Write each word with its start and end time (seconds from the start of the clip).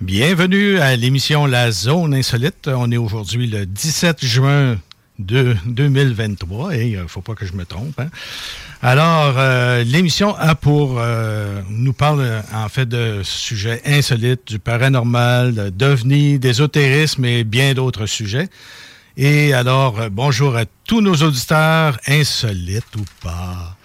Bienvenue 0.00 0.78
à 0.78 0.94
l'émission 0.94 1.46
La 1.46 1.70
Zone 1.72 2.14
Insolite. 2.14 2.68
On 2.72 2.90
est 2.92 2.96
aujourd'hui 2.96 3.48
le 3.48 3.66
17 3.66 4.24
juin 4.24 4.78
de 5.18 5.56
2023 5.66 6.76
et 6.76 6.86
il 6.90 6.98
ne 7.00 7.06
faut 7.06 7.22
pas 7.22 7.34
que 7.34 7.44
je 7.44 7.54
me 7.54 7.64
trompe. 7.64 7.98
hein. 7.98 8.08
Alors, 8.82 9.34
euh, 9.36 9.82
l'émission 9.82 10.34
a 10.36 10.54
pour 10.54 10.98
euh, 10.98 11.60
nous 11.68 11.92
parle 11.92 12.20
euh, 12.20 12.40
en 12.54 12.68
fait 12.68 12.86
de 12.86 13.20
sujets 13.24 13.82
insolites, 13.84 14.46
du 14.46 14.58
paranormal, 14.58 15.72
d'ovnis, 15.72 16.38
d'ésotérisme 16.38 17.24
et 17.24 17.42
bien 17.44 17.74
d'autres 17.74 18.06
sujets. 18.06 18.48
Et 19.16 19.52
alors, 19.52 20.00
euh, 20.00 20.08
bonjour 20.10 20.56
à 20.56 20.64
tous 20.86 21.00
nos 21.00 21.16
auditeurs, 21.16 21.98
insolites 22.06 22.96
ou 22.96 23.04
pas. 23.22 23.76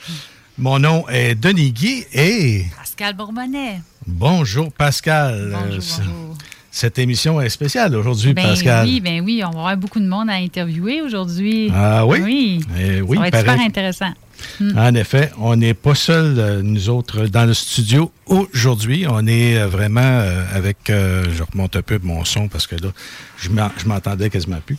Mon 0.57 0.79
nom 0.79 1.07
est 1.09 1.35
Denis 1.35 1.71
Guy 1.71 2.05
et 2.13 2.65
Pascal 2.77 3.13
Bourbonnais. 3.15 3.81
bonjour 4.07 4.71
Pascal. 4.71 5.51
Bonjour, 5.51 5.83
Euh, 5.99 6.03
bonjour. 6.05 6.37
Cette 6.71 6.99
émission 6.99 7.39
est 7.41 7.49
spéciale 7.49 7.95
aujourd'hui, 7.95 8.33
Ben 8.33 8.47
Pascal. 8.49 8.85
oui, 8.85 8.99
ben 8.99 9.21
oui, 9.23 9.41
on 9.45 9.51
va 9.51 9.59
avoir 9.59 9.77
beaucoup 9.77 9.99
de 9.99 10.07
monde 10.07 10.29
à 10.29 10.33
interviewer 10.33 11.01
aujourd'hui. 11.01 11.71
Ah 11.73 12.05
oui? 12.05 12.19
Oui. 12.21 12.61
Eh 12.77 13.01
oui, 13.01 13.15
Ça 13.17 13.21
va 13.21 13.27
être 13.29 13.37
super 13.39 13.59
intéressant. 13.61 14.13
Hmm. 14.59 14.77
En 14.77 14.93
effet, 14.95 15.31
on 15.39 15.55
n'est 15.55 15.73
pas 15.73 15.95
seuls, 15.95 16.35
euh, 16.37 16.61
nous 16.61 16.89
autres, 16.89 17.27
dans 17.27 17.45
le 17.45 17.53
studio 17.53 18.11
aujourd'hui. 18.25 19.05
On 19.09 19.25
est 19.25 19.57
euh, 19.57 19.67
vraiment 19.67 20.21
avec... 20.53 20.89
euh, 20.89 21.23
je 21.33 21.43
remonte 21.43 21.75
un 21.77 21.81
peu 21.81 21.99
mon 22.03 22.25
son 22.25 22.47
parce 22.49 22.67
que 22.67 22.75
là, 22.75 22.89
je 23.37 23.49
m'entendais 23.87 24.29
quasiment 24.29 24.59
plus. 24.65 24.77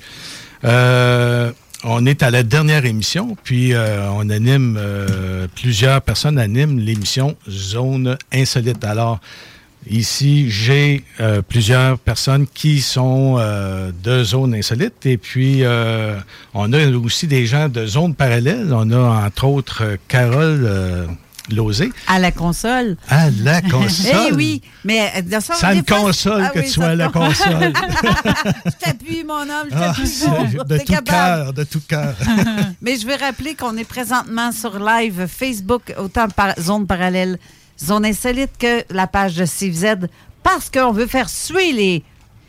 Euh, 0.65 1.53
on 1.85 2.07
est 2.07 2.23
à 2.23 2.31
la 2.31 2.43
dernière 2.43 2.85
émission, 2.85 3.37
puis 3.43 3.75
euh, 3.75 4.09
on 4.11 4.31
anime, 4.31 4.77
euh, 4.79 5.47
plusieurs 5.55 6.01
personnes 6.03 6.39
animent 6.39 6.79
l'émission 6.79 7.37
Zone 7.49 8.17
Insolite. 8.33 8.85
Alors, 8.85 9.21
ici, 9.89 10.51
j'ai 10.51 11.05
euh, 11.21 11.43
plusieurs 11.43 11.99
personnes 11.99 12.47
qui 12.47 12.81
sont 12.81 13.37
de 14.03 14.25
Zone 14.25 14.55
Insolite, 14.55 15.05
et 15.07 15.19
puis 15.19 15.63
on 16.55 16.73
a 16.73 16.87
aussi 16.97 17.27
des 17.27 17.47
gens 17.47 17.69
de 17.69 17.87
Zone 17.87 18.15
Parallèle. 18.15 18.69
On 18.73 18.91
a, 18.91 19.27
entre 19.27 19.45
autres, 19.45 19.99
Carole 20.09 21.09
Lozé. 21.51 21.93
À 22.09 22.19
la 22.19 22.33
console. 22.33 22.97
À 23.09 23.31
la 23.31 23.63
console. 23.63 24.27
Eh 24.31 24.33
oui, 24.35 24.63
mais 24.85 25.13
euh, 25.17 25.23
de 25.23 25.41
ça, 25.41 25.75
me 25.75 25.83
console 25.83 26.43
Ah 26.45 26.51
que 26.51 26.59
oui, 26.59 26.65
tu 26.67 26.73
sois 26.73 26.87
à 26.87 26.95
la 26.97 27.09
con- 27.09 27.27
console. 27.29 27.73
je 28.67 28.71
t'appuie, 28.85 29.23
mon 29.25 29.35
homme, 29.43 29.69
je 29.71 29.77
Ah, 29.77 29.95
t'appuie. 29.95 30.59
de 30.67 30.79
tout 30.79 31.03
cœur, 31.05 31.53
de 31.53 31.65
tout 31.65 31.81
cœur. 31.87 32.15
Mais 32.83 32.97
je 32.99 33.07
vais 33.07 33.15
rappeler 33.17 33.55
qu'on 33.55 33.77
est 33.77 33.85
présentement 33.85 34.51
sur 34.51 34.79
live 34.79 35.27
Facebook, 35.29 35.95
autant 35.99 36.29
par 36.29 36.55
zone 36.61 36.87
parallèle, 36.87 37.39
zone 37.83 38.05
insolite 38.07 38.51
que 38.59 38.83
la 38.93 39.07
page 39.07 39.37
de 39.37 39.45
CVZ, 39.45 40.09
parce 40.43 40.69
qu'on 40.69 40.93
veut 40.93 41.07
faire 41.07 41.29
suer 41.29 41.73
les 41.73 42.05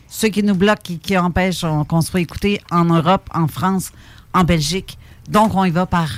ceux 0.10 0.30
qui 0.30 0.42
nous 0.42 0.56
bloquent, 0.56 0.82
qui, 0.84 0.98
qui 1.00 1.18
empêchent 1.18 1.64
on- 1.66 1.84
qu'on 1.86 2.02
soit 2.02 2.22
écouté 2.22 2.62
en 2.72 2.86
Europe, 2.86 3.30
en 3.36 3.48
France, 3.48 3.92
en 4.34 4.44
Belgique. 4.44 4.98
Donc, 5.30 5.54
on 5.54 5.66
y 5.66 5.70
va 5.70 5.86
par 5.86 6.10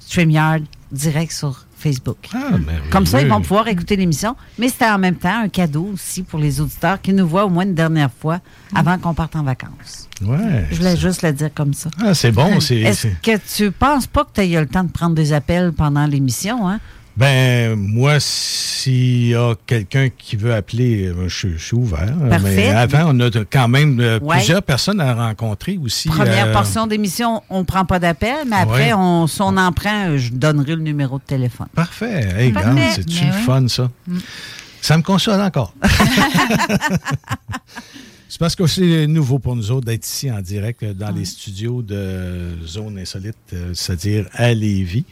StreamYard, 0.00 0.62
direct 0.92 1.32
sur 1.32 1.64
Facebook. 1.80 2.16
Ah, 2.34 2.52
Comme 2.90 3.06
ça, 3.06 3.20
ils 3.20 3.28
vont 3.28 3.40
pouvoir 3.40 3.66
écouter 3.68 3.96
l'émission. 3.96 4.36
Mais 4.58 4.68
c'était 4.68 4.88
en 4.88 4.98
même 4.98 5.16
temps 5.16 5.42
un 5.44 5.48
cadeau 5.48 5.90
aussi 5.94 6.22
pour 6.22 6.38
les 6.38 6.60
auditeurs 6.60 7.00
qui 7.00 7.12
nous 7.12 7.26
voient 7.26 7.44
au 7.46 7.48
moins 7.48 7.64
une 7.64 7.74
dernière 7.74 8.10
fois 8.12 8.40
avant 8.74 8.98
qu'on 8.98 9.14
parte 9.14 9.34
en 9.36 9.42
vacances. 9.42 10.08
Ouais. 10.22 10.66
Je 10.70 10.76
voulais 10.76 10.96
juste 10.96 11.22
le 11.22 11.32
dire 11.32 11.50
comme 11.54 11.72
ça. 11.74 11.90
Ah, 11.98 12.14
c'est 12.14 12.32
bon. 12.32 12.60
c'est 12.60 12.76
Est-ce 12.76 13.08
que 13.22 13.38
tu 13.56 13.70
penses 13.70 14.06
pas 14.06 14.24
que 14.24 14.30
tu 14.34 14.40
aies 14.42 14.52
eu 14.52 14.58
le 14.60 14.66
temps 14.66 14.84
de 14.84 14.90
prendre 14.90 15.14
des 15.14 15.32
appels 15.32 15.72
pendant 15.72 16.06
l'émission, 16.06 16.68
hein? 16.68 16.78
Ben, 17.20 17.76
moi, 17.76 18.16
s'il 18.18 19.26
y 19.28 19.34
a 19.34 19.54
quelqu'un 19.66 20.08
qui 20.08 20.36
veut 20.36 20.54
appeler, 20.54 21.08
euh, 21.08 21.28
je, 21.28 21.48
je 21.48 21.62
suis 21.62 21.76
ouvert. 21.76 22.14
Parfait. 22.30 22.54
Mais 22.56 22.68
avant, 22.70 23.12
on 23.14 23.20
a 23.20 23.28
quand 23.50 23.68
même 23.68 24.00
euh, 24.00 24.18
Ouais. 24.20 24.36
plusieurs 24.38 24.62
personnes 24.62 25.02
à 25.02 25.12
rencontrer 25.14 25.78
aussi. 25.84 26.08
Première 26.08 26.46
euh, 26.46 26.52
portion 26.54 26.86
d'émission, 26.86 27.42
on 27.50 27.66
prend 27.66 27.84
pas 27.84 27.98
d'appel, 27.98 28.46
mais 28.48 28.56
après, 28.56 28.86
Ouais. 28.94 28.94
on, 28.94 29.26
si 29.26 29.42
on 29.42 29.54
en 29.58 29.70
prend, 29.70 30.08
euh, 30.08 30.16
je 30.16 30.32
donnerai 30.32 30.76
le 30.76 30.80
numéro 30.82 31.18
de 31.18 31.24
téléphone. 31.24 31.66
Parfait. 31.74 32.26
Hey, 32.38 32.54
c'est-tu 32.94 33.26
le 33.26 33.32
oui. 33.32 33.42
fun, 33.44 33.68
ça? 33.68 33.90
Mm. 34.08 34.18
Ça 34.80 34.96
me 34.96 35.02
console 35.02 35.42
encore. 35.42 35.74
c'est 38.30 38.38
parce 38.38 38.56
que 38.56 38.66
c'est 38.66 39.06
nouveau 39.06 39.38
pour 39.38 39.56
nous 39.56 39.70
autres 39.70 39.84
d'être 39.84 40.06
ici 40.06 40.30
en 40.32 40.40
direct 40.40 40.82
euh, 40.82 40.94
dans 40.94 41.10
les 41.10 41.26
studios 41.26 41.82
de 41.82 42.56
Zone 42.66 42.98
Insolite, 42.98 43.36
euh, 43.52 43.72
c'est-à-dire 43.74 44.26
à 44.32 44.54
Lévis. 44.54 45.04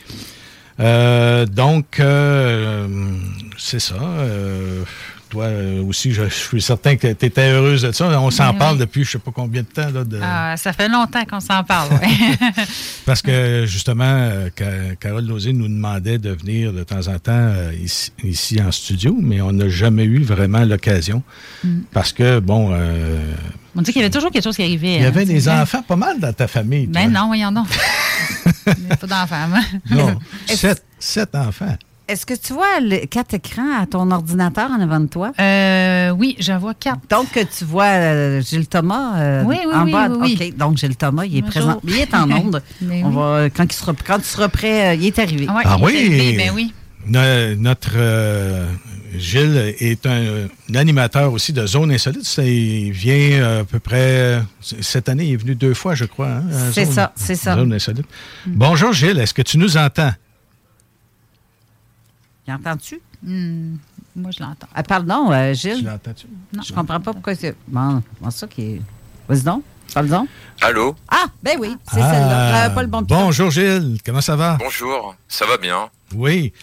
Euh, 0.80 1.46
donc, 1.46 2.00
euh, 2.00 2.86
c'est 3.56 3.80
ça. 3.80 3.96
Toi 5.30 5.44
euh, 5.44 5.82
aussi, 5.82 6.12
je, 6.12 6.24
je 6.24 6.34
suis 6.34 6.62
certain 6.62 6.96
que 6.96 7.12
tu 7.12 7.26
étais 7.26 7.50
heureuse 7.50 7.82
de 7.82 7.92
ça. 7.92 8.06
On 8.20 8.30
s'en 8.30 8.52
Ben 8.52 8.58
parle 8.58 8.74
oui. 8.74 8.80
depuis 8.80 9.04
je 9.04 9.10
sais 9.12 9.18
pas 9.18 9.30
combien 9.30 9.60
de 9.62 9.66
temps. 9.66 9.90
Là, 9.90 10.04
de- 10.04 10.18
Ah, 10.22 10.54
ça 10.56 10.72
fait 10.72 10.88
longtemps 10.88 11.24
qu'on 11.26 11.40
s'en 11.40 11.62
parle. 11.64 11.92
ouais. 11.92 12.08
Parce 13.04 13.20
que 13.20 13.64
justement, 13.66 14.04
euh, 14.06 14.48
Ca- 14.56 14.94
Carole 14.98 15.26
Lozé 15.26 15.52
nous 15.52 15.68
demandait 15.68 16.18
de 16.18 16.30
venir 16.30 16.72
de 16.72 16.82
temps 16.82 17.06
en 17.08 17.18
temps 17.18 17.32
euh, 17.32 17.72
ici, 17.82 18.10
ici 18.24 18.60
en 18.62 18.72
studio, 18.72 19.14
mais 19.20 19.40
on 19.42 19.52
n'a 19.52 19.68
jamais 19.68 20.04
eu 20.04 20.22
vraiment 20.22 20.64
l'occasion. 20.64 21.22
Mm. 21.62 21.80
Parce 21.92 22.12
que, 22.12 22.38
bon, 22.40 22.70
euh, 22.72 23.20
On 23.76 23.82
dit 23.82 23.92
qu'il 23.92 24.00
y 24.00 24.04
avait 24.04 24.10
toujours 24.12 24.30
quelque 24.30 24.44
chose 24.44 24.56
qui 24.56 24.62
arrivait. 24.62 24.96
il 24.96 25.02
y 25.02 25.04
hein, 25.04 25.08
avait 25.08 25.24
des 25.26 25.40
vrai. 25.40 25.60
enfants 25.60 25.82
pas 25.82 25.96
mal 25.96 26.18
dans 26.20 26.32
ta 26.32 26.48
famille. 26.48 26.88
toi. 26.88 27.02
Ben 27.02 27.12
non, 27.12 27.26
voyons 27.26 27.52
donc. 27.52 27.66
Il 28.78 28.84
n'y 28.84 28.90
a 28.92 28.96
pas 28.96 29.06
d'enfants. 29.06 29.48
moi. 29.48 29.60
Non, 29.90 30.18
sept, 30.46 30.82
sept 30.98 31.34
enfants. 31.34 31.76
Est-ce 32.08 32.24
que 32.24 32.32
tu 32.34 32.54
vois 32.54 32.80
le, 32.80 33.04
quatre 33.06 33.34
écrans 33.34 33.78
à 33.80 33.84
ton 33.86 34.10
ordinateur 34.10 34.70
en 34.70 34.80
avant 34.80 34.98
de 35.00 35.08
toi? 35.08 35.32
Euh, 35.38 36.08
oui, 36.10 36.36
j'en 36.40 36.58
vois 36.58 36.72
quatre. 36.72 37.00
Donc, 37.10 37.28
tu 37.56 37.64
vois 37.66 37.84
euh, 37.84 38.40
Gilles 38.40 38.66
Thomas 38.66 39.18
euh, 39.18 39.42
Oui, 39.44 39.56
oui, 39.66 39.74
en 39.74 39.84
oui, 39.84 39.92
bas. 39.92 40.08
oui. 40.18 40.38
OK, 40.40 40.56
donc 40.56 40.78
Gilles 40.78 40.96
Thomas, 40.96 41.24
il 41.26 41.36
est 41.36 41.40
Bonjour. 41.42 41.50
présent. 41.52 41.80
Il 41.84 41.96
est 41.98 42.14
en 42.14 42.30
onde. 42.44 42.62
On 42.82 42.86
oui. 42.88 43.02
va, 43.14 43.50
quand, 43.50 43.64
il 43.64 43.72
sera, 43.72 43.92
quand 44.06 44.16
il 44.18 44.24
sera 44.24 44.48
prêt, 44.48 44.88
euh, 44.88 44.94
il 44.94 45.06
est 45.06 45.18
arrivé. 45.18 45.46
Ah 45.48 45.54
ouais, 45.56 45.62
Ah 45.66 45.76
oui? 45.82 46.34
Ben 46.38 46.50
oui. 46.54 46.72
No- 47.06 47.54
notre 47.56 47.92
euh, 47.96 48.66
Gilles 49.16 49.74
est 49.78 50.04
un, 50.06 50.46
un 50.70 50.74
animateur 50.74 51.32
aussi 51.32 51.52
de 51.52 51.66
Zone 51.66 51.90
Insolite. 51.92 52.24
Ça, 52.24 52.42
il 52.42 52.90
vient 52.90 53.14
euh, 53.42 53.60
à 53.60 53.64
peu 53.64 53.78
près. 53.80 54.42
Cette 54.60 55.08
année, 55.10 55.24
il 55.26 55.32
est 55.34 55.36
venu 55.36 55.54
deux 55.54 55.74
fois, 55.74 55.94
je 55.94 56.06
crois. 56.06 56.28
hein, 56.28 56.42
C'est 56.72 56.86
ça, 56.86 57.12
c'est 57.16 57.34
ça. 57.34 57.54
Zone 57.54 57.72
Insolite. 57.74 58.06
Bonjour, 58.46 58.92
Gilles. 58.94 59.18
Est-ce 59.18 59.34
que 59.34 59.42
tu 59.42 59.58
nous 59.58 59.76
entends? 59.76 60.12
Y 62.48 62.52
entends-tu? 62.52 63.00
Hmm, 63.22 63.76
moi, 64.16 64.30
je 64.30 64.42
l'entends. 64.42 64.68
Ah, 64.74 64.82
pardon, 64.82 65.30
euh, 65.30 65.52
Gilles? 65.52 65.84
l'entends-tu? 65.84 66.26
Non. 66.54 66.62
Je 66.62 66.72
comprends 66.72 66.98
pas 66.98 67.12
pourquoi 67.12 67.34
c'est. 67.34 67.54
Bon, 67.66 68.02
bon, 68.20 68.30
ça 68.30 68.46
qui 68.46 68.62
est. 68.62 68.82
Vas-y 69.28 69.42
donc. 69.42 69.62
Parle 69.92 70.08
donc. 70.08 70.28
Allô? 70.62 70.96
Ah, 71.10 71.26
ben 71.42 71.58
oui, 71.60 71.76
c'est 71.86 72.00
celle-là. 72.00 72.66
Euh, 72.66 72.70
pas 72.70 72.82
le 72.82 72.88
bon 72.88 73.02
piton. 73.02 73.16
Ah, 73.18 73.22
Bonjour, 73.24 73.50
Gilles. 73.50 73.98
Comment 74.04 74.22
ça 74.22 74.34
va? 74.34 74.56
Bonjour, 74.58 75.14
ça 75.28 75.44
va 75.44 75.58
bien? 75.58 75.90
Oui. 76.14 76.54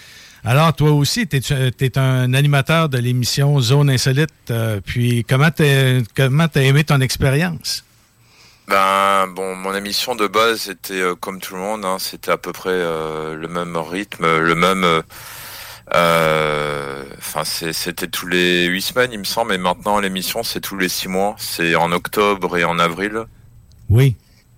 Alors, 0.43 0.73
toi 0.73 0.91
aussi, 0.91 1.27
tu 1.27 1.37
es, 1.37 1.97
un 1.99 2.33
animateur 2.33 2.89
de 2.89 2.97
l'émission 2.97 3.59
Zone 3.59 3.89
Insolite. 3.91 4.29
euh, 4.49 4.79
puis, 4.83 5.23
comment 5.27 5.51
tu 5.51 5.63
as 5.63 6.61
aimé 6.63 6.83
ton 6.83 6.99
expérience? 7.01 7.83
Ben 8.67 9.27
bon, 9.27 9.55
mon 9.55 9.75
émission 9.75 10.15
de 10.15 10.25
base 10.25 10.69
était 10.69 10.99
euh, 10.99 11.13
comme 11.15 11.39
tout 11.39 11.53
le 11.53 11.59
monde, 11.61 11.85
hein, 11.85 11.97
c'était 11.99 12.31
à 12.31 12.37
peu 12.37 12.51
près 12.51 12.71
euh, 12.71 13.35
le 13.35 13.47
même 13.47 13.77
rythme, 13.77 14.25
le 14.25 14.55
même. 14.55 15.03
Euh, 15.93 17.03
Enfin, 17.17 17.43
c'est- 17.43 17.73
c'était 17.73 18.07
tous 18.07 18.27
les 18.27 18.65
huit 18.65 18.81
semaines, 18.81 19.11
il 19.11 19.19
me 19.19 19.23
semble, 19.25 19.53
et 19.53 19.57
maintenant 19.57 19.99
l'émission 19.99 20.43
c'est 20.43 20.61
tous 20.61 20.77
les 20.77 20.87
six 20.89 21.07
mois. 21.09 21.35
C'est 21.37 21.75
en 21.75 21.91
octobre 21.91 22.55
et 22.57 22.63
en 22.63 22.77
avril, 22.79 23.23
Oui. 23.89 24.15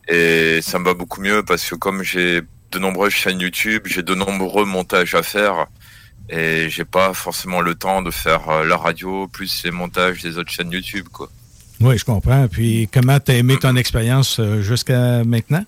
et 0.07 0.59
ça 0.61 0.77
me 0.77 0.85
va 0.85 0.93
beaucoup 0.93 1.21
mieux 1.21 1.43
parce 1.43 1.67
que 1.67 1.75
comme 1.75 2.03
j'ai 2.03 2.41
de 2.71 2.79
nombreuses 2.79 3.13
chaînes 3.13 3.39
YouTube, 3.39 3.83
j'ai 3.85 4.03
de 4.03 4.13
nombreux 4.13 4.65
montages 4.65 5.15
à 5.15 5.23
faire, 5.23 5.65
et 6.29 6.69
j'ai 6.69 6.85
pas 6.85 7.13
forcément 7.13 7.61
le 7.61 7.73
temps 7.73 8.01
de 8.01 8.11
faire 8.11 8.47
euh, 8.49 8.65
la 8.65 8.77
radio 8.77 9.27
plus 9.27 9.63
les 9.63 9.71
montages 9.71 10.21
des 10.21 10.37
autres 10.37 10.51
chaînes 10.51 10.71
YouTube, 10.71 11.07
quoi. 11.11 11.29
Oui, 11.79 11.97
je 11.97 12.03
comprends. 12.05 12.47
Puis, 12.47 12.89
comment 12.91 13.19
tu 13.19 13.31
as 13.31 13.35
aimé 13.35 13.55
ton 13.59 13.75
expérience 13.75 14.39
euh, 14.39 14.61
jusqu'à 14.61 15.23
maintenant? 15.23 15.63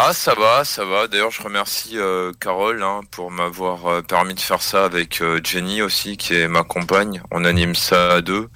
Ah, 0.00 0.12
ça 0.14 0.32
va, 0.36 0.64
ça 0.64 0.84
va. 0.84 1.08
D'ailleurs, 1.08 1.32
je 1.32 1.42
remercie 1.42 1.98
euh, 1.98 2.32
Carole 2.38 2.84
hein, 2.84 3.00
pour 3.10 3.32
m'avoir 3.32 3.86
euh, 3.88 4.00
permis 4.00 4.34
de 4.34 4.40
faire 4.40 4.62
ça 4.62 4.84
avec 4.84 5.20
euh, 5.20 5.40
Jenny 5.42 5.82
aussi, 5.82 6.16
qui 6.16 6.34
est 6.34 6.46
ma 6.46 6.62
compagne. 6.62 7.20
On 7.32 7.44
anime 7.44 7.74
ça 7.74 8.12
à 8.12 8.20
deux. 8.20 8.48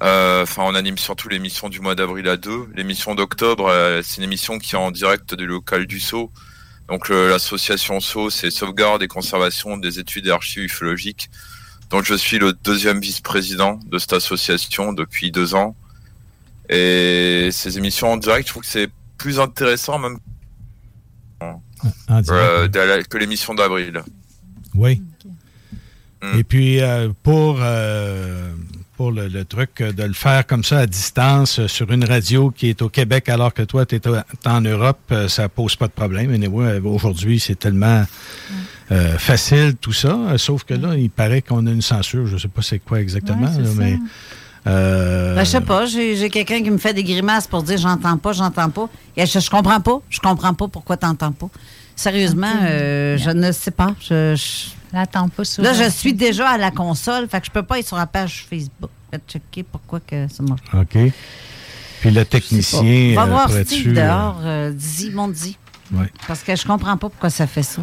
Enfin, 0.00 0.64
on 0.64 0.74
anime 0.74 0.98
surtout 0.98 1.28
l'émission 1.28 1.68
du 1.68 1.78
mois 1.78 1.94
d'avril 1.94 2.28
à 2.28 2.36
deux. 2.36 2.66
L'émission 2.74 3.14
d'octobre, 3.14 3.70
c'est 4.02 4.16
une 4.16 4.24
émission 4.24 4.58
qui 4.58 4.74
est 4.74 4.78
en 4.78 4.90
direct 4.90 5.36
du 5.36 5.46
local 5.46 5.86
du 5.86 6.00
Sceau. 6.00 6.32
Donc, 6.88 7.10
l'association 7.10 8.00
Sceau, 8.00 8.28
c'est 8.28 8.50
Sauvegarde 8.50 9.04
et 9.04 9.08
Conservation 9.08 9.76
des 9.76 10.00
études 10.00 10.26
et 10.26 10.32
archives 10.32 10.64
ufologiques. 10.64 11.30
Donc, 11.90 12.04
je 12.04 12.14
suis 12.14 12.40
le 12.40 12.52
deuxième 12.52 12.98
vice-président 12.98 13.78
de 13.86 13.98
cette 14.00 14.14
association 14.14 14.92
depuis 14.92 15.30
deux 15.30 15.54
ans. 15.54 15.76
Et 16.68 17.50
ces 17.52 17.78
émissions 17.78 18.10
en 18.12 18.16
direct, 18.16 18.48
je 18.48 18.52
trouve 18.54 18.64
que 18.64 18.68
c'est 18.68 18.90
plus 19.16 19.38
intéressant 19.38 20.00
même 20.00 20.18
En 22.08 22.20
direct, 22.20 22.30
euh, 22.30 22.62
oui. 22.64 22.68
de 22.70 22.78
la- 22.80 23.02
que 23.02 23.18
l'émission 23.18 23.54
d'avril. 23.54 24.00
Oui. 24.74 25.02
Mm. 26.22 26.38
Et 26.38 26.44
puis, 26.44 26.80
euh, 26.80 27.08
pour, 27.22 27.58
euh, 27.60 28.52
pour 28.96 29.10
le, 29.10 29.28
le 29.28 29.44
truc 29.44 29.82
de 29.82 30.02
le 30.04 30.12
faire 30.12 30.46
comme 30.46 30.62
ça 30.62 30.78
à 30.80 30.86
distance 30.86 31.66
sur 31.66 31.90
une 31.90 32.04
radio 32.04 32.50
qui 32.50 32.68
est 32.68 32.80
au 32.82 32.88
Québec 32.88 33.28
alors 33.28 33.52
que 33.52 33.62
toi, 33.62 33.84
tu 33.86 33.96
es 33.96 34.00
en 34.46 34.60
Europe, 34.60 35.12
ça 35.28 35.48
pose 35.48 35.74
pas 35.76 35.88
de 35.88 35.92
problème. 35.92 36.32
Anyway, 36.32 36.78
Aujourd'hui, 36.84 37.40
c'est 37.40 37.58
tellement 37.58 38.04
euh, 38.92 39.18
facile 39.18 39.74
tout 39.80 39.92
ça. 39.92 40.16
Sauf 40.38 40.64
que 40.64 40.74
là, 40.74 40.94
il 40.96 41.10
paraît 41.10 41.42
qu'on 41.42 41.66
a 41.66 41.70
une 41.70 41.82
censure. 41.82 42.26
Je 42.26 42.36
sais 42.36 42.48
pas 42.48 42.62
c'est 42.62 42.78
quoi 42.78 43.00
exactement, 43.00 43.48
Ouais, 43.48 43.64
ça. 43.64 43.82
Euh, 44.66 45.34
Ben, 45.34 45.44
je 45.44 45.50
sais 45.50 45.60
pas, 45.60 45.86
j'ai 45.86 46.16
j'ai 46.16 46.28
quelqu'un 46.30 46.62
qui 46.62 46.70
me 46.70 46.78
fait 46.78 46.94
des 46.94 47.02
grimaces 47.04 47.46
pour 47.46 47.62
dire 47.62 47.78
j'entends 47.78 48.16
pas, 48.18 48.32
j'entends 48.32 48.70
pas. 48.70 48.88
Et 49.16 49.26
je, 49.26 49.38
je 49.40 49.50
comprends 49.50 49.80
pas, 49.80 50.00
je 50.08 50.20
comprends 50.20 50.54
pas 50.54 50.68
pourquoi 50.68 50.96
t'entends 50.96 51.32
pas. 51.32 51.48
Sérieusement, 51.96 52.46
euh, 52.62 53.16
je 53.18 53.30
ne 53.30 53.52
sais 53.52 53.70
pas. 53.70 53.94
Je, 54.00 54.34
je- 54.36 54.70
L'attends 54.94 55.28
pas 55.30 55.44
sur. 55.44 55.62
Là, 55.62 55.72
je 55.72 55.88
suis 55.88 56.12
déjà 56.12 56.50
à 56.50 56.58
la 56.58 56.70
console, 56.70 57.26
fait 57.26 57.40
que 57.40 57.46
je 57.46 57.50
peux 57.50 57.62
pas 57.62 57.76
aller 57.76 57.82
sur 57.82 57.96
la 57.96 58.06
page 58.06 58.46
Facebook. 58.50 58.90
Faites 59.10 59.22
checker 59.26 59.62
pourquoi 59.62 60.00
que 60.00 60.26
ça 60.28 60.42
marche. 60.42 60.60
OK. 60.74 60.98
Puis 62.02 62.10
le 62.10 62.24
technicien. 62.26 62.80
On 62.82 63.14
va 63.14 63.22
euh, 63.22 63.26
voir 63.26 63.50
Steve 63.64 63.88
euh, 63.88 63.94
dehors, 63.94 64.40
euh, 64.44 64.70
Dizzy, 64.70 65.10
mon 65.10 65.28
dit. 65.28 65.56
ouais. 65.94 66.10
Parce 66.28 66.42
que 66.42 66.54
je 66.54 66.66
comprends 66.66 66.96
pas 66.98 67.08
pourquoi 67.08 67.30
ça 67.30 67.46
fait 67.46 67.62
ça. 67.62 67.80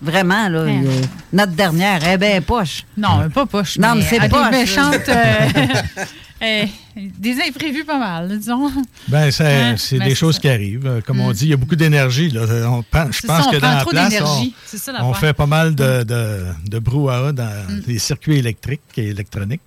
Vraiment, 0.00 0.48
là, 0.48 0.62
Ouais. 0.64 0.80
euh, 0.84 1.00
notre 1.32 1.52
dernière, 1.52 2.06
est 2.06 2.18
bien 2.18 2.40
poche. 2.40 2.84
Non, 2.96 3.28
pas 3.30 3.46
poche. 3.46 3.78
Non, 3.78 3.94
mais 3.96 4.02
c'est 4.08 4.28
poche, 4.28 4.50
Des 4.50 4.56
méchantes. 4.58 5.08
euh, 5.08 5.48
euh, 6.42 6.64
des 6.96 7.36
imprévus 7.40 7.84
pas 7.84 7.98
mal, 7.98 8.38
disons. 8.38 8.70
Ben, 9.08 9.30
ça- 9.32 9.48
Hein? 9.48 9.74
c'est 9.76 9.98
Ben, 9.98 10.04
des 10.04 10.10
c'est 10.10 10.16
choses 10.16 10.34
ça. 10.36 10.40
qui 10.40 10.48
arrivent. 10.48 10.86
Euh, 10.86 11.00
Comme 11.00 11.20
on 11.20 11.30
Mm. 11.30 11.32
dit, 11.32 11.44
il 11.46 11.50
y 11.50 11.52
a 11.52 11.56
beaucoup 11.56 11.74
d'énergie. 11.76 12.30
là. 12.30 12.42
On 12.68 12.82
Je 12.82 13.16
C'est 13.18 13.26
pense 13.26 13.44
ça, 13.44 13.48
on 13.48 13.52
que 13.52 13.56
prend 13.58 13.70
dans 13.70 13.76
la 13.78 13.84
place, 13.84 14.04
on, 14.06 14.08
d'énergie. 14.08 14.54
C'est 14.66 14.78
ça 14.78 14.92
on 15.00 15.08
l'affaire. 15.08 15.20
fait 15.20 15.32
pas 15.34 15.46
mal 15.46 15.74
de, 15.74 16.04
de, 16.04 16.44
de 16.68 16.78
brouhaha 16.78 17.32
dans 17.32 17.44
Mm. 17.68 17.82
les 17.88 17.98
circuits 17.98 18.36
électriques 18.38 18.82
et 18.98 19.08
électroniques. 19.08 19.60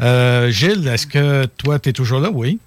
Euh, 0.00 0.50
Gilles, 0.50 0.86
est-ce 0.88 1.06
que 1.06 1.46
toi, 1.46 1.78
tu 1.78 1.88
es 1.88 1.92
toujours 1.92 2.20
là? 2.20 2.30
Oui. 2.32 2.58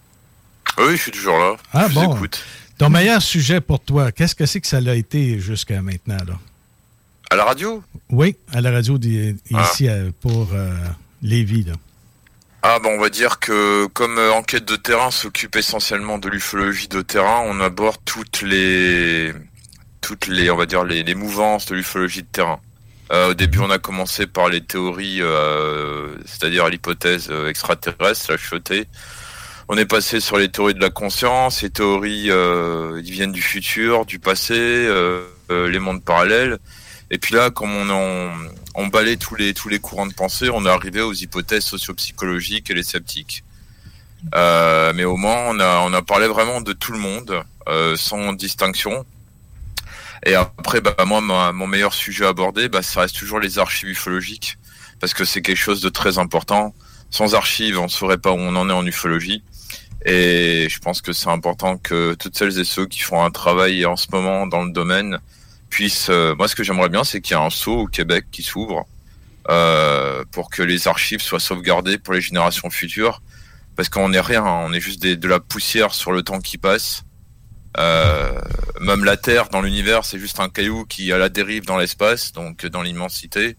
Oui, 0.78 0.92
je 0.92 1.02
suis 1.04 1.12
toujours 1.12 1.38
là. 1.38 1.54
Ah 1.74 1.86
je 1.90 1.94
bon. 1.96 2.08
vous 2.10 2.16
écoute. 2.18 2.44
Ton 2.78 2.90
meilleur 2.90 3.22
sujet 3.22 3.62
pour 3.62 3.80
toi, 3.80 4.12
qu'est-ce 4.12 4.36
que 4.36 4.46
c'est 4.46 4.60
que 4.60 4.68
ça 4.68 4.82
l'a 4.82 4.96
été 4.96 5.40
jusqu'à 5.40 5.82
maintenant? 5.82 6.18
Là? 6.28 6.34
À 7.30 7.36
la 7.36 7.44
radio? 7.46 7.84
Oui, 8.10 8.36
à 8.54 8.62
la 8.62 8.72
radio 8.72 8.98
d'i- 8.98 9.36
Ah. 9.54 9.68
ici 9.72 9.90
euh, 9.90 10.12
pour 10.22 10.50
euh, 10.54 10.70
Lévis. 11.22 11.64
Là. 11.64 11.74
Ah 12.62 12.80
bon, 12.80 12.90
on 12.90 13.00
va 13.00 13.10
dire 13.10 13.40
que 13.40 13.86
comme 13.88 14.18
euh, 14.18 14.32
enquête 14.34 14.66
de 14.66 14.76
terrain 14.76 15.12
s'occupe 15.12 15.56
essentiellement 15.56 16.18
de 16.18 16.30
l'ufologie 16.30 16.88
de 16.88 17.02
terrain, 17.02 17.44
on 17.46 17.60
aborde 17.60 17.98
toutes 18.06 18.42
les 18.42 19.34
toutes 20.02 20.28
les 20.28 20.52
on 20.52 20.56
va 20.58 20.66
dire 20.66 20.84
les, 20.84 21.04
les 21.04 21.16
mouvances 21.16 21.66
de 21.66 21.76
l'ufologie 21.76 22.22
de 22.22 22.28
terrain. 22.32 22.60
Euh, 23.12 23.32
au 23.32 23.34
début, 23.36 23.60
on 23.60 23.70
a 23.70 23.78
commencé 23.78 24.26
par 24.26 24.50
les 24.50 24.62
théories, 24.62 25.22
euh, 25.22 26.16
c'est-à-dire 26.26 26.68
l'hypothèse 26.70 27.32
extraterrestre, 27.48 28.32
la 28.32 28.38
chotée. 28.38 28.86
On 29.68 29.78
est 29.78 29.86
passé 29.86 30.20
sur 30.20 30.38
les 30.38 30.50
théories 30.50 30.74
de 30.76 30.82
la 30.82 30.90
conscience, 30.92 31.62
les 31.64 31.70
théories 31.72 32.30
qui 33.04 33.12
viennent 33.12 33.32
du 33.32 33.42
futur, 33.42 34.06
du 34.06 34.18
passé, 34.20 34.54
les 35.50 35.80
mondes 35.80 36.04
parallèles. 36.04 36.58
Et 37.12 37.18
puis 37.18 37.36
là, 37.36 37.50
comme 37.52 37.72
on, 37.72 37.90
en, 38.74 38.90
tous 39.20 39.36
les, 39.36 39.54
tous 39.54 39.70
les 39.70 39.80
courants 39.80 40.08
de 40.08 40.14
pensée, 40.14 40.50
on 40.50 40.66
est 40.66 40.70
arrivé 40.70 41.02
aux 41.02 41.14
hypothèses 41.14 41.64
sociopsychologiques 41.64 42.70
et 42.70 42.74
les 42.74 42.84
sceptiques. 42.84 43.44
Euh, 44.34 44.92
mais 44.96 45.04
au 45.04 45.18
moins, 45.18 45.50
on 45.50 45.60
a, 45.60 45.82
on 45.82 45.94
a 45.94 46.02
parlé 46.02 46.28
vraiment 46.28 46.62
de 46.62 46.74
tout 46.74 46.92
le 46.92 46.98
monde, 46.98 47.44
euh, 47.68 47.96
sans 47.96 48.34
distinction. 48.34 49.06
Et 50.26 50.34
après, 50.34 50.82
bah, 50.82 50.96
moi, 51.06 51.22
mon 51.22 51.68
meilleur 51.68 51.94
sujet 51.94 52.26
à 52.26 52.30
aborder, 52.30 52.70
bah, 52.70 52.82
ça 52.82 53.02
reste 53.02 53.16
toujours 53.16 53.40
les 53.40 53.60
archives 53.60 53.90
ufologiques, 53.90 54.58
parce 55.00 55.14
que 55.14 55.26
c'est 55.26 55.44
quelque 55.44 55.58
chose 55.58 55.82
de 55.82 55.90
très 55.90 56.18
important. 56.18 56.74
Sans 57.12 57.36
archives, 57.36 57.80
on 57.80 57.84
ne 57.84 57.90
saurait 57.90 58.18
pas 58.18 58.32
où 58.32 58.40
on 58.40 58.56
en 58.56 58.68
est 58.70 58.74
en 58.74 58.86
ufologie. 58.86 59.44
Et 60.06 60.68
je 60.70 60.80
pense 60.80 61.02
que 61.02 61.14
c'est 61.14 61.30
important 61.30 61.78
que 61.78 62.16
toutes 62.16 62.36
celles 62.38 62.60
et 62.60 62.66
ceux 62.66 62.86
qui 62.88 63.00
font 63.00 63.24
un 63.24 63.32
travail 63.32 63.86
en 63.86 63.96
ce 63.96 64.08
moment 64.12 64.48
dans 64.48 64.64
le 64.64 64.72
domaine 64.72 65.20
puissent. 65.70 66.08
euh, 66.10 66.36
moi, 66.36 66.48
ce 66.48 66.56
que 66.56 66.64
j'aimerais 66.64 66.90
bien, 66.90 67.04
c'est 67.04 67.22
qu'il 67.22 67.36
y 67.36 67.40
ait 67.40 67.44
un 67.44 67.50
saut 67.50 67.80
au 67.82 67.88
Québec 67.88 68.26
qui 68.32 68.44
s'ouvre 68.44 68.86
euh, 69.50 70.24
pour 70.32 70.50
que 70.50 70.64
les 70.64 70.88
archives 70.88 71.22
soient 71.22 71.40
sauvegardées 71.40 71.98
pour 71.98 72.14
les 72.14 72.22
générations 72.22 72.70
futures. 72.70 73.22
Parce 73.76 73.90
qu'on 73.90 74.10
n'est 74.10 74.22
rien, 74.22 74.44
hein, 74.44 74.66
on 74.68 74.74
est 74.74 74.80
juste 74.80 75.02
des- 75.02 75.18
de 75.18 75.28
la 75.28 75.40
poussière 75.40 75.94
sur 75.94 76.12
le 76.12 76.24
temps 76.24 76.40
qui 76.40 76.58
passe. 76.58 77.04
Euh, 77.78 78.32
même 78.80 79.04
la 79.04 79.18
Terre 79.18 79.50
dans 79.50 79.62
l'univers, 79.62 80.06
c'est 80.06 80.18
juste 80.20 80.40
un 80.40 80.48
caillou 80.50 80.86
qui 80.86 81.12
a 81.12 81.18
la 81.18 81.28
dérive 81.28 81.66
dans 81.66 81.78
l'espace, 81.78 82.32
donc 82.32 82.66
dans 82.66 82.82
l'immensité. 82.82 83.58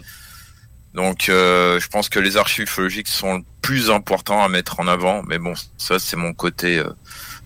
Donc, 0.94 1.25
je 1.26 1.86
pense 1.88 2.08
que 2.08 2.18
les 2.18 2.38
archives 2.38 2.64
ufologiques 2.64 3.08
sont 3.08 3.34
le 3.36 3.42
plus 3.60 3.90
important 3.90 4.42
à 4.42 4.48
mettre 4.48 4.80
en 4.80 4.88
avant. 4.88 5.22
Mais 5.25 5.38
bon, 5.38 5.52
ça, 5.76 5.98
c'est 5.98 6.16
mon 6.16 6.32
côté, 6.32 6.82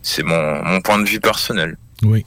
c'est 0.02 0.22
mon, 0.22 0.62
mon 0.64 0.80
point 0.80 1.00
de 1.00 1.08
vue 1.08 1.18
personnel. 1.18 1.76
Oui. 2.04 2.24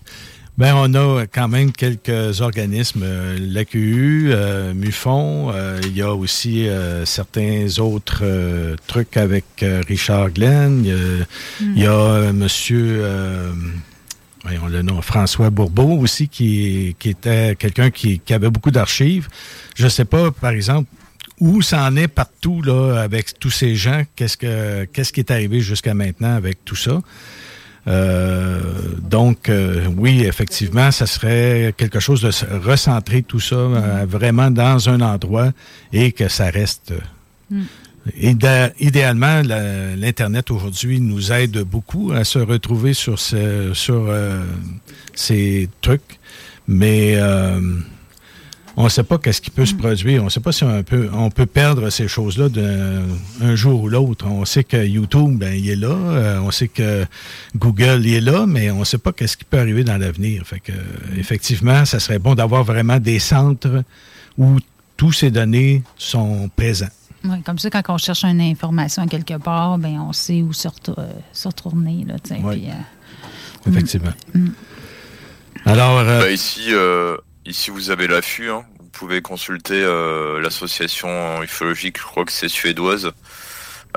Ben, 0.55 0.75
on 0.75 0.93
a 0.93 1.25
quand 1.25 1.47
même 1.47 1.71
quelques 1.71 2.41
organismes, 2.41 3.01
euh, 3.03 3.37
l'AQU, 3.41 4.27
euh, 4.31 4.75
MUFON, 4.75 5.51
euh, 5.51 5.81
il 5.83 5.97
y 5.97 6.03
a 6.03 6.13
aussi 6.13 6.67
euh, 6.67 7.05
certains 7.05 7.79
autres 7.79 8.23
trucs 8.85 9.17
avec 9.17 9.45
Richard 9.87 10.29
Glenn, 10.29 10.85
il 10.85 11.81
y 11.81 11.87
a, 11.87 11.91
a 11.91 11.93
euh, 11.93 12.33
monsieur, 12.33 13.03
voyons 14.43 14.67
le 14.67 14.83
nom, 14.83 15.01
François 15.01 15.49
Bourbeau 15.49 15.97
aussi, 15.97 16.27
qui, 16.27 16.95
qui 16.99 17.09
était 17.09 17.55
quelqu'un 17.57 17.89
qui, 17.89 18.19
qui 18.19 18.33
avait 18.35 18.51
beaucoup 18.51 18.71
d'archives. 18.71 19.29
Je 19.75 19.87
sais 19.87 20.05
pas, 20.05 20.29
par 20.29 20.51
exemple, 20.51 20.87
où 21.39 21.63
ça 21.63 21.83
en 21.83 21.95
est 21.95 22.07
partout 22.07 22.61
là 22.61 23.01
avec 23.01 23.39
tous 23.39 23.49
ces 23.49 23.75
gens, 23.75 24.03
qu'est-ce 24.15 24.37
que 24.37 24.85
qu'est-ce 24.85 25.11
qui 25.11 25.19
est 25.19 25.31
arrivé 25.31 25.61
jusqu'à 25.61 25.95
maintenant 25.95 26.35
avec 26.35 26.63
tout 26.63 26.75
ça? 26.75 27.01
Euh, 27.87 28.59
donc, 29.01 29.49
euh, 29.49 29.85
oui, 29.97 30.23
effectivement, 30.25 30.89
ça 30.91 31.05
serait 31.05 31.73
quelque 31.77 31.99
chose 31.99 32.21
de 32.21 32.31
recentrer 32.59 33.23
tout 33.23 33.39
ça 33.41 33.55
euh, 33.55 34.05
vraiment 34.07 34.49
dans 34.51 34.87
un 34.89 35.01
endroit 35.01 35.51
et 35.91 36.11
que 36.11 36.27
ça 36.27 36.49
reste. 36.49 36.91
euh, 36.91 36.99
Mm. 37.51 37.63
idé- 38.21 38.69
idéalement, 38.79 39.41
l'Internet 39.97 40.49
aujourd'hui 40.49 40.99
nous 41.01 41.31
aide 41.31 41.59
beaucoup 41.63 42.11
à 42.13 42.23
se 42.23 42.39
retrouver 42.39 42.93
sur, 42.93 43.19
ce, 43.19 43.71
sur 43.73 44.05
euh, 44.07 44.43
ces 45.13 45.69
trucs, 45.81 46.19
mais 46.67 47.15
euh, 47.17 47.59
on 48.75 48.85
ne 48.85 48.89
sait 48.89 49.03
pas 49.03 49.17
qu'est-ce 49.19 49.39
qui 49.41 49.49
peut 49.51 49.65
se 49.65 49.75
produire. 49.75 50.21
On 50.21 50.25
ne 50.25 50.29
sait 50.29 50.39
pas 50.39 50.51
si 50.51 50.63
on 50.63 50.81
peut, 50.83 51.09
on 51.13 51.29
peut 51.29 51.45
perdre 51.45 51.89
ces 51.89 52.07
choses-là 52.07 52.49
d'un 52.49 53.03
un 53.41 53.55
jour 53.55 53.83
ou 53.83 53.87
l'autre. 53.89 54.25
On 54.27 54.45
sait 54.45 54.63
que 54.63 54.83
YouTube, 54.83 55.37
ben, 55.37 55.53
il 55.53 55.69
est 55.69 55.75
là. 55.75 55.89
Euh, 55.89 56.39
on 56.39 56.49
sait 56.51 56.67
que 56.69 57.05
Google, 57.55 58.01
il 58.03 58.13
est 58.15 58.21
là, 58.21 58.45
mais 58.47 58.71
on 58.71 58.79
ne 58.79 58.83
sait 58.85 58.97
pas 58.97 59.11
qu'est-ce 59.11 59.37
qui 59.37 59.45
peut 59.45 59.59
arriver 59.59 59.83
dans 59.83 59.97
l'avenir. 59.97 60.43
Fait 60.45 60.59
que, 60.59 60.71
euh, 60.71 60.75
effectivement, 61.17 61.85
ça 61.85 61.99
serait 61.99 62.19
bon 62.19 62.33
d'avoir 62.35 62.63
vraiment 62.63 62.99
des 62.99 63.19
centres 63.19 63.83
où 64.37 64.57
tous 64.97 65.11
ces 65.11 65.29
données 65.31 65.83
sont 65.97 66.49
présents. 66.55 66.87
Ouais, 67.25 67.39
comme 67.45 67.57
ça, 67.59 67.69
quand 67.69 67.83
on 67.87 67.97
cherche 67.97 68.25
une 68.25 68.41
information 68.41 69.03
à 69.03 69.07
quelque 69.07 69.37
part, 69.37 69.77
ben, 69.77 69.97
on 69.99 70.11
sait 70.13 70.41
où 70.41 70.51
se, 70.51 70.67
retour- 70.67 70.99
euh, 70.99 71.11
se 71.31 71.47
retourner. 71.47 72.03
Là, 72.07 72.15
tu 72.19 72.33
sais, 72.35 72.41
Ouais. 72.41 72.55
puis, 72.57 72.67
euh, 72.69 73.69
Effectivement. 73.69 74.11
Mm. 74.33 74.47
Alors, 75.65 75.99
euh, 75.99 76.19
Bah, 76.21 76.31
ici, 76.31 76.61
euh, 76.69 77.15
ici, 77.45 77.69
vous 77.71 77.89
avez 77.89 78.07
l'affût. 78.07 78.49
Hein. 78.49 78.65
Vous 78.79 78.89
pouvez 78.89 79.21
consulter 79.21 79.81
euh, 79.81 80.39
l'association 80.41 81.41
ufologique, 81.43 81.97
je 81.97 82.03
crois 82.03 82.25
que 82.25 82.31
c'est 82.31 82.47
suédoise, 82.49 83.11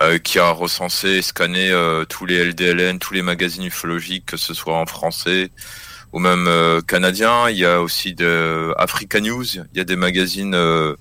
euh, 0.03 0.19
qui 0.19 0.39
a 0.39 0.51
recensé 0.51 1.09
et 1.09 1.23
scanné 1.23 1.71
euh, 1.71 2.05
tous 2.05 2.27
les 2.27 2.45
LDLN, 2.45 2.99
tous 2.99 3.15
les 3.15 3.23
magazines 3.23 3.65
ufologiques, 3.65 4.27
que 4.27 4.37
ce 4.37 4.55
soit 4.55 4.77
en 4.77 4.87
français 4.87 5.51
ou 6.13 6.19
même 6.19 6.47
euh, 6.49 6.81
canadien. 6.81 7.49
Il 7.51 7.59
y 7.59 7.65
a 7.65 7.81
aussi 7.81 8.15
de 8.15 8.73
Africa 8.79 9.21
News. 9.21 9.45
Il 9.57 9.77
y 9.77 9.81
a 9.81 9.85
des 9.85 9.97
magazines 9.97 10.55
euh, 10.55 10.95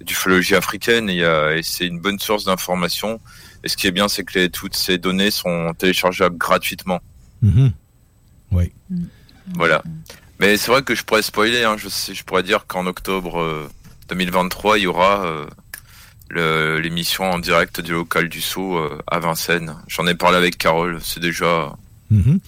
d'ufologie 0.00 0.54
africaine. 0.54 1.08
Et, 1.10 1.14
il 1.14 1.18
y 1.20 1.24
a- 1.24 1.54
et 1.56 1.62
c'est 1.62 1.86
une 1.86 2.00
bonne 2.00 2.18
source 2.18 2.44
d'information. 2.44 3.20
Et 3.62 3.68
ce 3.68 3.76
qui 3.76 3.86
est 3.86 3.92
bien, 3.92 4.08
c'est 4.08 4.24
que 4.24 4.38
les- 4.38 4.50
toutes 4.50 4.74
ces 4.76 4.96
données 4.98 5.30
sont 5.30 5.72
téléchargeables 5.78 6.36
gratuitement. 6.38 7.00
mhm. 7.42 7.72
oui. 8.52 8.72
Voilà. 9.54 9.82
Mais 10.44 10.58
c'est 10.58 10.70
vrai 10.70 10.82
que 10.82 10.94
je 10.94 11.02
pourrais 11.02 11.22
spoiler, 11.22 11.62
hein, 11.64 11.76
je, 11.78 12.22
pourrais 12.22 12.42
dire 12.42 12.66
qu'en 12.66 12.84
octobre 12.86 13.40
euh, 13.40 13.66
2023, 14.10 14.76
il 14.76 14.82
y 14.82 14.86
aura 14.86 15.24
euh, 16.36 16.80
l'émission 16.82 17.24
en 17.24 17.38
direct 17.38 17.80
du 17.80 17.92
local 17.92 18.28
du 18.28 18.42
Sceau 18.42 18.76
euh, 18.76 18.98
à 19.06 19.20
Vincennes. 19.20 19.74
J'en 19.88 20.06
ai 20.06 20.14
parlé 20.14 20.36
avec 20.36 20.58
Carole, 20.58 20.98
c'est 21.02 21.20
déjà... 21.20 21.72
Mhm. 22.10 22.40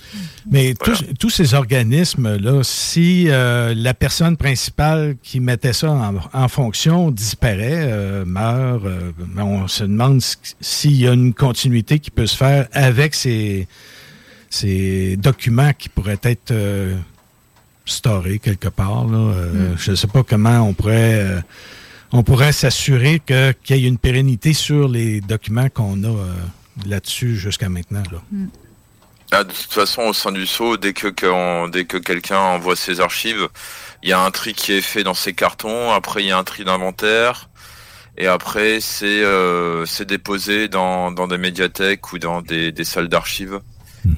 Mais 0.51 0.75
Voilà. 0.79 0.99
tous, 0.99 1.07
tous 1.19 1.31
ces 1.31 1.55
organismes-là, 1.55 2.63
si 2.65 3.31
euh, 3.31 3.73
la 3.75 3.95
personne 3.95 4.37
principale 4.37 5.17
qui 5.23 5.41
mettait 5.41 5.73
ça 5.73 5.91
en, 5.91 6.17
en 6.35 6.49
fonction 6.49 7.11
disparaît, 7.11 7.81
euh, 7.91 8.27
meurt, 8.27 8.85
euh, 8.85 9.13
on 9.39 9.69
se 9.69 9.85
demande 9.85 10.21
s'il 10.61 11.01
y 11.01 11.09
a 11.09 11.15
une 11.15 11.33
continuité 11.33 11.99
qui 11.99 12.11
peut 12.11 12.27
se 12.27 12.37
faire 12.37 12.69
avec 12.73 13.15
ces, 13.15 13.67
ces 14.51 15.17
documents 15.17 15.73
qui 15.73 15.89
pourraient 15.89 16.21
être 16.25 16.53
storés 17.87 18.39
quelque 18.39 18.69
part. 18.69 19.07
là. 19.07 19.17
Euh, 19.19 19.75
Je 19.79 19.93
ne 19.93 19.97
sais 19.97 20.07
pas 20.09 20.23
comment 20.23 20.61
on 20.61 20.75
pourrait, 20.75 21.15
euh, 21.21 21.41
on 22.13 22.23
pourrait 22.23 22.53
s'assurer 22.53 23.21
que- 23.25 23.53
qu'il 23.65 23.77
y 23.79 23.85
ait 23.87 23.89
une 23.89 23.99
pérennité 23.99 24.53
sur 24.53 24.89
les 24.89 25.21
documents 25.21 25.69
qu'on 25.71 26.03
a 26.05 26.09
euh, 26.09 26.33
là-dessus 26.87 27.37
jusqu'à 27.37 27.69
maintenant. 27.69 28.03
Là. 28.13 28.19
Ah, 29.33 29.43
de 29.45 29.51
toute 29.53 29.73
façon, 29.73 30.03
au 30.03 30.13
sein 30.13 30.31
du 30.31 30.47
Sceau, 30.47 30.77
dès 30.77 30.93
que, 30.93 31.09
dès 31.71 31.85
que 31.85 31.97
quelqu'un 31.97 32.39
envoie 32.39 32.77
ses 32.77 33.01
archives, 33.01 33.49
il 34.03 34.11
y 34.11 34.13
a 34.13 34.21
un 34.21 34.31
tri 34.31 34.53
qui 34.55 34.73
est 34.73 34.81
fait 34.83 35.03
dans 35.03 35.15
ses 35.15 35.33
cartons, 35.33 35.91
après 35.93 36.23
il 36.23 36.29
y 36.29 36.31
a 36.31 36.39
un 36.39 36.45
tri 36.45 36.65
d'inventaire, 36.65 37.49
et 38.19 38.29
après 38.29 38.79
c'est 38.81 39.07
euh, 39.25 39.85
c'est 39.85 40.05
déposé 40.07 40.69
dans, 40.69 41.11
dans 41.11 41.27
des 41.27 41.39
médiathèques 41.39 42.13
ou 42.13 42.19
dans 42.21 42.41
des, 42.41 42.71
des 42.71 42.85
salles 42.85 43.09
d'archives. 43.09 43.59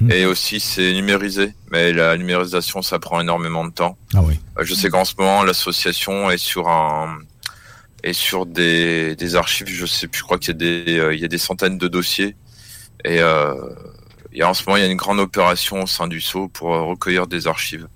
Mhm. 0.01 0.11
Et 0.13 0.27
aussi 0.27 0.61
c'est 0.61 0.93
numérisé, 0.93 1.55
mais 1.71 1.93
la 1.93 2.17
numérisation 2.17 2.83
ça 2.83 2.99
prend 2.99 3.21
énormément 3.21 3.65
de 3.67 3.73
temps. 3.73 3.97
Ah 4.15 4.21
oui. 4.23 4.39
Euh, 4.59 4.65
Je 4.65 4.75
sais 4.75 4.91
qu'en 4.91 5.05
ce 5.05 5.15
moment, 5.19 5.43
l'association 5.45 6.31
est 6.31 6.39
sur 6.39 6.69
un 6.69 7.19
est 8.05 8.13
sur 8.13 8.47
des, 8.47 9.17
des 9.17 9.35
archives. 9.35 9.67
Je 9.69 9.87
sais 9.87 10.07
plus. 10.07 10.19
Je 10.19 10.25
crois 10.25 10.39
qu'il 10.39 10.49
y 10.49 10.51
a 10.51 10.59
des 10.85 10.99
euh, 10.99 11.15
il 11.15 11.21
y 11.21 11.25
a 11.25 11.29
des 11.29 11.39
centaines 11.39 11.79
de 11.79 11.89
dossiers. 11.89 12.37
Et 13.05 13.21
euh, 13.21 13.55
il 14.33 14.39
y 14.39 14.43
a 14.43 14.49
en 14.51 14.55
ce 14.55 14.63
moment, 14.67 14.77
il 14.77 14.81
y 14.83 14.87
a 14.87 14.91
une 14.91 14.97
grande 14.97 15.21
opération 15.21 15.83
au 15.83 15.87
sein 15.87 16.07
du 16.07 16.21
Sceau 16.21 16.49
pour 16.49 16.75
euh, 16.75 16.83
recueillir 16.83 17.27
des 17.27 17.47
archives. 17.47 17.87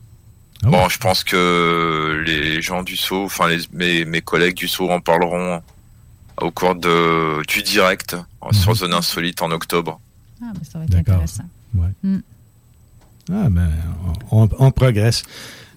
Ah 0.64 0.68
Bon, 0.70 0.88
je 0.88 0.98
pense 0.98 1.24
que 1.24 2.22
les 2.24 2.62
gens 2.62 2.82
du 2.84 2.96
Sceau, 2.96 3.24
enfin 3.24 3.48
les, 3.48 3.58
mes, 3.72 4.04
mes 4.04 4.20
collègues 4.22 4.54
du 4.56 4.68
Sceau 4.68 4.88
en 4.90 5.00
parleront 5.00 5.60
au 6.40 6.50
cours 6.50 6.74
de 6.74 7.42
du 7.46 7.62
direct 7.62 8.16
sur 8.52 8.74
Zone 8.74 8.94
Insolite 8.94 9.42
en 9.42 9.50
octobre. 9.50 10.00
ah, 10.42 10.46
ben, 10.54 10.60
ça 10.64 10.78
va 10.78 10.84
être 10.84 10.94
Intéressant. 11.74 12.22
Ah, 13.32 13.48
ben, 13.50 13.70
on, 14.30 14.48
on 14.58 14.70
progresse. 14.70 15.22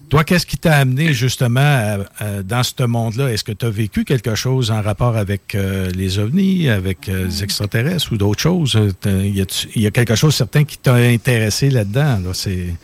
Toi, 0.08 0.22
qu'est-ce 0.24 0.46
qui 0.46 0.56
t'a 0.56 0.76
amené 0.76 1.12
justement 1.12 1.60
à- 1.60 1.98
à- 2.24 2.42
dans 2.42 2.62
ce 2.62 2.84
monde-là? 2.84 3.32
Est-ce 3.32 3.42
que 3.44 3.52
tu 3.52 3.66
as 3.66 3.70
vécu 3.70 4.04
quelque 4.04 4.34
chose 4.36 4.70
en 4.70 4.80
rapport 4.82 5.16
avec 5.16 5.54
euh, 5.54 5.90
les 5.90 6.18
ovnis, 6.20 6.68
avec 6.68 7.08
euh, 7.08 7.26
les 7.26 7.42
extraterrestres 7.42 8.12
ou 8.12 8.16
d'autres 8.16 8.40
choses? 8.40 8.76
Euh, 8.76 8.92
t'as- 9.00 9.10
Y 9.10 9.86
a 9.86 9.90
quelque 9.90 10.14
chose 10.14 10.34
certain 10.34 10.64
qui 10.64 10.78
t'a 10.78 10.94
intéressé 10.94 11.70
là-dedans? 11.70 12.20
Là? 12.24 12.34
C'est, 12.34 12.74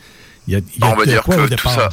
y 0.47 0.55
a, 0.55 0.59
y 0.59 0.61
a 0.81 0.87
on 0.91 0.95
va 0.95 1.05
dire 1.05 1.23
quoi 1.23 1.35
que 1.47 1.53
tout 1.55 1.69
ça, 1.69 1.89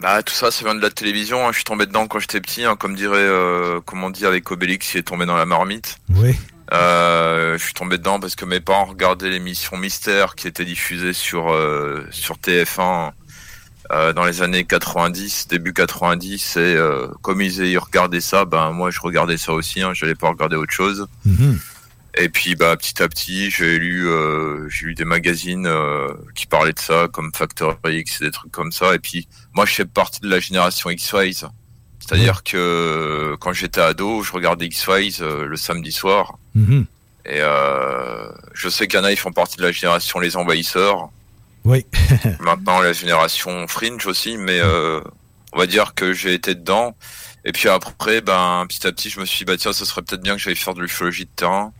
bah, 0.00 0.22
tout 0.22 0.34
ça, 0.34 0.52
ça 0.52 0.64
vient 0.64 0.76
de 0.76 0.80
la 0.82 0.90
télévision. 0.90 1.44
hein. 1.46 1.50
Je 1.50 1.56
suis 1.56 1.64
tombé 1.64 1.86
dedans 1.86 2.06
quand 2.06 2.20
j'étais 2.20 2.40
petit, 2.40 2.64
hein, 2.64 2.76
comme 2.78 2.94
dirait, 2.94 3.16
euh, 3.18 3.80
comme 3.84 4.04
on 4.04 4.10
dit 4.10 4.24
avec 4.26 4.48
Obélix, 4.52 4.94
il 4.94 4.98
est 4.98 5.02
tombé 5.02 5.26
dans 5.26 5.36
la 5.36 5.46
marmite. 5.46 5.98
Oui. 6.14 6.36
Euh, 6.72 7.56
je 7.56 7.64
suis 7.64 7.74
tombé 7.74 7.96
dedans 7.96 8.20
parce 8.20 8.36
que 8.36 8.44
mes 8.44 8.60
parents 8.60 8.84
regardaient 8.84 9.30
l'émission 9.30 9.76
Mystère 9.76 10.34
qui 10.34 10.46
était 10.46 10.64
diffusée 10.64 11.14
sur 11.14 11.50
euh, 11.50 12.06
sur 12.10 12.36
TF1 12.36 13.12
euh, 13.90 14.12
dans 14.12 14.24
les 14.24 14.42
années 14.42 14.64
90, 14.64 15.48
début 15.48 15.72
90. 15.72 16.56
Et 16.58 16.76
comme 17.22 17.40
ils, 17.40 17.64
ils 17.64 17.78
regardaient 17.78 18.20
ça, 18.20 18.44
ben 18.44 18.72
moi 18.72 18.90
je 18.90 19.00
regardais 19.00 19.38
ça 19.38 19.52
aussi. 19.52 19.82
Hein, 19.82 19.92
J'allais 19.94 20.14
pas 20.14 20.28
regarder 20.28 20.56
autre 20.56 20.72
chose. 20.72 21.06
Mhm. 21.24 21.58
Et 22.20 22.28
puis 22.28 22.54
bah 22.54 22.76
petit 22.76 23.02
à 23.02 23.08
petit, 23.08 23.50
j'ai 23.50 23.78
lu 23.78 24.06
j'ai 24.68 24.86
lu 24.86 24.94
des 24.94 25.04
magazines 25.04 25.70
qui 26.34 26.46
parlaient 26.46 26.72
de 26.72 26.78
ça, 26.78 27.08
comme 27.10 27.32
Factor 27.34 27.78
X 27.86 28.20
et 28.20 28.26
des 28.26 28.30
trucs 28.30 28.52
comme 28.52 28.72
ça. 28.72 28.94
Et 28.94 28.98
puis 28.98 29.26
moi, 29.54 29.64
je 29.64 29.72
fais 29.72 29.84
partie 29.86 30.20
de 30.20 30.28
la 30.28 30.40
génération 30.40 30.90
X-Files. 30.90 31.48
C'est-à-dire 32.00 32.42
que 32.42 33.36
quand 33.40 33.52
j'étais 33.52 33.82
ado, 33.82 34.22
je 34.22 34.32
regardais 34.32 34.66
X-Files 34.66 35.20
le 35.20 35.56
samedi 35.56 35.92
soir. 35.92 36.38
Mhm. 36.58 36.86
Et 37.24 37.40
euh, 37.40 38.28
je 38.52 38.68
sais 38.68 38.88
qu'il 38.88 38.98
y 38.98 39.02
en 39.02 39.04
a, 39.04 39.12
ils 39.12 39.18
font 39.18 39.32
partie 39.32 39.56
de 39.56 39.62
la 39.62 39.70
génération 39.70 40.18
Les 40.18 40.36
Envahisseurs. 40.36 41.10
Oui. 41.64 41.86
Maintenant, 42.40 42.80
la 42.80 42.92
génération 42.92 43.68
Fringe 43.68 44.06
aussi, 44.06 44.36
mais 44.36 44.58
euh, 44.60 45.00
on 45.52 45.58
va 45.58 45.66
dire 45.66 45.94
que 45.94 46.12
j'ai 46.12 46.34
été 46.34 46.54
dedans. 46.54 46.96
Et 47.44 47.52
puis 47.52 47.68
après, 47.68 48.20
ben 48.20 48.66
petit 48.68 48.86
à 48.86 48.92
petit, 48.92 49.10
je 49.10 49.20
me 49.20 49.24
suis 49.24 49.38
dit, 49.38 49.44
bah 49.44 49.56
tiens, 49.56 49.72
ce 49.72 49.84
serait 49.84 50.02
peut-être 50.02 50.22
bien 50.22 50.34
que 50.34 50.40
j'aille 50.42 50.56
faire 50.56 50.74
de 50.74 50.80
l'ufologie 50.80 51.24
de 51.26 51.30
terrain. 51.36 51.72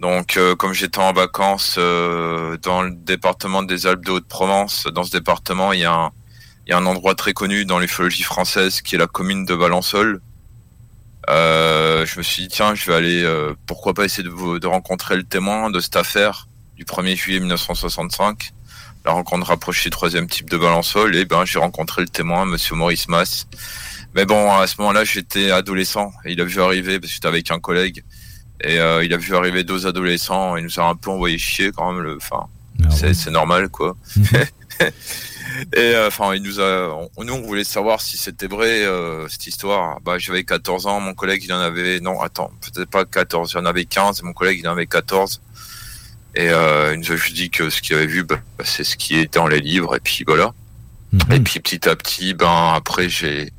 Donc, 0.00 0.38
euh, 0.38 0.56
comme 0.56 0.72
j'étais 0.72 0.98
en 0.98 1.12
vacances 1.12 1.76
dans 1.76 2.82
le 2.82 2.92
département 2.92 3.62
des 3.62 3.86
Alpes 3.86 4.04
de 4.04 4.12
Haute-Provence, 4.12 4.86
dans 4.86 5.04
ce 5.04 5.10
département, 5.10 5.72
il 5.72 5.80
y 5.80 5.84
a 5.84 5.92
un, 5.92 6.10
il 6.66 6.70
y 6.70 6.72
a 6.72 6.78
un 6.78 6.86
endroit 6.86 7.14
très 7.14 7.32
connu 7.32 7.64
dans 7.64 7.78
l'ufologie 7.78 8.22
française 8.22 8.80
qui 8.80 8.94
est 8.94 8.98
la 8.98 9.06
commune 9.06 9.44
de 9.44 9.54
Valençol. 9.54 10.20
Euh, 11.30 12.04
je 12.06 12.18
me 12.18 12.22
suis 12.22 12.42
dit, 12.42 12.48
tiens, 12.48 12.74
je 12.74 12.86
vais 12.86 12.94
aller, 12.96 13.22
euh, 13.22 13.54
pourquoi 13.66 13.94
pas 13.94 14.04
essayer 14.04 14.22
de, 14.24 14.28
vous- 14.28 14.58
de 14.58 14.66
rencontrer 14.66 15.16
le 15.16 15.22
témoin 15.22 15.70
de 15.70 15.78
cette 15.80 15.96
affaire 15.96 16.48
du 16.76 16.84
1er 16.84 17.14
juillet 17.16 17.40
1965. 17.40 18.50
la 19.06 19.12
rencontre 19.12 19.46
rapprochée 19.46 19.84
du 19.88 19.90
troisième 19.90 20.26
type 20.28 20.50
de 20.50 20.58
balansol, 20.58 21.14
et 21.16 21.24
ben 21.24 21.44
j'ai 21.46 21.58
rencontré 21.58 22.02
le 22.02 22.08
témoin, 22.08 22.44
Monsieur 22.44 22.74
Maurice 22.74 23.08
Mass. 23.08 23.46
Mais 24.14 24.26
bon, 24.26 24.52
à 24.52 24.66
ce 24.66 24.74
moment-là, 24.78 25.04
j'étais 25.04 25.50
adolescent. 25.52 26.12
Et 26.24 26.32
il 26.32 26.40
a 26.40 26.44
vu 26.44 26.60
arriver, 26.60 26.98
parce 27.00 27.10
que 27.10 27.14
j'étais 27.14 27.28
avec 27.28 27.50
un 27.50 27.60
collègue, 27.60 28.02
et 28.62 28.78
euh, 28.78 29.02
il 29.04 29.14
a 29.14 29.16
vu 29.16 29.34
arriver 29.36 29.62
deux 29.64 29.86
adolescents. 29.86 30.56
Il 30.56 30.64
nous 30.64 30.80
a 30.80 30.84
un 30.84 30.96
peu 30.96 31.10
envoyé 31.10 31.38
chier 31.38 31.70
quand 31.72 31.92
même. 31.92 32.02
Le, 32.02 32.16
enfin, 32.16 32.46
c'est 32.90 33.14
c'est 33.14 33.30
normal 33.30 33.68
quoi. 33.70 33.96
Et 35.74 35.94
euh, 35.94 36.08
enfin, 36.08 36.34
il 36.34 36.42
nous 36.42 36.60
a, 36.60 36.88
on- 37.16 37.24
nous 37.24 37.34
on 37.34 37.42
voulait 37.42 37.64
savoir 37.64 38.00
si 38.00 38.16
c'était 38.16 38.46
vrai 38.46 38.84
euh, 38.84 39.28
cette 39.28 39.46
histoire. 39.46 40.00
Bah, 40.00 40.18
j'avais 40.18 40.44
14 40.44 40.86
ans, 40.86 41.00
mon 41.00 41.14
collègue 41.14 41.42
il 41.44 41.52
en 41.52 41.60
avait, 41.60 42.00
non, 42.00 42.20
attends, 42.20 42.50
peut-être 42.60 42.90
pas 42.90 43.04
14, 43.04 43.52
il 43.54 43.58
en 43.58 43.66
avait 43.66 43.84
15, 43.84 44.20
et 44.20 44.22
mon 44.24 44.32
collègue 44.32 44.60
il 44.62 44.68
en 44.68 44.72
avait 44.72 44.86
14. 44.86 45.40
Et 46.36 46.48
euh, 46.50 46.94
il 46.94 47.00
nous 47.00 47.12
a 47.12 47.16
juste 47.16 47.34
dit 47.34 47.50
que 47.50 47.70
ce 47.70 47.82
qu'il 47.82 47.96
avait 47.96 48.06
vu, 48.06 48.22
bah, 48.24 48.36
c'est 48.64 48.84
ce 48.84 48.96
qui 48.96 49.16
était 49.18 49.38
dans 49.38 49.48
les 49.48 49.60
livres, 49.60 49.96
et 49.96 50.00
puis 50.00 50.24
voilà. 50.26 50.52
Et 51.32 51.40
puis 51.40 51.58
petit 51.58 51.88
à 51.88 51.96
petit, 51.96 52.34
ben 52.34 52.72
après 52.74 53.08
j'ai 53.08 53.52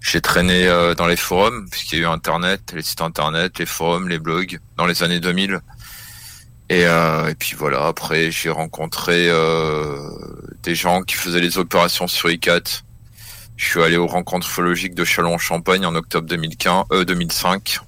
j'ai 0.00 0.20
traîné 0.22 0.66
euh, 0.66 0.94
dans 0.94 1.06
les 1.06 1.16
forums, 1.16 1.66
puisqu'il 1.70 1.98
y 1.98 2.02
a 2.02 2.04
eu 2.04 2.08
Internet, 2.08 2.72
les 2.74 2.82
sites 2.82 3.00
Internet, 3.02 3.58
les 3.58 3.66
forums, 3.66 4.08
les 4.08 4.18
blogs, 4.18 4.58
dans 4.76 4.86
les 4.86 5.02
années 5.02 5.20
2000. 5.20 5.60
Et, 6.70 6.86
euh, 6.86 7.28
et 7.28 7.34
puis 7.34 7.54
voilà, 7.56 7.86
après 7.86 8.30
j'ai 8.30 8.50
rencontré 8.50 9.28
euh, 9.28 10.08
des 10.62 10.74
gens 10.74 11.02
qui 11.02 11.14
faisaient 11.14 11.40
les 11.40 11.58
opérations 11.58 12.06
sur 12.06 12.30
ICAT. 12.30 12.82
Je 13.56 13.64
suis 13.64 13.82
allé 13.82 13.96
aux 13.96 14.06
rencontres 14.06 14.48
ufologiques 14.48 14.94
de 14.94 15.04
Châlons-en-Champagne 15.04 15.84
en 15.86 15.94
octobre 15.94 16.26
2015, 16.26 16.86
euh, 16.92 17.04
2005. 17.04 17.78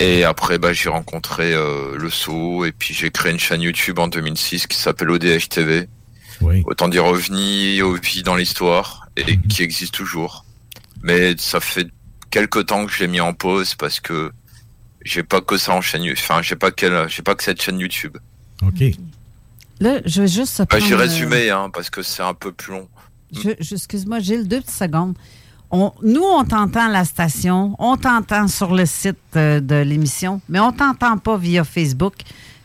Et 0.00 0.24
après, 0.24 0.58
bah, 0.58 0.72
j'ai 0.72 0.90
rencontré 0.90 1.54
le 1.54 2.08
SO 2.08 2.64
et 2.64 2.70
puis 2.70 2.94
j'ai 2.94 3.10
créé 3.10 3.32
une 3.32 3.40
chaîne 3.40 3.62
YouTube 3.62 3.98
en 3.98 4.06
2006 4.06 4.68
qui 4.68 4.76
s'appelle 4.76 5.10
ODH 5.10 5.48
TV. 5.48 5.88
Autant 6.66 6.86
dire 6.86 7.04
OVNI, 7.04 7.82
OVI 7.82 8.22
dans 8.22 8.36
l'histoire 8.36 9.08
et 9.16 9.38
qui 9.40 9.64
existe 9.64 9.94
toujours. 9.94 10.44
Mais 11.02 11.34
ça 11.36 11.58
fait 11.58 11.88
quelques 12.30 12.66
temps 12.66 12.86
que 12.86 12.92
je 12.92 13.00
l'ai 13.00 13.08
mis 13.08 13.20
en 13.20 13.34
pause 13.34 13.74
parce 13.74 13.98
que 13.98 14.30
j'ai 15.04 15.22
pas 15.22 15.40
que 15.40 15.56
ça 15.56 15.72
en 15.74 15.80
chaîne, 15.80 16.02
enfin 16.12 16.42
j'ai 16.42 16.56
pas 16.56 16.70
qu'elle, 16.70 17.08
j'ai 17.08 17.22
pas 17.22 17.34
que 17.34 17.42
cette 17.44 17.60
chaîne 17.62 17.78
YouTube. 17.78 18.16
OK. 18.62 18.82
Là, 19.80 20.00
je 20.04 20.22
vais 20.22 20.28
juste 20.28 20.54
se 20.54 20.62
Bah, 20.64 20.78
j'ai 20.80 20.94
euh, 20.94 20.96
résumé 20.96 21.50
hein, 21.50 21.70
parce 21.72 21.88
que 21.90 22.02
c'est 22.02 22.22
un 22.22 22.34
peu 22.34 22.50
plus 22.52 22.72
long. 22.72 22.88
Je- 23.32 23.50
je- 23.60 23.74
Excuse-moi, 23.76 24.18
Gilles, 24.18 24.48
deux 24.48 24.60
petites 24.60 24.70
secondes. 24.76 25.14
On- 25.70 25.92
nous, 26.02 26.22
on 26.24 26.44
t'entend 26.44 26.86
à 26.86 26.90
la 26.90 27.04
station, 27.04 27.76
on 27.78 27.96
t'entend 27.96 28.48
sur 28.48 28.74
le 28.74 28.86
site 28.86 29.18
euh, 29.36 29.60
de 29.60 29.76
l'émission, 29.76 30.40
mais 30.48 30.58
on 30.58 30.72
t'entend 30.72 31.16
pas 31.18 31.36
via 31.36 31.62
Facebook. 31.62 32.14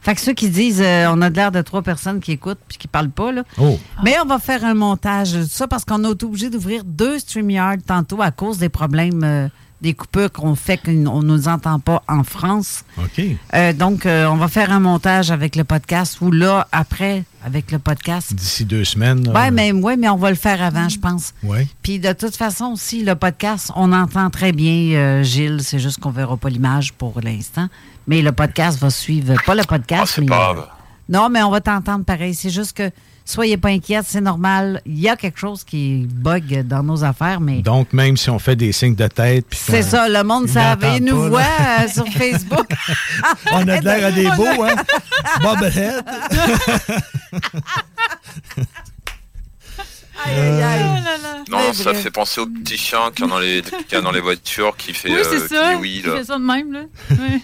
Fait 0.01 0.15
que 0.15 0.21
ceux 0.21 0.33
qui 0.33 0.49
disent 0.49 0.81
euh, 0.81 1.07
on 1.11 1.21
a 1.21 1.29
de 1.29 1.35
l'air 1.35 1.51
de 1.51 1.61
trois 1.61 1.81
personnes 1.81 2.19
qui 2.19 2.31
écoutent 2.31 2.59
puis 2.67 2.77
qui 2.77 2.87
parlent 2.87 3.09
pas, 3.11 3.31
là. 3.31 3.43
Oh. 3.57 3.77
Mais 4.03 4.15
on 4.21 4.25
va 4.25 4.39
faire 4.39 4.65
un 4.65 4.73
montage 4.73 5.33
de 5.33 5.43
ça 5.43 5.67
parce 5.67 5.85
qu'on 5.85 6.03
a 6.05 6.11
été 6.11 6.25
obligé 6.25 6.49
d'ouvrir 6.49 6.83
deux 6.83 7.19
StreamYard 7.19 7.79
tantôt 7.85 8.21
à 8.21 8.31
cause 8.31 8.57
des 8.57 8.69
problèmes 8.69 9.23
euh, 9.23 9.47
des 9.83 9.93
coupures 9.93 10.31
qu'on 10.31 10.55
fait 10.55 10.77
qu'on 10.77 11.21
ne 11.21 11.27
nous 11.27 11.47
entend 11.49 11.77
pas 11.77 12.01
en 12.07 12.23
France. 12.23 12.85
OK. 12.97 13.21
Euh, 13.53 13.73
donc, 13.73 14.05
euh, 14.05 14.25
on 14.27 14.37
va 14.37 14.47
faire 14.47 14.71
un 14.71 14.79
montage 14.79 15.29
avec 15.29 15.57
le 15.57 15.65
podcast 15.65 16.21
ou 16.21 16.31
là, 16.31 16.67
après, 16.71 17.25
avec 17.45 17.69
le 17.69 17.79
podcast. 17.79 18.33
D'ici 18.33 18.63
deux 18.63 18.85
semaines. 18.85 19.29
Oui, 19.35 19.51
mais, 19.51 19.73
ouais, 19.73 19.97
mais 19.97 20.07
on 20.07 20.15
va 20.15 20.29
le 20.29 20.37
faire 20.37 20.61
avant, 20.63 20.87
je 20.87 20.97
pense. 20.97 21.33
Ouais. 21.43 21.67
Puis 21.83 21.99
de 21.99 22.13
toute 22.13 22.37
façon, 22.37 22.71
aussi, 22.73 23.03
le 23.03 23.15
podcast, 23.15 23.71
on 23.75 23.91
entend 23.91 24.29
très 24.29 24.53
bien 24.53 24.97
euh, 24.97 25.23
Gilles. 25.23 25.59
C'est 25.61 25.79
juste 25.79 25.99
qu'on 25.99 26.11
verra 26.11 26.37
pas 26.37 26.49
l'image 26.49 26.93
pour 26.93 27.19
l'instant. 27.21 27.67
Mais 28.07 28.21
le 28.21 28.31
podcast 28.31 28.79
va 28.79 28.89
suivre. 28.89 29.35
Pas 29.45 29.55
le 29.55 29.63
podcast, 29.63 30.17
mais. 30.19 30.27
Ah, 30.29 30.29
Pas 30.29 30.53
grave. 30.53 30.67
Non, 31.09 31.27
mais 31.29 31.43
on 31.43 31.51
va 31.51 31.59
t'entendre 31.59 32.05
pareil. 32.05 32.33
C'est 32.33 32.49
juste 32.49 32.77
que 32.77 32.89
soyez 33.25 33.57
pas 33.57 33.69
inquiètes, 33.69 34.05
c'est 34.07 34.21
normal. 34.21 34.81
Il 34.85 34.99
y 34.99 35.09
a 35.09 35.15
quelque 35.15 35.39
chose 35.39 35.63
qui 35.63 36.07
bug 36.09 36.65
dans 36.67 36.83
nos 36.83 37.03
affaires, 37.03 37.39
mais. 37.39 37.61
Donc, 37.61 37.93
même 37.93 38.17
si 38.17 38.29
on 38.29 38.39
fait 38.39 38.55
des 38.55 38.71
signes 38.71 38.95
de 38.95 39.07
tête. 39.07 39.45
C'est 39.51 39.83
ça, 39.83 40.09
le 40.09 40.23
monde 40.23 40.47
savait. 40.47 40.99
Nous 40.99 41.21
pas, 41.23 41.29
voit 41.29 41.41
euh, 41.41 41.87
sur 41.87 42.07
Facebook. 42.13 42.67
On 43.51 43.67
a 43.67 43.79
de 43.79 43.85
l'air 43.85 44.05
à 44.07 44.11
des 44.11 44.29
beaux, 44.35 44.63
hein? 44.63 44.75
Aïe, 50.25 50.39
aïe, 50.39 50.61
aïe. 50.61 51.03
Non, 51.49 51.73
ça 51.73 51.93
fait 51.93 52.11
penser 52.11 52.41
au 52.41 52.45
petit 52.45 52.77
chien 52.77 53.11
qu'il 53.13 53.25
y 53.25 53.95
a 53.95 54.01
dans 54.01 54.11
les, 54.11 54.19
voitures 54.21 54.75
qui 54.77 54.93
fait 54.93 55.09
Oui, 55.09 55.15
euh, 55.17 55.23
c'est 55.23 55.41
qui 55.41 55.47
ça. 55.55 55.73
dit 55.73 55.79
oui. 55.81 56.01
Il 56.03 56.09
Là. 56.09 56.17
fait 56.17 56.23
ça 56.25 56.37
de 56.37 56.43
même, 56.43 56.71
là. 56.71 56.81
Oui. 57.11 57.41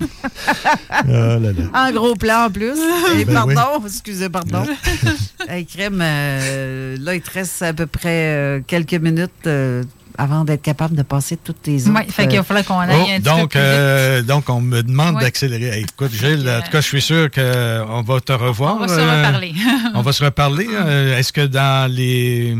Là 1.06 1.38
là. 1.38 1.50
En 1.74 1.92
gros 1.92 2.14
plan 2.14 2.46
en 2.46 2.50
plus. 2.50 2.78
Et 3.18 3.24
Ben 3.24 3.34
pardon, 3.34 3.84
excusez, 3.86 4.28
pardon. 4.28 4.64
hey, 5.48 5.66
crème, 5.66 6.00
euh, 6.02 6.96
là, 7.00 7.14
il 7.14 7.20
te 7.20 7.30
reste 7.30 7.62
à 7.62 7.72
peu 7.72 7.86
près 7.86 8.34
euh, 8.34 8.60
quelques 8.66 8.94
minutes 8.94 9.30
euh, 9.46 9.82
avant 10.18 10.44
d'être 10.44 10.62
capable 10.62 10.94
de 10.96 11.02
passer 11.02 11.36
toutes 11.36 11.62
tes 11.62 11.82
autres. 11.82 11.92
Ouais, 11.94 12.06
fait 12.10 12.26
qu'il 12.28 12.36
va 12.38 12.42
falloir 12.42 12.64
qu'on 12.64 12.78
aille 12.78 12.90
Oh, 12.98 13.02
un 13.02 13.04
petit 13.04 13.22
peu 13.22 13.30
donc, 13.30 13.50
plus 13.50 13.60
vite. 13.60 13.68
euh, 13.68 14.22
donc, 14.22 14.48
on 14.50 14.60
me 14.60 14.82
demande 14.82 15.18
d'accélérer. 15.20 15.78
Hey, 15.78 15.82
écoute, 15.84 16.12
Gilles, 16.12 16.48
en 16.48 16.62
tout 16.62 16.70
cas, 16.70 16.80
je 16.80 16.86
suis 16.86 17.02
sûr 17.02 17.30
qu'on 17.30 18.02
va 18.02 18.20
te 18.20 18.32
revoir. 18.32 18.76
On 18.76 18.80
va 18.80 18.88
se 18.88 19.00
reparler. 19.00 19.54
on 19.94 20.02
va 20.02 20.12
se 20.12 20.24
reparler. 20.24 20.66
Est-ce 21.18 21.32
que 21.32 21.46
dans 21.46 21.90
les. 21.90 22.56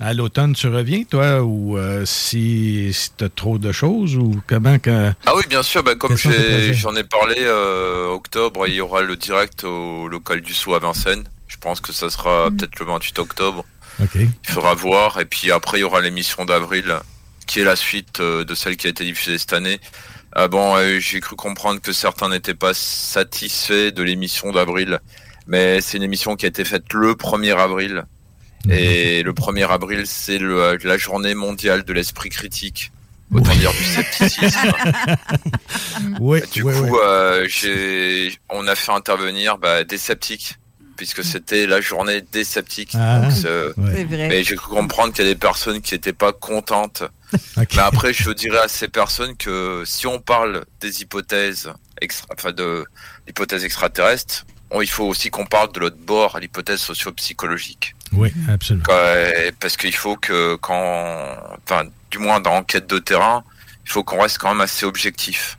À 0.00 0.14
l'automne, 0.14 0.54
tu 0.54 0.66
reviens, 0.66 1.04
toi, 1.04 1.42
ou 1.42 1.76
euh, 1.76 2.04
si, 2.06 2.90
si 2.94 3.10
tu 3.16 3.24
as 3.24 3.28
trop 3.28 3.58
de 3.58 3.70
choses, 3.70 4.16
ou 4.16 4.40
comment 4.46 4.78
que. 4.78 5.12
Ah 5.26 5.34
oui, 5.36 5.42
bien 5.48 5.62
sûr. 5.62 5.82
Bah, 5.82 5.94
comme 5.94 6.16
j'en 6.16 6.96
ai 6.96 7.04
parlé, 7.04 7.36
euh, 7.38 8.08
octobre, 8.08 8.66
il 8.66 8.74
y 8.74 8.80
aura 8.80 9.02
le 9.02 9.16
direct 9.16 9.64
au 9.64 10.08
local 10.08 10.40
du 10.40 10.54
Sceau 10.54 10.74
à 10.74 10.78
Vincennes. 10.78 11.24
Je 11.48 11.58
pense 11.58 11.80
que 11.80 11.92
ça 11.92 12.08
sera 12.08 12.50
peut-être 12.50 12.78
le 12.80 12.86
28 12.86 13.18
octobre. 13.18 13.64
OK. 14.02 14.14
Il 14.14 14.50
faudra 14.50 14.74
voir. 14.74 15.20
Et 15.20 15.26
puis 15.26 15.52
après, 15.52 15.78
il 15.78 15.80
y 15.82 15.84
aura 15.84 16.00
l'émission 16.00 16.44
d'avril, 16.44 16.96
qui 17.46 17.60
est 17.60 17.64
la 17.64 17.76
suite 17.76 18.20
euh, 18.20 18.44
de 18.44 18.54
celle 18.54 18.76
qui 18.76 18.86
a 18.86 18.90
été 18.90 19.04
diffusée 19.04 19.36
cette 19.36 19.52
année. 19.52 19.80
Ah 20.32 20.48
bon, 20.48 20.76
euh, 20.76 21.00
j'ai 21.00 21.20
cru 21.20 21.34
comprendre 21.34 21.80
que 21.80 21.92
certains 21.92 22.28
n'étaient 22.28 22.54
pas 22.54 22.72
satisfaits 22.72 23.90
de 23.90 24.02
l'émission 24.02 24.52
d'avril, 24.52 25.00
mais 25.48 25.80
c'est 25.80 25.96
une 25.96 26.04
émission 26.04 26.36
qui 26.36 26.46
a 26.46 26.48
été 26.48 26.64
faite 26.64 26.92
le 26.92 27.14
1er 27.14 27.56
avril. 27.56 28.04
Et 28.68 29.22
le 29.22 29.32
1er 29.32 29.68
avril, 29.70 30.02
c'est 30.06 30.38
le- 30.38 30.76
la 30.84 30.98
journée 30.98 31.34
mondiale 31.34 31.82
de 31.84 31.92
l'esprit 31.92 32.28
critique. 32.28 32.92
Autant 33.32 33.54
dire 33.54 33.72
du 33.72 33.84
scepticisme. 33.84 34.72
Oui, 36.20 36.40
Du 36.52 36.62
oui, 36.62 36.74
coup, 36.74 36.98
euh, 36.98 37.46
on 38.48 38.66
a 38.66 38.74
fait 38.74 38.92
intervenir 38.92 39.58
bah, 39.58 39.84
des 39.84 39.98
sceptiques, 39.98 40.56
puisque 40.96 41.22
c'était 41.24 41.66
la 41.66 41.80
journée 41.80 42.22
des 42.32 42.44
sceptiques. 42.44 42.92
Ah, 42.94 43.20
Donc, 43.20 43.32
c'est- 43.32 43.48
ouais. 43.48 43.92
C'est 43.94 44.04
vrai. 44.04 44.28
Mais 44.28 44.44
j'ai 44.44 44.56
cru 44.56 44.74
comprendre 44.74 45.12
qu'il 45.12 45.24
y 45.24 45.28
a 45.28 45.32
des 45.32 45.38
personnes 45.38 45.80
qui 45.80 45.94
n'étaient 45.94 46.12
pas 46.12 46.32
contentes. 46.32 47.04
Mais 47.56 47.78
après, 47.82 48.12
je 48.12 48.30
dirais 48.30 48.58
à 48.58 48.68
ces 48.68 48.88
personnes 48.88 49.36
que 49.36 49.82
si 49.86 50.06
on 50.06 50.18
parle 50.18 50.64
des 50.80 51.02
hypothèses, 51.02 51.72
extra, 52.00 52.26
enfin 52.36 52.52
de 52.52 52.84
l'hypothèse 53.26 53.64
extraterrestre, 53.64 54.44
on- 54.70 54.80
il 54.82 54.90
faut 54.90 55.04
aussi 55.04 55.30
qu'on 55.30 55.46
parle 55.46 55.72
de 55.72 55.80
l'autre 55.80 55.98
bord, 56.04 56.36
à 56.36 56.40
l'hypothèse 56.40 56.80
socio-psychologique. 56.80 57.94
Oui, 58.12 58.32
absolument. 58.48 58.84
Quand- 58.86 59.52
parce 59.60 59.76
qu'il 59.76 59.94
faut 59.94 60.16
que 60.16 60.56
quand, 60.56 61.36
enfin, 61.64 61.84
du 62.10 62.18
moins 62.18 62.40
dans 62.40 62.54
enquête 62.54 62.88
de 62.88 62.98
terrain, 62.98 63.44
il 63.84 63.90
faut 63.90 64.02
qu'on 64.04 64.20
reste 64.22 64.38
quand 64.38 64.48
même 64.50 64.60
assez 64.60 64.84
objectif 64.86 65.58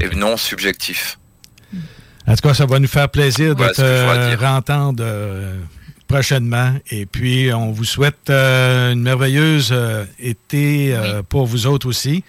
et 0.00 0.08
non 0.14 0.36
subjectif. 0.36 1.18
En 2.26 2.34
tout 2.34 2.48
cas, 2.48 2.54
ça 2.54 2.66
va 2.66 2.78
nous 2.78 2.88
faire 2.88 3.08
plaisir 3.08 3.54
de 3.54 3.64
te 3.68 4.28
dire. 4.30 4.40
rentendre 4.40 5.02
euh, 5.06 5.56
prochainement. 6.08 6.74
Et 6.90 7.06
puis, 7.06 7.52
on 7.52 7.70
vous 7.70 7.84
souhaite 7.84 8.30
euh, 8.30 8.92
une 8.92 9.02
merveilleuse 9.02 9.68
euh, 9.72 10.04
été 10.18 10.92
euh, 10.94 11.22
pour 11.22 11.46
vous 11.46 11.66
autres 11.66 11.86
aussi. 11.88 12.24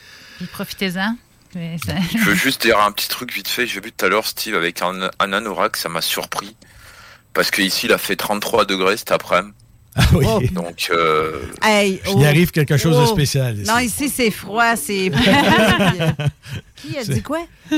Profitez-en. 0.51 1.15
Ça- 1.53 1.93
Je 2.13 2.23
veux 2.23 2.35
juste 2.35 2.61
dire 2.61 2.79
un 2.79 2.91
petit 2.91 3.07
truc 3.09 3.33
vite 3.33 3.47
fait. 3.47 3.65
J'ai 3.65 3.79
vu 3.81 3.91
tout 3.91 4.05
à 4.05 4.09
l'heure 4.09 4.27
Steve 4.27 4.53
avec 4.55 4.81
un, 4.83 5.09
un 5.19 5.33
anorak, 5.33 5.75
ça 5.77 5.89
m'a 5.89 6.01
surpris. 6.01 6.55
Parce 7.37 7.51
qu'ici, 7.51 7.85
il 7.85 7.93
a 7.93 7.99
fait 7.99 8.15
33 8.15 8.65
degrés 8.65 8.97
cet 8.97 9.11
après-midi. 9.11 9.53
Ah 9.95 10.01
oui. 10.13 10.49
Donc, 10.49 10.87
euh, 10.89 11.43
Hey, 11.61 12.01
Il 12.15 12.25
arrive 12.25 12.49
quelque 12.49 12.77
chose 12.77 12.99
de 12.99 13.05
spécial 13.05 13.59
ici. 13.59 13.69
Non, 13.69 13.77
ici, 13.77 14.09
c'est 14.09 14.31
froid, 14.31 14.75
c'est. 14.75 15.11
Qui 16.75 16.97
a 16.97 17.03
dit 17.03 17.21
quoi? 17.21 17.41
Il 17.71 17.77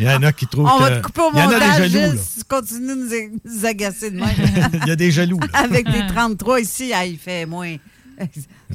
y 0.00 0.08
en 0.08 0.22
a 0.22 0.32
qui 0.32 0.46
trouvent 0.46 0.66
On 0.66 0.78
que... 0.78 0.82
va 0.82 0.90
te 0.96 1.02
couper 1.02 1.20
au 1.20 1.30
Il 1.34 1.38
y 1.38 1.42
en 1.42 1.48
a 1.48 1.52
montage, 1.52 1.92
là. 1.92 2.08
tu 2.12 2.44
continues 2.48 2.88
de 2.88 2.94
nous, 2.94 3.12
a- 3.12 3.28
nous 3.44 3.66
agacer 3.66 4.10
de 4.10 4.16
même. 4.16 4.28
Il 4.82 4.88
y 4.88 4.90
a 4.90 4.96
des 4.96 5.10
jaloux. 5.10 5.40
là. 5.40 5.58
Avec 5.60 5.90
des 5.90 6.06
33 6.06 6.60
ici, 6.60 6.92
ah, 6.94 7.04
il 7.04 7.18
fait 7.18 7.44
moins. 7.44 7.76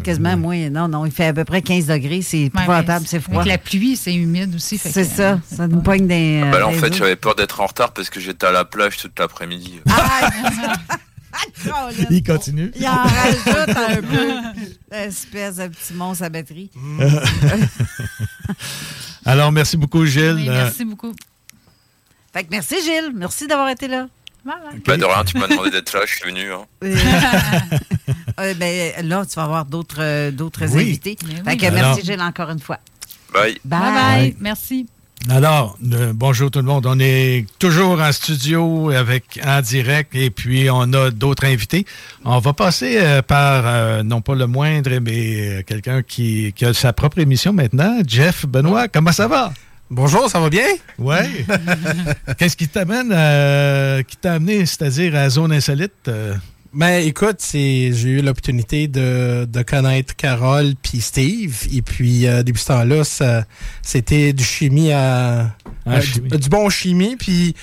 Quasiment 0.04 0.38
moins. 0.38 0.70
Non, 0.70 0.88
non, 0.88 1.06
il 1.06 1.12
fait 1.12 1.28
à 1.28 1.34
peu 1.34 1.46
près 1.46 1.62
15 1.62 1.88
degrés. 1.88 2.22
C'est 2.22 2.42
épouvantable, 2.42 3.06
c'est 3.08 3.20
froid. 3.20 3.42
Avec 3.42 3.48
la 3.52 3.58
pluie, 3.58 3.96
c'est 3.96 4.14
humide 4.14 4.56
aussi. 4.56 4.78
C'est 4.78 5.04
ça. 5.04 5.40
Ça 5.52 5.68
nous 5.68 5.82
pogne 5.82 6.08
des. 6.08 6.42
bah 6.52 6.60
là, 6.60 6.68
en 6.68 6.72
des 6.72 6.78
fait, 6.78 6.94
j'avais 6.94 7.16
peur 7.16 7.36
d'être 7.36 7.60
en 7.62 7.66
retard 7.68 7.94
parce 7.94 8.10
que 8.10 8.20
j'étais 8.20 8.48
à 8.48 8.52
la 8.52 8.66
plage 8.66 8.98
toute 8.98 9.18
l'après-midi. 9.20 9.80
Il 12.10 12.24
continue. 12.24 12.72
Il 12.76 12.88
en 12.88 13.04
rajoute 13.04 13.78
un 13.78 14.02
peu. 14.02 14.96
Espèce 14.96 15.58
de 15.58 15.68
petit 15.68 15.94
monstre 15.94 16.24
à 16.24 16.30
batterie. 16.30 16.72
Alors, 19.26 19.52
merci 19.52 19.76
beaucoup, 19.78 20.06
Gilles. 20.06 20.36
Oui, 20.36 20.50
merci 20.50 20.86
beaucoup. 20.86 21.14
Fait 22.34 22.44
que 22.44 22.50
merci, 22.52 22.76
Gilles. 22.82 23.12
Merci 23.16 23.48
d'avoir 23.48 23.70
été 23.70 23.88
là. 23.88 24.08
Bah, 24.46 24.98
de 24.98 25.04
rien, 25.04 25.24
tu 25.26 25.38
m'as 25.40 25.48
demandé 25.48 25.72
d'être 25.72 25.92
là, 25.94 26.02
je 26.06 26.14
suis 26.16 26.26
venu. 26.30 26.52
hein. 26.54 26.66
Euh, 28.40 28.54
ben, 28.56 28.94
là, 29.08 29.26
tu 29.26 29.36
vas 29.36 29.44
avoir 29.44 29.66
d'autres 29.66 29.98
euh, 30.00 30.32
d'autres 30.32 30.66
Oui. 30.74 30.82
invités. 30.84 31.18
Mais 31.28 31.36
Fait 31.36 31.42
oui. 31.48 31.58
que 31.58 31.66
Alors- 31.68 31.96
merci, 31.96 32.06
Gilles, 32.06 32.22
encore 32.22 32.50
une 32.50 32.60
fois. 32.60 32.80
Bye. 33.34 33.58
Bye. 33.64 33.80
Bye 33.80 33.94
bye. 33.94 34.36
Merci. 34.40 34.88
Alors, 35.30 35.78
euh, 35.94 36.12
bonjour 36.14 36.52
tout 36.52 36.60
le 36.60 36.66
monde. 36.66 36.86
On 36.86 37.00
est 37.00 37.48
toujours 37.58 38.00
en 38.00 38.12
studio 38.12 38.92
avec 38.92 39.40
en 39.44 39.60
direct 39.62 40.14
et 40.14 40.30
puis 40.30 40.70
on 40.70 40.92
a 40.94 41.10
d'autres 41.10 41.46
invités. 41.46 41.86
On 42.26 42.38
va 42.40 42.54
passer 42.54 42.98
euh, 43.00 43.22
par, 43.24 43.64
euh, 43.66 44.04
non 44.04 44.22
pas 44.22 44.36
le 44.36 44.46
moindre, 44.46 44.92
mais 45.02 45.40
euh, 45.60 45.62
quelqu'un 45.66 46.04
qui, 46.04 46.54
qui 46.56 46.66
a 46.66 46.74
sa 46.74 46.94
propre 46.94 47.18
émission 47.20 47.54
maintenant. 47.54 48.00
Jeff 48.06 48.46
Benoît, 48.46 48.88
comment 48.88 49.12
ça 49.14 49.28
va? 49.28 49.52
Bonjour, 49.90 50.30
ça 50.30 50.40
va 50.40 50.50
bien? 50.50 50.68
Ouais. 51.00 51.46
Qu'est-ce 52.38 52.58
qui 52.58 52.68
t'amène, 52.68 53.12
à- 53.12 54.04
qui 54.04 54.18
t'a 54.18 54.34
amené, 54.34 54.66
c'est-à-dire 54.66 55.16
à 55.16 55.30
Zone 55.30 55.54
Insolite? 55.54 55.94
euh? 56.08 56.36
Ben 56.76 57.02
écoute, 57.06 57.38
c'est 57.40 57.92
j'ai 57.94 58.10
eu 58.10 58.22
l'opportunité 58.22 58.88
de, 58.90 59.46
de 59.50 59.62
connaître 59.62 60.14
Carole 60.16 60.74
puis 60.82 61.00
Steve. 61.00 61.68
Et 61.74 61.82
puis 61.82 62.28
euh, 62.28 62.44
depuis 62.44 62.62
ce 62.62 62.68
temps-là, 62.68 63.04
ça- 63.06 63.46
c'était 63.82 64.34
du 64.34 64.44
chimie 64.44 64.92
à, 64.92 65.56
Ah, 65.86 65.92
à- 65.96 66.02
chimie. 66.02 66.28
Du, 66.30 66.38
du 66.38 66.50
bon 66.50 66.70
chimie. 66.70 67.16
Puis 67.18 67.56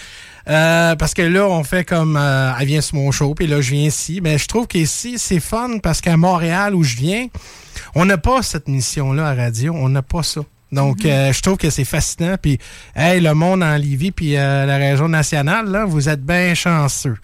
euh, 0.49 0.97
parce 0.97 1.13
que 1.13 1.21
là, 1.23 1.47
on 1.47 1.63
fait 1.63 1.85
comme 1.85 2.17
euh, 2.17 2.53
elle 2.59 2.67
vient 2.67 2.81
sur 2.81 2.97
mon 2.97 3.11
show, 3.13 3.35
puis 3.35 3.47
là, 3.47 3.61
je 3.61 3.73
viens 3.73 3.87
ici. 3.89 4.21
Mais 4.23 4.39
je 4.39 4.47
trouve 4.47 4.67
qu'ici, 4.67 5.19
c'est 5.19 5.41
fun 5.41 5.79
parce 5.83 6.01
qu'à 6.01 6.17
Montréal, 6.17 6.75
où 6.75 6.83
je 6.83 6.97
viens, 6.97 7.27
on 7.95 8.07
n'a 8.07 8.17
pas 8.17 8.43
cette 8.43 8.67
mission-là 8.67 9.29
à 9.29 9.35
radio. 9.35 9.75
On 9.77 9.91
n'a 9.91 10.03
pas 10.03 10.23
ça. 10.23 10.41
Donc, 10.73 11.05
euh, 11.05 11.33
je 11.33 11.41
trouve 11.43 11.57
que 11.59 11.69
c'est 11.71 11.85
fascinant. 11.85 12.37
Puis, 12.41 12.59
hey, 12.97 13.21
le 13.21 13.35
monde 13.35 13.63
en 13.63 13.77
Livy, 13.77 14.11
puis 14.11 14.37
euh, 14.37 14.65
la 14.67 14.77
région 14.79 15.09
nationale, 15.09 15.69
là, 15.71 15.85
vous 15.85 16.09
êtes 16.09 16.25
bien 16.25 16.55
chanceux. 16.55 17.17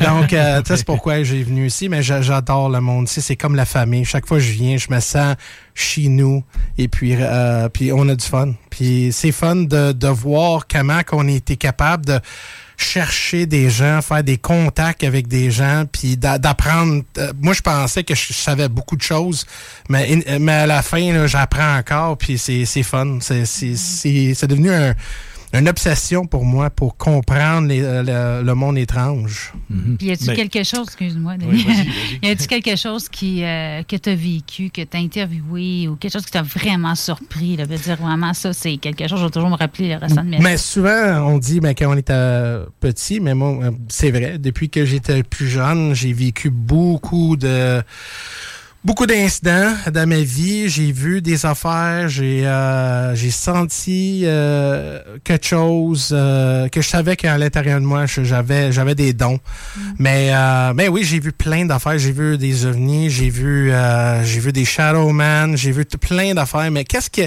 Donc, 0.00 0.32
euh, 0.32 0.60
tu 0.62 0.68
sais, 0.68 0.78
c'est 0.78 0.86
pourquoi 0.86 1.22
j'ai 1.22 1.42
venu 1.42 1.66
ici. 1.66 1.88
Mais 1.88 2.02
j'a- 2.02 2.22
j'adore 2.22 2.70
le 2.70 2.80
monde 2.80 3.06
ici. 3.08 3.20
C'est 3.20 3.36
comme 3.36 3.54
la 3.56 3.66
famille. 3.66 4.04
Chaque 4.04 4.26
fois 4.26 4.38
que 4.38 4.42
je 4.44 4.52
viens, 4.52 4.76
je 4.78 4.86
me 4.90 5.00
sens 5.00 5.36
chez 5.74 6.08
nous. 6.08 6.42
Et 6.78 6.88
puis, 6.88 7.14
euh, 7.18 7.68
puis 7.68 7.92
on 7.92 8.08
a 8.08 8.14
du 8.14 8.24
fun. 8.24 8.52
Puis, 8.70 9.10
c'est 9.12 9.32
fun 9.32 9.56
de, 9.56 9.92
de 9.92 10.08
voir 10.08 10.66
comment 10.66 11.02
qu'on 11.02 11.28
a 11.28 11.30
été 11.32 11.56
capable 11.56 12.06
de 12.06 12.18
chercher 12.76 13.46
des 13.46 13.70
gens, 13.70 14.00
faire 14.02 14.22
des 14.24 14.36
contacts 14.38 15.04
avec 15.04 15.28
des 15.28 15.50
gens, 15.50 15.84
puis 15.90 16.16
d'a- 16.16 16.38
d'apprendre. 16.38 17.02
euh, 17.18 17.32
moi, 17.40 17.54
je 17.54 17.60
pensais 17.60 18.04
que 18.04 18.14
je 18.14 18.32
savais 18.32 18.68
beaucoup 18.68 18.96
de 18.96 19.02
choses, 19.02 19.44
mais, 19.88 20.22
mais 20.40 20.52
à 20.52 20.66
la 20.66 20.82
fin, 20.82 21.26
j'apprends 21.26 21.76
encore, 21.78 22.18
puis 22.18 22.38
c'est 22.38 22.64
c'est 22.64 22.82
fun. 22.82 23.18
C'est- 23.20 23.44
C'est 23.46 23.76
c'est- 23.76 24.34
c'est 24.34 24.46
devenu 24.46 24.70
un- 24.72 24.94
une 25.54 25.68
obsession 25.68 26.26
pour 26.26 26.44
moi 26.44 26.68
pour 26.70 26.96
comprendre 26.96 27.68
les- 27.68 27.82
euh, 27.82 28.40
le, 28.40 28.46
le 28.46 28.54
monde 28.54 28.76
étrange. 28.76 29.52
Puis 29.98 30.08
y 30.08 30.10
a-tu 30.10 30.26
Ben- 30.26 30.36
quelque 30.36 30.64
chose, 30.64 30.86
excuse-moi, 30.86 31.34
Oui, 31.40 31.46
Denis? 31.46 31.62
vas-y, 31.64 31.74
vas-y. 32.22 32.26
y 32.28 32.30
a-tu 32.30 32.46
quelque 32.46 32.76
chose 32.76 33.08
qui, 33.08 33.44
euh, 33.44 33.82
que 33.84 33.96
tu 33.96 34.10
as 34.10 34.14
vécu, 34.14 34.70
que 34.70 34.82
tu 34.82 34.96
as 34.96 35.00
interviewé 35.00 35.88
ou 35.88 35.96
quelque 35.96 36.12
chose 36.12 36.24
qui 36.24 36.32
t'a 36.32 36.42
vraiment 36.42 36.94
surpris, 36.94 37.56
là, 37.56 37.66
de 37.66 37.76
dire 37.76 37.96
vraiment 37.96 38.34
ça, 38.34 38.52
c'est 38.52 38.76
quelque 38.78 39.06
chose, 39.08 39.20
je 39.20 39.24
vais 39.24 39.30
toujours 39.30 39.50
me 39.50 39.56
rappeler 39.56 39.88
le 39.90 39.96
restant 39.96 40.24
de 40.24 40.30
ma 40.30 40.36
vie. 40.38 40.42
Mais 40.42 40.56
souvent, 40.56 41.28
on 41.28 41.38
dit 41.38 41.60
ben, 41.60 41.74
quand 41.74 41.92
on 41.92 41.96
était 41.96 42.58
petit, 42.80 43.20
mais 43.20 43.34
moi, 43.34 43.58
euh, 43.62 43.70
c'est 43.88 44.10
vrai. 44.10 44.38
Depuis 44.38 44.70
que 44.70 44.84
j'étais 44.84 45.22
plus 45.22 45.48
jeune, 45.48 45.94
j'ai 45.94 46.12
vécu 46.12 46.50
beaucoup 46.50 47.36
de 47.36 47.82
beaucoup 48.84 49.06
d'incidents 49.06 49.72
dans 49.92 50.06
ma 50.06 50.20
vie. 50.20 50.68
J'ai 50.68 50.92
vu 50.92 51.22
des 51.22 51.46
affaires, 51.46 52.08
j'ai 52.08 52.46
euh, 52.46 53.14
j'ai 53.14 53.30
senti 53.30 54.22
euh, 54.24 55.00
quelque 55.24 55.46
chose 55.46 56.10
euh, 56.12 56.68
que 56.68 56.82
je 56.82 56.88
savais 56.88 57.16
qu'à 57.16 57.38
l'intérieur 57.38 57.80
de 57.80 57.86
moi, 57.86 58.04
j'avais 58.06 58.70
j'avais 58.72 58.94
des 58.94 59.12
dons. 59.12 59.40
Mais 59.98 60.30
euh, 60.32 60.72
mais 60.74 60.88
oui, 60.88 61.02
j'ai 61.04 61.18
vu 61.18 61.32
plein 61.32 61.64
d'affaires. 61.64 61.98
J'ai 61.98 62.12
vu 62.12 62.36
des 62.36 62.66
ovnis, 62.66 63.10
j'ai 63.10 63.30
vu 63.30 63.72
euh, 63.72 64.22
j'ai 64.24 64.40
vu 64.40 64.52
des 64.52 64.64
Shadowman, 64.64 65.56
j'ai 65.56 65.72
vu 65.72 65.84
plein 65.86 66.34
d'affaires. 66.34 66.70
Mais 66.70 66.84
qu'est-ce 66.84 67.10
que 67.10 67.22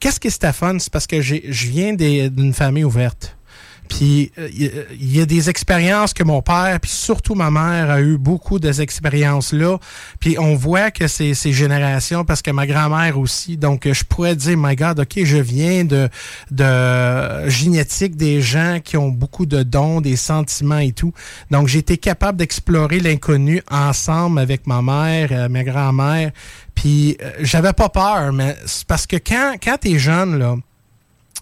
qu'est-ce 0.00 0.52
fun, 0.52 0.78
c'est 0.78 0.92
parce 0.92 1.06
que 1.06 1.20
j'ai 1.20 1.44
je 1.48 1.66
viens 1.68 1.94
d'une 1.94 2.52
famille 2.52 2.84
ouverte. 2.84 3.35
Puis 3.88 4.32
euh, 4.38 4.48
il 4.52 4.62
y, 4.62 4.70
il 5.00 5.16
y 5.16 5.20
a 5.20 5.26
des 5.26 5.48
expériences 5.50 6.12
que 6.12 6.22
mon 6.22 6.42
père, 6.42 6.78
puis 6.80 6.90
surtout 6.90 7.34
ma 7.34 7.50
mère, 7.50 7.90
a 7.90 8.00
eu 8.00 8.16
beaucoup 8.18 8.58
de 8.58 8.70
ces 8.72 8.82
expériences-là. 8.82 9.78
Puis 10.20 10.38
on 10.38 10.54
voit 10.54 10.90
que 10.90 11.06
c'est 11.08 11.34
ces 11.34 11.52
générations, 11.52 12.24
parce 12.24 12.42
que 12.42 12.50
ma 12.50 12.66
grand-mère 12.66 13.18
aussi. 13.18 13.56
Donc 13.56 13.86
euh, 13.86 13.94
je 13.94 14.04
pourrais 14.04 14.36
dire, 14.36 14.56
my 14.56 14.76
God, 14.76 15.00
OK, 15.00 15.24
je 15.24 15.38
viens 15.38 15.84
de, 15.84 16.08
de 16.50 17.48
génétique 17.48 18.16
des 18.16 18.40
gens 18.40 18.78
qui 18.82 18.96
ont 18.96 19.08
beaucoup 19.08 19.46
de 19.46 19.62
dons, 19.62 20.00
des 20.00 20.16
sentiments 20.16 20.78
et 20.78 20.92
tout. 20.92 21.12
Donc 21.50 21.68
j'ai 21.68 21.78
été 21.78 21.96
capable 21.96 22.38
d'explorer 22.38 23.00
l'inconnu 23.00 23.62
ensemble 23.70 24.38
avec 24.38 24.66
ma 24.66 24.82
mère, 24.82 25.28
euh, 25.32 25.48
ma 25.48 25.64
grand-mère. 25.64 26.30
Puis 26.74 27.16
euh, 27.22 27.30
j'avais 27.40 27.72
pas 27.72 27.88
peur, 27.88 28.32
mais 28.32 28.56
parce 28.86 29.06
que 29.06 29.16
quand, 29.16 29.54
quand 29.62 29.78
t'es 29.80 29.98
jeune, 29.98 30.38
là, 30.38 30.56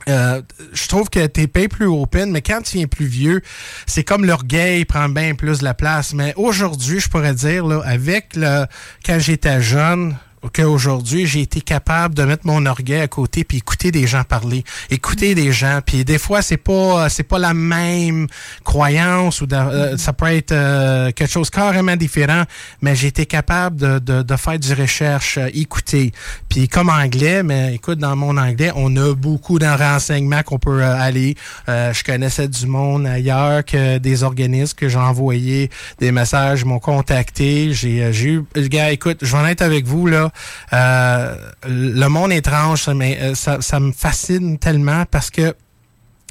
euh, 0.09 0.43
je 0.73 0.89
trouve 0.89 1.09
que 1.09 1.27
t'es 1.27 1.47
bien 1.47 1.69
plus 1.69 1.87
open, 1.87 2.31
mais 2.31 2.43
quand 2.43 2.63
tu 2.63 2.79
viens 2.79 2.87
plus 2.87 3.07
vieux, 3.07 3.43
c'est 3.87 4.05
comme 4.05 4.25
l'orgueil 4.25 4.85
prend 4.85 5.09
bien 5.09 5.35
plus 5.35 5.59
de 5.61 5.65
la 5.65 5.75
place. 5.75 6.15
Mais 6.15 6.33
aujourd'hui, 6.37 7.01
je 7.01 7.09
pourrais 7.09 7.35
dire, 7.35 7.67
là, 7.67 7.83
avec 7.85 8.37
le 8.37 8.67
quand 9.05 9.19
j'étais 9.19 9.61
jeune, 9.61 10.17
qu'aujourd'hui, 10.53 11.27
j'ai 11.27 11.41
été 11.41 11.61
capable 11.61 12.15
de 12.15 12.25
mettre 12.25 12.47
mon 12.47 12.65
orgueil 12.67 13.01
à 13.01 13.09
côté 13.09 13.45
puis 13.45 13.59
écouter 13.59 13.91
des 13.91 14.07
gens 14.07 14.25
parler, 14.25 14.65
écouter 14.91 15.35
des 15.35 15.53
gens. 15.53 15.81
Puis 15.85 16.05
des 16.05 16.19
fois, 16.19 16.43
c'est 16.43 16.57
pas 16.57 17.09
c'est 17.09 17.23
pas 17.23 17.39
la 17.39 17.55
même 17.55 18.27
croyance 18.65 19.41
ou 19.41 19.47
de- 19.47 19.55
euh, 19.55 19.97
ça 19.97 20.13
peut 20.13 20.27
être 20.27 20.53
euh, 20.53 21.11
quelque 21.13 21.31
chose 21.31 21.51
carrément 21.51 21.97
différent, 21.97 22.45
mais 22.83 22.95
j'ai 22.97 23.09
été 23.09 23.27
capable 23.27 23.77
de, 23.77 23.99
de, 23.99 24.23
de 24.23 24.37
faire 24.37 24.59
du 24.59 24.73
recherche, 24.75 25.39
euh, 25.39 25.49
écouter. 25.55 26.13
Puis 26.49 26.69
comme 26.69 26.89
anglais, 26.89 27.43
mais 27.43 27.75
écoute, 27.75 27.99
dans 27.99 28.17
mon 28.17 28.37
anglais, 28.37 28.73
on 28.75 28.95
a 28.97 29.15
beaucoup 29.15 29.59
de 29.59 29.67
renseignements 29.67 30.43
qu'on 30.43 30.59
peut 30.59 30.83
euh, 30.83 30.97
aller. 31.01 31.35
Euh, 31.69 31.93
je 31.93 32.03
connaissais 32.05 32.49
du 32.49 32.67
monde 32.67 33.07
ailleurs 33.07 33.65
que 33.65 33.99
des 33.99 34.23
organismes 34.23 34.75
que 34.77 34.89
j'ai 34.89 34.99
envoyé 34.99 35.71
des 35.99 36.13
messages, 36.13 36.65
m'ont 36.65 36.79
contacté. 36.79 37.73
J'ai 37.73 38.03
euh, 38.05 38.13
j'ai 38.13 38.31
eu, 38.31 38.45
gars, 38.69 38.91
écoute, 38.93 39.19
je 39.23 39.33
vais 39.33 39.39
en 39.43 39.47
être 39.47 39.63
avec 39.63 39.87
vous 39.87 40.07
là. 40.07 40.31
Euh, 40.73 41.37
le 41.67 42.07
monde 42.09 42.33
étrange, 42.33 42.87
euh, 42.89 43.35
ça 43.35 43.81
me 43.81 43.93
fascine 43.93 44.59
tellement 44.59 45.05
parce 45.11 45.31
que 45.31 45.55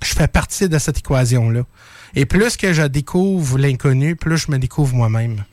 je 0.04 0.14
fais 0.14 0.28
partie 0.28 0.70
de 0.70 0.78
cette 0.78 1.00
équation-là. 1.00 1.62
Et 2.16 2.26
plus 2.26 2.58
que 2.58 2.74
je 2.74 2.84
découvre 2.84 3.58
l'inconnu, 3.58 4.16
plus 4.16 4.38
je 4.38 4.52
me 4.52 4.60
découvre 4.60 4.96
moi-même. 4.96 5.44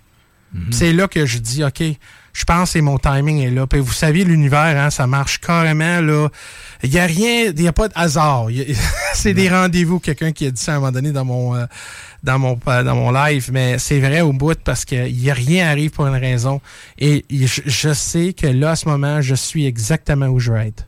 C'est 0.71 0.93
là 0.93 1.07
que 1.07 1.27
je 1.27 1.39
dis, 1.39 1.63
OK, 1.65 1.83
je 2.33 2.45
pense 2.45 2.73
que 2.73 2.79
mon 2.81 2.99
timing 2.99 3.39
est 3.39 3.51
là. 3.51 3.67
Puis 3.67 3.81
vous 3.81 3.93
savez, 3.93 4.25
l'univers, 4.25 4.77
hein, 4.77 4.91
ça 4.91 5.07
marche 5.07 5.39
carrément. 5.41 6.01
là. 6.01 6.29
Il 6.83 6.91
n'y 6.91 6.99
a 6.99 7.07
rien, 7.07 7.47
il 7.47 7.55
n'y 7.61 7.69
a 7.69 7.73
pas 7.73 7.89
de 7.89 7.93
hasard. 7.97 8.47
C'est 9.15 9.35
des 9.35 9.49
rendez-vous. 9.49 9.99
Quelqu'un 10.01 10.33
qui 10.33 10.47
a 10.47 10.51
dit 10.51 10.61
ça 10.61 10.73
à 10.73 10.77
un 10.77 10.79
moment 10.81 10.93
donné 10.93 11.13
dans 11.13 11.25
mon, 11.25 11.55
euh, 11.55 11.67
dans 12.23 12.39
mon, 12.39 12.59
euh, 12.69 12.83
dans 12.83 12.95
mon 12.95 13.11
live. 13.11 13.51
Mais 13.53 13.79
c'est 13.79 14.01
vrai 14.01 14.21
au 14.21 14.33
bout 14.33 14.59
parce 14.63 14.85
que 14.85 15.09
y 15.09 15.31
a 15.31 15.35
rien 15.35 15.69
arrive 15.69 15.91
pour 15.91 16.07
une 16.07 16.17
raison. 16.17 16.61
Et 16.99 17.25
je, 17.31 17.63
je 17.67 17.93
sais 17.93 18.33
que 18.33 18.47
là, 18.47 18.71
à 18.71 18.77
ce 18.77 18.89
moment, 18.89 19.21
je 19.21 19.35
suis 19.35 19.67
exactement 19.67 20.27
où 20.27 20.39
je 20.39 20.53
veux 20.53 20.59
être. 20.59 20.87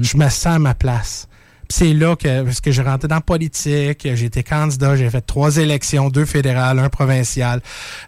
Je 0.00 0.16
me 0.16 0.28
sens 0.28 0.46
à 0.46 0.58
ma 0.58 0.74
place. 0.74 1.28
C'est 1.70 1.92
là 1.92 2.16
que, 2.16 2.42
parce 2.44 2.60
que 2.62 2.70
j'ai 2.70 2.80
rentré 2.82 3.08
dans 3.08 3.16
la 3.16 3.20
politique, 3.20 4.00
j'ai 4.14 4.24
été 4.24 4.42
candidat, 4.42 4.96
j'ai 4.96 5.10
fait 5.10 5.20
trois 5.20 5.58
élections, 5.58 6.08
deux 6.08 6.24
fédérales, 6.24 6.78
un 6.78 6.88
provincial. 6.88 7.60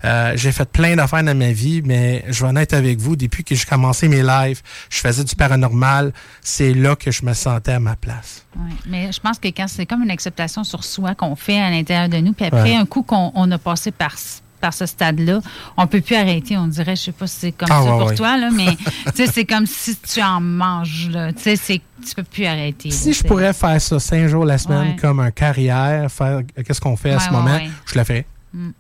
Euh, 0.05 0.33
j'ai 0.35 0.51
fait 0.51 0.68
plein 0.70 0.96
d'affaires 0.96 1.23
dans 1.23 1.37
ma 1.37 1.53
vie, 1.53 1.83
mais 1.85 2.25
je 2.29 2.42
vais 2.42 2.51
en 2.51 2.57
être 2.57 2.73
avec 2.73 2.99
vous, 2.99 3.16
depuis 3.16 3.44
que 3.44 3.55
j'ai 3.55 3.66
commencé 3.66 4.09
mes 4.09 4.23
lives, 4.23 4.62
je 4.88 4.99
faisais 5.01 5.25
du 5.25 5.35
paranormal, 5.37 6.12
c'est 6.40 6.73
là 6.73 6.96
que 6.96 7.11
je 7.11 7.23
me 7.25 7.35
sentais 7.35 7.73
à 7.73 7.81
ma 7.81 7.96
place. 7.96 8.46
Ouais. 8.57 8.73
Mais 8.88 9.12
je 9.12 9.20
pense 9.20 9.38
que 9.38 9.49
quand 9.49 9.68
c'est 9.68 9.85
comme 9.85 10.03
une 10.05 10.11
acceptation 10.11 10.64
sur 10.64 10.83
soi 10.83 11.14
qu'on 11.14 11.37
fait 11.37 11.61
à 11.61 11.68
l'intérieur 11.70 12.09
de 12.09 12.16
nous, 12.16 12.33
puis 12.33 12.46
après, 12.46 12.62
Ouais. 12.62 12.77
un 12.77 12.87
coup 12.87 13.03
qu'on 13.03 13.31
on 13.35 13.51
a 13.51 13.59
passé 13.59 13.90
par, 13.90 14.16
par 14.61 14.75
ce 14.75 14.87
stade-là, 14.87 15.40
on 15.77 15.87
peut 15.87 16.01
plus 16.01 16.16
arrêter. 16.16 16.57
On 16.57 16.66
dirait, 16.66 16.96
je 16.96 17.03
sais 17.03 17.12
pas 17.12 17.27
si 17.27 17.37
c'est 17.40 17.53
comme 17.53 17.68
Ah, 17.70 17.83
ça 17.83 17.92
ouais, 17.92 17.99
pour 17.99 18.09
ouais. 18.09 18.14
toi, 18.14 18.37
là, 18.37 18.51
mais 18.53 18.77
c'est 19.14 19.44
comme 19.44 19.66
si 19.66 19.96
tu 19.96 20.23
en 20.23 20.40
manges. 20.40 21.09
Là. 21.11 21.33
Tu 21.33 22.14
peux 22.16 22.23
plus 22.23 22.46
arrêter. 22.46 22.90
Si 22.90 23.09
là, 23.09 23.14
je 23.20 23.23
pourrais 23.25 23.53
faire 23.53 23.81
ça 23.81 23.99
cinq 23.99 24.27
jours 24.29 24.44
la 24.44 24.59
semaine 24.59 24.90
Ouais. 24.90 24.96
comme 24.96 25.20
un 25.20 25.31
carrière, 25.31 26.11
faire 26.11 26.40
qu'est-ce 26.64 26.81
qu'on 26.81 26.96
fait 26.96 27.12
à 27.12 27.20
ce 27.20 27.31
moment, 27.31 27.59
je 27.87 27.99
le 27.99 28.05
ferais. 28.05 28.27
Mm. 28.53 28.70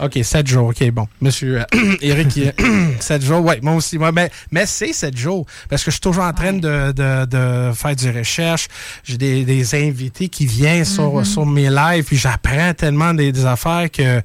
OK, 0.00 0.18
sept 0.22 0.46
jours. 0.46 0.68
OK, 0.68 0.90
bon. 0.90 1.06
Monsieur 1.20 1.60
euh, 1.60 1.64
Eric, 2.00 2.34
il- 2.36 2.54
sept 3.00 3.22
jours. 3.22 3.44
Oui, 3.44 3.56
moi 3.62 3.74
aussi. 3.74 3.98
Moi, 3.98 4.10
ben, 4.10 4.28
mais 4.50 4.64
c'est 4.64 4.92
sept 4.94 5.16
jours. 5.16 5.44
Parce 5.68 5.84
que 5.84 5.90
je 5.90 5.96
suis 5.96 6.00
toujours 6.00 6.24
en 6.24 6.32
train 6.32 6.54
de, 6.54 6.92
de, 6.92 7.26
de 7.26 7.72
faire 7.74 7.94
du 7.94 8.10
recherche. 8.10 8.68
J'ai 9.04 9.18
des, 9.18 9.44
des 9.44 9.74
invités 9.74 10.28
qui 10.28 10.46
viennent 10.46 10.86
sur, 10.86 11.12
Mhm. 11.16 11.24
sur 11.24 11.44
mes 11.46 11.68
lives. 11.68 12.04
Puis 12.04 12.16
j'apprends 12.16 12.72
tellement 12.74 13.12
des, 13.12 13.32
des 13.32 13.44
affaires 13.44 13.90
que. 13.90 14.20
que 14.20 14.22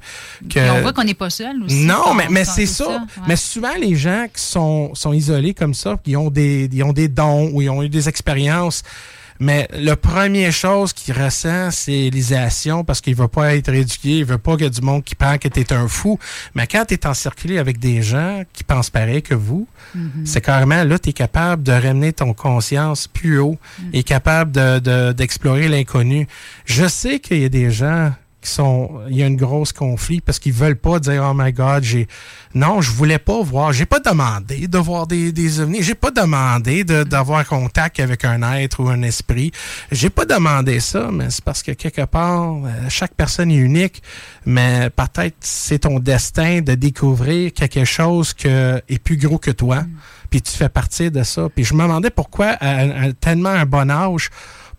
Puis 0.48 0.60
on 0.70 0.80
voit 0.80 0.92
qu'on 0.94 1.04
n'est 1.04 1.14
pas 1.14 1.30
seul 1.30 1.62
aussi. 1.62 1.84
non, 1.84 2.14
mais, 2.14 2.26
mais 2.30 2.44
c'est 2.46 2.66
ça. 2.66 2.88
ouais. 2.88 2.96
Mais 3.28 3.36
souvent, 3.36 3.74
les 3.78 3.94
gens 3.94 4.26
qui 4.34 4.42
sont, 4.42 4.94
sont 4.94 5.12
isolés 5.12 5.52
comme 5.52 5.74
ça, 5.74 5.96
qui 6.02 6.16
ont 6.16 6.30
des, 6.30 6.68
ils 6.72 6.82
ont 6.82 6.94
des 6.94 7.08
dons 7.08 7.50
ou 7.52 7.60
ils 7.60 7.68
ont 7.68 7.82
eu 7.82 7.90
des 7.90 8.08
expériences, 8.08 8.82
Mais 9.40 9.68
la 9.72 9.96
première 9.96 10.52
chose 10.52 10.92
qu'il 10.92 11.14
ressent, 11.14 11.70
c'est 11.70 12.10
l'isation 12.10 12.82
parce 12.84 13.00
qu'il 13.00 13.14
veut 13.14 13.28
pas 13.28 13.54
être 13.54 13.68
éduqué, 13.72 14.18
il 14.18 14.24
veut 14.24 14.38
pas 14.38 14.52
qu'il 14.56 14.64
y 14.64 14.66
ait 14.66 14.70
du 14.70 14.80
monde 14.80 15.04
qui 15.04 15.14
pense 15.14 15.38
que 15.38 15.48
tu 15.48 15.60
es 15.60 15.72
un 15.72 15.86
fou. 15.86 16.18
Mais 16.54 16.66
quand 16.66 16.84
tu 16.86 16.94
es 16.94 17.06
encerclé 17.06 17.58
avec 17.58 17.78
des 17.78 18.02
gens 18.02 18.42
qui 18.52 18.64
pensent 18.64 18.90
pareil 18.90 19.22
que 19.22 19.34
vous, 19.34 19.66
Mhm. 19.94 20.26
c'est 20.26 20.40
carrément 20.40 20.82
là, 20.84 20.98
tu 20.98 21.10
es 21.10 21.12
capable 21.12 21.62
de 21.62 21.72
ramener 21.72 22.12
ton 22.12 22.34
conscience 22.34 23.06
plus 23.06 23.38
haut 23.38 23.58
et 23.92 24.02
capable 24.02 24.50
de- 24.52 24.78
de- 24.80 25.12
d'explorer 25.12 25.68
l'inconnu. 25.68 26.26
Je 26.64 26.86
sais 26.88 27.20
qu'il 27.20 27.38
y 27.38 27.44
a 27.44 27.48
des 27.48 27.70
gens 27.70 28.12
qui 28.40 28.50
sont. 28.50 29.00
Il 29.10 29.16
y 29.16 29.22
a 29.22 29.26
une 29.26 29.36
grosse 29.36 29.72
conflit 29.72 30.20
parce 30.20 30.38
qu'ils 30.38 30.52
veulent 30.52 30.76
pas 30.76 31.00
dire 31.00 31.26
Oh 31.28 31.32
my 31.34 31.52
God, 31.52 31.82
j'ai. 31.82 32.06
Non, 32.54 32.80
je 32.80 32.90
voulais 32.92 33.18
pas 33.18 33.42
voir. 33.42 33.72
J'ai 33.72 33.84
pas 33.86 34.00
demandé 34.00 34.68
de 34.68 34.78
voir 34.78 35.06
des, 35.06 35.32
des 35.32 35.60
ovnis. 35.60 35.82
J'ai 35.82 35.94
pas 35.94 36.10
demandé 36.10 36.84
de- 36.84 37.02
d'avoir 37.02 37.44
contact 37.46 37.98
avec 38.00 38.24
un 38.24 38.42
être 38.54 38.82
ou 38.82 38.88
un 38.88 39.02
esprit. 39.02 39.50
J'ai 39.90 40.08
pas 40.10 40.24
demandé 40.24 40.80
ça, 40.80 41.10
mais 41.12 41.30
c'est 41.30 41.44
parce 41.44 41.62
que 41.62 41.72
quelque 41.72 42.04
part, 42.04 42.54
euh, 42.64 42.68
chaque 42.88 43.14
personne 43.14 43.50
est 43.50 43.56
unique. 43.56 44.02
Mais 44.46 44.88
peut-être 44.90 45.36
c'est 45.40 45.80
ton 45.80 45.98
destin 45.98 46.60
de 46.60 46.74
découvrir 46.74 47.52
quelque 47.52 47.84
chose 47.84 48.32
que 48.34 48.80
est 48.88 48.98
plus 49.02 49.16
gros 49.16 49.38
que 49.38 49.50
toi. 49.50 49.84
Puis 50.30 50.42
tu 50.42 50.52
fais 50.52 50.68
partie 50.68 51.10
de 51.10 51.22
ça. 51.22 51.48
Puis 51.54 51.64
je 51.64 51.74
me 51.74 51.82
demandais 51.82 52.10
pourquoi, 52.10 52.48
à, 52.60 52.80
à 53.06 53.12
tellement 53.12 53.48
un 53.50 53.64
bon 53.66 53.90
âge, 53.90 54.30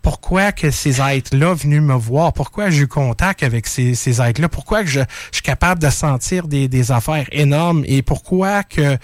pourquoi 0.02 0.52
que 0.52 0.70
ces 0.70 1.00
êtres-là 1.00 1.54
venus 1.54 1.82
me 1.82 1.94
voir, 1.94 2.32
pourquoi 2.32 2.70
j'ai 2.70 2.82
eu 2.82 2.88
contact 2.88 3.42
avec 3.42 3.66
ces, 3.66 3.94
ces 3.94 4.20
êtres-là, 4.20 4.48
pourquoi 4.48 4.82
que 4.82 4.88
je, 4.88 5.00
je 5.00 5.36
suis 5.36 5.42
capable 5.42 5.80
de 5.80 5.90
sentir 5.90 6.48
des, 6.48 6.68
des 6.68 6.90
affaires 6.90 7.26
énormes? 7.32 7.84
Et 7.86 8.02
pourquoi 8.02 8.62
que 8.62 8.96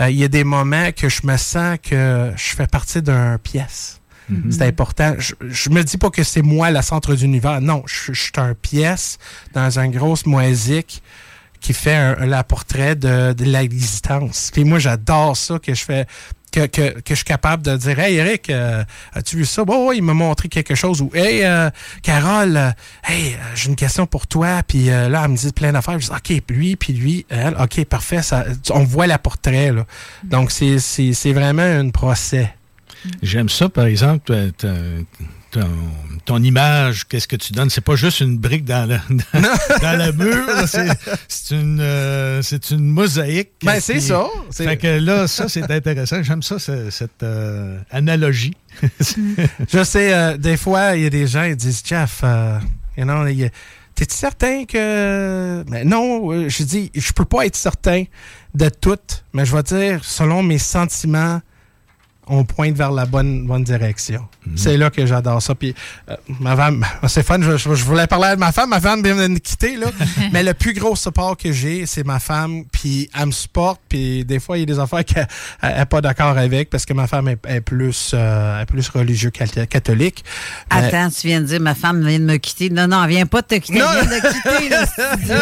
euh, 0.00 0.10
il 0.10 0.16
y 0.16 0.24
a 0.24 0.28
des 0.28 0.44
moments 0.44 0.92
que 0.92 1.08
je 1.08 1.26
me 1.26 1.36
sens 1.36 1.78
que 1.82 2.32
je 2.36 2.54
fais 2.54 2.66
partie 2.66 3.02
d'une 3.02 3.38
pièce? 3.42 3.98
C'est 4.50 4.62
important. 4.62 5.14
Je, 5.18 5.34
je 5.42 5.68
me 5.68 5.82
dis 5.82 5.98
pas 5.98 6.08
que 6.08 6.22
c'est 6.22 6.40
moi 6.40 6.70
le 6.70 6.80
centre 6.80 7.14
d'univers. 7.14 7.60
Non, 7.60 7.82
je, 7.86 8.14
je 8.14 8.22
suis 8.22 8.32
un 8.36 8.54
pièce 8.54 9.18
dans 9.52 9.78
une 9.78 9.90
grosse 9.90 10.24
moisique 10.24 11.02
qui 11.60 11.74
fait 11.74 11.96
un, 11.96 12.24
la 12.24 12.42
portrait 12.42 12.96
de, 12.96 13.34
de 13.34 13.44
l'existence. 13.44 14.50
Puis 14.50 14.64
moi, 14.64 14.78
j'adore 14.78 15.36
ça 15.36 15.58
que 15.58 15.74
je 15.74 15.84
fais. 15.84 16.06
Que, 16.52 16.66
que, 16.66 17.00
que 17.00 17.10
je 17.10 17.14
suis 17.14 17.24
capable 17.24 17.62
de 17.62 17.76
dire 17.78 17.98
Hey 17.98 18.16
Eric, 18.16 18.50
euh, 18.50 18.84
as-tu 19.14 19.36
vu 19.36 19.46
ça? 19.46 19.64
Bon, 19.64 19.88
ouais, 19.88 19.96
il 19.96 20.02
m'a 20.02 20.12
montré 20.12 20.48
quelque 20.48 20.74
chose. 20.74 21.00
Ou 21.00 21.10
Hey 21.14 21.44
euh, 21.44 21.70
Carole, 22.02 22.56
euh, 22.56 22.70
hey, 23.04 23.34
euh, 23.34 23.38
j'ai 23.54 23.70
une 23.70 23.76
question 23.76 24.06
pour 24.06 24.26
toi. 24.26 24.62
Puis 24.66 24.90
euh, 24.90 25.08
là, 25.08 25.22
elle 25.24 25.30
me 25.30 25.36
dit 25.36 25.50
plein 25.52 25.72
d'affaires. 25.72 25.98
Je 25.98 26.08
dis 26.08 26.12
OK, 26.12 26.42
lui, 26.50 26.76
puis 26.76 26.92
lui, 26.92 27.26
elle, 27.30 27.56
OK, 27.58 27.84
parfait. 27.86 28.22
Ça, 28.22 28.44
on 28.70 28.84
voit 28.84 29.06
la 29.06 29.18
portrait. 29.18 29.72
Là. 29.72 29.86
Donc, 30.24 30.50
c'est, 30.50 31.32
vraiment 31.32 31.62
un 31.62 31.88
procès. 31.88 32.54
J'aime 33.22 33.48
ça, 33.48 33.68
par 33.68 33.86
exemple, 33.86 34.32
ton, 35.50 35.68
ton 36.24 36.42
image, 36.42 37.06
qu'est-ce 37.08 37.28
que 37.28 37.36
tu 37.36 37.52
donnes? 37.52 37.70
C'est 37.70 37.80
pas 37.80 37.96
juste 37.96 38.20
une 38.20 38.38
brique 38.38 38.64
dans 38.64 38.86
dans 39.34 39.98
la 39.98 40.12
mur, 40.12 40.46
c'est, 41.28 41.54
une, 41.54 41.80
euh, 41.80 42.42
c'est 42.42 42.70
une 42.70 42.86
mosaïque. 42.88 43.50
Ben, 43.64 43.80
c'est 43.80 44.00
ça. 44.00 44.26
Fait 44.52 44.76
que 44.76 44.86
là, 44.98 45.26
ça, 45.28 45.48
c'est 45.48 45.70
intéressant. 45.70 46.22
J'aime 46.22 46.42
ça, 46.42 46.58
ce- 46.58 46.90
cette 46.90 47.22
euh, 47.22 47.78
analogie. 47.90 48.54
Je 49.72 49.84
sais, 49.84 50.12
euh, 50.14 50.36
des 50.36 50.56
fois, 50.56 50.96
il 50.96 51.02
y 51.02 51.06
a 51.06 51.10
des 51.10 51.26
gens 51.26 51.48
qui 51.48 51.56
disent 51.56 51.82
Jeff, 51.84 52.22
you 52.96 53.04
know, 53.04 53.24
t'es-tu 53.94 54.14
certain 54.14 54.64
que. 54.64 55.64
Mais 55.68 55.84
non, 55.84 56.48
je 56.48 56.62
dis, 56.62 56.90
je 56.94 57.12
peux 57.12 57.24
pas 57.24 57.46
être 57.46 57.56
certain 57.56 58.04
de 58.54 58.68
tout, 58.68 58.98
mais 59.32 59.44
je 59.44 59.54
vais 59.54 59.62
dire, 59.62 60.00
selon 60.04 60.42
mes 60.42 60.58
sentiments, 60.58 61.40
on 62.28 62.44
pointe 62.44 62.74
vers 62.76 62.92
la 62.92 63.04
bonne, 63.04 63.46
bonne 63.46 63.64
direction. 63.64 64.26
C'est 64.56 64.76
là 64.76 64.90
que 64.90 65.04
j'adore 65.06 65.40
ça. 65.42 65.54
Puis, 65.54 65.74
euh, 66.08 66.14
ma 66.40 66.56
femme, 66.56 66.84
c'est 67.08 67.24
fun, 67.24 67.38
je, 67.42 67.56
je- 67.56 67.74
je 67.74 67.84
voulais 67.84 68.06
parler 68.06 68.34
de 68.34 68.40
ma 68.40 68.52
femme, 68.52 68.70
ma 68.70 68.80
femme 68.80 69.02
vient 69.02 69.16
de 69.16 69.26
me 69.28 69.38
quitter, 69.38 69.76
là. 69.76 69.86
mais 70.32 70.42
le 70.42 70.54
plus 70.54 70.72
gros 70.72 70.94
support 70.96 71.36
que 71.36 71.52
j'ai, 71.52 71.84
c'est 71.86 72.04
ma 72.04 72.18
femme, 72.20 72.64
puis 72.72 73.08
elle 73.18 73.26
me 73.26 73.30
supporte, 73.32 73.80
puis 73.88 74.24
des 74.24 74.38
fois, 74.40 74.56
il 74.56 74.60
y 74.60 74.62
a 74.62 74.66
des 74.66 74.78
affaires 74.78 75.04
qu'elle 75.04 75.26
n'est 75.62 75.84
pas 75.86 76.00
d'accord 76.00 76.38
avec, 76.38 76.70
parce 76.70 76.86
que 76.86 76.92
ma 76.92 77.06
femme 77.06 77.28
est, 77.28 77.38
est 77.48 77.60
plus, 77.60 78.12
euh, 78.14 78.60
est 78.62 78.66
plus 78.66 78.88
religieux 78.88 79.30
cat- 79.30 79.66
catholique. 79.66 80.24
Mais- 80.72 80.86
Attends, 80.86 81.10
tu 81.10 81.26
viens 81.26 81.40
de 81.40 81.46
dire 81.46 81.60
ma 81.60 81.74
femme 81.74 82.06
vient 82.06 82.18
de 82.20 82.24
me 82.24 82.36
quitter. 82.36 82.70
Non, 82.70 82.86
non, 82.88 83.02
elle 83.04 83.10
vient 83.10 83.26
pas 83.26 83.42
de 83.42 83.46
te 83.48 83.54
quitter. 83.56 83.78
Non. 83.80 83.86
Elle 84.00 84.08
vient 84.08 84.18
de 84.18 84.32
quitter 84.32 84.68
le 84.70 84.86
studio. 84.86 85.36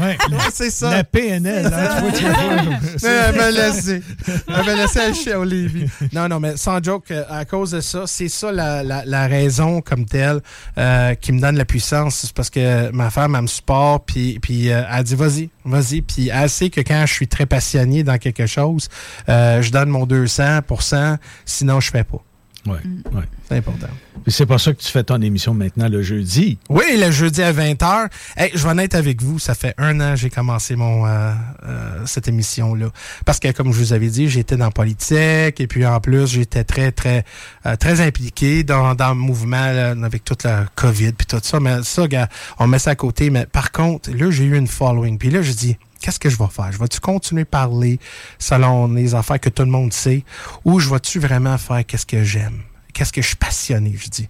Ouais, 0.00 0.18
Ouais, 0.30 0.38
c'est 0.52 0.70
ça. 0.70 0.90
La 0.90 1.04
PNL, 1.04 1.66
hein, 1.66 1.88
tu 2.00 2.00
vois, 2.02 2.12
tu 2.12 2.24
vois. 2.24 2.78
Mais 3.02 3.08
elle 3.08 3.36
m'a 3.36 3.50
laissé. 3.50 4.02
Elle 4.48 4.64
m'a 4.64 4.74
Non, 6.12 6.28
non, 6.28 6.40
mais 6.40 6.56
sans 6.56 6.82
joke, 6.82 7.10
euh, 7.10 7.24
à 7.30 7.44
cause 7.44 7.70
de 7.72 7.80
ça, 7.80 8.04
c'est 8.06 8.28
ça 8.28 8.50
la, 8.52 8.82
la- 8.82 9.04
la 9.04 9.26
raison 9.26 9.80
comme 9.80 10.04
telle 10.06 10.40
euh, 10.78 11.14
qui 11.14 11.32
me 11.32 11.40
donne 11.40 11.56
la 11.56 11.64
puissance. 11.64 12.16
C'est 12.16 12.32
parce 12.32 12.50
que 12.50 12.90
ma 12.92 13.10
femme, 13.10 13.34
elle 13.34 13.42
me 13.42 13.46
supporte, 13.46 14.04
puis, 14.06 14.38
puis 14.40 14.70
euh, 14.70 14.82
elle 14.90 15.04
dit 15.04 15.14
vas-y, 15.14 15.50
vas-y. 15.64 16.02
Puis 16.02 16.28
elle 16.32 16.48
sait 16.50 16.70
que 16.70 16.80
quand 16.80 17.04
je 17.06 17.12
suis 17.12 17.28
très 17.28 17.46
passionné 17.46 18.02
dans 18.02 18.18
quelque 18.18 18.46
chose, 18.46 18.88
euh, 19.28 19.62
je 19.62 19.70
donne 19.70 19.88
mon 19.90 20.06
200% 20.06 21.16
sinon 21.44 21.80
je 21.80 21.90
fais 21.90 22.04
pas. 22.04 22.18
Ouais, 22.66 22.78
ouais. 23.12 23.24
C'est 23.48 23.56
important. 23.56 23.88
Puis 24.22 24.32
c'est 24.32 24.44
pour 24.44 24.60
ça 24.60 24.72
que 24.72 24.80
tu 24.80 24.88
fais 24.88 25.02
ton 25.02 25.20
émission 25.22 25.54
maintenant 25.54 25.88
le 25.88 26.02
jeudi? 26.02 26.58
Oui, 26.68 26.84
le 26.98 27.10
jeudi 27.10 27.42
à 27.42 27.52
20h. 27.52 28.08
Hey, 28.36 28.50
je 28.54 28.62
vais 28.62 28.68
en 28.68 28.78
être 28.78 28.94
avec 28.94 29.22
vous. 29.22 29.38
Ça 29.38 29.54
fait 29.54 29.74
un 29.78 29.98
an 30.00 30.10
que 30.10 30.16
j'ai 30.16 30.30
commencé 30.30 30.76
mon 30.76 31.06
euh, 31.06 31.32
euh, 31.66 32.02
cette 32.04 32.28
émission-là. 32.28 32.90
Parce 33.24 33.40
que, 33.40 33.50
comme 33.52 33.72
je 33.72 33.78
vous 33.78 33.92
avais 33.92 34.08
dit, 34.08 34.28
j'étais 34.28 34.56
dans 34.56 34.70
politique 34.70 35.58
et 35.60 35.66
puis 35.66 35.86
en 35.86 36.00
plus, 36.00 36.26
j'étais 36.26 36.64
très, 36.64 36.92
très, 36.92 37.24
euh, 37.64 37.76
très 37.76 38.02
impliqué 38.02 38.62
dans, 38.62 38.94
dans 38.94 39.10
le 39.10 39.14
mouvement 39.14 39.72
là, 39.72 39.94
avec 40.02 40.24
toute 40.24 40.42
la 40.42 40.66
COVID 40.74 41.12
puis 41.12 41.26
tout 41.26 41.40
ça. 41.42 41.60
Mais 41.60 41.82
ça, 41.82 42.06
gars, 42.08 42.28
on 42.58 42.66
met 42.66 42.78
ça 42.78 42.90
à 42.90 42.94
côté. 42.94 43.30
Mais 43.30 43.46
par 43.46 43.72
contre, 43.72 44.10
là, 44.10 44.30
j'ai 44.30 44.44
eu 44.44 44.56
une 44.56 44.68
following. 44.68 45.16
Puis 45.16 45.30
là, 45.30 45.40
je 45.40 45.52
dis, 45.52 45.76
qu'est-ce 46.00 46.18
que 46.18 46.28
je 46.28 46.36
vais 46.36 46.48
faire? 46.48 46.72
Je 46.72 46.78
vais-tu 46.78 47.00
continuer 47.00 47.42
à 47.42 47.46
parler 47.46 47.98
selon 48.38 48.92
les 48.92 49.14
affaires 49.14 49.38
que 49.40 49.48
tout 49.50 49.62
le 49.62 49.70
monde 49.70 49.92
sait 49.92 50.24
ou 50.64 50.80
je 50.80 50.90
vais-tu 50.90 51.18
vraiment 51.18 51.56
faire 51.58 51.84
qu'est-ce 51.86 52.06
que 52.06 52.24
j'aime? 52.24 52.62
Qu'est-ce 52.92 53.12
que 53.12 53.22
je 53.22 53.28
suis 53.28 53.36
passionné, 53.36 53.94
je 53.96 54.08
dis. 54.08 54.28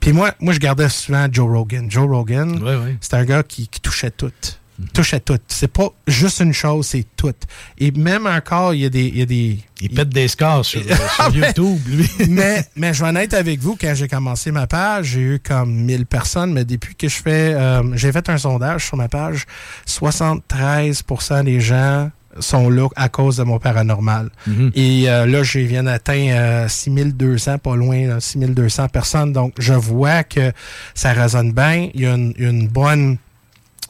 Puis 0.00 0.12
moi, 0.12 0.32
moi, 0.40 0.52
je 0.52 0.58
gardais 0.58 0.88
souvent 0.88 1.26
Joe 1.30 1.50
Rogan. 1.50 1.90
Joe 1.90 2.06
Rogan, 2.08 2.60
c'est 3.00 3.14
un 3.14 3.24
gars 3.24 3.42
qui, 3.42 3.66
qui 3.68 3.80
touchait 3.80 4.10
tout. 4.10 4.32
Touchait 4.92 5.20
tout. 5.20 5.38
C'est 5.48 5.72
pas 5.72 5.88
juste 6.06 6.40
une 6.40 6.52
chose, 6.52 6.86
c'est 6.86 7.06
tout. 7.16 7.32
Et 7.78 7.90
même 7.92 8.26
encore, 8.26 8.74
il 8.74 8.80
y 8.82 8.84
a 8.84 8.90
des. 8.90 9.06
Il, 9.06 9.18
y 9.18 9.22
a 9.22 9.26
des, 9.26 9.58
Il 9.80 9.90
pète 9.90 10.10
des 10.10 10.28
scores 10.28 10.64
sur, 10.64 10.80
euh, 10.90 10.94
sur 10.94 10.98
Ah, 11.18 11.28
mais- 11.34 11.46
YouTube, 11.48 11.78
lui. 11.88 12.10
mais, 12.28 12.64
mais 12.76 12.92
je 12.92 13.02
vais 13.02 13.08
en 13.10 13.16
être 13.16 13.34
avec 13.34 13.58
vous, 13.60 13.76
quand 13.80 13.94
j'ai 13.94 14.08
commencé 14.08 14.50
ma 14.50 14.66
page, 14.66 15.06
j'ai 15.06 15.20
eu 15.20 15.38
comme 15.38 15.72
1000 15.74 16.04
personnes, 16.06 16.52
mais 16.52 16.64
depuis 16.64 16.94
que 16.94 17.08
je 17.08 17.16
fais, 17.16 17.54
euh, 17.54 17.82
j'ai 17.96 18.12
fait 18.12 18.28
un 18.28 18.36
sondage 18.38 18.84
sur 18.86 18.96
ma 18.96 19.08
page, 19.08 19.46
73% 19.86 21.44
des 21.44 21.60
gens 21.60 22.10
sont 22.38 22.68
là 22.68 22.86
à 22.96 23.08
cause 23.08 23.38
de 23.38 23.44
mon 23.44 23.58
paranormal. 23.58 24.28
Mhm. 24.46 24.70
Et 24.74 25.08
euh, 25.08 25.24
là, 25.24 25.42
je 25.42 25.58
viens 25.60 25.84
d'atteindre 25.84 26.32
euh, 26.34 26.68
6200, 26.68 27.58
pas 27.58 27.76
loin, 27.76 28.06
là, 28.08 28.20
6200 28.20 28.88
personnes. 28.88 29.32
Donc, 29.32 29.54
je 29.58 29.72
vois 29.72 30.22
que 30.22 30.52
ça 30.94 31.12
résonne 31.14 31.52
bien. 31.52 31.88
Il 31.94 32.02
y 32.02 32.06
a 32.06 32.12
une, 32.14 32.34
une 32.36 32.68
bonne 32.68 33.16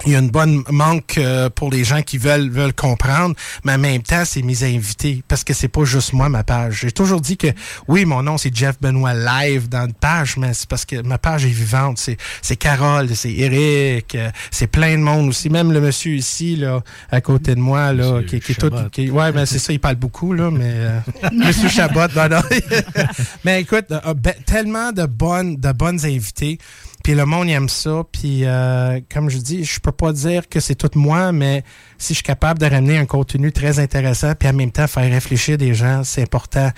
il 0.04 0.12
y 0.12 0.14
a 0.14 0.18
une 0.18 0.30
bonne 0.30 0.62
manque 0.70 1.16
euh, 1.16 1.48
pour 1.48 1.70
les 1.70 1.82
gens 1.82 2.02
qui 2.02 2.18
veulent 2.18 2.50
veulent 2.50 2.74
comprendre, 2.74 3.34
mais 3.64 3.72
en 3.72 3.78
même 3.78 4.02
temps, 4.02 4.24
c'est 4.26 4.42
mes 4.42 4.62
invités 4.62 5.22
parce 5.26 5.42
que 5.42 5.54
c'est 5.54 5.68
pas 5.68 5.84
juste 5.84 6.12
moi 6.12 6.28
ma 6.28 6.44
page. 6.44 6.80
J'ai 6.82 6.92
toujours 6.92 7.20
dit 7.22 7.36
que 7.38 7.46
oui, 7.88 8.04
mon 8.04 8.22
nom 8.22 8.36
c'est 8.36 8.54
Jeff 8.54 8.76
Benoît 8.80 9.14
live 9.14 9.68
dans 9.70 9.86
une 9.86 9.94
page, 9.94 10.36
mais 10.36 10.52
c'est 10.52 10.68
parce 10.68 10.84
que 10.84 11.00
ma 11.00 11.16
page 11.18 11.46
est 11.46 11.50
vivante. 11.50 11.96
C'est 11.98 12.18
c'est 12.42 12.56
Carole, 12.56 13.08
c'est 13.16 13.32
Eric, 13.32 14.14
euh, 14.16 14.30
c'est 14.50 14.66
plein 14.66 14.92
de 14.98 15.02
monde 15.02 15.28
aussi. 15.30 15.48
Même 15.48 15.72
le 15.72 15.80
monsieur 15.80 16.12
ici 16.14 16.56
là 16.56 16.82
à 17.10 17.20
côté 17.22 17.54
de 17.54 17.60
moi 17.60 17.92
là, 17.94 18.12
Monsieur 18.12 18.22
qui, 18.28 18.40
qui 18.40 18.52
est 18.52 18.54
tout, 18.56 18.70
qui- 18.92 19.10
ouais, 19.10 19.32
mais 19.32 19.46
c'est 19.46 19.58
ça, 19.58 19.72
il 19.72 19.80
parle 19.80 19.96
beaucoup 19.96 20.34
là, 20.34 20.50
mais 20.50 20.72
euh, 20.74 21.00
Monsieur 21.32 21.68
Chabot, 21.70 22.00
non, 22.14 22.28
non. 22.28 22.42
mais 23.44 23.62
écoute, 23.62 23.86
ben, 23.88 24.34
tellement 24.44 24.92
de 24.92 25.06
bonnes 25.06 25.56
de 25.56 25.72
bonnes 25.72 26.04
invités. 26.04 26.58
Puis 27.06 27.14
le 27.14 27.24
monde 27.24 27.48
aime 27.48 27.68
ça. 27.68 28.02
Puis 28.10 28.40
euh, 28.44 28.98
comme 29.14 29.30
je 29.30 29.38
dis, 29.38 29.62
je 29.64 29.78
peux 29.78 29.92
pas 29.92 30.12
dire 30.12 30.48
que 30.48 30.58
c'est 30.58 30.74
tout 30.74 30.90
moi, 30.96 31.30
mais 31.30 31.62
si 31.98 32.14
je 32.14 32.16
suis 32.16 32.24
capable 32.24 32.58
de 32.58 32.66
ramener 32.66 32.98
un 32.98 33.06
contenu 33.06 33.52
très 33.52 33.78
intéressant, 33.78 34.32
puis 34.34 34.48
en 34.48 34.52
même 34.52 34.72
temps 34.72 34.88
faire 34.88 35.08
réfléchir 35.08 35.56
des 35.56 35.72
gens, 35.72 36.02
c'est 36.02 36.22
important 36.22 36.72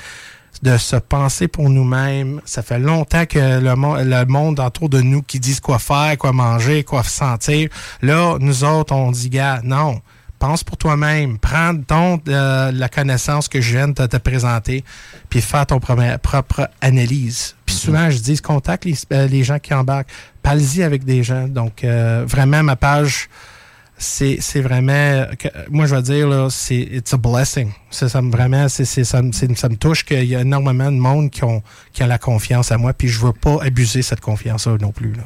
de 0.62 0.76
se 0.76 0.96
penser 0.96 1.48
pour 1.48 1.70
nous-mêmes. 1.70 2.42
Ça 2.44 2.60
fait 2.60 2.78
longtemps 2.78 3.24
que 3.24 3.58
le, 3.58 3.74
mo- 3.74 3.96
le 3.96 4.26
monde 4.26 4.60
autour 4.60 4.90
de 4.90 5.00
nous 5.00 5.22
qui 5.22 5.40
disent 5.40 5.60
quoi 5.60 5.78
faire, 5.78 6.18
quoi 6.18 6.34
manger, 6.34 6.84
quoi 6.84 7.02
sentir. 7.04 7.70
Là, 8.02 8.36
nous 8.38 8.64
autres, 8.64 8.92
on 8.94 9.10
dit, 9.10 9.30
gars, 9.30 9.62
non. 9.64 9.98
Pense 10.38 10.62
pour 10.62 10.76
toi-même. 10.76 11.38
Prends 11.38 11.74
donc 11.74 12.28
euh, 12.28 12.70
la 12.72 12.88
connaissance 12.88 13.48
que 13.48 13.60
je 13.60 13.72
viens 13.76 13.88
de 13.88 13.92
te, 13.94 14.04
te 14.06 14.16
présenter, 14.18 14.84
puis 15.28 15.40
fais 15.40 15.64
ton 15.66 15.80
premier- 15.80 16.16
propre 16.22 16.70
analyse. 16.80 17.56
Puis 17.66 17.74
souvent, 17.74 18.08
je 18.10 18.18
dis, 18.18 18.38
contacte 18.38 18.84
les, 18.84 18.94
euh, 19.12 19.26
les 19.26 19.42
gens 19.42 19.58
qui 19.58 19.74
embarquent. 19.74 20.10
Parle-y 20.42 20.82
avec 20.84 21.04
des 21.04 21.22
gens. 21.24 21.48
Donc, 21.48 21.82
euh, 21.82 22.24
vraiment, 22.26 22.62
ma 22.62 22.76
page, 22.76 23.28
c'est 24.00 24.38
c'est 24.40 24.60
vraiment 24.60 25.24
que- 25.36 25.48
moi 25.70 25.86
je 25.86 25.94
vais 25.96 26.02
dire 26.02 26.28
là 26.28 26.46
c'est 26.50 26.76
it's 26.76 27.12
a 27.12 27.16
blessing 27.16 27.72
ça, 27.90 28.08
ça 28.08 28.22
me 28.22 28.30
vraiment 28.30 28.68
c'est 28.68 28.84
c'est- 28.84 29.02
ça, 29.02 29.20
me- 29.20 29.32
c'est- 29.32 29.52
ça 29.58 29.68
me 29.68 29.74
touche 29.74 30.04
qu'il 30.04 30.22
y 30.22 30.36
a 30.36 30.40
énormément 30.42 30.92
de 30.92 30.96
monde 30.98 31.30
qui 31.30 31.42
ont 31.42 31.64
qui 31.92 32.04
la 32.04 32.16
confiance 32.16 32.70
à 32.70 32.78
moi 32.78 32.92
puis 32.92 33.08
je 33.08 33.18
veux 33.18 33.32
pas 33.32 33.58
abuser 33.60 34.02
cette 34.02 34.20
confiance 34.20 34.68
là 34.68 34.76
non 34.80 34.92
plus 34.92 35.14
là 35.14 35.24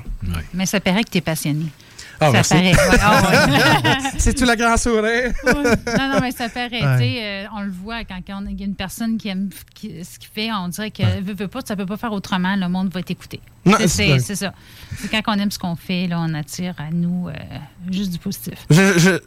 Mais 0.54 0.64
ça 0.64 0.80
paraît 0.80 1.04
que 1.04 1.10
tu 1.10 1.18
es 1.18 1.20
passionné. 1.20 1.66
Ah, 2.20 2.26
ça 2.26 2.32
merci. 2.32 2.54
paraît. 2.54 2.72
Ouais, 2.72 3.90
ouais. 3.90 4.10
C'est-tu 4.18 4.44
la 4.44 4.56
grand 4.56 4.76
sourire? 4.76 5.32
non, 5.46 5.54
non, 6.12 6.20
mais 6.20 6.30
ça 6.32 6.48
paraît. 6.48 6.82
Euh, 6.82 7.44
on 7.56 7.62
le 7.62 7.70
voit 7.70 8.04
quand, 8.04 8.18
il 8.48 8.58
y 8.60 8.62
a 8.62 8.66
une 8.66 8.74
personne 8.74 9.16
qui 9.18 9.28
aime 9.28 9.48
qui- 9.74 10.04
ce 10.04 10.18
qu'il 10.18 10.28
fait, 10.34 10.50
on 10.52 10.68
dirait 10.68 10.90
que 10.90 11.02
veut, 11.20 11.34
veut 11.34 11.48
pas, 11.48 11.60
ça 11.64 11.74
peut 11.76 11.86
pas 11.86 11.96
faire 11.96 12.12
autrement, 12.12 12.54
le 12.56 12.68
monde 12.68 12.92
va 12.92 13.02
t'écouter. 13.02 13.40
Non, 13.64 13.76
C'est- 13.78 13.88
c'est 13.88 14.06
C'est 14.12 14.18
c'est 14.20 14.36
ça. 14.36 14.52
C'est 14.98 15.08
quand 15.10 15.22
on 15.28 15.38
aime 15.38 15.50
ce 15.50 15.58
qu'on 15.58 15.76
fait, 15.76 16.06
là, 16.06 16.18
on 16.20 16.34
attire 16.34 16.74
à 16.78 16.90
nous 16.92 17.28
euh, 17.28 17.32
juste 17.90 18.10
du 18.12 18.18
positif. 18.18 18.54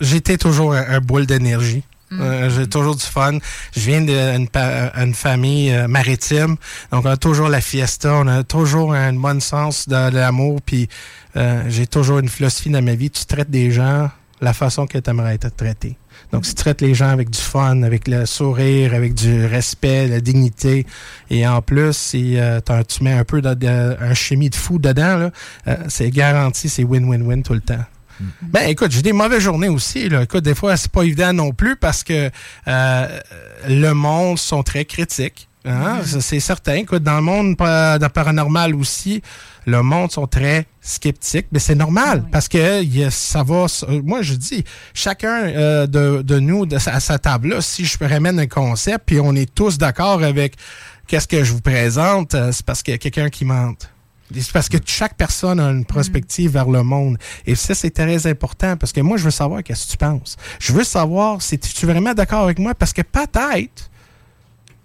J'étais 0.02 0.38
toujours 0.38 0.74
un, 0.74 0.86
un 0.90 1.00
boule 1.00 1.26
d'énergie. 1.26 1.84
Mm. 2.12 2.22
Euh, 2.22 2.50
J'ai 2.52 2.68
toujours 2.70 2.96
du 2.96 3.04
fun. 3.04 3.40
Je 3.76 3.80
viens 3.80 4.02
d'une 4.02 4.48
une 4.96 5.14
famille 5.16 5.72
euh, 5.74 5.88
maritime, 5.88 6.56
donc 6.92 7.04
on 7.06 7.10
a 7.10 7.18
toujours 7.18 7.50
la 7.50 7.62
fiesta, 7.62 8.14
on 8.16 8.28
a 8.28 8.44
toujours 8.44 8.94
un 8.94 9.14
bon 9.14 9.42
sens 9.42 9.88
de, 9.90 10.12
de 10.12 10.16
l'amour, 10.16 10.60
puis 10.64 10.88
euh, 11.38 11.64
j'ai 11.68 11.88
toujours 11.88 12.20
une 12.20 12.30
philosophie 12.30 12.70
dans 12.70 12.82
ma 12.82 12.96
vie. 12.96 13.10
Tu 13.10 13.26
traites 13.26 13.50
des 13.50 13.72
gens 13.72 14.10
la 14.42 14.54
façon 14.54 14.86
que 14.86 14.98
tu 14.98 15.10
aimerais 15.10 15.36
être 15.36 15.56
traité. 15.56 15.98
Donc, 16.32 16.46
si 16.46 16.56
tu 16.56 16.62
traites 16.64 16.82
les 16.82 16.94
gens 16.94 17.10
avec 17.10 17.30
du 17.30 17.40
fun, 17.40 17.84
avec 17.84 18.08
le 18.08 18.26
sourire, 18.26 18.94
avec 18.94 19.14
du 19.14 19.46
respect, 19.46 20.08
la 20.08 20.20
dignité, 20.20 20.86
et 21.30 21.48
en 21.48 21.62
plus, 21.62 21.96
si 21.96 22.38
euh, 22.38 22.60
tu 22.88 23.04
mets 23.04 23.14
un 23.14 23.24
peu 23.24 23.42
de, 23.42 23.54
de- 23.54 23.98
un 24.00 24.14
chimie 24.14 24.50
de 24.50 24.56
fou 24.56 24.80
dedans, 24.80 25.30
euh, 25.68 25.76
c'est 25.88 26.10
garanti, 26.10 26.68
c'est 26.70 26.84
win-win-win 26.84 27.44
tout 27.44 27.54
le 27.54 27.62
temps. 27.62 27.84
Ben 28.42 28.70
écoute, 28.70 28.92
j'ai 28.92 29.02
des 29.02 29.12
mauvaises 29.12 29.42
journées 29.42 29.68
aussi. 29.68 30.08
Là. 30.08 30.24
Écoute, 30.24 30.44
des 30.46 30.56
fois, 30.56 30.78
c'est 30.78 30.90
pas 30.92 31.04
évident 31.04 31.34
non 31.34 31.52
plus 31.52 31.76
parce 31.76 32.02
que 32.02 32.30
euh, 32.68 33.20
le 33.68 33.92
monde 33.92 34.40
sont 34.40 34.64
très 34.64 34.86
critiques. 34.86 35.50
hein. 35.66 36.00
Ça, 36.06 36.22
C'est 36.22 36.40
certain. 36.40 36.76
Écoute, 36.76 37.04
dans 37.04 37.18
le 37.18 37.22
monde 37.22 37.56
dans 37.58 38.00
le 38.02 38.08
paranormal 38.10 38.74
aussi, 38.74 39.22
le 39.66 39.82
monde 39.82 40.12
sont 40.12 40.28
très 40.28 40.66
sceptiques, 40.82 41.48
mais 41.52 41.60
c'est 41.60 41.76
normal 41.76 42.26
parce 42.32 42.48
que 42.48 42.84
ça 43.10 43.44
va. 43.44 43.66
euh, 43.90 44.02
Moi, 44.04 44.22
je 44.22 44.34
dis, 44.36 44.64
chacun 44.94 45.48
euh, 45.48 45.88
de, 45.88 46.22
de 46.22 46.40
nous 46.40 46.66
de, 46.66 46.76
à 46.76 47.00
sa 47.00 47.18
table-là, 47.20 47.62
si 47.62 47.86
je 47.86 47.98
ramène 48.04 48.40
un 48.40 48.48
concept, 48.48 49.06
puis 49.08 49.20
on 49.20 49.34
est 49.36 49.54
tous 49.54 49.78
d'accord 49.78 50.24
avec 50.24 50.54
qu'est-ce 51.08 51.28
que 51.28 51.44
je 51.44 51.52
vous 51.54 51.62
présente, 51.62 52.36
euh, 52.36 52.52
c'est 52.52 52.66
parce 52.66 52.84
qu'il 52.84 52.94
y 52.94 52.96
a 52.96 53.00
quelqu'un 53.00 53.30
qui 53.30 53.46
mente. 53.46 53.90
C'est 54.34 54.52
parce 54.52 54.70
que 54.70 54.78
chaque 54.84 55.16
personne 55.16 55.60
a 55.60 55.70
une 55.70 55.86
prospective 55.86 56.52
vers 56.52 56.68
le 56.68 56.82
monde. 56.82 57.18
Et 57.46 57.54
ça, 57.54 57.76
c'est 57.76 57.92
très 57.92 58.26
important 58.26 58.76
parce 58.76 58.92
que 58.92 59.00
moi, 59.02 59.18
je 59.18 59.24
veux 59.24 59.32
savoir 59.32 59.62
qu'est-ce 59.62 59.86
que 59.86 59.92
tu 59.92 59.98
penses. 59.98 60.36
Je 60.60 60.74
veux 60.74 60.84
savoir 60.84 61.44
si 61.44 61.60
tu 61.60 61.86
es 61.86 61.90
vraiment 61.92 62.14
d'accord 62.16 62.44
avec 62.44 62.58
moi 62.58 62.74
parce 62.74 62.92
que 62.92 63.04
peut-être 63.04 63.92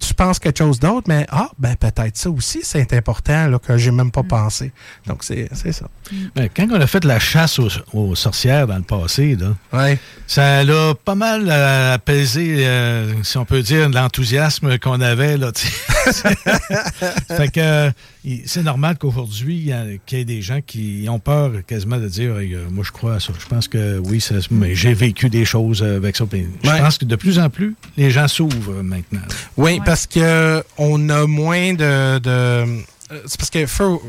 tu 0.00 0.14
penses 0.14 0.38
quelque 0.38 0.58
chose 0.58 0.80
d'autre, 0.80 1.06
mais 1.08 1.26
ah, 1.30 1.50
ben 1.58 1.76
peut-être 1.76 2.16
ça 2.16 2.30
aussi, 2.30 2.60
c'est 2.62 2.92
important 2.94 3.46
là, 3.48 3.58
que 3.58 3.76
j'ai 3.76 3.90
même 3.90 4.10
pas 4.10 4.22
pensé. 4.22 4.72
Donc, 5.06 5.22
c'est 5.22 5.48
ça. 5.72 5.86
Ben, 6.34 6.48
quand 6.54 6.66
on 6.70 6.80
a 6.80 6.86
fait 6.86 7.04
la 7.04 7.18
chasse 7.20 7.58
aux, 7.58 7.68
aux 7.92 8.14
sorcières 8.14 8.66
dans 8.66 8.76
le 8.76 8.82
passé, 8.82 9.36
là, 9.36 9.54
Ouais. 9.72 9.98
ça 10.26 10.60
a 10.60 10.94
pas 10.94 11.14
mal 11.14 11.46
euh, 11.48 11.94
apaisé, 11.94 12.66
euh, 12.66 13.12
si 13.22 13.36
on 13.38 13.44
peut 13.44 13.62
dire, 13.62 13.88
l'enthousiasme 13.90 14.78
qu'on 14.78 15.00
avait. 15.00 15.36
Là, 15.36 15.52
fait 17.28 17.50
que 17.52 17.92
c'est 18.46 18.62
normal 18.62 18.96
qu'aujourd'hui, 18.98 19.56
il 19.56 19.64
y 19.66 19.72
a- 19.72 19.84
qu'il 20.04 20.18
y 20.18 20.20
ait 20.20 20.24
des 20.24 20.42
gens 20.42 20.60
qui 20.66 21.06
ont 21.08 21.18
peur 21.18 21.52
quasiment 21.66 21.98
de 21.98 22.08
dire 22.08 22.38
Hey, 22.38 22.54
euh, 22.54 22.64
Moi, 22.70 22.84
je 22.86 22.92
crois 22.92 23.14
à 23.14 23.20
ça. 23.20 23.32
Je 23.38 23.46
pense 23.46 23.66
que 23.68 23.98
oui, 23.98 24.20
ça- 24.20 24.34
mais 24.50 24.74
j'ai 24.74 24.92
vécu 24.94 25.30
des 25.30 25.44
choses 25.44 25.82
avec 25.82 26.16
ça. 26.16 26.24
Je 26.62 26.68
pense 26.82 26.98
que 26.98 27.04
de 27.06 27.16
plus 27.16 27.38
en 27.38 27.48
plus, 27.50 27.74
les 27.96 28.10
gens 28.10 28.28
s'ouvrent 28.28 28.82
maintenant. 28.82 29.20
Oui, 29.56 29.80
parce 29.84 30.06
que 30.06 30.62
on 30.78 31.08
a 31.08 31.26
moins 31.26 31.72
de. 31.74 32.18
de 32.18 32.64
c'est 33.26 33.38
parce 33.38 33.50
que 33.50 33.64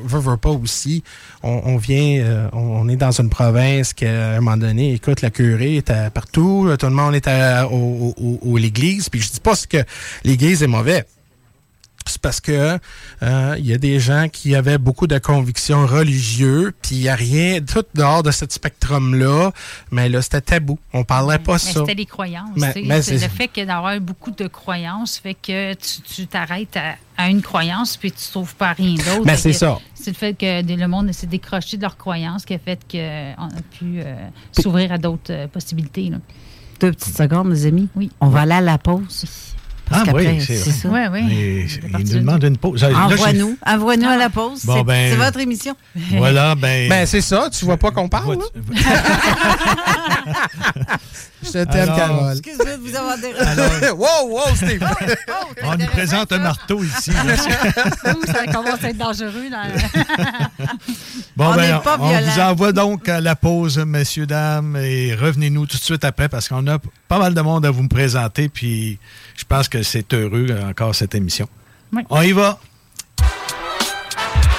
veut, 0.05 0.37
pas 0.37 0.49
aussi. 0.51 1.03
On, 1.41 1.61
on 1.65 1.77
vient, 1.77 2.21
euh, 2.21 2.47
on, 2.53 2.59
on 2.59 2.87
est 2.89 2.95
dans 2.97 3.09
une 3.19 3.29
province 3.29 3.93
qu'à 3.93 4.33
un 4.33 4.41
moment 4.41 4.57
donné, 4.57 4.93
écoute, 4.93 5.21
la 5.23 5.31
curée 5.31 5.77
est 5.77 5.89
à 5.89 6.11
partout, 6.11 6.69
tout 6.79 6.85
le 6.85 6.91
monde 6.91 7.15
est 7.15 7.27
à, 7.27 7.67
au, 7.67 8.13
au- 8.15 8.39
au- 8.43 8.57
l'église. 8.57 9.09
Puis 9.09 9.19
je 9.21 9.31
dis 9.31 9.39
pas 9.39 9.55
que 9.67 9.77
l'église 10.23 10.61
est 10.61 10.67
mauvais. 10.67 11.05
C'est 12.07 12.21
parce 12.21 12.41
que 12.41 12.77
euh, 13.23 13.55
il 13.57 13.65
y 13.65 13.73
a 13.73 13.77
des 13.77 13.99
gens 13.99 14.27
qui 14.31 14.55
avaient 14.55 14.77
beaucoup 14.77 15.07
de 15.07 15.17
convictions 15.17 15.85
religieuses, 15.85 16.71
puis 16.81 16.95
il 16.95 17.01
n'y 17.01 17.09
a 17.09 17.15
rien, 17.15 17.59
tout 17.61 17.83
dehors 17.95 18.23
de 18.23 18.31
ce 18.31 18.45
spectrum-là, 18.49 19.51
mais 19.91 20.09
là, 20.09 20.21
c'était 20.21 20.41
tabou. 20.41 20.77
On 20.93 21.03
parlerait 21.03 21.39
pas 21.39 21.53
Mais 21.53 21.59
ça. 21.59 21.71
c'était 21.81 21.93
les 21.93 22.05
croyances. 22.05 22.49
Mais- 22.55 22.73
mais 22.85 23.01
c'est 23.01 23.13
le 23.13 23.27
fait 23.29 23.47
que 23.47 23.63
d'avoir 23.65 23.99
beaucoup 24.01 24.31
de 24.31 24.47
croyances 24.47 25.17
fait 25.17 25.33
que 25.35 25.73
tu 25.75 26.01
tu 26.01 26.27
t'arrêtes 26.27 26.75
à, 26.77 26.95
à 27.17 27.29
une 27.29 27.41
croyance 27.41 27.97
puis 27.97 28.11
tu 28.11 28.27
trouves 28.31 28.55
pas 28.55 28.73
rien 28.73 28.95
d'autre. 28.95 29.23
Fait 29.25 29.37
c'est 29.37 29.53
ça. 29.53 29.77
C'est 29.93 30.11
le 30.11 30.15
fait 30.17 30.33
que 30.33 30.61
le 30.75 30.87
monde 30.87 31.11
s'est 31.13 31.27
décroché 31.27 31.77
de 31.77 31.81
leurs 31.83 31.97
croyances 31.97 32.45
qui 32.45 32.53
a 32.55 32.59
fait 32.59 32.79
qu'on 32.91 32.97
a 33.45 33.61
pu 33.77 33.99
euh, 34.01 34.15
s'ouvrir 34.59 34.91
à 34.91 34.97
d'autres 34.97 35.31
euh, 35.31 35.47
possibilités. 35.47 36.09
là. 36.09 36.17
Deux 36.79 36.91
petites 36.91 37.15
secondes, 37.15 37.51
les 37.51 37.67
amis. 37.67 37.87
Oui. 37.95 38.09
On 38.19 38.29
va 38.29 38.41
aller 38.41 38.53
à 38.53 38.61
la 38.61 38.77
pause. 38.79 39.25
Parce 39.91 40.07
Ah 40.07 40.11
oui, 40.15 40.41
c'est 40.45 40.55
ça. 40.57 40.87
Oui, 40.89 40.99
oui. 41.11 41.21
Mais 41.23 41.99
il 41.99 42.13
nous 42.13 42.19
demande 42.19 42.43
une 42.43 42.57
pause. 42.57 42.83
Envoie-nous. 42.83 43.57
Envoie-nous 43.65 44.07
à 44.09 44.17
la 44.17 44.29
pause. 44.29 44.63
Bon, 44.65 44.75
c'est 44.77 44.83
ben- 44.83 45.11
c'est 45.11 45.17
votre 45.25 45.39
émission. 45.39 45.75
Voilà, 46.17 46.55
ben. 46.55 46.87
Ben, 46.89 47.05
c'est 47.05 47.21
ça, 47.21 47.49
tu 47.51 47.65
vois 47.65 47.77
pas 47.77 47.91
qu'on 47.91 48.07
parle? 48.09 48.37
Je 51.43 51.49
te 51.51 51.63
t'aime, 51.71 51.87
Carole. 51.87 52.31
Excuse-moi 52.37 52.77
de 52.77 52.81
vous 52.87 52.95
avoir 52.95 53.17
dérangé. 53.17 53.89
wow, 53.97 54.29
wow, 54.29 54.55
Steve! 54.55 54.83
On 55.63 55.75
nous 55.75 55.87
présente 55.87 56.31
un 56.33 56.37
marteau 56.37 56.83
ici. 56.83 57.09
Ouh, 57.11 58.25
ça 58.27 58.45
commence 58.45 58.83
à 58.83 58.89
être 58.89 58.97
dangereux. 58.97 59.49
Là. 59.49 59.63
Bon, 61.35 61.47
On 61.51 61.55
ben, 61.55 61.61
n'est 61.77 61.81
pas 61.81 61.97
on 61.99 62.09
violent. 62.09 62.27
vous 62.31 62.39
envoie 62.41 62.71
donc 62.73 63.09
à 63.09 63.19
la 63.21 63.35
pause, 63.35 63.79
messieurs, 63.79 64.27
dames, 64.27 64.77
et 64.77 65.15
revenez-nous 65.15 65.65
tout 65.65 65.77
de 65.77 65.81
suite 65.83 66.05
après 66.05 66.29
parce 66.29 66.47
qu'on 66.47 66.65
a 66.67 66.77
pas 67.07 67.17
mal 67.17 67.33
de 67.33 67.41
monde 67.41 67.65
à 67.65 67.71
vous 67.71 67.81
me 67.83 67.89
présenter, 67.89 68.47
puis 68.47 68.99
je 69.35 69.43
pense 69.45 69.67
que 69.69 69.83
c'est 69.83 70.13
heureux 70.13 70.47
euh, 70.49 70.69
encore 70.69 70.95
cette 70.95 71.15
émission. 71.15 71.47
Oui. 71.93 72.03
On 72.09 72.21
y 72.21 72.31
va. 72.31 72.59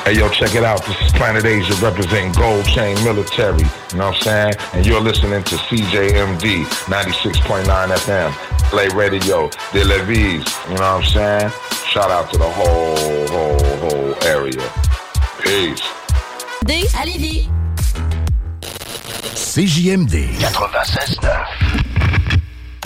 Hey, 0.05 0.17
yo, 0.19 0.29
check 0.31 0.53
it 0.57 0.65
out. 0.65 0.83
This 0.85 1.01
is 1.01 1.13
Planet 1.13 1.45
Asia 1.45 1.75
representing 1.77 2.33
Gold 2.33 2.67
Chain 2.67 2.97
Military. 3.05 3.63
You 3.93 3.99
know 3.99 4.09
what 4.09 4.17
I'm 4.17 4.23
saying? 4.23 4.55
And 4.75 4.85
you're 4.85 5.01
listening 5.01 5.45
to 5.45 5.55
CJMD 5.55 6.65
96.9 6.91 7.65
FM. 7.67 8.33
Play 8.71 8.89
Radio 8.89 9.49
de 9.73 9.85
Levis. 9.85 10.43
You 10.69 10.75
know 10.75 10.81
what 10.81 10.83
I'm 10.83 11.05
saying? 11.05 11.53
Shout 11.87 12.11
out 12.11 12.33
to 12.33 12.39
the 12.39 12.49
whole, 12.49 13.29
whole, 13.29 13.77
whole 13.79 14.15
area. 14.25 14.69
Peace. 15.41 15.83
D 16.67 16.89
à 16.99 17.05
Lévis. 17.05 17.49
CJMD 19.37 20.35
96.9. 20.41 21.82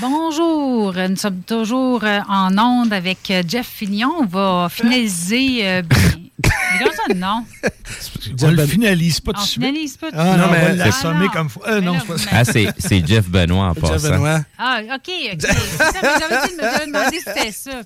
Bonjour, 0.00 0.92
nous 1.08 1.16
sommes 1.16 1.40
toujours 1.46 2.04
euh, 2.04 2.20
en 2.28 2.58
onde 2.58 2.92
avec 2.92 3.30
euh, 3.30 3.42
Jeff 3.46 3.66
Fignon. 3.66 4.12
On 4.20 4.26
va 4.26 4.68
finaliser. 4.70 5.82
Bien- 6.78 6.78
Mais 6.78 6.84
comme 6.84 6.94
ça, 6.94 7.14
non. 7.14 7.44
On 8.42 8.50
le 8.50 8.66
finalise 8.66 9.20
pas 9.20 9.32
tout 9.32 9.38
On 9.40 9.42
de 9.42 9.46
suite. 9.48 9.62
finalise 9.64 9.96
pas 9.96 10.10
tout 10.10 10.16
de 10.16 10.20
Ah 10.20 10.32
suite. 10.32 10.38
non, 10.38 10.50
mais- 10.50 10.82
Ah, 10.82 11.14
non. 11.14 11.28
comme 11.30 11.48
faut. 11.48 11.62
Euh, 11.66 11.80
non, 11.80 11.96
c'est 12.00 12.06
pas 12.06 12.12
là, 12.14 12.18
ça. 12.18 12.30
Ah, 12.32 12.44
c'est 12.44 12.66
c'est 12.78 13.06
Jeff 13.06 13.28
Benoît 13.28 13.66
en 13.70 13.74
Jeff 13.74 13.82
passant. 13.82 14.10
Benoît. 14.10 14.40
Ah, 14.58 14.80
OK, 14.82 14.90
OK. 14.94 15.08
C'est 15.38 15.46
ça, 15.48 15.92
mais 16.02 16.08
j'avais 16.20 16.48
dit 16.48 16.56
de 16.56 16.62
me 16.62 16.86
demander 16.86 17.16
si 17.18 17.22
c'était 17.24 17.52
ça. 17.52 17.80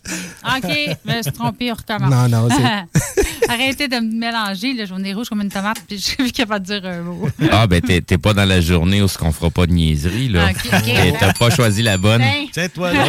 OK, 0.57 0.97
je 1.07 1.13
me 1.17 1.23
suis 1.23 1.33
trompée, 1.33 1.71
on 1.71 1.75
recommence. 1.75 2.11
Non, 2.11 2.29
non, 2.29 2.49
c'est- 2.51 3.31
Arrêtez 3.51 3.89
de 3.89 3.97
me 3.97 4.19
mélanger, 4.19 4.75
j'en 4.87 5.03
ai 5.03 5.13
rouge 5.13 5.29
comme 5.29 5.41
une 5.41 5.49
tomate, 5.51 5.79
puis 5.89 5.99
je 5.99 6.23
suis 6.23 6.33
capable 6.33 6.65
de 6.67 6.79
dire 6.79 6.89
un 6.89 7.01
mot. 7.01 7.29
Ah, 7.51 7.67
ben, 7.67 7.81
t'es 7.81 8.01
t'es 8.01 8.17
pas 8.19 8.33
dans 8.33 8.45
la 8.45 8.61
journée 8.61 9.03
où 9.03 9.09
ce 9.09 9.19
qu'on 9.19 9.33
fera 9.33 9.51
pas 9.51 9.67
de 9.67 9.73
niaiserie, 9.73 10.29
là. 10.29 10.51
Ok, 10.51 10.71
ok. 10.73 11.15
T'as 11.19 11.33
pas 11.33 11.51
choisi 11.51 11.83
la 11.83 11.99
bonne. 11.99 12.21
Ben. 12.21 12.47
C'est 12.53 12.73
toi, 12.73 12.93
là. 12.93 13.05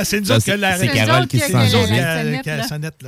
Ah, 0.00 0.04
C'est 0.04 0.20
nous 0.20 0.30
autres 0.32 0.44
qui 0.44 0.56
la 0.56 0.76
c'est. 0.76 0.88
Carole 0.88 1.26
qui 1.28 1.38
s'en 1.38 1.58
la. 1.58 1.68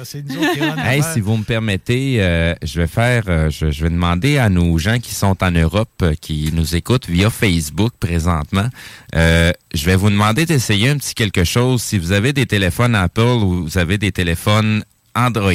C'est 0.04 0.22
nous 0.22 0.36
autres 0.36 0.52
qui 0.52 0.80
Hey, 0.86 1.02
si 1.12 1.20
vous 1.20 1.36
me 1.36 1.42
permettez, 1.44 1.99
euh, 2.18 2.54
je 2.62 2.80
vais 2.80 2.86
faire, 2.86 3.24
euh, 3.28 3.50
je, 3.50 3.66
vais 3.66 3.90
demander 3.90 4.38
à 4.38 4.48
nos 4.48 4.76
gens 4.78 4.98
qui 4.98 5.14
sont 5.14 5.36
en 5.42 5.50
Europe, 5.50 5.88
euh, 6.02 6.14
qui 6.20 6.50
nous 6.52 6.76
écoutent 6.76 7.08
via 7.08 7.30
Facebook 7.30 7.92
présentement, 7.98 8.68
je 9.12 9.84
vais 9.86 9.96
vous 9.96 10.10
demander 10.10 10.46
d'essayer 10.46 10.90
un 10.90 10.96
petit 10.96 11.14
quelque 11.14 11.44
chose. 11.44 11.82
Si 11.82 11.98
vous 11.98 12.12
avez 12.12 12.32
des 12.32 12.46
téléphones 12.46 12.94
Apple 12.94 13.20
ou 13.20 13.64
vous 13.64 13.78
avez 13.78 13.98
des 13.98 14.12
téléphones 14.12 14.84
Android, 15.14 15.52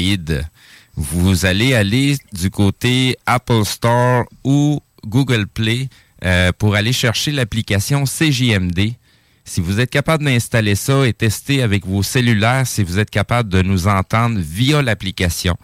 vous 0.95 1.45
allez 1.45 1.73
aller 1.73 2.17
du 2.33 2.49
côté 2.49 3.17
Apple 3.25 3.65
Store 3.65 4.25
ou 4.43 4.79
Google 5.05 5.47
Play 5.47 5.89
pour 6.57 6.75
aller 6.75 6.93
chercher 6.93 7.31
l'application 7.31 8.05
CJMD. 8.05 8.93
Si 9.47 9.61
vous 9.61 9.79
êtes 9.79 9.91
capable 9.91 10.25
d'installer 10.25 10.73
ça 10.73 11.05
et 11.05 11.13
tester 11.13 11.61
avec 11.61 11.85
vos 11.85 12.01
cellulaires, 12.01 12.65
si 12.65 12.83
vous 12.83 12.97
êtes 12.97 13.11
capable 13.11 13.49
de 13.49 13.61
nous 13.61 13.87
entendre 13.87 14.39
via 14.39 14.81
l'application, 14.81 15.55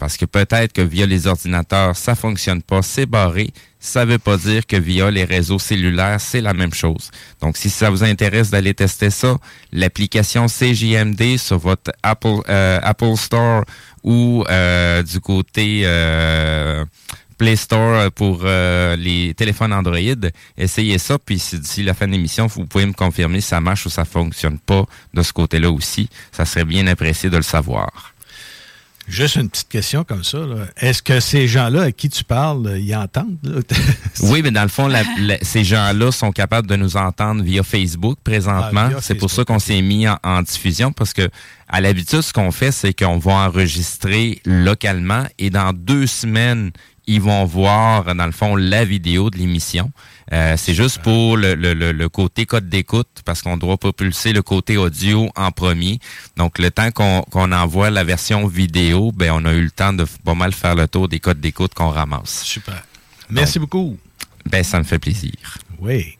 parce 0.00 0.16
que 0.16 0.24
peut-être 0.24 0.72
que 0.72 0.80
via 0.80 1.04
les 1.04 1.26
ordinateurs, 1.26 1.94
ça 1.94 2.14
fonctionne 2.14 2.62
pas, 2.62 2.80
c'est 2.80 3.04
barré. 3.04 3.52
Ça 3.78 4.06
veut 4.06 4.18
pas 4.18 4.38
dire 4.38 4.66
que 4.66 4.76
via 4.76 5.10
les 5.10 5.24
réseaux 5.24 5.58
cellulaires, 5.58 6.20
c'est 6.20 6.40
la 6.40 6.54
même 6.54 6.72
chose. 6.72 7.10
Donc, 7.42 7.58
si 7.58 7.68
ça 7.68 7.90
vous 7.90 8.02
intéresse 8.02 8.50
d'aller 8.50 8.72
tester 8.72 9.10
ça, 9.10 9.36
l'application 9.72 10.46
CJMD 10.46 11.36
sur 11.36 11.58
votre 11.58 11.92
Apple, 12.02 12.40
euh, 12.48 12.80
Apple 12.82 13.14
Store 13.16 13.64
ou 14.02 14.42
euh, 14.48 15.02
du 15.02 15.20
côté 15.20 15.82
euh, 15.84 16.82
Play 17.36 17.56
Store 17.56 18.10
pour 18.12 18.44
les 18.44 19.34
téléphones 19.36 19.74
Android. 19.74 20.28
Essayez 20.56 20.96
ça, 20.98 21.18
puis 21.18 21.38
si 21.38 21.58
d'ici 21.58 21.82
la 21.82 21.92
fin 21.92 22.06
de 22.06 22.12
l'émission, 22.12 22.46
vous 22.46 22.64
pouvez 22.64 22.86
me 22.86 22.94
confirmer 22.94 23.42
si 23.42 23.48
ça 23.48 23.60
marche 23.60 23.84
ou 23.84 23.90
ça 23.90 24.06
fonctionne 24.06 24.58
pas 24.58 24.86
de 25.12 25.22
ce 25.22 25.32
côté-là 25.34 25.70
aussi. 25.70 26.08
Ça 26.32 26.46
serait 26.46 26.64
bien 26.64 26.86
apprécié 26.86 27.28
de 27.28 27.36
le 27.36 27.42
savoir. 27.42 28.14
Juste 29.10 29.36
une 29.36 29.48
petite 29.50 29.68
question 29.68 30.04
comme 30.04 30.22
ça. 30.24 30.38
Est-ce 30.78 31.02
que 31.02 31.18
ces 31.20 31.48
gens-là 31.48 31.82
à 31.82 31.92
qui 31.92 32.08
tu 32.08 32.22
parles, 32.24 32.66
euh, 32.66 32.78
ils 32.78 32.94
entendent? 32.94 33.36
là? 33.42 33.60
Oui, 34.22 34.40
mais 34.42 34.50
dans 34.50 34.62
le 34.62 34.68
fond, 34.68 34.86
la- 34.86 35.02
la- 35.18 35.38
ces 35.42 35.64
gens-là 35.64 36.12
sont 36.12 36.30
capables 36.32 36.68
de 36.68 36.76
nous 36.76 36.96
entendre 36.96 37.42
via 37.42 37.62
Facebook 37.62 38.18
présentement. 38.22 38.88
Ah, 38.96 39.00
c'est 39.00 39.14
pour 39.16 39.30
ça 39.30 39.44
qu'on 39.44 39.58
s'est 39.58 39.82
mis 39.82 40.06
en, 40.08 40.16
en 40.22 40.42
diffusion 40.42 40.92
parce 40.92 41.12
que 41.12 41.28
à 41.68 41.80
l'habitude, 41.80 42.20
ce 42.22 42.32
qu'on 42.32 42.50
fait, 42.52 42.72
c'est 42.72 42.92
qu'on 42.92 43.18
va 43.18 43.32
enregistrer 43.46 44.40
localement 44.44 45.24
et 45.38 45.50
dans 45.50 45.72
deux 45.72 46.06
semaines, 46.06 46.70
ils 47.06 47.20
vont 47.20 47.44
voir, 47.44 48.14
dans 48.14 48.26
le 48.26 48.32
fond, 48.32 48.54
la 48.56 48.84
vidéo 48.84 49.30
de 49.30 49.38
l'émission. 49.38 49.90
Euh, 50.32 50.54
c'est 50.56 50.74
juste 50.74 50.98
pour 51.02 51.36
le, 51.36 51.54
le- 51.54 51.74
le- 51.74 52.08
côté 52.08 52.46
code 52.46 52.68
d'écoute, 52.68 53.08
parce 53.24 53.42
qu'on 53.42 53.56
doit 53.56 53.76
propulser 53.76 54.32
le 54.32 54.42
côté 54.42 54.76
audio 54.76 55.28
en 55.34 55.50
premier. 55.50 55.98
Donc, 56.36 56.58
le 56.58 56.70
temps 56.70 56.90
qu'on 56.92 57.52
envoie 57.52 57.90
la 57.90 58.04
version 58.04 58.46
vidéo, 58.46 59.10
ben, 59.12 59.32
on 59.34 59.44
a 59.44 59.52
eu 59.52 59.62
le 59.64 59.70
temps 59.72 59.92
de 59.92 60.04
pas 60.24 60.34
mal 60.34 60.52
faire 60.52 60.76
le 60.76 60.86
tour 60.86 61.08
des 61.08 61.18
codes 61.18 61.40
d'écoute 61.40 61.74
qu'on 61.74 61.88
ramasse. 61.90 62.42
Super. 62.44 62.82
Merci 63.28 63.58
beaucoup. 63.58 63.98
Ben, 64.46 64.62
ça 64.62 64.78
me 64.78 64.84
fait 64.84 64.98
plaisir. 65.00 65.32
Oui. 65.80 66.16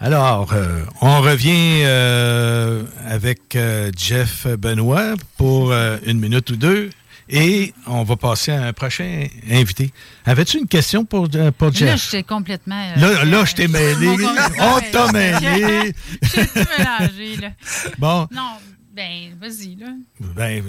Alors, 0.00 0.52
euh, 0.52 0.82
on 1.00 1.20
revient 1.20 1.82
euh, 1.84 2.82
avec 3.06 3.56
Jeff 3.96 4.46
Benoît 4.46 5.14
pour 5.36 5.72
une 5.72 6.18
minute 6.20 6.50
ou 6.50 6.56
deux 6.56 6.90
et 7.28 7.72
on 7.86 8.02
va 8.04 8.16
passer 8.16 8.52
à 8.52 8.62
un 8.64 8.72
prochain 8.72 9.26
invité. 9.50 9.92
Avais-tu 10.26 10.58
une 10.58 10.68
question 10.68 11.04
pour, 11.04 11.28
euh, 11.34 11.50
pour 11.50 11.68
Là, 11.68 11.72
Jeff? 11.74 12.04
j'étais 12.10 12.22
complètement. 12.22 12.80
euh, 12.96 13.00
Là, 13.00 13.24
là, 13.24 13.44
je 13.44 13.54
t'ai 13.54 13.68
mêlé. 13.68 14.16
On 14.60 14.80
t'a 14.92 15.12
mêlé. 15.12 15.94
J'ai 16.22 16.46
tout 16.46 16.68
mélangé, 16.78 17.36
là. 17.40 17.50
Bon. 17.98 18.28
Non, 18.30 18.52
ben, 18.94 19.36
vas-y, 19.40 19.76
là. 19.76 19.86
Ben, 20.20 20.62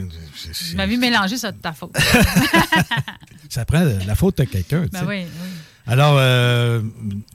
Je 0.71 0.75
m'avais 0.75 0.97
mélangé, 0.97 1.37
ça 1.37 1.51
de 1.51 1.57
ta 1.57 1.73
faute. 1.73 1.95
ça 3.49 3.65
prend 3.65 3.83
la 4.05 4.15
faute 4.15 4.37
de 4.39 4.43
quelqu'un. 4.45 4.83
tu 4.83 4.89
Ben 4.89 4.99
sais. 4.99 5.05
oui, 5.05 5.17
oui. 5.23 5.47
Alors, 5.87 6.15
euh, 6.17 6.81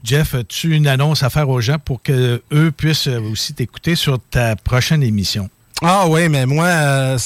Jeff, 0.03 0.35
as-tu 0.35 0.75
une 0.75 0.87
annonce 0.87 1.23
à 1.23 1.29
faire 1.29 1.47
aux 1.47 1.61
gens 1.61 1.79
pour 1.79 2.01
que 2.03 2.41
eux 2.51 2.71
puissent 2.71 3.07
aussi 3.07 3.53
t'écouter 3.53 3.95
sur 3.95 4.19
ta 4.19 4.57
prochaine 4.57 5.03
émission? 5.03 5.49
Ah 5.83 6.05
oui, 6.07 6.29
mais 6.29 6.45
moi, 6.45 6.65
euh, 6.65 7.17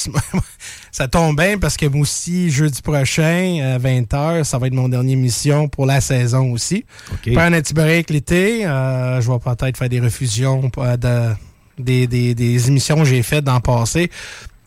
ça 0.92 1.08
tombe 1.10 1.36
bien 1.38 1.58
parce 1.58 1.76
que 1.76 1.86
moi 1.88 2.02
aussi, 2.02 2.50
jeudi 2.50 2.82
prochain, 2.82 3.76
à 3.76 3.78
20h, 3.80 4.44
ça 4.46 4.58
va 4.58 4.68
être 4.68 4.74
mon 4.74 4.88
dernière 4.88 5.14
émission 5.14 5.68
pour 5.68 5.86
la 5.86 6.00
saison 6.00 6.52
aussi. 6.54 6.86
OK. 7.12 7.34
Pas 7.34 7.46
un 7.46 7.52
petit 7.52 7.74
break 7.74 8.10
l'été. 8.10 8.66
euh, 8.66 9.20
je 9.20 9.30
vais 9.30 9.40
peut-être 9.40 9.78
faire 9.78 9.90
des 9.90 10.00
refusions 10.00 10.72
euh, 10.78 10.96
de, 10.98 11.36
des, 11.78 12.08
des- 12.08 12.34
des 12.34 12.68
émissions 12.70 12.96
que 12.98 13.06
j'ai 13.06 13.24
faites 13.24 13.44
dans 13.44 13.56
le 13.56 13.60
passé 13.60 14.10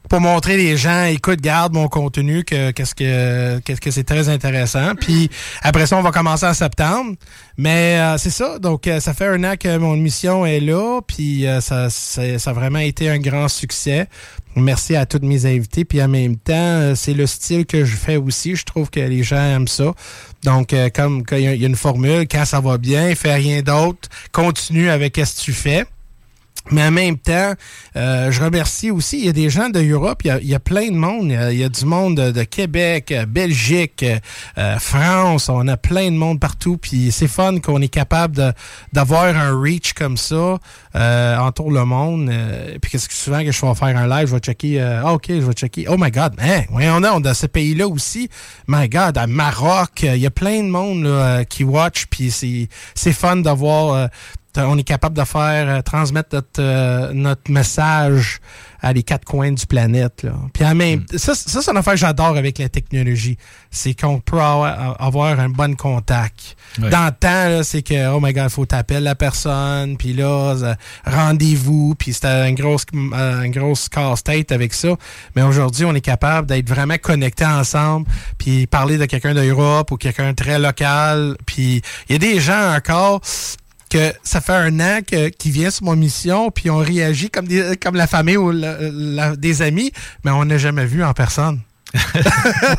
pour 0.09 0.20
montrer 0.20 0.56
les 0.56 0.76
gens, 0.76 1.04
écoute, 1.04 1.40
garde 1.40 1.74
mon 1.74 1.88
contenu, 1.88 2.44
que 2.44 2.70
qu'est-ce 2.70 2.94
que 2.94 3.59
qu'est-ce 3.61 3.80
que 3.80 3.90
c'est 3.90 4.04
très 4.04 4.28
intéressant. 4.28 4.94
Puis 4.94 5.30
après 5.62 5.86
ça, 5.86 5.96
on 5.96 6.02
va 6.02 6.11
commencer 6.11 6.46
en 6.46 6.54
septembre. 6.54 7.14
Mais 7.56 7.98
euh, 7.98 8.18
c'est 8.18 8.30
ça. 8.30 8.59
Donc 8.59 8.86
euh, 8.86 9.00
ça 9.00 9.14
fait 9.14 9.26
un 9.26 9.42
an 9.44 9.54
que 9.59 9.76
mon 9.76 9.94
émission 9.94 10.46
est 10.46 10.61
là, 10.61 11.00
puis 11.06 11.46
euh, 11.46 11.61
ça, 11.61 11.90
ça 11.90 12.22
a 12.22 12.52
vraiment 12.52 12.78
été 12.78 13.11
un 13.11 13.18
grand 13.18 13.48
succès. 13.48 14.06
Merci 14.56 14.96
à 14.96 15.06
tous 15.06 15.20
mes 15.22 15.46
invités. 15.46 15.84
Puis 15.84 16.02
en 16.02 16.09
même 16.09 16.36
temps, 16.36 16.94
c'est 16.94 17.14
le 17.14 17.26
style 17.26 17.66
que 17.66 17.84
je 17.84 17.94
fais 17.94 18.16
aussi. 18.16 18.56
Je 18.56 18.64
trouve 18.64 18.90
que 18.90 19.00
les 19.00 19.22
gens 19.22 19.36
aiment 19.36 19.68
ça. 19.68 19.92
Donc, 20.42 20.74
comme 20.94 21.22
il 21.32 21.40
y 21.40 21.64
a 21.64 21.66
une 21.66 21.76
formule, 21.76 22.26
quand 22.28 22.44
ça 22.44 22.59
va 22.59 22.78
bien, 22.78 23.14
fais 23.14 23.34
rien 23.34 23.62
d'autre, 23.62 24.09
continue 24.32 24.90
avec 24.90 25.16
ce 25.16 25.36
que 25.36 25.40
tu 25.40 25.52
fais. 25.52 25.84
Mais 26.71 26.83
en 26.85 26.91
même 26.91 27.16
temps, 27.16 27.55
euh, 27.97 28.31
je 28.31 28.43
remercie 28.43 28.91
aussi, 28.91 29.19
il 29.19 29.27
y 29.27 29.29
a 29.29 29.33
des 29.33 29.49
gens 29.49 29.71
de 29.71 29.81
Europe, 29.81 30.21
il 30.25 30.29
y 30.29 30.31
a, 30.31 30.39
il 30.41 30.49
y 30.49 30.55
a 30.55 30.61
plein 30.61 30.91
de 30.91 30.97
monde. 30.97 31.31
Il 31.31 31.59
y 31.59 31.62
a, 31.62 31.66
a 31.66 31.69
du 31.69 31.85
monde 31.87 32.16
de, 32.16 32.45
Québec, 32.45 33.11
euh, 33.11 33.25
Belgique, 33.27 34.03
euh, 34.03 34.19
euh, 34.59 34.79
France, 34.79 35.49
on 35.49 35.66
a 35.66 35.77
plein 35.77 36.11
de 36.11 36.16
monde 36.16 36.41
partout. 36.41 36.77
Puis 36.77 37.11
c'est 37.11 37.29
fun 37.29 37.59
qu'on 37.61 37.81
est 37.81 37.89
capable 37.89 38.55
d'avoir 38.93 39.25
un 39.25 39.59
reach 39.59 39.95
comme 39.95 40.16
ça 40.16 40.59
euh, 40.95 41.37
entoure 41.39 41.71
le 41.71 41.85
monde. 41.85 42.29
Euh, 42.29 42.79
puis 42.81 42.91
qu'est-ce 42.91 43.09
que 43.09 43.14
souvent 43.14 43.43
que 43.43 43.51
je 43.51 43.64
vais 43.64 43.75
faire 43.75 43.97
un 43.97 44.07
live, 44.07 44.29
je 44.29 44.35
vais 44.35 44.41
checker, 44.41 44.81
ah, 44.81 45.14
ok, 45.14 45.27
je 45.29 45.35
vais 45.35 45.53
checker, 45.53 45.87
oh 45.89 45.97
my 45.99 46.11
God, 46.11 46.37
man, 46.37 46.64
voyons 46.71 47.01
donc, 47.01 47.23
dans 47.23 47.35
ce 47.35 47.47
pays-là 47.47 47.89
aussi, 47.89 48.29
my 48.66 48.89
God, 48.89 49.16
à 49.16 49.27
Maroc, 49.27 50.03
il 50.03 50.19
y 50.19 50.27
a 50.27 50.31
plein 50.31 50.62
de 50.62 50.69
monde 50.69 51.05
là, 51.05 51.45
qui 51.45 51.64
watch, 51.64 52.07
puis 52.07 52.31
c'est 52.31 53.12
fun 53.12 53.37
d'avoir... 53.37 54.09
on 54.57 54.76
est 54.78 54.84
capable 54.84 55.16
de 55.16 55.24
faire 55.24 55.68
euh, 55.68 55.82
transmettre 55.82 56.30
notre, 56.32 56.61
euh, 56.61 57.12
notre 57.12 57.51
message 57.51 58.40
à 58.80 58.92
les 58.92 59.03
quatre 59.03 59.24
coins 59.24 59.53
du 59.53 59.66
planète. 59.66 60.22
Là. 60.22 60.32
Puis 60.53 60.64
en 60.64 60.74
même 60.74 61.05
ça, 61.16 61.34
ça 61.34 61.61
c'est 61.62 61.70
une 61.70 61.76
affaire 61.76 61.94
que 61.94 61.99
j'adore 61.99 62.36
avec 62.36 62.59
la 62.59 62.68
technologie. 62.68 63.36
C'est 63.70 63.94
qu'on 63.94 64.20
peut 64.20 64.40
avoir, 64.40 65.01
avoir 65.03 65.38
un 65.38 65.49
bon 65.49 65.74
contact. 65.74 66.57
Ouais. 66.80 66.90
Dans 66.90 67.07
le 67.07 67.12
temps, 67.12 67.62
c'est 67.64 67.82
que, 67.82 68.09
oh 68.09 68.20
my 68.20 68.32
God, 68.32 68.44
il 68.44 68.51
faut 68.51 68.66
t'appeler 68.66 69.01
la 69.01 69.14
personne, 69.14 69.96
puis 69.96 70.12
là, 70.12 70.55
euh, 70.55 70.74
rendez-vous, 71.05 71.94
puis 71.99 72.12
c'était 72.12 72.28
un 72.28 72.53
gros, 72.53 72.76
euh, 72.94 73.42
un 73.42 73.49
gros 73.51 73.74
casse-tête 73.90 74.53
avec 74.53 74.72
ça. 74.74 74.90
Mais 75.34 75.42
aujourd'hui, 75.42 75.84
on 75.84 75.94
est 75.94 76.01
capable 76.01 76.46
d'être 76.46 76.68
vraiment 76.68 76.96
connectés 76.99 77.46
ensemble, 77.46 78.07
puis 78.38 78.66
parler 78.66 78.96
de 78.96 79.07
quelqu'un 79.07 79.34
d'Europe 79.34 79.90
ou 79.90 79.96
quelqu'un 79.96 80.34
très 80.34 80.59
local. 80.59 81.36
Puis 81.46 81.82
il 82.09 82.12
y 82.12 82.14
a 82.14 82.18
des 82.18 82.40
gens 82.40 82.74
encore 82.74 83.20
que 83.89 84.12
ça 84.22 84.41
fait 84.41 84.53
un 84.53 84.78
an 84.80 84.99
que- 85.07 85.28
qu'ils 85.28 85.53
viennent 85.53 85.70
sur 85.70 85.84
mon 85.84 85.97
mission, 85.97 86.51
puis 86.51 86.70
on 86.70 86.78
réagit 86.78 87.30
comme, 87.30 87.47
des, 87.49 87.76
comme 87.82 87.95
la 87.97 88.07
famille 88.07 88.36
ou 88.36 88.51
la- 88.51 88.76
la- 88.80 89.36
des 89.36 89.62
amis, 89.62 89.93
mais 90.24 90.30
on 90.30 90.45
n'a 90.45 90.59
jamais 90.59 90.84
vu 90.86 91.03
en 91.05 91.12
personne. 91.14 91.61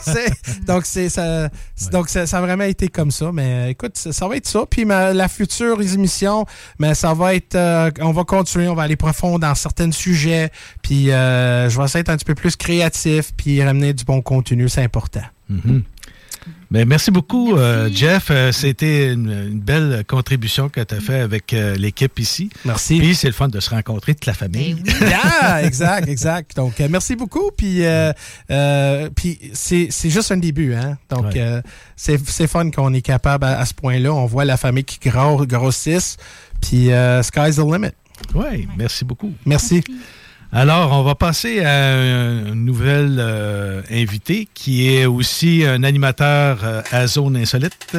C'est- 0.01 0.64
donc 0.68 0.86
c'est 0.86 1.10
ça 1.10 1.49
c'est- 1.76 1.91
donc 1.91 2.10
ça, 2.10 2.28
ça 2.28 2.38
a 2.38 2.41
vraiment 2.41 2.66
été 2.66 2.89
comme 2.89 3.10
ça 3.10 3.32
mais 3.34 3.72
écoute 3.72 3.97
ça, 3.97 4.14
ça 4.14 4.28
va 4.28 4.36
être 4.38 4.47
ça 4.47 4.66
puis 4.70 4.86
ma- 4.86 5.14
la 5.14 5.28
future 5.28 5.82
émission 5.82 6.45
mais 6.78 6.93
ça 6.93 7.16
va 7.16 7.34
être 7.34 7.55
euh, 7.55 7.89
on 8.01 8.12
va 8.12 8.24
continuer 8.24 8.68
on 8.68 8.76
va 8.76 8.84
aller 8.84 8.95
profond 8.95 9.39
dans 9.39 9.55
certains 9.55 9.91
sujets 9.91 10.51
puis 10.84 11.12
euh, 11.12 11.70
je 11.72 11.78
vais 11.80 11.86
essayer 11.86 12.03
d'être 12.03 12.10
un 12.14 12.18
petit 12.18 12.26
peu 12.26 12.36
plus 12.36 12.55
créatif 12.55 13.32
puis 13.36 13.64
ramener 13.64 13.93
du 13.93 14.03
bon 14.05 14.22
contenu 14.22 14.70
c'est 14.70 14.84
important 14.84 15.24
Mhm. 15.49 15.82
Ben, 16.72 16.88
merci 16.88 17.10
beaucoup, 17.10 17.56
euh, 17.58 17.89
Jeff. 17.91 18.28
Euh, 18.30 18.52
C'était 18.52 19.12
une, 19.14 19.32
une 19.32 19.60
belle 19.60 20.04
contribution 20.08 20.70
que 20.70 20.82
tu 20.82 20.93
as 20.95 21.00
fait 21.00 21.20
avec 21.20 21.52
euh, 21.54 21.76
l'équipe 21.76 22.20
ici. 22.20 22.50
Merci. 22.64 23.00
Puis 23.00 23.16
c'est 23.16 23.28
le 23.28 23.34
fun 23.34 23.47
de 23.47 23.60
se 23.60 23.70
rencontrer 23.72 24.14
toute 24.14 24.28
la 24.28 24.34
famille. 24.34 24.84
Yeah, 25.02 25.64
exact, 25.64 26.08
exact. 26.08 26.56
Donc, 26.56 26.80
euh, 26.80 26.88
merci 26.89 27.16
beaucoup. 27.16 27.50
Puis, 27.58 27.84
euh, 27.86 28.12
euh, 28.52 29.10
puis 29.16 29.39
c'est 29.54 29.88
c'est 29.89 30.10
juste 30.12 30.32
un 30.32 30.38
début. 30.38 30.74
Hein? 30.76 30.97
Donc, 31.10 31.26
Ouais. 31.34 31.34
euh, 31.41 31.62
c'est 31.95 32.20
c'est 32.30 32.47
fun 32.47 32.70
qu'on 32.72 32.93
est 32.93 33.02
capable 33.02 33.45
à, 33.45 33.60
à 33.60 33.66
ce 33.66 33.74
point-là. 33.74 34.14
On 34.14 34.26
voit 34.28 34.45
la 34.45 34.58
famille 34.58 34.84
qui 34.84 35.00
gros, 35.10 35.45
grossisse. 35.45 36.18
Puis, 36.62 36.91
euh, 36.91 37.24
sky's 37.24 37.56
the 37.56 37.60
limit. 37.60 37.91
Oui, 38.36 38.68
merci 38.78 39.06
beaucoup. 39.06 39.34
Merci. 39.45 39.82
Alors, 40.52 40.93
on 40.93 41.04
va 41.04 41.14
passer 41.14 41.64
à 41.64 41.93
un 41.93 42.56
nouvel 42.56 43.18
euh, 43.20 43.82
invité 43.91 44.47
qui 44.54 44.89
est 44.89 45.06
aussi 45.06 45.64
un 45.64 45.84
animateur 45.84 46.60
euh, 46.64 46.82
à 46.91 47.06
Zone 47.06 47.38
Insolite. 47.38 47.95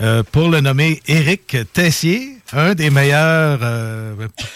Euh, 0.00 0.22
pour 0.32 0.48
le 0.48 0.60
nommer 0.60 1.00
Éric 1.06 1.54
Tessier, 1.74 2.38
un 2.54 2.74
des 2.74 2.88
meilleurs 2.90 3.60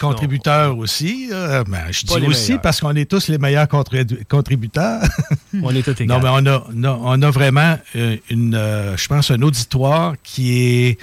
contributeurs 0.01 0.77
aussi. 0.79 1.29
Ben, 1.31 1.85
je 1.91 2.07
Pas 2.07 2.19
dis 2.19 2.25
aussi 2.27 2.47
meilleurs. 2.53 2.61
parce 2.61 2.81
qu'on 2.81 2.95
est 2.95 3.05
tous 3.09 3.27
les 3.27 3.37
meilleurs 3.37 3.67
contribu- 3.67 4.25
contributeurs. 4.27 5.01
On 5.61 5.73
est 5.75 5.83
tous 5.83 6.01
égaux. 6.01 6.11
Non, 6.13 6.19
mais 6.19 6.29
on 6.29 6.45
a, 6.47 6.63
non, 6.73 6.99
on 7.03 7.21
a 7.21 7.29
vraiment 7.29 7.77
une, 8.29 8.59
je 8.97 9.07
pense, 9.07 9.29
un 9.31 9.41
auditoire 9.43 10.15
qui 10.23 10.57
est 10.87 10.97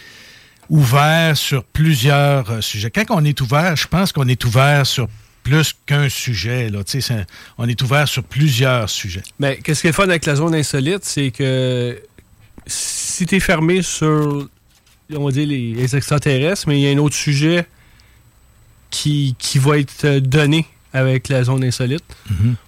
ouvert 0.69 1.37
sur 1.37 1.63
plusieurs 1.65 2.63
sujets. 2.63 2.91
Quand 2.91 3.05
on 3.11 3.25
est 3.25 3.41
ouvert, 3.41 3.77
je 3.77 3.87
pense 3.87 4.13
qu'on 4.13 4.27
est 4.29 4.45
ouvert 4.45 4.85
sur 4.87 5.09
plus 5.45 5.75
qu'un 5.87 6.09
sujet. 6.09 6.71
Là. 6.71 6.81
On 7.59 7.69
est 7.69 7.81
ouvert 7.83 8.09
sur 8.09 8.25
plusieurs 8.25 8.91
sujets. 8.91 9.23
Mais 9.39 9.59
qu'est-ce 9.63 9.83
qui 9.83 9.89
est 9.89 9.93
fun 9.93 10.09
avec 10.09 10.27
la 10.27 10.35
zone 10.35 10.55
insolite, 10.57 11.05
c'est 11.05 11.31
que 11.31 12.03
si 12.67 13.27
tu 13.27 13.37
es 13.37 13.41
fermé 13.41 13.83
sur, 13.83 14.49
on 15.15 15.25
va 15.25 15.31
dire, 15.31 15.47
les, 15.47 15.75
les 15.75 15.97
extraterrestres, 15.97 16.65
mais 16.67 16.81
il 16.81 16.83
y 16.83 16.89
a 16.89 16.91
un 16.91 16.99
autre 16.99 17.15
sujet 17.15 17.67
qui, 18.91 19.37
qui 19.39 19.59
va 19.59 19.79
être 19.79 20.05
euh, 20.05 20.21
donné 20.21 20.67
avec 20.93 21.29
la 21.29 21.43
zone 21.43 21.65
insolite. 21.65 22.05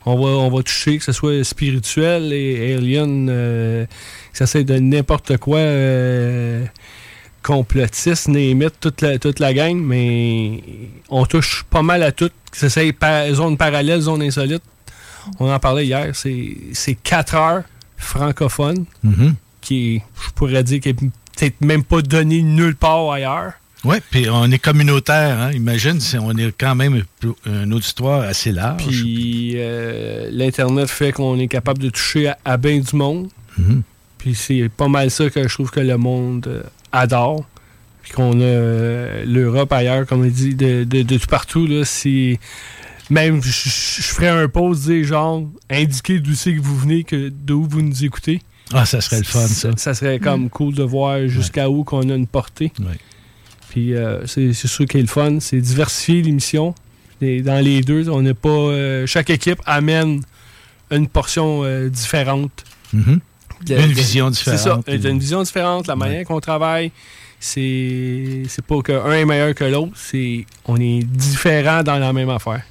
on, 0.05 0.17
va, 0.17 0.29
on 0.31 0.51
va 0.51 0.63
toucher, 0.63 0.99
que 0.99 1.05
ce 1.05 1.13
soit 1.13 1.45
spirituel 1.45 2.33
et 2.33 2.75
alien, 2.75 3.29
euh, 3.31 3.87
que 3.87 4.39
ça 4.39 4.47
soit 4.47 4.65
de 4.65 4.79
n'importe 4.79 5.37
quoi, 5.37 5.59
euh, 5.59 6.67
complotiste, 7.47 8.27
name 8.29 8.63
it, 8.63 8.75
toute 8.81 9.01
la, 9.03 9.19
toute 9.19 9.39
la 9.39 9.55
gang, 9.55 9.77
mais 9.81 10.63
on 11.09 11.25
touche 11.27 11.65
pas 11.71 11.83
mal 11.83 12.03
à 12.03 12.11
tout, 12.11 12.31
que 12.51 12.57
ce 12.59 12.69
soit 12.69 12.93
pa- 12.93 13.33
zone 13.33 13.57
parallèle, 13.57 14.01
zone 14.01 14.23
insolite. 14.23 14.63
On 15.39 15.51
en 15.53 15.59
parlait 15.61 15.87
hier, 15.87 16.11
c'est 16.15 16.57
c'est 16.73 16.95
quatre 16.97 17.35
heures 17.37 17.63
francophones 17.97 18.85
Mhm. 19.03 19.35
qui, 19.61 20.01
je 20.25 20.31
pourrais 20.35 20.63
dire, 20.65 20.81
qui 20.81 20.89
est 20.91 20.95
peut-être 20.95 21.61
même 21.61 21.85
pas 21.85 22.03
donné 22.03 22.43
nulle 22.43 22.75
part 22.77 23.11
ailleurs. 23.13 23.53
Oui, 23.85 23.97
puis 24.11 24.27
on 24.29 24.51
est 24.51 24.59
communautaire. 24.59 25.39
Hein? 25.41 25.53
Imagine, 25.53 26.01
si 26.01 26.17
on 26.19 26.33
est 26.37 26.53
quand 26.59 26.75
même 26.75 27.03
un 27.47 27.71
auditoire 27.71 28.23
assez 28.23 28.51
large. 28.51 28.85
Puis 28.87 29.53
euh, 29.57 30.29
l'Internet 30.33 30.89
fait 30.89 31.13
qu'on 31.13 31.39
est 31.39 31.47
capable 31.49 31.81
de 31.81 31.91
toucher 31.91 32.29
à, 32.29 32.39
à 32.45 32.57
bien 32.57 32.79
du 32.81 32.97
monde. 32.97 33.29
Mhm. 33.59 33.83
Puis 34.19 34.35
c'est 34.35 34.69
pas 34.77 34.89
mal 34.89 35.11
ça 35.11 35.31
que 35.31 35.47
je 35.47 35.55
trouve 35.55 35.71
que 35.71 35.79
le 35.81 35.97
monde 35.97 36.47
euh, 36.49 36.63
adore. 36.93 37.45
Puis 38.03 38.13
qu'on 38.13 38.41
a 38.41 38.45
euh, 38.45 39.25
l'Europe 39.27 39.73
ailleurs, 39.73 40.07
comme 40.07 40.23
on 40.23 40.27
dit, 40.29 40.55
de, 40.55 40.85
de- 40.85 41.03
de 41.03 41.19
tout 41.19 41.27
partout. 41.29 41.67
Là, 41.67 41.85
c'est... 41.85 42.39
Même, 43.11 43.41
je 43.43 43.51
je- 43.51 44.03
je 44.03 44.07
ferais 44.15 44.29
un 44.29 44.49
post, 44.49 44.83
dire 44.85 45.05
genre, 45.05 45.45
indiquer 45.71 46.19
d'où 46.19 46.35
c'est 46.35 46.55
que 46.55 46.61
vous 46.61 46.77
venez, 46.77 47.05
que, 47.05 47.29
d'où 47.29 47.65
vous 47.65 47.81
nous 47.83 48.05
écoutez. 48.05 48.43
Ah, 48.73 48.85
ça 48.85 49.01
serait 49.01 49.19
le 49.19 49.25
fun, 49.25 49.47
ça. 49.47 49.71
Ça 49.77 49.95
serait 49.95 50.19
comme 50.19 50.51
cool 50.51 50.75
de 50.75 50.83
voir 50.83 51.29
jusqu'à 51.29 51.71
où 51.71 51.85
qu'on 51.85 52.09
a 52.11 52.15
une 52.17 52.27
portée. 52.27 52.73
Puis 53.71 53.95
euh, 53.95 54.27
c'est 54.27 54.53
c'est 54.53 54.67
sûr 54.69 54.87
qu'il 54.87 54.99
est 55.01 55.03
le 55.05 55.09
fun, 55.09 55.39
c'est 55.39 55.61
diversifier 55.61 56.21
l'émission. 56.23 56.75
Et 57.21 57.43
Dans 57.43 57.63
les 57.65 57.81
deux, 57.81 58.09
on 58.09 58.23
n'est 58.23 58.35
pas. 58.35 58.49
euh, 58.49 59.07
chaque 59.07 59.31
équipe 59.31 59.61
amène 59.67 60.21
une 60.91 61.07
portion 61.07 61.63
euh, 61.63 61.89
différente. 61.89 62.65
Mhm. 62.93 63.21
Une 63.69 63.93
vision 63.93 64.33
C'est 64.33 64.45
ça, 64.45 64.57
différente. 64.57 64.85
il 64.89 65.01
y 65.03 65.07
a 65.07 65.11
une 65.11 65.19
vision 65.19 65.43
différente, 65.43 65.87
la 65.87 65.97
manière 65.97 66.25
qu'on 66.25 66.41
travaille. 66.41 66.91
C'est 67.41 68.43
c'est 68.49 68.65
pas 68.65 68.81
qu'un 68.83 69.11
est 69.13 69.25
meilleur 69.25 69.55
que 69.55 69.65
l'autre, 69.65 69.93
c'est 69.95 70.47
on 70.65 70.77
est 70.77 71.03
différent 71.05 71.83
dans 71.83 71.99
la 71.99 72.13
même 72.13 72.31
affaire. 72.31 72.63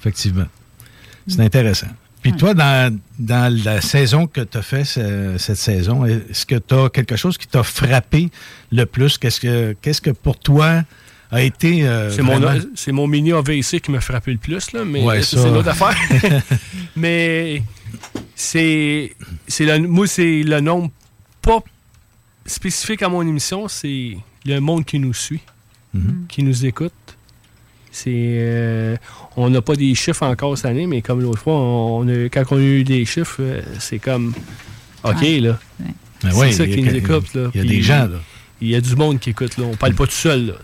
Effectivement. 0.00 0.46
C'est 1.26 1.40
intéressant. 1.40 1.88
Puis 2.22 2.32
toi, 2.32 2.52
dans, 2.54 2.98
dans 3.18 3.52
la 3.64 3.80
saison 3.80 4.26
que 4.26 4.40
tu 4.40 4.58
as 4.58 4.62
fait 4.62 4.84
ce- 4.84 5.36
cette 5.38 5.56
saison, 5.56 6.04
est-ce 6.04 6.44
que 6.44 6.56
tu 6.56 6.74
as 6.74 6.88
quelque 6.90 7.14
chose 7.16 7.38
qui 7.38 7.46
t'a 7.46 7.62
frappé 7.62 8.28
le 8.72 8.84
plus? 8.86 9.18
Qu'est-ce 9.18 9.40
que, 9.40 9.76
qu'est-ce 9.80 10.00
que 10.00 10.10
pour 10.10 10.36
toi 10.38 10.82
a 11.30 11.42
été. 11.42 11.86
euh, 11.86 12.10
C'est 12.10 12.22
mon, 12.22 12.40
c'est 12.74 12.92
mon 12.92 13.06
mini 13.06 13.32
AVC 13.32 13.80
qui 13.80 13.90
m'a 13.92 14.00
frappé 14.00 14.32
le 14.32 14.38
plus, 14.38 14.72
là, 14.72 14.84
mais 14.84 15.02
Ouais, 15.04 15.22
ça, 15.22 15.36
ça. 15.36 15.42
c'est 15.44 15.48
une 15.48 15.56
autre 15.56 15.68
affaire. 15.68 15.96
mais 16.96 17.62
c'est, 18.34 19.14
c'est 19.46 19.64
le, 19.64 19.86
moi, 19.86 20.06
c'est 20.06 20.42
le 20.42 20.60
nombre 20.60 20.90
pas 21.42 21.60
spécifique 22.46 23.02
à 23.02 23.08
mon 23.08 23.22
émission, 23.22 23.68
c'est 23.68 24.16
le 24.44 24.58
monde 24.60 24.84
qui 24.84 24.98
nous 24.98 25.14
suit, 25.14 25.40
Mhm. 25.94 26.26
qui 26.28 26.42
nous 26.42 26.66
écoute. 26.66 26.92
C'est, 27.90 28.12
euh, 28.14 28.96
on 29.36 29.48
n'a 29.50 29.62
pas 29.62 29.74
des 29.74 29.94
chiffres 29.94 30.22
encore 30.24 30.56
cette 30.56 30.66
année, 30.66 30.86
mais 30.86 31.00
comme 31.02 31.20
l'autre 31.22 31.40
fois, 31.40 31.54
on 31.54 32.06
a, 32.08 32.28
quand 32.28 32.44
on 32.50 32.56
a 32.58 32.60
eu 32.60 32.84
des 32.84 33.04
chiffres, 33.06 33.38
euh, 33.40 33.62
c'est 33.78 33.98
comme 33.98 34.34
OK, 35.04 35.16
Ouais. 35.22 35.40
là. 35.40 35.58
C'est 36.20 36.34
ouais, 36.34 36.52
ça 36.52 36.64
il 36.64 36.70
y 36.70 36.72
a 36.72 36.76
qui 36.76 36.82
nous 36.82 36.94
écoute. 36.96 37.34
Là. 37.34 37.50
il 37.54 37.60
y 37.62 37.64
a 37.64 37.68
des 37.68 37.82
gens, 37.82 38.06
là. 38.08 38.18
Il 38.60 38.68
y 38.68 38.74
a 38.74 38.80
du 38.80 38.94
monde 38.96 39.18
qui 39.20 39.30
écoute. 39.30 39.56
Là. 39.56 39.64
On 39.66 39.76
parle 39.76 39.94
pas 39.94 40.04
tout 40.06 40.12
seul. 40.12 40.46
Là. 40.48 40.54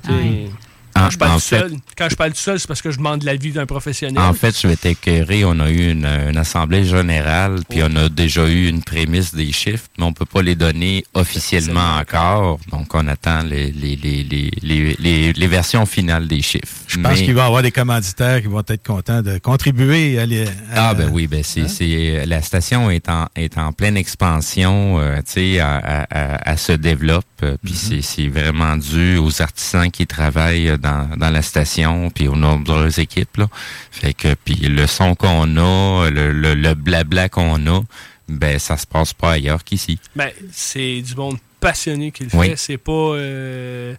Ouais. 0.97 1.01
Quand, 1.03 1.07
En- 1.07 1.11
je 1.11 1.18
parle 1.18 1.30
en 1.32 1.34
tout 1.36 1.40
fait- 1.40 1.59
seul, 1.59 1.72
quand 1.99 2.09
je 2.09 2.14
parle 2.16 2.30
tout 2.32 2.38
seul, 2.38 2.61
c'est 2.61 2.68
parce 2.68 2.80
que 2.82 2.90
je 2.90 2.99
demande 2.99 3.22
l'avis 3.24 3.51
d'un 3.53 3.66
professionnel. 3.66 4.22
En 4.22 4.32
fait, 4.32 4.59
je 4.61 4.68
vais 4.68 4.76
t'écœurer. 4.76 5.45
On 5.45 5.59
a 5.61 5.68
eu 5.70 5.90
une, 5.90 6.07
une 6.07 6.36
assemblée 6.36 6.84
générale, 6.84 7.61
puis 7.68 7.80
on 7.82 7.95
a 7.97 8.09
déjà 8.09 8.47
eu 8.47 8.68
une 8.68 8.82
prémisse 8.82 9.34
des 9.34 9.51
chiffres, 9.53 9.86
mais 9.99 10.05
on 10.05 10.12
peut 10.12 10.24
pas 10.24 10.42
les 10.42 10.55
donner 10.55 11.05
officiellement 11.14 11.97
encore. 11.99 12.59
Donc, 12.70 12.95
on 12.95 13.07
attend 13.09 13.42
les, 13.42 13.72
les, 13.72 13.97
les, 13.97 14.22
les, 14.22 14.51
les, 14.62 14.97
les, 14.99 15.32
les 15.32 15.47
versions 15.49 15.84
finales 15.86 16.28
des 16.28 16.42
chiffres. 16.42 16.74
Je 16.86 16.99
pense 17.01 17.18
qu'il 17.18 17.34
va 17.34 17.42
y 17.42 17.47
avoir 17.47 17.62
des 17.62 17.72
commanditaires 17.72 18.40
qui 18.40 18.47
vont 18.49 18.62
être 18.66 18.86
contents 18.86 19.22
de 19.22 19.38
contribuer 19.38 20.18
à 20.20 20.26
les. 20.26 20.45
à- 20.47 20.51
Ah 20.90 20.95
ben 20.95 21.11
oui, 21.12 21.26
ben 21.26 21.42
c'est 21.42 21.62
Hein? 21.62 21.68
c'est 21.68 22.24
la 22.26 22.40
station 22.42 22.90
est 22.90 23.09
en 23.09 23.26
est 23.36 23.59
en 23.59 23.72
pleine 23.72 23.97
expansion, 23.97 24.99
euh, 25.01 25.16
tu 25.18 25.32
sais, 25.32 25.61
à, 25.61 25.76
à, 25.76 26.03
à- 26.34 26.53
elle 26.53 26.59
se 26.59 26.72
développe, 26.72 27.24
puis 27.38 27.72
Mm-hmm. 27.74 27.76
c'est 27.76 28.03
c'est 28.03 28.28
vraiment 28.28 28.76
dû 28.76 29.16
aux 29.18 29.42
artisans 29.42 29.90
qui 29.90 30.07
travaillent 30.07 30.76
dans 30.85 31.16
dans 31.16 31.30
la 31.30 31.43
station, 31.43 32.11
puis 32.11 32.28
aux 32.28 32.37
nombreuses 32.37 32.99
équipes 33.01 33.39
là. 33.39 33.49
Fait 33.91 34.14
que 34.14 34.35
puis 34.45 34.55
le 34.57 34.87
son 34.87 35.14
qu'on 35.14 35.57
a, 35.57 36.11
le, 36.11 36.32
le, 36.32 36.55
le 36.55 36.74
blabla 36.74 37.28
qu'on 37.28 37.66
a, 37.66 37.80
ben 38.28 38.59
ça 38.59 38.76
se 38.76 38.87
passe 38.87 39.12
pas 39.12 39.32
ailleurs 39.32 39.64
qu'ici. 39.64 39.99
Ben, 40.14 40.30
c'est 40.53 41.01
du 41.01 41.14
monde 41.16 41.39
passionné 41.61 42.11
qui 42.12 42.24
le 42.24 42.30
Oui. 42.35 42.51
fait. 42.51 42.57
C'est 42.57 42.78
pas. 42.78 42.93
euh, 42.93 43.95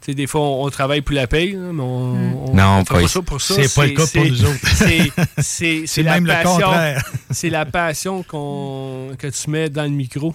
tu 0.00 0.06
sais, 0.06 0.14
des 0.14 0.26
fois, 0.26 0.40
on, 0.40 0.64
on 0.64 0.70
travaille 0.70 1.00
pour 1.00 1.14
la 1.14 1.28
paye, 1.28 1.54
mais 1.54 1.80
on, 1.80 2.48
on- 2.48 2.54
Non, 2.54 2.80
on 2.80 2.84
fait 2.84 3.02
pas 3.02 3.08
ça 3.08 3.22
pour 3.22 3.40
ça. 3.40 3.54
C'est 3.54 3.72
pas 3.72 3.86
le 3.86 3.92
cas 3.92 4.06
pour 4.12 4.24
nous 4.24 4.44
autres. 4.44 4.66
C'est- 4.74 5.12
C'est 5.38 5.82
C'est 5.86 6.02
la 6.02 6.14
même 6.14 6.26
le 6.26 6.32
passion- 6.32 6.52
contraire. 6.66 7.10
C'est 7.30 7.50
la 7.50 7.64
passion 7.66 8.22
qu'on 8.24 9.10
que 9.16 9.28
tu 9.28 9.50
mets 9.50 9.68
dans 9.70 9.84
le 9.84 9.90
micro. 9.90 10.34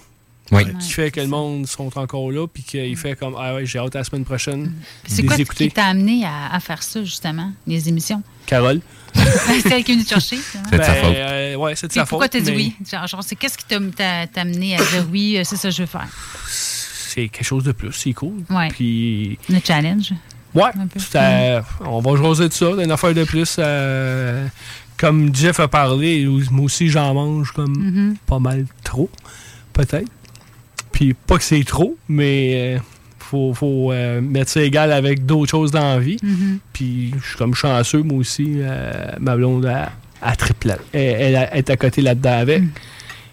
Oui. 0.50 0.64
Qui 0.80 0.90
fait 0.92 1.10
que 1.10 1.20
le 1.20 1.26
monde 1.26 1.66
sont 1.66 1.96
encore 1.98 2.30
là, 2.30 2.46
puis 2.46 2.62
qu'il 2.62 2.96
fait 2.96 3.14
comme 3.16 3.34
Ah 3.38 3.54
ouais, 3.54 3.66
j'ai 3.66 3.78
hâte 3.78 3.94
à 3.96 3.98
la 3.98 4.04
semaine 4.04 4.24
prochaine. 4.24 4.72
C'est 5.06 5.22
de 5.22 5.26
quoi 5.26 5.36
les 5.36 5.44
qui 5.44 5.50
écouter. 5.64 5.70
t'a 5.70 5.84
amené 5.86 6.24
à, 6.24 6.52
à 6.52 6.60
faire 6.60 6.82
ça, 6.82 7.04
justement, 7.04 7.52
les 7.66 7.88
émissions? 7.88 8.22
Carole. 8.46 8.80
c'est 9.14 9.70
elle 9.70 9.84
qui 9.84 9.92
est 9.92 9.94
venue 9.94 10.04
te 10.04 10.08
chercher. 10.10 10.36
ça? 10.38 10.58
C'est 10.70 10.78
de 10.78 10.82
sa 10.82 10.92
Ben, 10.94 11.02
faute. 11.04 11.14
euh, 11.16 11.54
ouais, 11.56 11.76
c'est 11.76 11.86
de 11.88 11.92
Puis 11.92 12.00
sa 12.00 12.06
Pourquoi 12.06 12.26
faute, 12.26 12.32
t'as 12.32 12.40
dit 12.40 12.50
mais- 12.50 12.56
oui? 12.56 12.74
Genre, 12.90 13.06
genre, 13.06 13.22
c'est 13.22 13.36
qu'est-ce 13.36 13.58
qui 13.58 13.64
t'a 13.66 14.40
amené 14.40 14.74
à 14.74 14.78
dire 14.78 15.06
oui, 15.12 15.36
euh, 15.38 15.42
c'est 15.44 15.56
ça 15.56 15.68
que 15.68 15.74
je 15.74 15.82
veux 15.82 15.86
faire? 15.86 16.08
C'est 16.46 17.28
quelque 17.28 17.44
chose 17.44 17.64
de 17.64 17.72
plus, 17.72 17.92
c'est 17.92 18.12
cool. 18.12 18.42
Ouais. 18.50 18.68
Puis. 18.68 19.38
Le 19.48 19.58
challenge. 19.64 20.12
Ouais, 20.54 20.70
peu. 20.92 20.98
c'était- 21.00 21.60
on 21.84 22.00
va 22.00 22.16
jaser 22.22 22.48
de 22.48 22.52
ça, 22.54 22.74
d'une 22.74 22.90
affaire 22.90 23.12
de 23.12 23.24
plus. 23.24 23.56
euh, 23.58 24.46
comme 24.96 25.34
Jeff 25.34 25.60
a 25.60 25.68
parlé, 25.68 26.26
moi 26.50 26.64
aussi 26.64 26.88
j'en 26.88 27.12
mange 27.14 27.52
comme 27.52 27.72
Mhm. 27.76 28.16
pas 28.26 28.38
mal 28.38 28.66
trop, 28.82 29.10
peut-être. 29.72 30.10
Puis 30.98 31.14
pas 31.14 31.38
que 31.38 31.44
c'est 31.44 31.62
trop, 31.62 31.96
mais 32.08 32.74
euh, 32.74 32.78
faut, 33.20 33.54
faut 33.54 33.92
euh, 33.92 34.20
mettre 34.20 34.50
ça 34.50 34.60
égal 34.62 34.90
avec 34.90 35.24
d'autres 35.24 35.48
choses 35.48 35.70
dans 35.70 35.94
la 35.94 36.00
vie. 36.00 36.16
Mhm. 36.20 36.58
Puis 36.72 37.14
je 37.22 37.28
suis 37.28 37.36
comme 37.36 37.54
chanceux, 37.54 38.02
moi 38.02 38.18
aussi, 38.18 38.54
euh, 38.56 39.12
ma 39.20 39.36
blonde 39.36 39.66
a, 39.66 39.92
a 40.20 40.34
triplé. 40.34 40.74
Elle, 40.92 41.38
elle 41.52 41.58
est 41.58 41.70
à 41.70 41.76
côté 41.76 42.02
là-dedans 42.02 42.38
avec. 42.40 42.64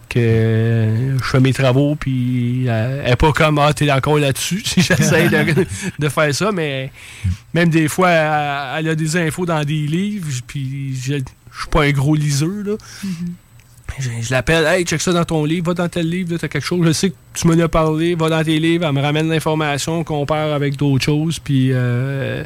Que 0.10 0.20
euh, 0.20 1.18
je 1.18 1.24
fais 1.24 1.40
mes 1.40 1.54
travaux, 1.54 1.96
puis 1.96 2.68
elle 2.68 3.04
est 3.04 3.16
pas 3.16 3.32
comme 3.32 3.58
Ah, 3.58 3.74
t'es 3.74 3.92
encore 3.92 4.20
là-dessus. 4.20 4.62
J'essaie 4.78 5.28
de, 5.28 5.66
de 6.00 6.10
faire 6.10 6.36
ça, 6.36 6.52
mais 6.52 6.92
même 7.52 7.70
des 7.70 7.88
fois, 7.88 8.12
elle, 8.12 8.86
elle 8.86 8.92
a 8.92 8.96
des 8.96 9.18
infos 9.18 9.48
dans 9.48 9.64
des 9.64 9.88
livres, 9.88 10.28
puis 10.46 10.96
je 11.02 11.16
je 11.52 11.62
suis 11.62 11.70
pas 11.72 11.86
un 11.86 11.92
gros 11.92 12.14
liseur, 12.14 12.50
là. 12.64 12.76
Je, 14.00 14.10
je 14.22 14.32
l'appelle, 14.32 14.66
hey, 14.66 14.84
check 14.84 15.00
ça 15.00 15.14
dans 15.14 15.24
ton 15.24 15.46
livre, 15.46 15.68
va 15.68 15.74
dans 15.74 15.88
tel 15.88 16.10
livre, 16.10 16.36
t'as 16.38 16.48
quelque 16.50 16.64
chose, 16.66 16.86
je 16.86 16.92
sais 16.92 17.12
que 17.12 17.16
tu 17.34 17.48
m'en 17.48 17.58
as 17.64 17.68
parlé, 17.70 18.16
va 18.16 18.28
dans 18.30 18.44
tes 18.44 18.60
livres, 18.60 18.86
elle 18.86 18.92
me 18.94 19.02
ramène 19.02 19.30
l'information, 19.30 20.00
on 20.00 20.04
compare 20.04 20.54
avec 20.54 20.76
d'autres 20.76 21.04
choses, 21.06 21.40
puis 21.40 21.70
euh, 21.72 22.44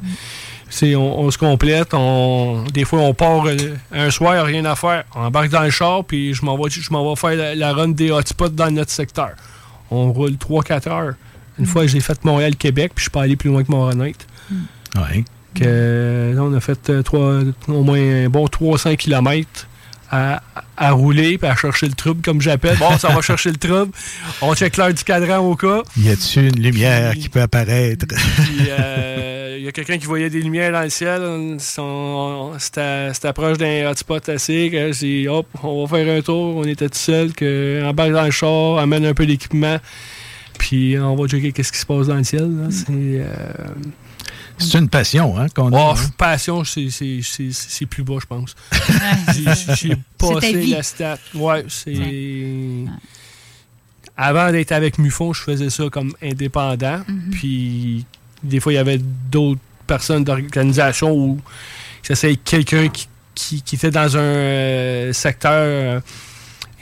on, 0.84 0.96
on 0.98 1.32
se 1.32 1.38
complète. 1.40 1.94
On, 1.94 2.64
des 2.72 2.86
fois, 2.86 3.00
on 3.00 3.14
part 3.16 3.46
euh, 3.48 3.56
un 3.92 4.12
soir, 4.12 4.34
a 4.34 4.44
rien 4.44 4.64
à 4.66 4.76
faire, 4.76 5.06
on 5.16 5.22
embarque 5.22 5.50
dans 5.50 5.64
le 5.64 5.72
char, 5.72 6.04
puis 6.06 6.34
je 6.36 6.46
m'en 6.46 6.56
vais, 6.58 6.70
je 6.70 6.92
m'en 6.92 7.10
vais 7.10 7.16
faire 7.20 7.36
la, 7.36 7.56
la 7.56 7.74
run 7.74 7.90
des 7.90 8.12
hotspots 8.12 8.50
dans 8.50 8.70
notre 8.70 8.92
secteur. 8.92 9.32
On 9.90 10.12
roule 10.12 10.34
3-4 10.34 10.90
heures. 10.90 11.14
Une 11.58 11.66
fois, 11.66 11.88
j'ai 11.88 12.00
fait 12.00 12.24
Montréal-Québec, 12.24 12.92
puis 12.94 13.00
je 13.00 13.04
suis 13.06 13.10
pas 13.12 13.24
allé 13.24 13.36
plus 13.36 13.50
loin 13.50 13.64
que 13.64 13.72
Montréal-Nette. 13.72 14.28
Oui. 14.96 15.26
Que, 15.56 16.32
là, 16.36 16.44
on 16.44 16.54
a 16.54 16.60
fait 16.60 16.90
euh, 16.92 17.02
trois- 17.02 17.40
au 17.70 17.84
moins 17.84 18.00
un 18.26 18.30
bon 18.30 18.48
300 18.48 18.96
km 18.98 19.68
à, 20.12 20.41
à 20.78 20.91
rouler 20.91 21.38
puis 21.38 21.47
à 21.47 21.55
chercher 21.55 21.88
le 21.88 21.93
trouble, 21.93 22.22
comme 22.22 22.41
j'appelle. 22.41 22.78
Bon, 22.78 22.97
ça 22.97 23.10
va 23.10 23.22
chercher 23.22 23.51
le 23.51 23.57
trouble. 23.57 23.91
On 24.41 24.53
check 24.55 24.78
l'heure 24.78 24.93
du 24.93 25.03
cadran 25.03 25.38
au 25.39 25.55
cas. 25.55 25.82
Y 25.97 26.10
a-tu 26.10 26.47
une 26.47 26.62
lumière 26.62 27.14
qui 27.16 27.30
peut 27.30 27.41
apparaître? 27.41 28.05
Puis 28.07 28.68
euh, 28.70 29.55
il 29.60 29.66
y 29.66 29.68
a 29.68 29.72
quelqu'un 29.72 29.97
qui 29.97 30.05
voyait 30.05 30.30
des 30.30 30.41
lumières 30.41 30.72
dans 30.72 30.82
le 30.84 30.89
ciel. 30.89 31.22
C'était 32.60 33.34
proche 33.34 33.57
d'un 33.57 33.89
hotspot 33.89 34.30
assez. 34.30 34.70
Que 34.72 34.91
j'ai 34.93 35.22
dit, 35.22 35.28
hop, 35.28 35.47
on 35.64 35.86
va 35.86 35.97
faire 35.97 36.18
un 36.18 36.22
tour. 36.22 36.55
On 36.57 36.64
était 36.64 36.89
tout 36.89 36.97
seul. 36.97 37.34
Que, 37.34 37.84
embarque 37.86 38.12
dans 38.12 38.26
le 38.26 38.32
char, 38.32 38.78
amène 38.80 39.05
un 39.05 39.14
peu 39.14 39.26
d'équipement. 39.26 39.78
Puis 40.57 40.97
on 40.99 41.16
va 41.16 41.28
checker 41.28 41.51
qu'est-ce 41.51 41.72
qui 41.72 41.80
se 41.80 41.86
passe 41.86 42.07
dans 42.07 42.16
le 42.16 42.24
ciel. 42.24 42.49
C'est. 42.70 42.86
euh, 42.89 43.26
C'est 44.60 44.78
une 44.78 44.89
passion 44.89 45.38
hein, 45.39 45.47
qu'on 45.49 45.72
Oh, 45.72 45.76
a. 45.78 45.91
hein? 45.93 46.10
passion, 46.18 46.64
c'est- 46.64 46.89
c'est 46.89 47.22
c'est- 47.24 47.51
c'est 47.53 47.86
plus 47.86 48.03
bas, 48.03 48.18
je 48.22 48.26
pense. 48.26 48.55
J'ai- 49.34 49.76
C'est 49.76 49.97
passé 50.18 50.51
ta 50.53 50.57
vie. 50.60 50.72
la 50.72 50.84
stat. 50.84 51.18
Ouais, 51.34 51.66
c'est. 51.68 51.95
Avant 54.18 54.51
d'être 54.51 54.72
avec 54.74 54.97
Mufon, 54.97 55.32
je 55.34 55.41
faisais 55.43 55.70
ça 55.70 55.86
comme 55.89 56.14
indépendant. 56.22 56.99
Mhm. 57.07 57.30
Puis, 57.32 58.05
des 58.43 58.60
fois, 58.60 58.74
il 58.74 58.76
y 58.76 58.80
avait 58.80 58.99
d'autres 59.32 59.62
personnes 59.88 60.24
d'organisation 60.26 61.12
où 61.14 61.39
j'essayais 62.03 62.36
quelqu'un 62.36 62.89
qui, 62.89 63.07
qui, 63.34 63.62
qui 63.62 63.76
était 63.76 63.91
dans 63.91 64.18
un 64.18 64.20
euh, 64.20 65.14
secteur. 65.14 65.51
euh, 65.53 65.99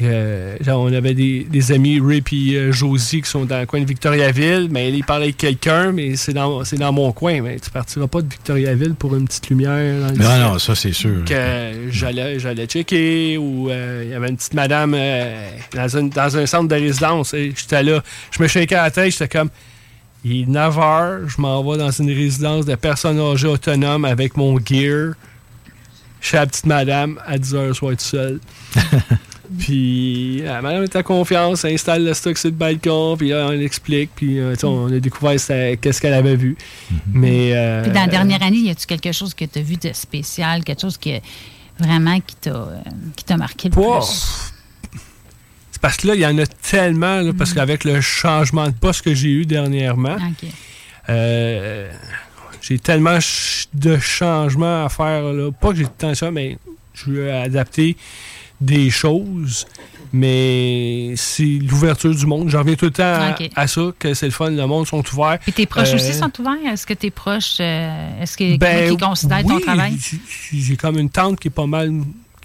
euh, 0.02 0.56
genre, 0.62 0.82
on 0.82 0.94
avait 0.94 1.14
des, 1.16 1.44
des 1.50 1.72
amis, 1.72 2.00
Ray 2.00 2.22
et 2.56 2.72
Josie, 2.72 3.22
qui 3.24 3.30
sont 3.30 3.46
dans 3.46 3.60
le 3.60 3.66
coin 3.66 3.80
de 3.82 3.86
Victoriaville. 3.86 4.68
Mais 4.70 4.92
ils 4.92 5.04
parlaient 5.04 5.26
avec 5.26 5.38
quelqu'un, 5.38 5.92
mais 5.92 6.16
c'est 6.16 6.34
dans, 6.34 6.64
c'est 6.64 6.78
dans 6.78 6.92
mon 6.94 7.12
coin. 7.12 7.42
Mais 7.42 7.60
tu 7.60 7.70
partiras 7.72 8.06
pas 8.08 8.22
de 8.22 8.28
Victoriaville 8.30 8.94
pour 8.94 9.16
une 9.16 9.26
petite 9.28 9.50
lumière. 9.50 10.02
Dans 10.02 10.12
le 10.12 10.18
Non, 10.18 10.52
non, 10.54 10.60
ça, 10.60 10.76
c'est 10.76 10.94
sûr. 10.94 11.26
Que 11.26 11.90
j'allais, 11.90 12.40
j'allais 12.40 12.66
checker. 12.68 13.38
Ou 13.38 13.70
euh, 13.70 14.04
il 14.06 14.12
y 14.12 14.14
avait 14.14 14.30
une 14.30 14.38
petite 14.38 14.54
madame 14.54 14.94
euh, 14.96 15.50
dans, 15.74 15.98
une- 15.98 16.10
dans 16.10 16.38
un 16.38 16.46
centre 16.46 16.68
de 16.68 16.76
résidence. 16.76 17.34
et 17.34 17.52
J'étais 17.56 17.82
là. 17.84 18.04
Je 18.32 18.44
me 18.44 18.48
shakeais 18.48 18.76
la 18.76 18.92
tête. 18.92 19.12
J'étais 19.12 19.28
comme. 19.28 19.50
Il 20.26 20.42
est 20.42 20.46
9 20.48 20.76
h, 20.78 21.28
je 21.28 21.42
m'en 21.42 21.64
vais 21.64 21.78
dans 21.78 21.92
une 21.92 22.10
résidence 22.12 22.66
de 22.66 22.76
personnes 22.76 23.20
âgées 23.20 23.48
autonomes 23.48 24.04
avec 24.04 24.36
mon 24.36 24.58
gear. 24.64 25.14
Chez 26.20 26.38
la 26.38 26.48
petite 26.48 26.66
madame, 26.66 27.20
à 27.26 27.38
10 27.38 27.54
h, 27.54 27.68
je 27.70 27.74
soir 27.74 27.92
tout 27.94 27.98
seul. 28.00 28.40
puis 29.60 30.42
la 30.44 30.62
madame 30.62 30.84
était 30.84 31.00
à 31.00 31.04
confiance, 31.04 31.64
elle 31.66 31.74
installe 31.74 32.04
le 32.06 32.14
stock 32.14 32.38
sur 32.38 32.50
le 32.50 32.56
balcon, 32.56 33.16
puis 33.18 33.30
là, 33.30 33.48
on 33.48 33.52
l'explique, 33.52 34.10
puis 34.16 34.40
euh, 34.40 34.56
on 34.64 34.92
a 34.92 35.00
découvert 35.00 35.34
qu'est-ce 35.36 36.02
qu'elle 36.02 36.14
avait 36.14 36.36
vu. 36.36 36.56
Mais. 37.14 37.52
euh, 37.54 37.84
Puis 37.84 37.92
dans 37.92 38.02
la 38.02 38.08
dernière 38.08 38.44
année, 38.44 38.58
y 38.58 38.70
a-tu 38.70 38.86
quelque 38.86 39.12
chose 39.12 39.34
que 39.34 39.46
tu 39.46 39.60
as 39.60 39.62
vu 39.62 39.76
de 39.78 39.92
spécial, 39.94 40.64
quelque 40.64 40.82
chose 40.82 40.98
que 40.98 41.20
vraiment 41.80 42.20
qui 42.20 42.36
t'a 42.36 42.50
euh, 42.52 42.80
qui 43.16 43.24
t'a 43.24 43.38
marqué 43.38 43.70
le 43.70 43.76
Wow. 43.78 44.00
plus? 44.00 44.54
C'est 45.72 45.82
parce 45.82 45.98
que 45.98 46.08
là, 46.08 46.16
il 46.16 46.22
y 46.22 46.26
en 46.26 46.38
a 46.40 46.46
tellement, 46.48 47.22
là, 47.22 47.32
Mm. 47.32 47.38
parce 47.38 47.54
qu'avec 47.54 47.84
le 47.84 48.02
changement 48.02 48.66
de 48.68 48.74
poste 48.74 49.04
que 49.04 49.14
j'ai 49.14 49.30
eu 49.30 49.46
dernièrement, 49.46 50.18
euh, 51.10 51.90
j'ai 52.62 52.80
tellement 52.80 53.20
ch- 53.22 53.68
de 53.74 53.98
changements 53.98 54.86
à 54.86 54.90
faire. 54.90 55.22
Là. 55.24 55.52
Pas 55.52 55.70
que 55.70 55.76
j'ai 55.76 55.86
tant 55.86 56.16
ça, 56.16 56.32
mais 56.32 56.58
je 56.94 57.12
veux 57.12 57.32
adapter 57.34 57.96
des 58.62 58.90
choses. 58.90 59.66
Mais 60.14 61.14
c'est 61.18 61.44
l'ouverture 61.44 62.16
du 62.16 62.26
monde. 62.26 62.48
J'en 62.50 62.60
reviens 62.60 62.76
tout 62.76 62.86
le 62.86 62.92
temps 62.92 63.36
à, 63.56 63.68
ça, 63.68 63.82
que 64.00 64.14
c'est 64.14 64.28
le 64.28 64.32
fun, 64.32 64.50
le 64.52 64.66
monde 64.66 64.88
sont 64.88 65.04
ouverts. 65.14 65.38
Puis 65.42 65.52
tes 65.52 65.66
proches 65.66 65.92
Euh, 65.92 65.96
aussi 65.96 66.14
sont 66.14 66.32
ouverts? 66.40 66.72
Est-ce 66.72 66.88
que 66.88 66.94
tes 66.94 67.12
proches, 67.12 67.58
euh, 67.60 68.22
est-ce 68.22 68.38
ben, 68.38 68.58
quelqu'un 68.58 68.90
qui 68.96 68.98
considère 68.98 69.44
ton 69.44 69.60
travail? 69.60 69.98
J'ai 70.54 70.78
comme 70.78 70.98
une 70.98 71.10
tante 71.10 71.40
qui 71.40 71.50
est 71.50 71.52
pas 71.52 71.68
mal 71.68 71.92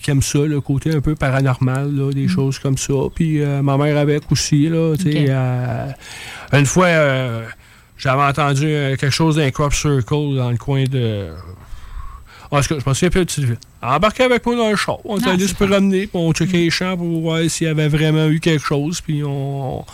qui 0.02 0.10
aime 0.10 0.22
ça, 0.22 0.40
le 0.40 0.60
côté 0.60 0.92
un 0.92 1.00
peu 1.00 1.14
paranormal, 1.14 1.94
là, 1.94 2.08
Mm. 2.10 2.14
des 2.14 2.26
choses 2.26 2.58
comme 2.58 2.76
ça. 2.76 2.92
Puis 3.14 3.40
euh, 3.40 3.62
ma 3.62 3.76
mère 3.76 3.96
avec 3.96 4.30
aussi, 4.32 4.68
là, 4.68 4.94
euh, 5.06 5.86
une 6.52 6.66
fois, 6.66 6.86
euh, 6.86 7.44
j'avais 7.96 8.22
entendu 8.22 8.66
euh, 8.66 8.96
quelque 8.96 9.14
chose 9.14 9.36
d'un 9.36 9.50
crop 9.52 9.72
circle 9.72 10.34
dans 10.36 10.50
le 10.50 10.56
coin 10.56 10.82
de. 10.84 11.28
En 12.52 12.60
tout 12.60 12.68
cas, 12.74 12.80
je 12.84 12.88
me 12.88 12.94
souviens 12.94 13.10
plus 13.24 13.38
ville. 13.40 13.56
Embarqué 13.82 14.22
avec 14.24 14.44
moi 14.46 14.54
dans 14.56 14.70
le 14.70 14.76
char. 14.76 14.98
On 15.04 15.18
est 15.18 15.22
Ah, 15.26 15.30
allé 15.30 15.42
c'est 15.48 15.48
se 15.48 15.54
promener, 15.54 16.00
puis 16.06 16.10
on 16.14 16.32
checkait 16.32 16.58
les 16.58 16.70
champs 16.70 16.96
pour 16.96 17.20
voir 17.22 17.40
s'il 17.48 17.66
y 17.66 17.70
avait 17.70 17.88
vraiment 17.88 18.28
eu 18.28 18.38
quelque 18.40 18.64
chose. 18.64 19.00
Puis 19.00 19.22
on. 19.24 19.84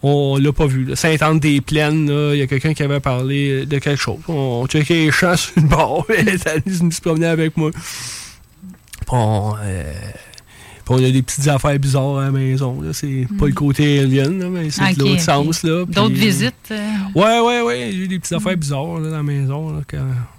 On 0.00 0.36
l'a 0.36 0.52
pas 0.52 0.66
vu. 0.66 0.94
Sainte-Anne-des-Plaines, 0.94 2.08
il 2.32 2.38
y 2.38 2.42
a 2.42 2.46
quelqu'un 2.46 2.72
qui 2.72 2.84
avait 2.84 3.00
parlé 3.00 3.66
de 3.66 3.78
quelque 3.80 4.00
chose. 4.00 4.18
On 4.28 4.64
checkait 4.68 4.94
les 5.06 5.10
champs 5.10 5.36
sur 5.36 5.52
le 5.56 5.62
bord. 5.62 6.06
Elle 6.16 6.28
est 6.28 6.46
allée 6.46 6.62
se 6.72 7.00
promener 7.00 7.26
avec 7.26 7.56
moi. 7.56 7.72
Puis 7.72 9.08
on, 9.10 9.54
euh, 9.60 9.92
puis 9.92 10.82
on 10.88 10.96
a 10.98 11.10
des 11.10 11.20
petites 11.22 11.48
affaires 11.48 11.76
bizarres 11.80 12.18
à 12.18 12.24
la 12.26 12.30
maison. 12.30 12.80
C'est 12.92 13.26
pas 13.40 13.46
le 13.46 13.52
côté 13.52 13.98
alien, 13.98 14.38
là, 14.38 14.48
mais 14.48 14.70
c'est 14.70 14.82
Ok, 14.82 14.94
de 14.94 15.00
l'autre 15.00 15.12
ok. 15.14 15.20
sens. 15.20 15.64
D'autres 15.64 16.10
visites? 16.14 16.54
euh? 16.70 16.90
Ouais, 17.16 17.40
ouais, 17.40 17.62
ouais. 17.62 17.88
J'ai 17.90 17.98
eu 17.98 18.06
des 18.08 18.20
petites 18.20 18.34
affaires 18.34 18.56
bizarres 18.56 19.00
là, 19.00 19.10
dans 19.10 19.16
la 19.16 19.22
maison. 19.24 19.72
Là, 19.72 19.80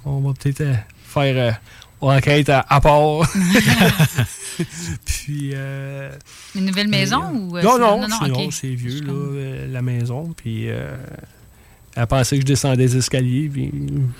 on 0.05 0.21
va 0.21 0.31
peut-être 0.39 0.61
euh, 0.61 0.73
faire 1.09 1.35
euh, 1.35 1.51
enquête 2.07 2.49
à, 2.49 2.65
à 2.69 2.79
part. 2.81 3.21
Puis. 5.05 5.51
Euh, 5.53 6.11
Une 6.55 6.65
nouvelle 6.65 6.87
maison 6.87 7.21
ou. 7.33 7.57
euh, 7.57 7.61
non, 7.61 7.77
non, 7.79 8.07
c'est, 8.21 8.27
non, 8.29 8.51
c'est 8.51 8.67
vieux, 8.67 9.01
là, 9.01 9.13
euh, 9.13 9.67
la 9.71 9.81
maison. 9.81 10.33
Puis. 10.35 10.69
euh, 10.69 10.95
elle 11.95 12.07
pensait 12.07 12.35
que 12.37 12.41
je 12.43 12.45
descendais 12.47 12.77
des 12.85 12.97
escaliers, 12.97 13.49
puis 13.51 13.71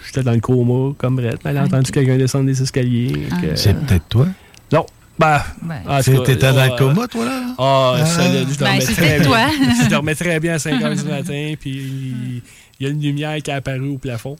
j'étais 0.05 0.23
dans 0.23 0.31
le 0.33 0.39
coma 0.41 0.93
comme 0.97 1.15
Brett. 1.15 1.39
Elle 1.45 1.57
a 1.57 1.63
entendu 1.63 1.91
quelqu'un 1.91 2.17
descendre 2.17 2.45
des 2.45 2.61
escaliers. 2.61 3.27
Ah. 3.31 3.35
C'est 3.55 3.73
peut-être 3.73 4.07
toi? 4.09 4.27
Non. 4.73 4.85
Ben, 5.17 5.41
Ben. 5.61 5.81
cas, 5.85 6.01
T'étais 6.01 6.35
dans 6.51 6.65
le 6.65 6.71
euh, 6.73 6.77
coma, 6.77 7.07
toi, 7.07 7.25
là? 7.25 7.41
Ah, 7.57 7.95
Ah. 7.99 8.05
solide. 8.05 8.47
Je 8.51 8.57
Ben, 8.57 8.65
dormais 8.65 8.81
c'est 8.81 8.93
très 8.93 9.17
peut-être 9.17 9.21
bien. 9.21 9.29
toi. 9.29 9.83
je 9.83 9.89
dormais 9.89 10.15
très 10.15 10.39
bien 10.39 10.53
à 10.55 10.59
5 10.59 10.81
h 10.81 10.97
du 11.03 11.03
matin, 11.09 11.53
puis 11.59 12.41
il 12.79 12.85
y 12.85 12.85
a 12.85 12.89
une 12.89 13.01
lumière 13.01 13.37
qui 13.41 13.51
est 13.51 13.53
apparue 13.53 13.87
au 13.89 13.97
plafond. 13.97 14.35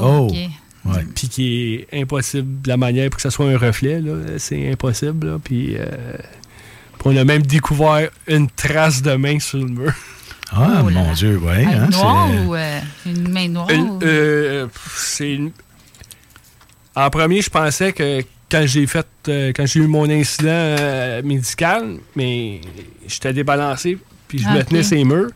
Oh, 0.00 0.26
OK. 0.28 0.32
Ouais. 0.32 0.48
Puis 1.14 1.28
qui 1.28 1.74
est 1.90 2.00
impossible 2.02 2.62
de 2.62 2.68
la 2.68 2.76
manière 2.76 3.08
pour 3.10 3.16
que 3.16 3.22
ça 3.22 3.30
soit 3.30 3.46
un 3.46 3.56
reflet, 3.58 4.00
là. 4.00 4.14
C'est 4.38 4.70
impossible, 4.70 5.26
là. 5.28 5.38
Puis, 5.42 5.76
euh, 5.76 5.84
puis 6.98 7.02
on 7.04 7.16
a 7.16 7.24
même 7.24 7.42
découvert 7.42 8.08
une 8.26 8.48
trace 8.50 9.00
de 9.02 9.12
main 9.14 9.38
sur 9.38 9.58
le 9.58 9.66
mur. 9.66 9.92
Ah, 10.50 10.82
Oh 10.84 10.90
mon. 10.90 11.12
Dieu, 11.14 11.38
ouais. 11.38 11.64
Un 11.64 11.84
hein, 11.84 11.88
noir 11.88 12.28
c'est- 12.30 12.38
ou 12.40 12.54
euh, 12.54 12.80
une 13.06 13.28
main 13.30 13.48
noire? 13.48 13.68
Ou- 13.70 14.00
euh, 14.02 14.66
c'est 14.96 15.32
une- 15.34 15.52
En 16.94 17.08
premier, 17.10 17.40
je 17.40 17.48
pensais 17.48 17.92
que 17.92 18.20
quand 18.50 18.64
j'ai 18.66 18.86
fait, 18.86 19.06
euh, 19.28 19.52
quand 19.56 19.64
j'ai 19.64 19.80
eu 19.80 19.86
mon 19.86 20.10
incident 20.10 20.48
euh, 20.50 21.22
médical, 21.22 21.96
mais 22.14 22.60
j'étais 23.06 23.32
débalancé, 23.32 23.96
puis 24.28 24.40
je 24.40 24.44
Ah, 24.46 24.54
me 24.56 24.62
tenais 24.62 24.82
ces 24.82 25.02
murs. 25.04 25.30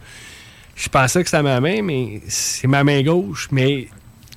Je 0.74 0.88
pensais 0.90 1.22
que 1.24 1.30
c'était 1.30 1.42
ma 1.42 1.58
main, 1.60 1.80
mais 1.80 2.20
c'est 2.28 2.66
ma 2.66 2.84
main 2.84 3.02
gauche. 3.02 3.48
Mais 3.50 3.88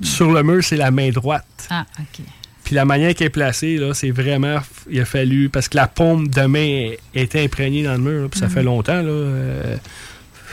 sur 0.02 0.32
le 0.32 0.44
mur, 0.44 0.64
c'est 0.64 0.78
la 0.78 0.92
main 0.92 1.10
droite. 1.10 1.46
Ah, 1.70 1.86
OK. 2.00 2.26
Puis 2.64 2.76
la 2.76 2.86
manière 2.86 3.16
qu'elle 3.16 3.28
est 3.28 3.32
placée, 3.32 3.78
là, 3.78 3.94
c'est 3.94 4.12
vraiment. 4.12 4.60
Il 4.90 5.00
a 5.00 5.06
fallu. 5.06 5.50
Parce 5.50 5.68
que 5.70 5.78
la 5.78 5.88
paume 5.88 6.28
de 6.28 6.42
main 6.42 6.92
était 7.16 7.44
imprégnée 7.44 7.84
dans 7.84 7.94
le 7.94 7.98
mur, 8.00 8.22
là, 8.24 8.30
puis 8.30 8.40
ça 8.40 8.46
Mhm. 8.48 8.52
fait 8.54 8.64
longtemps. 8.64 9.02
Là, 9.02 9.10
euh, 9.10 9.78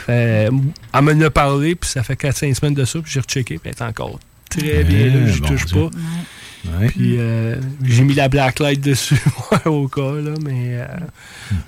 fait- 0.06 0.48
elle 0.94 1.02
m'en 1.02 1.20
a 1.20 1.30
parlé, 1.30 1.74
puis 1.74 1.90
ça 1.90 2.02
fait 2.02 2.16
4-5 2.16 2.54
semaines 2.56 2.74
de 2.74 2.84
ça, 2.84 3.00
puis 3.00 3.10
j'ai 3.12 3.20
rechecké, 3.20 3.58
puis 3.58 3.60
elle 3.70 3.72
est 3.72 3.82
encore 3.82 4.18
très 4.48 4.82
bien. 4.84 5.06
Là, 5.08 5.26
j'y 5.30 5.40
bon 5.40 5.48
touche 5.48 5.66
Dieu. 5.66 5.76
pas. 5.90 6.78
Ouais. 6.80 6.88
Puis 6.88 7.16
euh, 7.18 7.56
j'ai 7.84 8.02
mis 8.02 8.14
la 8.14 8.28
black 8.28 8.58
light 8.60 8.80
dessus 8.80 9.20
au 9.66 9.86
cas, 9.88 10.12
là, 10.14 10.32
mais. 10.42 10.78
euh, 10.80 10.86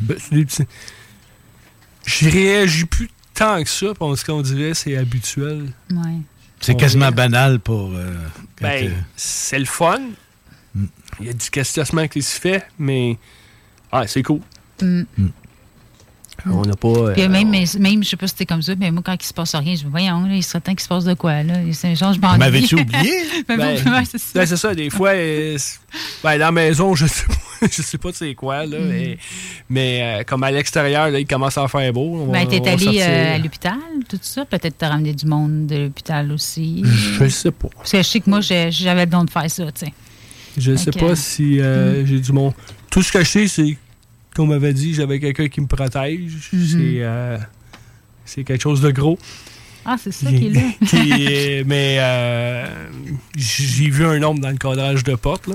ben, 0.01 0.17
petits- 0.17 0.65
Je 2.07 2.29
réagis 2.31 2.87
plus 2.87 3.09
tant 3.35 3.63
que 3.63 3.69
ça, 3.69 3.89
parce 3.99 4.25
qu'on 4.25 4.41
dirait 4.41 4.71
que 4.71 4.75
c'est 4.77 4.97
habituel. 4.97 5.67
Ouais. 5.91 6.19
C'est 6.61 6.77
quasiment 6.77 7.11
banal 7.13 7.61
pour. 7.61 7.93
euh, 7.95 8.15
Ben, 8.61 8.87
euh, 8.89 8.91
c'est 9.17 9.59
le 9.59 9.65
fun. 9.65 10.01
Il 11.21 11.27
y 11.27 11.29
a 11.31 11.33
du 11.33 11.51
questionnement 11.51 12.07
qui 12.09 12.23
se 12.23 12.39
fait, 12.39 12.67
mais. 12.79 13.17
Ah, 13.91 14.07
c'est 14.07 14.23
cool. 14.23 14.41
Mm. 14.83 15.03
On 16.47 16.63
n'a 16.63 16.77
pas. 16.77 16.89
euh, 16.89 17.13
Puis 17.15 17.27
même, 17.29 17.49
mais- 17.51 17.65
même, 17.79 18.05
je 18.05 18.11
sais 18.11 18.17
pas 18.17 18.27
si 18.27 18.33
c'était 18.35 18.47
comme 18.47 18.63
ça, 18.63 18.75
mais 18.79 18.91
moi, 18.91 19.03
quand 19.05 19.15
il 19.21 19.27
se 19.27 19.35
passe 19.35 19.55
rien, 19.55 19.75
je 19.75 19.81
me 19.85 19.87
dis, 19.87 19.91
voyons, 19.91 20.25
là, 20.25 20.35
il 20.35 20.43
serait 20.43 20.61
temps 20.61 20.73
qu'il 20.73 20.81
se 20.83 20.89
passe 20.89 21.05
de 21.05 21.15
quoi, 21.15 21.43
là? 21.43 21.55
C'est 21.73 21.97
genre, 21.97 22.13
je 22.13 22.21
m'ennuie. 22.21 22.39
M'avais-tu 22.39 22.75
oublié? 22.81 23.13
Ben, 23.49 23.57
Ben, 23.57 24.05
c'est 24.05 24.19
ça. 24.19 24.31
ben, 24.39 24.47
c'est 24.47 24.57
ça, 24.57 24.75
des 24.75 24.89
fois, 24.91 25.11
euh, 25.11 25.59
ben, 26.23 26.39
dans 26.39 26.45
la 26.47 26.53
maison, 26.53 26.95
je 26.95 27.07
sais 27.07 27.25
pas. 27.27 27.35
je 27.73 27.83
sais 27.83 27.99
pas 27.99 28.11
c'est 28.13 28.35
quoi, 28.37 28.65
là. 28.67 28.77
Mais, 28.81 29.19
mais, 29.69 30.21
euh, 30.21 30.25
comme 30.25 30.45
à 30.45 30.51
l'extérieur, 30.53 31.11
là, 31.11 31.19
il 31.19 31.27
commence 31.27 31.59
à 31.59 31.67
faire 31.67 31.93
beau. 31.93 32.27
On 32.29 32.31
Ben, 32.33 32.47
t'es 32.47 32.61
on 32.61 32.65
allé 32.67 32.85
sortir. 32.85 33.03
euh, 33.09 33.35
à 33.35 33.39
l'hôpital, 33.39 33.75
tout 34.09 34.19
ça? 34.23 34.45
Peut-être 34.45 34.79
t'as 34.79 34.91
ramené 34.91 35.13
du 35.15 35.27
monde 35.27 35.67
de 35.67 35.77
l'hôpital 35.77 36.31
aussi. 36.31 36.83
Je 36.85 37.25
le 37.25 37.31
sais 37.31 37.51
pas. 37.51 37.69
Parce 37.77 37.91
que 37.91 37.99
je 37.99 38.03
sais 38.05 38.21
que 38.21 38.31
moi, 38.31 38.41
j'avais 38.41 39.07
le 39.07 39.11
don 39.11 39.25
de 39.25 39.31
faire 39.31 39.51
ça, 39.51 39.65
tu 39.73 39.87
sais. 39.87 39.93
Je 40.57 40.77
sais 40.77 40.91
Ok. 40.91 41.01
pas 41.01 41.17
si 41.17 41.61
euh, 41.61 42.07
j'ai 42.07 42.21
du 42.21 42.33
monde. 42.33 42.53
Tout 42.91 43.03
ce 43.03 43.11
que 43.13 43.21
je 43.25 43.29
sais, 43.29 43.49
c'est 43.49 43.77
qu'on 44.39 44.47
m'avait 44.47 44.73
dit 44.73 44.95
j'avais 44.95 45.19
quelqu'un 45.21 45.49
qui 45.49 45.61
me 45.61 45.67
protège. 45.67 46.51
Mhm. 46.53 46.67
C'est 46.67 46.79
euh, 47.03 47.37
c'est 48.25 48.45
quelque 48.45 48.63
chose 48.63 48.81
de 48.81 48.91
gros. 48.91 49.19
Ah, 49.85 49.97
c'est 50.03 50.13
ça 50.13 50.29
qui 50.31 50.47
est 50.47 50.51
là. 50.51 50.61
Qui- 50.87 51.65
mais 51.67 51.97
euh, 51.99 52.67
j'ai 53.37 53.89
vu 53.91 54.05
un 54.07 54.19
nombre 54.19 54.41
dans 54.41 54.51
le 54.51 54.57
cadrage 54.57 55.03
de 55.05 55.15
porte 55.15 55.47
là, 55.49 55.55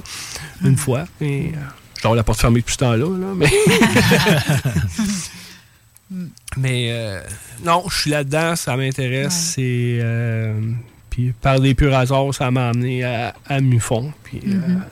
Mhm. 0.61 0.69
une 0.69 0.77
fois. 0.77 1.05
Et, 1.21 1.51
euh, 1.55 1.59
avoir 1.99 2.15
la 2.15 2.23
porte 2.23 2.39
fermée 2.41 2.59
depuis 2.61 2.73
ce 2.73 2.79
temps-là. 2.79 2.97
là, 2.97 3.33
mais 3.35 3.47
mais 6.57 6.87
euh, 6.91 7.21
non, 7.63 7.83
je 7.89 7.97
suis 8.01 8.11
là-dedans, 8.11 8.55
ça 8.55 8.75
m'intéresse. 8.75 9.53
C'est 9.55 9.99
euh, 10.01 10.59
puis 11.09 11.33
par 11.41 11.59
des 11.59 11.73
purs 11.75 11.95
hasards, 11.95 12.33
ça 12.33 12.49
m'a 12.51 12.69
amené 12.69 13.03
à, 13.03 13.33
à 13.47 13.61
Mufon. 13.61 14.11
Puis 14.23 14.41
euh, 14.47 14.51
Mhm. 14.55 14.83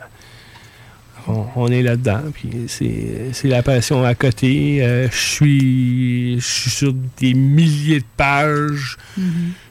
On, 1.28 1.46
on 1.56 1.68
est 1.68 1.82
là-dedans. 1.82 2.22
Puis 2.34 2.50
c'est 2.68 3.48
la 3.48 3.64
passion 3.64 4.04
à 4.04 4.16
côté. 4.16 4.80
Euh, 4.84 5.08
je 5.12 5.18
suis 5.18 6.40
je 6.40 6.46
suis 6.46 6.70
sur 6.72 6.94
des 7.20 7.34
milliers 7.34 8.00
de 8.00 8.06
pages. 8.18 8.98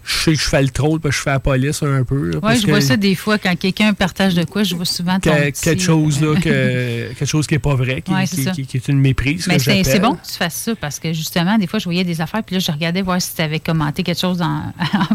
Je 0.03 0.13
sais 0.25 0.33
que 0.35 0.39
je 0.41 0.49
fais 0.49 0.63
le 0.63 0.71
troll 0.71 0.99
parce 0.99 1.15
que 1.15 1.19
je 1.19 1.23
fais 1.23 1.31
la 1.31 1.39
police 1.41 1.83
un 1.83 2.03
peu. 2.05 2.33
Oui, 2.43 2.57
je 2.61 2.67
vois 2.67 2.81
ça 2.81 2.97
des 2.97 3.15
fois 3.15 3.39
quand 3.39 3.55
quelqu'un 3.57 3.93
partage 3.95 4.35
de 4.35 4.45
quoi, 4.45 4.63
je 4.65 4.75
vois 4.75 4.85
souvent 4.85 5.21
ton 5.21 5.31
que- 5.33 5.51
petit, 5.51 5.63
quelque 5.63 5.83
chose 5.83 6.21
là, 6.21 6.29
euh, 6.29 6.35
que, 7.11 7.15
quelque 7.19 7.29
chose 7.29 7.47
qui 7.47 7.55
est 7.55 7.59
pas 7.61 7.75
vrai, 7.75 8.03
qui, 8.03 8.13
Ouais, 8.13 8.27
c'est 8.27 8.37
qui- 8.37 8.43
ça. 8.43 8.51
qui- 8.53 8.67
qui 8.67 8.77
est 8.79 8.89
une 8.89 8.99
méprise. 8.99 9.47
Mais 9.47 9.59
c'est 9.59 10.01
bon 10.01 10.15
que 10.15 10.27
tu 10.27 10.33
fasses 10.35 10.55
ça 10.55 10.75
parce 10.75 10.99
que 10.99 11.13
justement, 11.13 11.59
des 11.59 11.67
fois, 11.67 11.79
je 11.79 11.85
voyais 11.85 12.03
des 12.05 12.21
affaires, 12.21 12.43
puis 12.43 12.57
là, 12.57 12.61
je 12.61 12.73
regardais 12.73 13.03
voir 13.03 13.21
si 13.23 13.35
tu 13.35 13.43
avais 13.43 13.61
commenté 13.61 14.03
quelque 14.03 14.21
chose 14.21 14.41
en. 14.43 14.73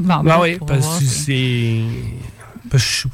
en 0.10 0.42
oui, 0.42 0.58
parce 0.66 1.00
que 1.00 1.06
c'est. 1.06 1.82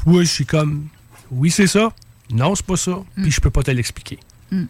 Oui, 0.06 0.26
je 0.26 0.30
suis 0.30 0.46
comme. 0.46 0.86
Oui, 1.32 1.50
c'est 1.50 1.68
ça. 1.68 1.92
Non, 2.34 2.56
c'est 2.56 2.66
pas 2.66 2.78
ça. 2.78 3.00
Puis 3.16 3.32
je 3.32 3.42
peux 3.42 3.50
pas 3.50 3.64
te 3.64 3.72
l'expliquer. 3.72 4.20
Mm. 4.52 4.64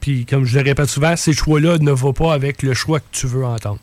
Puis 0.00 0.24
comme 0.26 0.44
je 0.44 0.58
le 0.58 0.64
répète 0.64 0.88
souvent, 0.88 1.14
ces 1.16 1.32
choix-là 1.32 1.78
ne 1.78 1.92
vont 1.92 2.12
pas 2.12 2.32
avec 2.34 2.62
le 2.62 2.74
choix 2.74 3.00
que 3.00 3.06
tu 3.12 3.26
veux 3.26 3.44
entendre. 3.44 3.78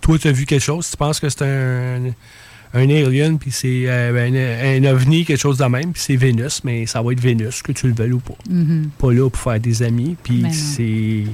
Toi, 0.00 0.18
tu 0.18 0.28
as 0.28 0.32
vu 0.32 0.46
quelque 0.46 0.62
chose, 0.62 0.88
tu 0.90 0.96
penses 0.96 1.20
que 1.20 1.28
c'est 1.28 1.42
un, 1.42 2.06
un 2.74 2.88
alien, 2.88 3.38
puis 3.38 3.50
c'est 3.50 3.84
euh, 3.86 4.14
un, 4.14 4.84
un 4.84 4.90
ovni, 4.92 5.24
quelque 5.24 5.40
chose 5.40 5.58
de 5.58 5.64
même, 5.64 5.92
puis 5.92 6.00
c'est 6.00 6.16
Vénus, 6.16 6.62
mais 6.64 6.86
ça 6.86 7.02
va 7.02 7.12
être 7.12 7.20
Vénus, 7.20 7.62
que 7.62 7.72
tu 7.72 7.88
le 7.88 7.94
veuilles 7.94 8.12
ou 8.12 8.20
pas. 8.20 8.36
Mhm. 8.48 8.90
Pas 8.96 9.12
là 9.12 9.28
pour 9.28 9.40
faire 9.40 9.60
des 9.60 9.82
amis, 9.82 10.16
puis 10.22 10.44
c'est. 10.52 11.24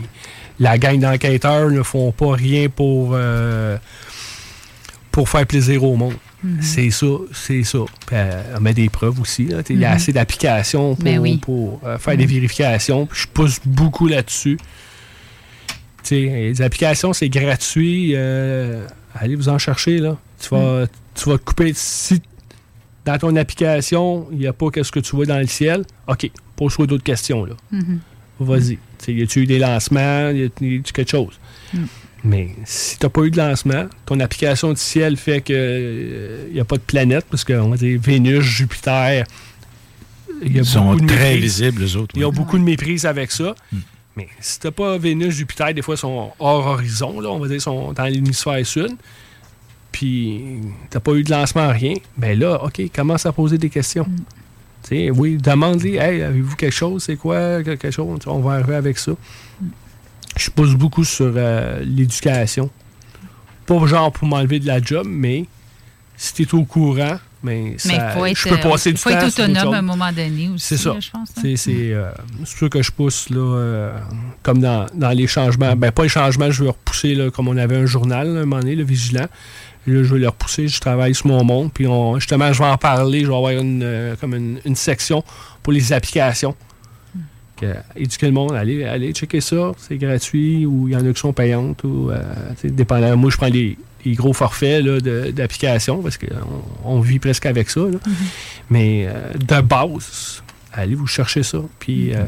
La 0.61 0.79
gang 0.79 0.99
d'enquêteurs 0.99 1.71
ne 1.71 1.83
font 1.83 2.11
pas 2.13 2.33
rien 2.35 2.69
pour. 2.69 3.11
euh, 3.15 3.77
pour 5.15 5.29
faire 5.29 5.47
plaisir 5.47 5.85
au 5.85 5.95
monde. 5.95 6.17
Mhm. 6.43 6.59
C'est 6.61 6.91
ça, 6.91 7.07
c'est 7.33 7.63
ça. 7.63 7.79
Puis 8.05 8.17
elle, 8.17 8.45
elle 8.53 8.61
met 8.61 8.75
des 8.75 8.89
preuves 8.89 9.21
aussi. 9.21 9.45
là. 9.45 9.63
Il 9.71 9.79
y 9.79 9.85
a 9.85 9.91
Mhm. 9.91 9.95
assez 9.97 10.13
d'applications 10.13 10.97
pour, 10.97 11.05
Ben 11.05 11.21
oui. 11.21 11.37
pour, 11.37 11.81
euh, 11.85 11.99
faire 11.99 12.17
des 12.17 12.27
vérifications. 12.27 13.07
Puis 13.07 13.21
je 13.23 13.29
pousse 13.29 13.61
beaucoup 13.65 14.09
là-dessus. 14.09 14.59
Les 16.11 16.61
applications, 16.63 17.13
c'est 17.13 17.29
gratuit. 17.29 18.13
euh, 18.17 18.87
allez 19.15 19.37
vous 19.37 19.49
en 19.49 19.59
chercher. 19.59 19.99
Là. 19.99 20.17
Tu, 20.41 20.49
vas, 20.51 20.87
tu 21.15 21.29
vas 21.31 21.39
te 21.39 21.45
couper. 21.45 21.73
Si 21.77 22.21
dans 23.05 23.17
ton 23.19 23.37
application, 23.37 24.27
il 24.33 24.39
n'y 24.39 24.47
a 24.49 24.53
pas 24.53 24.71
qu'est-ce 24.71 24.91
que 24.91 24.99
tu 25.01 25.15
vois 25.15 25.27
dans 25.27 25.39
le 25.39 25.47
ciel, 25.47 25.85
OK, 26.09 26.29
pose-toi 26.57 26.87
d'autres 26.89 27.05
questions. 27.05 27.45
Là. 27.45 27.55
Mhm. 27.71 28.01
Vas-y. 28.41 28.79
Y 29.07 29.23
a-tu 29.23 29.43
eu 29.43 29.47
des 29.47 29.59
lancements? 29.61 30.31
Y 30.31 30.45
a-tu 30.47 30.83
quelque 30.93 31.11
chose? 31.11 31.39
Mais 32.25 32.51
si 32.65 32.99
tu 32.99 33.05
n'as 33.05 33.11
pas 33.11 33.23
eu 33.23 33.31
de 33.31 33.37
lancement, 33.37 33.87
ton 34.07 34.19
application 34.21 34.71
du 34.71 34.81
ciel 34.81 35.17
fait 35.17 35.43
qu'il 35.43 36.49
n'y 36.53 36.61
a 36.61 36.65
pas 36.65 36.77
de 36.77 36.83
planète, 36.83 37.27
parce 37.31 37.45
qu'on 37.45 37.69
va 37.69 37.77
dire 37.77 38.01
Vénus, 38.01 38.43
Jupiter. 38.43 39.27
il 40.43 40.53
y 40.53 40.59
a 40.59 40.63
Ils 40.63 40.65
sont 40.65 40.93
beaucoup 40.93 41.03
de 41.03 41.07
très 41.07 41.37
visibles, 41.37 41.83
les 41.83 41.97
autres. 41.97 42.15
Ils 42.17 42.21
oui. 42.21 42.25
ont 42.25 42.33
beaucoup 42.33 42.59
de 42.59 42.65
méprise 42.65 43.05
avec 43.05 43.31
ça. 43.31 43.55
Mais 44.17 44.29
si 44.41 44.59
tu 44.59 44.71
pas 44.71 44.97
Vénus, 44.97 45.35
Jupiter, 45.35 45.75
des 45.75 45.83
fois, 45.83 45.97
ils 45.97 45.99
sont 45.99 46.33
hors 46.39 46.67
horizon, 46.67 47.21
là, 47.21 47.31
on 47.31 47.39
va 47.39 47.47
dire, 47.47 47.57
ils 47.57 47.61
sont 47.61 47.93
dans 47.93 48.05
l'hémisphère 48.05 48.65
sud. 48.65 48.93
Puis, 49.93 50.61
tu 50.91 51.01
pas 51.01 51.13
eu 51.13 51.23
de 51.23 51.31
lancement, 51.31 51.69
rien. 51.69 51.95
Ben 52.17 52.39
là, 52.39 52.65
OK, 52.65 52.81
commence 52.95 53.27
à 53.27 53.33
poser 53.33 53.59
des 53.59 53.71
questions. 53.71 54.07
Tu 54.83 54.89
sais, 54.89 55.11
oui, 55.11 55.37
demande-les, 55.37 55.97
hey, 55.97 56.23
avez-vous 56.23 56.57
quelque 56.57 56.75
chose? 56.75 57.05
C'est 57.05 57.17
quoi 57.17 57.63
quelque 57.63 57.91
chose? 57.91 58.19
On 58.27 58.41
va 58.41 58.55
arriver 58.55 58.75
avec 58.75 58.99
ça. 58.99 59.13
Je 60.37 60.51
pousse 60.51 60.75
beaucoup 60.75 61.05
sur 61.05 61.33
euh, 61.37 61.81
l'éducation. 61.85 62.71
Pas 63.67 63.87
genre 63.87 64.13
pour 64.13 64.27
m'enlever 64.29 64.59
de 64.61 64.67
la 64.67 64.81
job, 64.83 65.07
mais 65.09 65.47
si 66.17 66.33
tu 66.35 66.43
es 66.43 66.55
au 66.55 66.65
courant, 66.65 67.19
mais, 67.43 67.75
ça, 67.77 67.89
Mais 67.89 67.95
il 67.97 68.19
faut 68.19 68.25
être, 68.27 68.39
je 68.39 68.49
peux 68.49 68.57
passer 68.59 68.91
euh, 68.91 68.93
du 68.95 68.99
faut 68.99 69.11
temps 69.11 69.17
être 69.17 69.31
sur 69.31 69.47
d'autres 69.47 69.59
autonome 69.61 69.75
à 69.75 69.79
un 69.79 69.83
moment 69.83 70.13
donné 70.13 70.49
aussi. 70.55 70.65
C'est 70.67 70.77
ça. 70.79 70.95
là, 70.95 71.01
je 71.01 71.11
pense. 71.11 71.29
hein. 71.31 71.41
C'est 71.43 71.57
c'est, 71.57 71.93
euh, 71.93 72.11
c'est 72.45 72.57
sûr 72.57 72.71
que 72.71 72.83
je 72.83 72.91
pousse, 72.91 73.29
là, 73.31 73.37
euh, 73.59 73.99
comme 74.43 74.61
dans, 74.61 74.87
dans 74.95 75.11
les 75.11 75.27
changements. 75.27 75.77
Ben, 75.77 75.93
pas 75.93 76.05
les 76.05 76.09
changements, 76.09 76.51
je 76.51 76.63
veux 76.63 76.71
repousser, 76.71 77.15
là, 77.15 77.31
comme 77.31 77.49
on 77.49 77.57
avait 77.59 77.77
un 77.77 77.85
journal, 77.87 78.29
là, 78.33 78.41
à 78.41 78.43
un 78.43 78.47
moment 78.47 78.61
donné, 78.63 78.75
le 78.77 78.85
vigilant. 78.85 79.27
Là, 79.87 80.03
je 80.03 80.09
veux 80.09 80.19
le 80.19 80.29
repousser, 80.29 80.69
je 80.69 80.81
travaille 80.81 81.15
sur 81.15 81.27
mon 81.27 81.45
monde, 81.45 81.71
puis 81.73 81.87
on, 81.87 82.19
justement, 82.19 82.51
je 82.53 82.59
vais 82.59 82.69
en 82.69 82.79
parler, 82.79 83.21
je 83.21 83.29
vais 83.29 83.37
avoir 83.37 83.53
une, 83.53 83.83
euh, 83.83 84.17
comme 84.19 84.35
une, 84.35 84.59
une 84.65 84.77
section 84.77 85.23
pour 85.63 85.75
les 85.75 85.93
applications. 85.93 86.55
Que, 87.61 87.67
éduquer 87.97 88.27
le 88.27 88.33
monde, 88.33 88.53
allez, 88.53 88.83
allez 88.85 89.13
checker 89.13 89.41
ça, 89.41 89.73
c'est 89.79 89.97
gratuit, 89.97 90.67
ou 90.67 90.89
il 90.89 90.95
y 90.95 90.97
en 90.97 91.07
a 91.09 91.13
qui 91.13 91.21
sont 91.21 91.33
payantes, 91.33 91.85
ou, 91.85 92.11
euh, 92.11 92.21
dépendant. 92.65 93.17
Moi, 93.17 93.31
je 93.31 93.37
prends 93.37 93.47
les, 93.47 93.79
les 94.05 94.15
gros 94.15 94.33
forfaits 94.33 94.85
là, 94.85 95.01
de- 95.01 95.31
d'applications, 95.31 96.03
parce 96.03 96.19
qu'on 96.19 96.27
on 96.85 97.01
vit 97.01 97.21
presque 97.21 97.47
avec 97.47 97.71
ça. 97.71 97.81
là. 97.83 97.99
Mais 98.71 99.07
euh, 99.09 99.33
de 99.35 99.61
base, 99.61 100.43
allez 100.73 100.97
vous 100.97 101.07
chercher 101.07 101.45
ça. 101.45 101.59
Puis, 101.79 102.13
euh, 102.13 102.25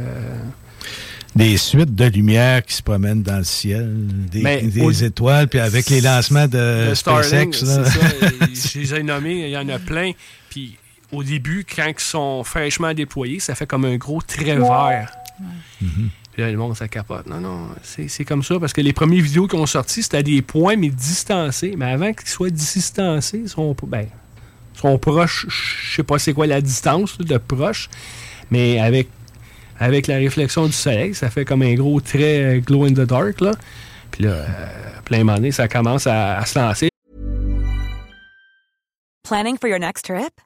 Des 1.34 1.56
suites 1.56 1.94
de 1.94 2.04
lumière 2.04 2.62
qui 2.64 2.74
se 2.74 2.82
promènent 2.82 3.22
dans 3.24 3.38
le 3.38 3.44
ciel, 3.44 3.92
des, 4.30 4.62
des 4.62 4.80
au- 4.80 4.90
étoiles, 4.92 5.48
puis 5.48 5.58
avec 5.58 5.90
les 5.90 6.00
lancements 6.00 6.46
de 6.46 6.90
le 6.90 6.94
SpaceX. 6.94 7.46
là. 7.46 7.50
c'est 7.52 7.64
ça. 7.66 7.80
euh, 8.22 8.30
Je 8.54 8.78
les 8.78 8.94
ai 8.94 9.02
nommés, 9.02 9.42
il 9.46 9.50
y 9.50 9.56
en 9.58 9.68
a 9.68 9.78
plein. 9.80 10.12
Puis 10.50 10.76
au 11.12 11.22
début, 11.22 11.64
quand 11.64 11.86
ils 11.86 12.00
sont 12.00 12.44
fraîchement 12.44 12.92
déployés, 12.94 13.40
ça 13.40 13.54
fait 13.54 13.66
comme 13.66 13.84
un 13.84 13.96
gros 13.96 14.20
trait 14.20 14.56
vert. 14.56 15.12
Mhm. 15.80 16.10
Puis 16.32 16.42
là, 16.42 16.50
le 16.50 16.58
monde, 16.58 16.76
ça 16.76 16.86
capote. 16.88 17.26
Non, 17.26 17.40
non, 17.40 17.68
c'est 17.82 18.08
c'est 18.08 18.24
comme 18.24 18.42
ça. 18.42 18.60
Parce 18.60 18.72
que 18.72 18.80
les 18.80 18.92
premières 18.92 19.22
vidéos 19.22 19.46
qui 19.46 19.56
ont 19.56 19.66
sorti, 19.66 20.02
c'était 20.02 20.18
à 20.18 20.22
des 20.22 20.42
points, 20.42 20.76
mais 20.76 20.90
distancés. 20.90 21.74
Mais 21.76 21.86
avant 21.86 22.12
qu'ils 22.12 22.28
soient 22.28 22.50
distancés, 22.50 23.40
ils 23.44 23.48
sont, 23.48 23.74
ben, 23.86 24.06
ils 24.74 24.78
sont 24.78 24.98
proches. 24.98 25.46
Je 25.48 25.96
sais 25.96 26.02
pas 26.02 26.18
c'est 26.18 26.34
quoi 26.34 26.46
la 26.46 26.60
distance 26.60 27.16
de 27.18 27.38
proche. 27.38 27.88
Mais 28.50 28.78
avec, 28.80 29.08
avec 29.78 30.06
la 30.06 30.16
réflexion 30.16 30.66
du 30.66 30.72
soleil, 30.72 31.14
ça 31.14 31.30
fait 31.30 31.44
comme 31.44 31.62
un 31.62 31.74
gros 31.74 32.00
trait 32.00 32.58
euh, 32.58 32.60
glow 32.60 32.84
in 32.84 32.92
the 32.92 33.06
dark. 33.06 33.40
Là. 33.40 33.52
Puis 34.10 34.24
là, 34.24 34.30
euh, 34.30 34.44
plein 35.04 35.18
moment 35.18 35.36
donné, 35.36 35.52
ça 35.52 35.68
commence 35.68 36.06
à, 36.06 36.36
à 36.36 36.44
se 36.44 36.58
lancer. 36.58 36.88
Planning 39.26 39.56
for 39.58 39.68
your 39.68 39.80
next 39.80 40.04
trip? 40.04 40.45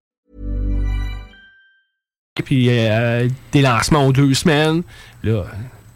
Puis 2.45 2.67
euh, 2.69 3.27
des 3.51 3.61
lancements 3.61 4.05
en 4.07 4.11
deux 4.11 4.33
semaines. 4.33 4.83
Là, 5.23 5.45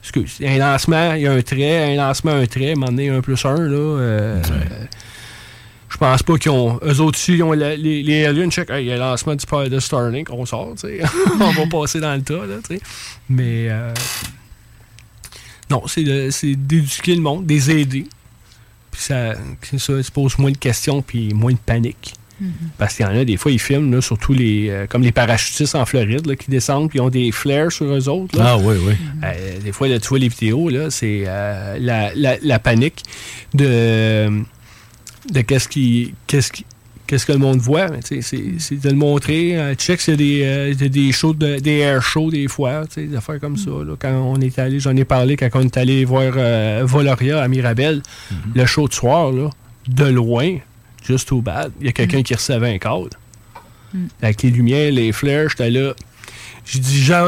excuse, 0.02 0.38
un 0.44 0.58
lancement, 0.58 1.14
il 1.14 1.22
y 1.22 1.28
a 1.28 1.32
un 1.32 1.42
trait, 1.42 1.94
un 1.94 1.96
lancement, 1.96 2.32
un 2.34 2.46
trait, 2.46 2.76
moment 2.76 2.88
donné, 2.88 3.10
un 3.10 3.22
plus 3.22 3.44
un, 3.46 3.56
là. 3.56 3.78
euh, 3.78 4.44
je 5.90 5.98
pense 5.98 6.24
pas 6.24 6.38
qu'ils 6.38 6.52
ont. 6.52 6.78
Eux 6.84 7.00
autres, 7.00 7.18
ils 7.30 7.42
ont 7.42 7.54
la- 7.54 7.78
les, 7.78 8.04
les 8.04 8.26
aliens, 8.26 8.50
check, 8.50 8.70
hey, 8.70 8.84
il 8.86 8.88
y 8.90 8.92
a 8.92 8.96
le 8.96 9.00
lancement 9.00 9.34
du 9.36 9.46
de 9.70 9.80
Starlink, 9.80 10.30
on 10.30 10.46
sort, 10.46 10.74
tu 10.76 10.88
sais. 10.88 11.02
on 11.40 11.52
va 11.52 11.68
passer 11.68 12.02
dans 12.02 12.14
le 12.14 12.22
tas, 12.22 12.46
là, 12.46 12.56
tu 12.68 12.76
sais. 12.76 12.82
Mais. 13.30 13.68
euh, 13.70 13.94
non, 15.70 15.84
c'est 15.88 16.04
d'éduquer 16.04 17.16
le 17.16 17.22
monde, 17.22 17.46
des 17.46 17.72
aider. 17.72 18.06
Puis 18.92 19.02
ça, 19.02 19.34
ça, 19.78 20.04
ça 20.04 20.12
pose 20.14 20.38
moins 20.38 20.52
de 20.52 20.58
questions, 20.58 21.02
puis 21.02 21.34
moins 21.34 21.54
de 21.54 21.58
panique. 21.58 22.14
Parce 22.78 22.96
qu'il 22.96 23.06
y 23.06 23.10
en 23.10 23.14
a, 23.16 23.24
des 23.24 23.38
fois, 23.38 23.52
ils 23.52 23.60
filment, 23.60 23.94
là, 23.94 24.02
surtout 24.02 24.34
les, 24.34 24.68
euh, 24.70 24.86
comme 24.88 25.02
les 25.04 25.12
parachutistes 25.14 25.76
en 25.76 25.86
Floride, 25.86 26.26
là, 26.28 26.36
qui 26.36 26.52
descendent, 26.52 26.90
puis 26.90 27.00
ils 27.00 27.02
ont 27.02 27.10
des 27.10 27.32
flares 27.32 27.72
sur 27.72 27.86
eux 27.86 28.10
autres. 28.10 28.38
là. 28.38 28.56
Ah 28.56 28.58
oui, 28.58 28.76
oui. 28.86 28.94
Euh, 29.24 29.60
des 29.64 29.72
fois, 29.72 29.88
là, 29.88 30.00
tu 30.00 30.10
vois 30.10 30.20
les 30.20 30.28
vidéos, 30.28 30.68
là, 30.70 30.90
c'est 30.92 31.24
euh, 31.28 31.78
la, 31.80 32.14
la- 32.16 32.38
la 32.42 32.60
panique 32.60 33.04
de, 33.54 34.28
de 35.32 35.42
qu'est-ce 35.42 35.68
qui, 35.68 36.14
qu'est-ce 36.28 36.52
qui- 36.52 36.66
qu'est-ce 37.08 37.26
que 37.26 37.32
le 37.32 37.38
monde 37.40 37.60
voit. 37.60 37.88
mais 37.90 38.00
tu 38.00 38.22
sais, 38.22 38.44
C'est 38.60 38.82
de 38.82 38.90
le 38.90 38.96
montrer. 38.96 39.58
Euh, 39.58 39.74
check, 39.76 40.02
c'est 40.02 40.18
des, 40.18 40.42
euh, 40.44 40.74
des, 40.74 40.90
des 40.90 41.12
shows, 41.12 41.34
de- 41.34 41.60
des 41.60 41.78
air 41.80 42.02
shows 42.02 42.32
des 42.32 42.48
fois, 42.48 42.86
tu 42.88 42.96
sais, 42.96 43.08
des 43.08 43.16
affaires 43.16 43.40
comme 43.40 43.58
ça. 43.58 43.70
là. 43.70 43.96
Quand 43.98 44.12
on 44.14 44.40
est 44.42 44.58
allé, 44.60 44.80
j'en 44.80 44.96
ai 44.96 45.06
parlé 45.06 45.38
quand 45.38 45.50
on 45.54 45.62
est 45.62 45.78
allé 45.78 46.04
voir 46.06 46.34
euh, 46.36 46.82
Voloria 46.86 47.42
à 47.42 47.48
Mirabel, 47.48 48.02
le 48.54 48.66
show 48.66 48.88
de 48.88 48.94
soir, 48.94 49.32
là, 49.32 49.50
de 49.88 50.06
loin, 50.06 50.58
juste 51.08 51.32
au 51.32 51.42
bad, 51.42 51.72
il 51.80 51.86
y 51.86 51.90
a 51.90 51.92
quelqu'un 51.92 52.24
qui 52.24 52.34
recevait 52.34 52.74
un 52.74 52.78
code. 52.80 53.14
Avec 54.22 54.42
les 54.44 54.50
lumières, 54.52 54.92
les 54.92 55.12
flares, 55.14 55.50
j'étais 55.50 55.70
là. 55.70 55.94
J'ai 56.66 56.80
dit, 56.80 57.04
Jean, 57.04 57.28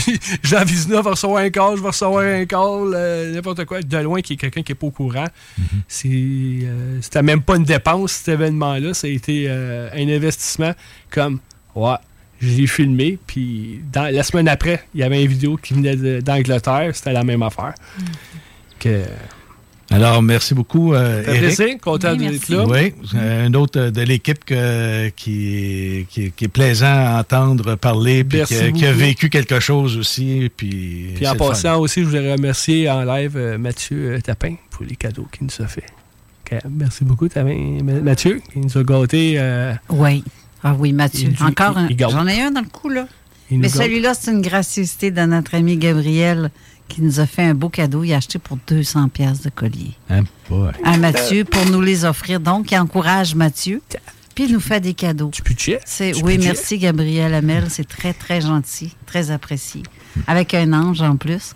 Jean 0.42 0.64
Vizina 0.64 1.00
va 1.02 1.10
recevoir 1.10 1.42
un 1.42 1.50
call, 1.50 1.76
je 1.76 1.82
vais 1.82 1.88
recevoir 1.88 2.24
un 2.24 2.44
call, 2.46 2.92
euh, 2.94 3.34
n'importe 3.34 3.64
quoi. 3.66 3.82
De 3.82 3.98
loin, 3.98 4.20
qui 4.22 4.32
est 4.32 4.36
quelqu'un 4.36 4.62
qui 4.62 4.72
n'est 4.72 4.76
pas 4.76 4.86
au 4.86 4.90
courant. 4.90 5.26
C'est, 5.86 6.08
euh, 6.08 6.98
c'était 7.02 7.22
même 7.22 7.42
pas 7.42 7.56
une 7.56 7.64
dépense, 7.64 8.12
cet 8.12 8.28
événement-là. 8.34 8.94
Ça 8.94 9.06
a 9.06 9.10
été 9.10 9.44
euh, 9.48 9.90
un 9.94 10.08
investissement 10.08 10.72
comme, 11.10 11.38
ouais, 11.74 11.96
je 12.40 12.48
l'ai 12.48 12.66
filmé. 12.66 13.18
Puis 13.26 13.80
dans- 13.92 14.12
la 14.12 14.22
semaine 14.22 14.48
après, 14.48 14.82
il 14.94 15.00
y 15.00 15.02
avait 15.02 15.22
une 15.22 15.28
vidéo 15.28 15.56
qui 15.58 15.74
venait 15.74 16.22
d'Angleterre. 16.22 16.90
C'était 16.94 17.12
la 17.12 17.24
même 17.24 17.42
affaire. 17.42 17.74
Que, 18.80 19.02
Alors, 19.90 20.20
merci 20.22 20.52
beaucoup, 20.54 20.92
euh, 20.92 21.22
Éric. 21.26 21.56
plaisir, 21.56 21.78
content 21.80 22.12
Oui, 22.12 22.28
d'être 22.28 22.48
là. 22.50 22.66
Oui, 22.66 22.92
euh, 23.14 23.46
un 23.46 23.54
autre 23.54 23.88
de 23.88 24.00
l'équipe 24.02 24.44
que- 24.44 25.08
qui, 25.10 25.46
est- 25.56 26.06
qui, 26.10 26.24
est- 26.26 26.30
qui 26.36 26.44
est 26.44 26.48
plaisant 26.48 26.86
à 26.86 27.20
entendre 27.20 27.74
parler, 27.76 28.22
puis 28.22 28.42
qui, 28.42 28.54
a- 28.54 28.70
qui 28.70 28.84
a 28.84 28.88
beaucoup. 28.92 28.98
vécu 29.04 29.30
quelque 29.30 29.60
chose 29.60 29.96
aussi. 29.96 30.50
Puis, 30.54 31.12
Puis 31.14 31.26
en 31.26 31.34
fun. 31.34 31.48
passant 31.48 31.78
aussi, 31.80 32.00
je 32.00 32.06
voudrais 32.06 32.32
remercier 32.34 32.90
en 32.90 33.02
live 33.04 33.36
euh, 33.36 33.56
Mathieu 33.56 34.16
euh, 34.16 34.20
Tapin 34.20 34.56
pour 34.70 34.84
les 34.84 34.94
cadeaux 34.96 35.26
qu'il 35.32 35.46
nous 35.46 35.64
a 35.64 35.68
fait. 35.68 35.84
Merci 36.70 37.04
beaucoup, 37.04 37.28
Tapin. 37.28 37.78
Ma- 37.82 38.00
Mathieu, 38.00 38.40
qui 38.52 38.58
nous 38.58 38.76
a 38.78 38.82
gâtés. 38.82 39.34
euh, 39.38 39.72
Oui. 39.90 40.22
Ah 40.62 40.74
oui, 40.78 40.92
Mathieu. 40.92 41.30
Il- 41.38 41.44
Encore 41.46 41.78
il- 41.78 41.84
un. 41.84 41.88
il. 42.08 42.10
J'en 42.10 42.26
ai 42.26 42.40
un 42.42 42.50
dans 42.50 42.60
le 42.62 42.68
coup, 42.68 42.88
là. 42.90 43.06
Il 43.50 43.58
Mais 43.60 43.68
celui-là, 43.70 44.12
c'est 44.12 44.30
une 44.32 44.42
gracieuseté 44.42 45.10
de 45.10 45.22
notre 45.22 45.54
ami 45.54 45.78
Gabriel 45.78 46.50
qui 46.88 47.02
nous 47.02 47.20
a 47.20 47.26
fait 47.26 47.42
un 47.44 47.54
beau 47.54 47.68
cadeau. 47.68 48.02
Il 48.04 48.12
a 48.12 48.16
acheté 48.16 48.38
pour 48.38 48.58
200 48.66 49.08
pièces 49.08 49.42
de 49.42 49.50
collier. 49.50 49.92
Hein, 50.10 50.22
boy. 50.48 50.72
À 50.84 50.96
Mathieu 50.96 51.44
pour 51.44 51.64
nous 51.66 51.80
les 51.80 52.04
offrir. 52.04 52.40
Donc, 52.40 52.70
il 52.72 52.78
encourage 52.78 53.34
Mathieu. 53.34 53.82
Puis 54.34 54.44
il 54.46 54.52
nous 54.52 54.60
fait 54.60 54.80
des 54.80 54.94
cadeaux. 54.94 55.30
Tu 55.32 55.42
Du 56.12 56.22
oui, 56.22 56.38
merci 56.38 56.78
Gabriel 56.78 57.34
Hamel. 57.34 57.64
C'est 57.70 57.86
très, 57.88 58.12
très 58.12 58.40
gentil, 58.40 58.94
très 59.06 59.30
apprécié. 59.30 59.82
Avec 60.26 60.54
un 60.54 60.72
ange 60.72 61.02
en 61.02 61.16
plus. 61.16 61.54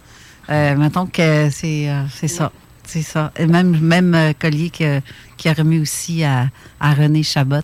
Euh, 0.51 0.75
mettons 0.77 1.07
que 1.07 1.49
c'est, 1.51 1.89
euh, 1.89 2.03
c'est 2.13 2.29
ça. 2.29 2.51
C'est 2.85 3.03
ça. 3.03 3.33
Et 3.39 3.47
même, 3.47 3.79
même 3.79 4.15
euh, 4.15 4.33
collier 4.39 4.71
que- 4.71 5.01
qui 5.37 5.49
a 5.49 5.53
remis 5.53 5.79
aussi 5.79 6.25
à, 6.25 6.49
à 6.81 6.93
René 6.93 7.23
Chabot. 7.23 7.63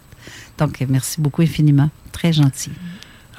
Donc, 0.56 0.82
merci 0.88 1.20
beaucoup 1.20 1.42
infiniment. 1.42 1.90
Très 2.12 2.32
gentil. 2.32 2.70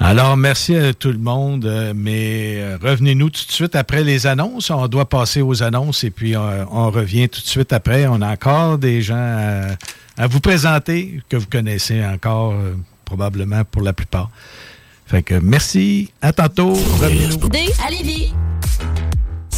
Alors, 0.02 0.34
merci 0.38 0.74
à 0.76 0.94
tout 0.94 1.12
le 1.12 1.18
monde, 1.18 1.66
euh, 1.66 1.92
mais 1.94 2.54
euh, 2.56 2.78
revenez-nous 2.82 3.28
tout 3.28 3.44
de 3.46 3.52
suite 3.52 3.76
après 3.76 4.02
les 4.02 4.26
annonces. 4.26 4.70
On 4.70 4.88
doit 4.88 5.06
passer 5.06 5.42
aux 5.42 5.62
annonces 5.62 6.04
et 6.04 6.10
puis 6.10 6.34
euh, 6.34 6.64
on 6.72 6.90
revient 6.90 7.28
tout 7.28 7.42
de 7.42 7.46
suite 7.46 7.74
après. 7.74 8.06
On 8.06 8.22
a 8.22 8.32
encore 8.32 8.78
des 8.78 9.02
gens 9.02 9.76
à, 10.16 10.26
vous 10.26 10.40
présenter 10.40 11.20
que 11.28 11.36
vous 11.36 11.46
connaissez 11.46 12.02
encore 12.02 12.54
probablement 13.04 13.62
pour 13.64 13.82
la 13.82 13.92
plupart. 13.92 14.30
Fait 15.06 15.30
merci, 15.42 16.12
à 16.22 16.32
tantôt. 16.32 16.74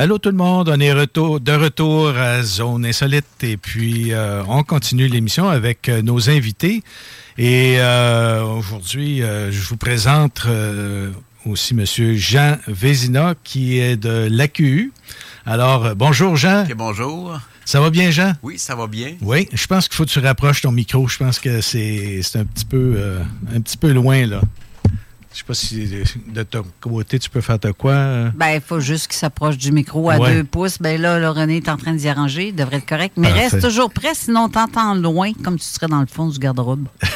Allô 0.00 0.18
tout 0.18 0.28
le 0.28 0.36
monde, 0.36 0.68
on 0.68 0.78
est 0.78 0.92
retour, 0.92 1.40
de 1.40 1.50
retour 1.50 2.10
à 2.10 2.40
Zone 2.44 2.86
Insolite 2.86 3.24
et 3.42 3.56
puis 3.56 4.12
euh, 4.12 4.44
on 4.46 4.62
continue 4.62 5.08
l'émission 5.08 5.48
avec 5.48 5.88
euh, 5.88 6.02
nos 6.02 6.30
invités. 6.30 6.84
Et 7.36 7.78
euh, 7.80 8.44
aujourd'hui, 8.44 9.22
je 9.22 9.68
vous 9.68 9.76
présente 9.76 10.46
aussi 11.44 11.74
Monsieur 11.74 12.14
Jean 12.14 12.58
Vézina 12.68 13.34
qui 13.42 13.80
est 13.80 13.96
de 13.96 14.28
l'AQU. 14.30 14.92
Alors, 15.44 15.96
bonjour 15.96 16.36
Jean. 16.36 16.64
bonjour. 16.76 17.40
Ça 17.68 17.82
va 17.82 17.90
bien 17.90 18.10
Jean? 18.10 18.32
Oui, 18.42 18.58
ça 18.58 18.74
va 18.74 18.86
bien. 18.86 19.16
Oui, 19.20 19.46
je 19.52 19.66
pense 19.66 19.88
qu'il 19.88 19.96
faut 19.96 20.06
que 20.06 20.10
tu 20.10 20.20
rapproches 20.20 20.62
ton 20.62 20.72
micro. 20.72 21.06
Je 21.06 21.18
pense 21.18 21.38
que 21.38 21.60
c'est 21.60 22.20
c'est 22.22 22.38
un 22.38 22.46
petit 22.46 22.64
peu 22.64 22.94
euh, 22.96 23.22
un 23.54 23.60
petit 23.60 23.76
peu 23.76 23.92
loin 23.92 24.26
là. 24.26 24.40
Je 25.38 25.44
sais 25.44 25.46
pas 25.46 25.54
si 25.54 26.02
de 26.34 26.42
ton 26.42 26.64
côté 26.80 27.16
tu 27.20 27.30
peux 27.30 27.40
faire 27.40 27.60
de 27.60 27.70
quoi. 27.70 27.92
euh? 27.92 28.30
Ben, 28.34 28.54
il 28.56 28.60
faut 28.60 28.80
juste 28.80 29.06
qu'il 29.06 29.16
s'approche 29.16 29.56
du 29.56 29.70
micro 29.70 30.10
à 30.10 30.16
Ouais. 30.16 30.34
deux 30.34 30.42
pouces. 30.42 30.78
Ben 30.80 31.00
là, 31.00 31.20
là, 31.20 31.30
René 31.30 31.58
est 31.58 31.68
en 31.68 31.76
train 31.76 31.92
d'y 31.92 32.08
arranger. 32.08 32.48
Il 32.48 32.56
devrait 32.56 32.78
être 32.78 32.86
correct. 32.88 33.14
Mais 33.16 33.28
Parfait. 33.28 33.46
reste 33.48 33.60
toujours 33.62 33.92
prêt, 33.92 34.14
sinon 34.14 34.46
on 34.46 34.48
t'entend 34.48 34.94
loin, 34.96 35.30
comme 35.44 35.56
tu 35.56 35.64
serais 35.64 35.86
dans 35.86 36.00
le 36.00 36.08
fond 36.08 36.26
du 36.28 36.40
garde-robe. 36.40 36.88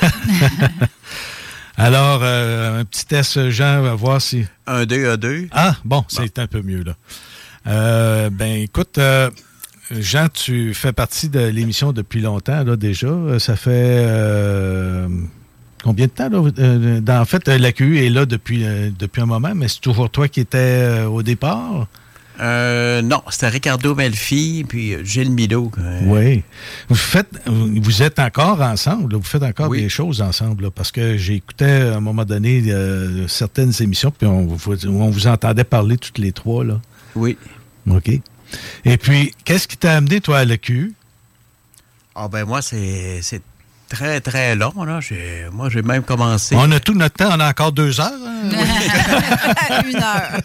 Alors, 1.77 2.21
euh, 2.23 2.81
un 2.81 2.85
petit 2.85 3.07
test, 3.07 3.51
Jean, 3.51 3.83
va 3.83 3.95
voir 3.97 4.23
si. 4.23 4.45
Un 4.69 4.85
2 4.87 5.11
à 5.11 5.17
2. 5.17 5.49
Ah, 5.51 5.75
bon, 5.85 6.05
c'est 6.07 6.39
un 6.39 6.47
peu 6.47 6.63
mieux, 6.63 6.85
là. 6.85 6.95
Euh, 7.67 8.31
ben, 8.31 8.61
écoute, 8.61 8.99
euh, 8.99 9.31
Jean, 9.91 10.29
tu 10.33 10.75
fais 10.75 10.93
partie 10.93 11.29
de 11.29 11.41
l'émission 11.41 11.93
depuis 11.93 12.21
longtemps, 12.21 12.63
là, 12.63 12.77
déjà. 12.77 13.09
Ça 13.41 13.57
fait. 13.57 14.07
Euh, 15.83 15.85
combien 15.85 16.07
de 16.07 16.11
temps, 16.13 16.29
là? 16.29 16.43
Euh, 16.59 17.01
dans- 17.01 17.21
en 17.21 17.25
fait, 17.25 17.49
euh, 17.49 17.59
l'AQU 17.59 17.99
est 18.05 18.09
là 18.11 18.27
depuis, 18.27 18.65
euh, 18.65 18.91
depuis 18.99 19.23
un 19.23 19.27
moment, 19.27 19.53
mais 19.55 19.69
c'est 19.69 19.81
toujours 19.81 20.11
toi 20.11 20.29
qui 20.29 20.41
étais 20.41 20.59
euh, 20.59 21.07
au 21.07 21.23
départ? 21.23 21.87
Euh, 22.41 23.03
non, 23.03 23.23
c'était 23.29 23.49
Ricardo 23.49 23.95
Melfi 23.95 24.65
puis 24.67 24.95
euh, 24.95 25.05
Gilles 25.05 25.31
Milo. 25.31 25.71
euh, 25.79 26.01
Oui. 26.07 26.43
Vous 26.89 26.95
faites, 26.97 27.29
vous 27.47 28.03
êtes 28.03 28.19
encore 28.19 28.61
ensemble, 28.63 29.13
là, 29.13 29.19
vous 29.19 29.25
faites 29.25 29.43
encore 29.43 29.69
Oui. 29.69 29.83
des 29.83 29.89
choses 29.91 30.23
ensemble, 30.23 30.65
là, 30.65 30.71
parce 30.71 30.91
que 30.91 31.17
j'écoutais 31.19 31.83
à 31.93 31.97
un 31.97 32.01
moment 32.01 32.25
donné 32.25 32.63
euh, 32.69 33.29
certaines 33.29 33.73
émissions, 33.81 34.11
puis 34.11 34.27
on, 34.27 34.47
vous- 34.47 34.87
on 34.87 35.11
vous 35.11 35.27
entendait 35.27 35.63
parler 35.65 35.99
toutes 35.99 36.19
les 36.19 36.33
trois, 36.33 36.65
là. 36.65 36.81
Oui. 37.15 37.37
OK. 37.89 38.09
Et 38.87 38.97
puis, 38.97 39.33
qu'est-ce 39.45 39.69
qui 39.69 39.77
t'a 39.77 39.95
amené, 39.97 40.21
toi, 40.21 40.39
à 40.39 40.45
l'AQ? 40.45 40.95
Ah 42.15 42.29
ben 42.29 42.45
moi, 42.45 42.61
c'est 42.61 43.21
très, 43.95 44.21
très 44.21 44.55
long. 44.57 44.85
Là. 44.85 45.01
J'ai- 45.01 45.47
Moi, 45.53 45.69
j'ai 45.69 45.83
même 45.83 46.03
commencé... 46.03 46.55
On 46.59 46.71
a 46.73 46.81
tout 46.81 46.95
notre 46.95 47.15
temps, 47.17 47.31
on 47.37 47.41
a 47.41 47.49
encore 47.51 47.73
deux 47.73 48.01
heures. 48.01 48.11
hein? 48.27 48.51
Une 49.89 49.97
heure. 49.97 50.41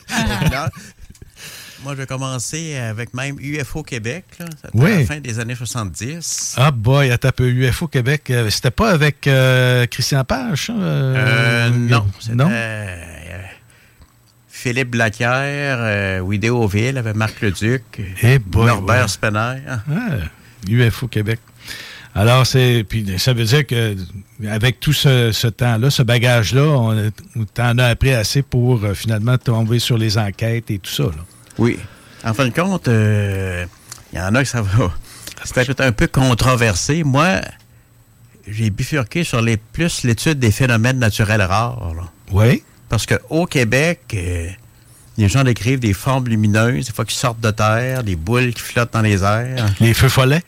Une 0.45 0.53
heure. 0.53 0.69
Moi, 1.83 1.93
j'ai 1.97 2.05
commencé 2.05 2.75
avec 2.75 3.13
même 3.13 3.37
UFO 3.39 3.83
Québec. 3.83 4.25
là. 4.39 4.45
Oui. 4.73 4.91
à 4.91 4.99
la 4.99 5.05
fin 5.05 5.19
des 5.19 5.39
années 5.39 5.55
70. 5.55 6.55
Ah 6.57 6.71
boy, 6.71 7.11
un 7.11 7.17
peu, 7.17 7.47
UFO 7.49 7.87
Québec, 7.87 8.29
euh, 8.29 8.49
c'était 8.49 8.71
pas 8.71 8.89
avec 8.91 9.25
euh, 9.27 9.85
Christian 9.85 10.23
Page, 10.25 10.65
ça? 10.67 10.73
Euh, 10.73 11.69
non, 11.69 12.05
c'était 12.19 12.35
non? 12.35 12.49
euh, 12.51 12.95
Philippe 14.49 14.89
Blaquière, 14.89 15.77
euh, 15.79 16.23
Vidéoville, 16.27 16.97
avec 16.97 17.15
Marc 17.15 17.39
Leduc, 17.41 17.83
Eh 18.23 18.39
boy, 18.39 18.65
Norbert 18.65 19.03
ouais. 19.03 19.07
Spener. 19.07 19.57
Ah, 19.69 19.79
UFO 20.67 21.07
Québec. 21.07 21.39
Alors, 22.17 22.47
c'est. 22.47 22.83
Puis 22.87 23.05
ça 23.19 23.33
veut 23.33 23.45
dire 23.45 23.65
que 23.65 23.95
avec 24.49 24.79
tout 24.79 24.93
ce, 24.93 25.31
ce 25.31 25.47
temps-là, 25.47 25.91
ce 25.91 26.01
bagage-là, 26.01 26.93
tu 27.53 27.61
en 27.61 27.77
as 27.77 27.85
appris 27.85 28.11
assez 28.11 28.41
pour 28.41 28.83
euh, 28.83 28.93
finalement 28.95 29.37
tomber 29.37 29.77
sur 29.77 29.97
les 29.99 30.17
enquêtes 30.17 30.71
et 30.71 30.79
tout 30.79 30.91
ça. 30.91 31.03
Là. 31.03 31.23
Oui. 31.59 31.77
En 32.23 32.33
fin 32.33 32.47
de 32.47 32.53
compte, 32.53 32.87
euh, 32.87 33.65
il 34.11 34.17
y 34.17 34.21
en 34.21 34.33
a 34.33 34.41
que 34.43 34.49
ça 34.49 34.61
va. 34.63 34.91
C'était 35.43 35.65
peut-être 35.65 35.81
un 35.81 35.91
peu 35.91 36.07
controversé. 36.07 37.03
Moi, 37.03 37.41
j'ai 38.47 38.71
bifurqué 38.71 39.23
sur 39.23 39.41
les 39.41 39.57
plus 39.57 40.03
l'étude 40.03 40.39
des 40.39 40.51
phénomènes 40.51 40.97
naturels 40.97 41.43
rares. 41.43 41.93
là. 41.95 42.03
Oui. 42.31 42.63
Parce 42.89 43.05
qu'au 43.05 43.45
Québec, 43.45 43.99
euh, 44.15 44.47
les 45.17 45.29
gens 45.29 45.43
décrivent 45.43 45.79
des 45.79 45.93
formes 45.93 46.27
lumineuses, 46.27 46.87
des 46.87 46.93
fois 46.93 47.05
qui 47.05 47.15
sortent 47.15 47.41
de 47.41 47.51
terre, 47.51 48.03
des 48.03 48.15
boules 48.15 48.53
qui 48.53 48.61
flottent 48.61 48.93
dans 48.93 49.01
les 49.01 49.23
airs. 49.23 49.67
Les 49.79 49.93
feux 49.93 50.09
follets? 50.09 50.41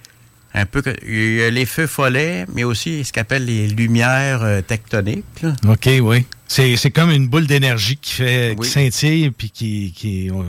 Un 0.54 0.66
peu 0.66 0.82
que, 0.82 0.90
il 1.08 1.36
y 1.36 1.44
a 1.44 1.50
les 1.52 1.66
feux 1.68 1.86
follets, 1.88 2.46
mais 2.54 2.64
aussi 2.64 3.04
ce 3.04 3.14
qu'on 3.14 3.22
appelle 3.22 3.46
les 3.46 3.68
lumières 3.68 4.42
euh, 4.44 4.62
tectoniques. 4.62 5.24
là. 5.44 5.54
OK, 5.68 5.88
oui. 6.02 6.26
C'est 6.48 6.76
c'est 6.78 6.90
comme 6.90 7.12
une 7.12 7.28
boule 7.28 7.46
d'énergie 7.46 7.98
qui 7.98 8.14
fait 8.16 8.56
Oui. 8.58 8.66
qui 8.66 8.72
scintille 8.72 9.30
puis 9.30 9.52
qui, 9.52 9.94
qui 9.96 10.30
on- 10.34 10.46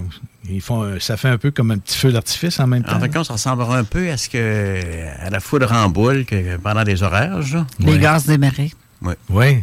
ils 0.48 0.62
font 0.62 0.82
un- 0.84 0.98
ça 0.98 1.18
fait 1.18 1.28
un 1.28 1.36
peu 1.36 1.51
comme 1.51 1.70
un 1.70 1.76
petit 1.78 1.98
feu 1.98 2.11
d'artifice 2.12 2.59
en 2.61 2.66
même 2.66 2.82
temps. 2.82 2.96
En 2.96 2.98
de 2.98 3.07
compte, 3.09 3.26
ça 3.26 3.34
ressemblera 3.34 3.76
un 3.76 3.84
peu 3.84 4.11
à 4.11 4.16
ce 4.16 4.30
que 4.30 4.80
à 5.20 5.28
la 5.28 5.40
foudre 5.40 5.70
en 5.70 5.90
boule 5.90 6.24
que 6.24 6.57
pendant 6.57 6.82
les 6.82 7.03
orages. 7.03 7.53
là. 7.53 7.66
Les 7.80 7.98
gaz 7.98 8.24
des 8.24 8.38
marées, 8.38 8.72
Oui. 9.03 9.12
Oui. 9.28 9.62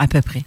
à 0.00 0.08
peu 0.08 0.20
près. 0.20 0.42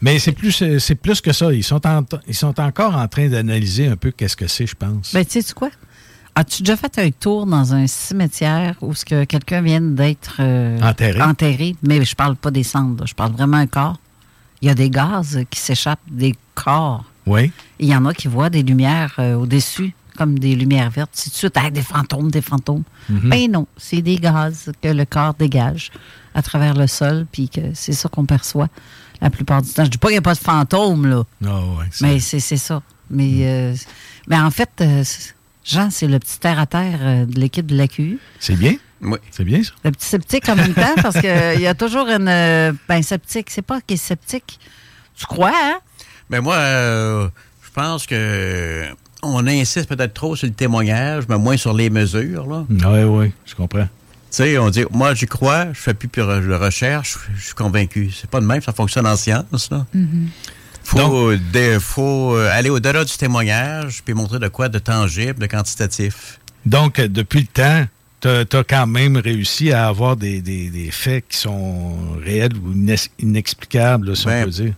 Mais 0.00 0.18
c'est 0.18 0.32
plus 0.32 0.64
c'est 0.78 0.94
plus 0.94 1.20
que 1.20 1.32
ça. 1.32 1.52
Ils 1.52 1.64
sont 1.64 1.86
en- 1.86 2.04
ils 2.26 2.34
sont 2.34 2.58
encore 2.60 2.96
en 2.96 3.06
train 3.08 3.28
d'analyser 3.28 3.88
un 3.88 3.96
peu 3.96 4.12
qu'est-ce 4.12 4.36
que 4.36 4.46
c'est, 4.46 4.66
je 4.66 4.74
pense. 4.76 5.12
Ben, 5.12 5.24
tu 5.26 5.42
sais 5.42 5.52
quoi? 5.52 5.68
As-tu 6.36 6.62
déjà 6.62 6.76
fait 6.76 6.98
un 6.98 7.10
tour 7.10 7.46
dans 7.46 7.74
un 7.74 7.86
cimetière 7.86 8.74
où 8.80 8.92
ce 8.94 9.04
que 9.04 9.24
quelqu'un 9.24 9.62
vient 9.62 9.80
d'être 9.80 10.36
euh, 10.40 10.80
Enterré? 10.80 11.22
enterré? 11.22 11.76
Mais 11.82 12.04
je 12.04 12.16
parle 12.16 12.34
pas 12.34 12.50
des 12.50 12.64
cendres, 12.64 13.06
je 13.06 13.14
parle 13.14 13.32
vraiment 13.32 13.58
un 13.58 13.68
corps. 13.68 13.98
Il 14.60 14.68
y 14.68 14.70
a 14.70 14.74
des 14.74 14.90
gaz 14.90 15.38
qui 15.50 15.60
s'échappent 15.60 16.00
des 16.10 16.34
corps. 16.54 17.04
Oui. 17.26 17.52
Il 17.78 17.86
y 17.88 17.94
en 17.94 18.04
a 18.06 18.12
qui 18.14 18.26
voient 18.28 18.50
des 18.50 18.62
lumières 18.62 19.14
euh, 19.18 19.34
au-dessus, 19.34 19.94
comme 20.16 20.38
des 20.38 20.56
lumières 20.56 20.90
vertes. 20.90 21.10
C'est 21.12 21.30
tout 21.30 21.34
de 21.34 21.38
suite, 21.38 21.56
Ah, 21.56 21.70
des 21.70 21.82
fantômes, 21.82 22.30
des 22.30 22.42
fantômes. 22.42 22.82
Mhm. 23.08 23.28
Ben 23.30 23.50
non, 23.52 23.66
c'est 23.76 24.02
des 24.02 24.16
gaz 24.16 24.72
que 24.82 24.88
le 24.88 25.04
corps 25.04 25.34
dégage 25.34 25.92
à 26.34 26.42
travers 26.42 26.74
le 26.74 26.86
sol, 26.88 27.26
puis 27.30 27.48
que 27.48 27.60
c'est 27.74 27.92
ça 27.92 28.08
qu'on 28.08 28.24
perçoit 28.26 28.68
la 29.20 29.30
plupart 29.30 29.62
du 29.62 29.70
temps. 29.70 29.84
Je 29.84 29.90
dis 29.90 29.98
pas 29.98 30.08
qu'il 30.08 30.14
n'y 30.14 30.18
a 30.18 30.22
pas 30.22 30.34
de 30.34 30.38
fantômes, 30.40 31.06
là. 31.06 31.22
Ah 31.46 31.60
ouais, 31.60 31.84
Mais 32.00 32.18
c'est 32.18 32.40
ça. 32.40 32.82
Mais, 33.10 33.40
euh, 33.42 33.74
mais 34.28 34.38
en 34.38 34.50
fait, 34.50 34.70
euh, 34.80 35.04
Jean, 35.64 35.90
c'est 35.90 36.06
le 36.06 36.18
petit 36.18 36.38
terre-à-terre 36.38 36.98
euh, 37.02 37.24
de 37.24 37.40
l'équipe 37.40 37.66
de 37.66 37.76
l'AQU. 37.76 38.18
C'est 38.38 38.56
bien? 38.56 38.74
Oui. 39.00 39.18
C'est 39.30 39.44
bien, 39.44 39.62
ça? 39.62 39.72
Le 39.84 39.90
petit 39.90 40.06
sceptique 40.06 40.48
en 40.48 40.56
même 40.56 40.74
temps, 40.74 40.94
parce 41.02 41.18
qu'il 41.20 41.60
y 41.60 41.66
a 41.66 41.74
toujours 41.74 42.06
une. 42.08 42.28
euh, 42.28 42.72
Ben, 42.88 43.02
sceptique, 43.02 43.48
c'est 43.50 43.62
pas 43.62 43.80
qu'il 43.80 43.94
est 43.94 43.98
sceptique. 43.98 44.58
Tu 45.16 45.26
crois, 45.26 45.52
hein? 45.54 45.78
Ben 46.30 46.40
moi, 46.40 46.56
euh, 46.56 47.28
je 47.64 47.70
pense 47.70 48.06
que 48.06 48.84
on 49.22 49.46
insiste 49.46 49.88
peut-être 49.88 50.12
trop 50.14 50.36
sur 50.36 50.46
le 50.46 50.52
témoignage, 50.54 51.24
mais 51.28 51.38
moins 51.38 51.56
sur 51.56 51.72
les 51.72 51.88
mesures. 51.90 52.46
Là. 52.46 52.64
Oui, 52.68 53.02
oui, 53.04 53.32
je 53.46 53.54
comprends. 53.54 53.84
Tu 54.30 54.38
sais, 54.42 54.58
on 54.58 54.68
dit, 54.68 54.84
moi, 54.90 55.14
j'y 55.14 55.26
crois, 55.26 55.66
je 55.72 55.78
fais 55.80 55.94
plus 55.94 56.08
de 56.08 56.54
recherche, 56.54 57.16
je 57.36 57.44
suis 57.44 57.54
convaincu. 57.54 58.10
C'est 58.10 58.28
pas 58.28 58.40
de 58.40 58.46
même, 58.46 58.60
ça 58.60 58.72
fonctionne 58.72 59.06
en 59.06 59.16
science. 59.16 59.70
Là. 59.70 59.86
Faut, 60.84 60.98
faut 61.80 62.36
euh, 62.36 62.50
aller 62.52 62.70
au-delà 62.70 63.04
du 63.04 63.12
témoignage, 63.16 64.02
puis 64.04 64.14
montrer 64.14 64.38
de 64.38 64.48
quoi 64.48 64.68
de 64.68 64.78
tangible, 64.78 65.38
de 65.40 65.46
quantitatif. 65.46 66.38
Donc, 66.66 66.98
euh, 66.98 67.08
depuis 67.08 67.40
le 67.40 67.46
temps, 67.46 67.86
tu 68.20 68.28
as, 68.56 68.64
quand 68.64 68.86
même 68.86 69.16
réussi 69.16 69.72
à 69.72 69.88
avoir 69.88 70.16
des, 70.16 70.40
des- 70.40 70.70
des 70.70 70.90
faits 70.90 71.24
qui 71.28 71.36
sont 71.38 71.96
réels 72.24 72.52
ou 72.56 72.72
inexplicables, 73.18 74.16
si 74.16 74.26
Ben, 74.26 74.42
on 74.42 74.44
peut 74.44 74.50
dire. 74.50 74.74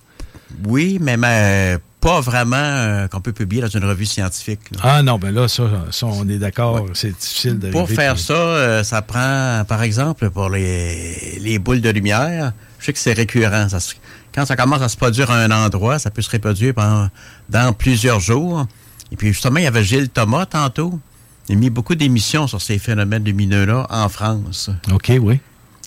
Oui, 0.67 0.99
mais, 1.01 1.17
mais 1.17 1.79
pas 2.01 2.21
vraiment 2.21 2.57
euh, 2.57 3.09
qu'on 3.09 3.21
peut 3.21 3.33
publier 3.33 3.63
dans 3.63 3.69
une 3.69 3.85
revue 3.85 4.07
scientifique. 4.07 4.61
là. 4.73 4.79
Ah 4.83 5.03
non, 5.03 5.19
ben 5.19 5.33
là, 5.35 5.49
ça, 5.49 5.65
ça, 5.91 6.07
on 6.07 6.29
est 6.29 6.39
d'accord, 6.39 6.87
c'est 6.95 7.17
difficile 7.19 7.59
de 7.59 7.71
Pour 7.71 7.89
faire 7.91 8.19
ça, 8.19 8.33
euh, 8.35 8.83
ça 8.85 9.03
prend, 9.03 9.65
par 9.67 9.83
exemple, 9.83 10.31
pour 10.31 10.49
les, 10.51 11.39
les 11.41 11.59
boules 11.59 11.81
de 11.81 11.91
lumière, 11.91 12.53
je 12.79 12.87
sais 12.87 12.93
que 12.93 12.99
c'est 12.99 13.13
récurrent. 13.13 13.69
Ça 13.69 13.81
se- 13.81 13.95
quand 14.37 14.45
ça 14.47 14.55
commence 14.55 14.83
à 14.83 14.89
se 14.89 14.97
produire 14.97 15.31
à 15.31 15.39
un 15.39 15.51
endroit, 15.51 15.99
ça 15.99 16.11
peut 16.11 16.23
se 16.23 16.31
reproduire 16.31 16.75
pendant, 16.75 17.09
dans 17.49 17.73
plusieurs 17.73 18.21
jours. 18.21 18.67
Et 19.11 19.17
puis 19.17 19.29
justement, 19.33 19.57
il 19.59 19.65
y 19.65 19.67
avait 19.67 19.83
Gilles 19.83 20.11
Thomas 20.11 20.47
tantôt. 20.47 21.01
Il 21.49 21.55
a 21.57 21.59
mis 21.59 21.71
beaucoup 21.71 21.95
d'émissions 21.95 22.47
sur 22.47 22.61
ces 22.61 22.79
phénomènes 22.79 23.25
lumineux-là 23.25 23.87
en 23.89 24.09
France. 24.09 24.71
OK, 24.93 25.13
oui. 25.21 25.41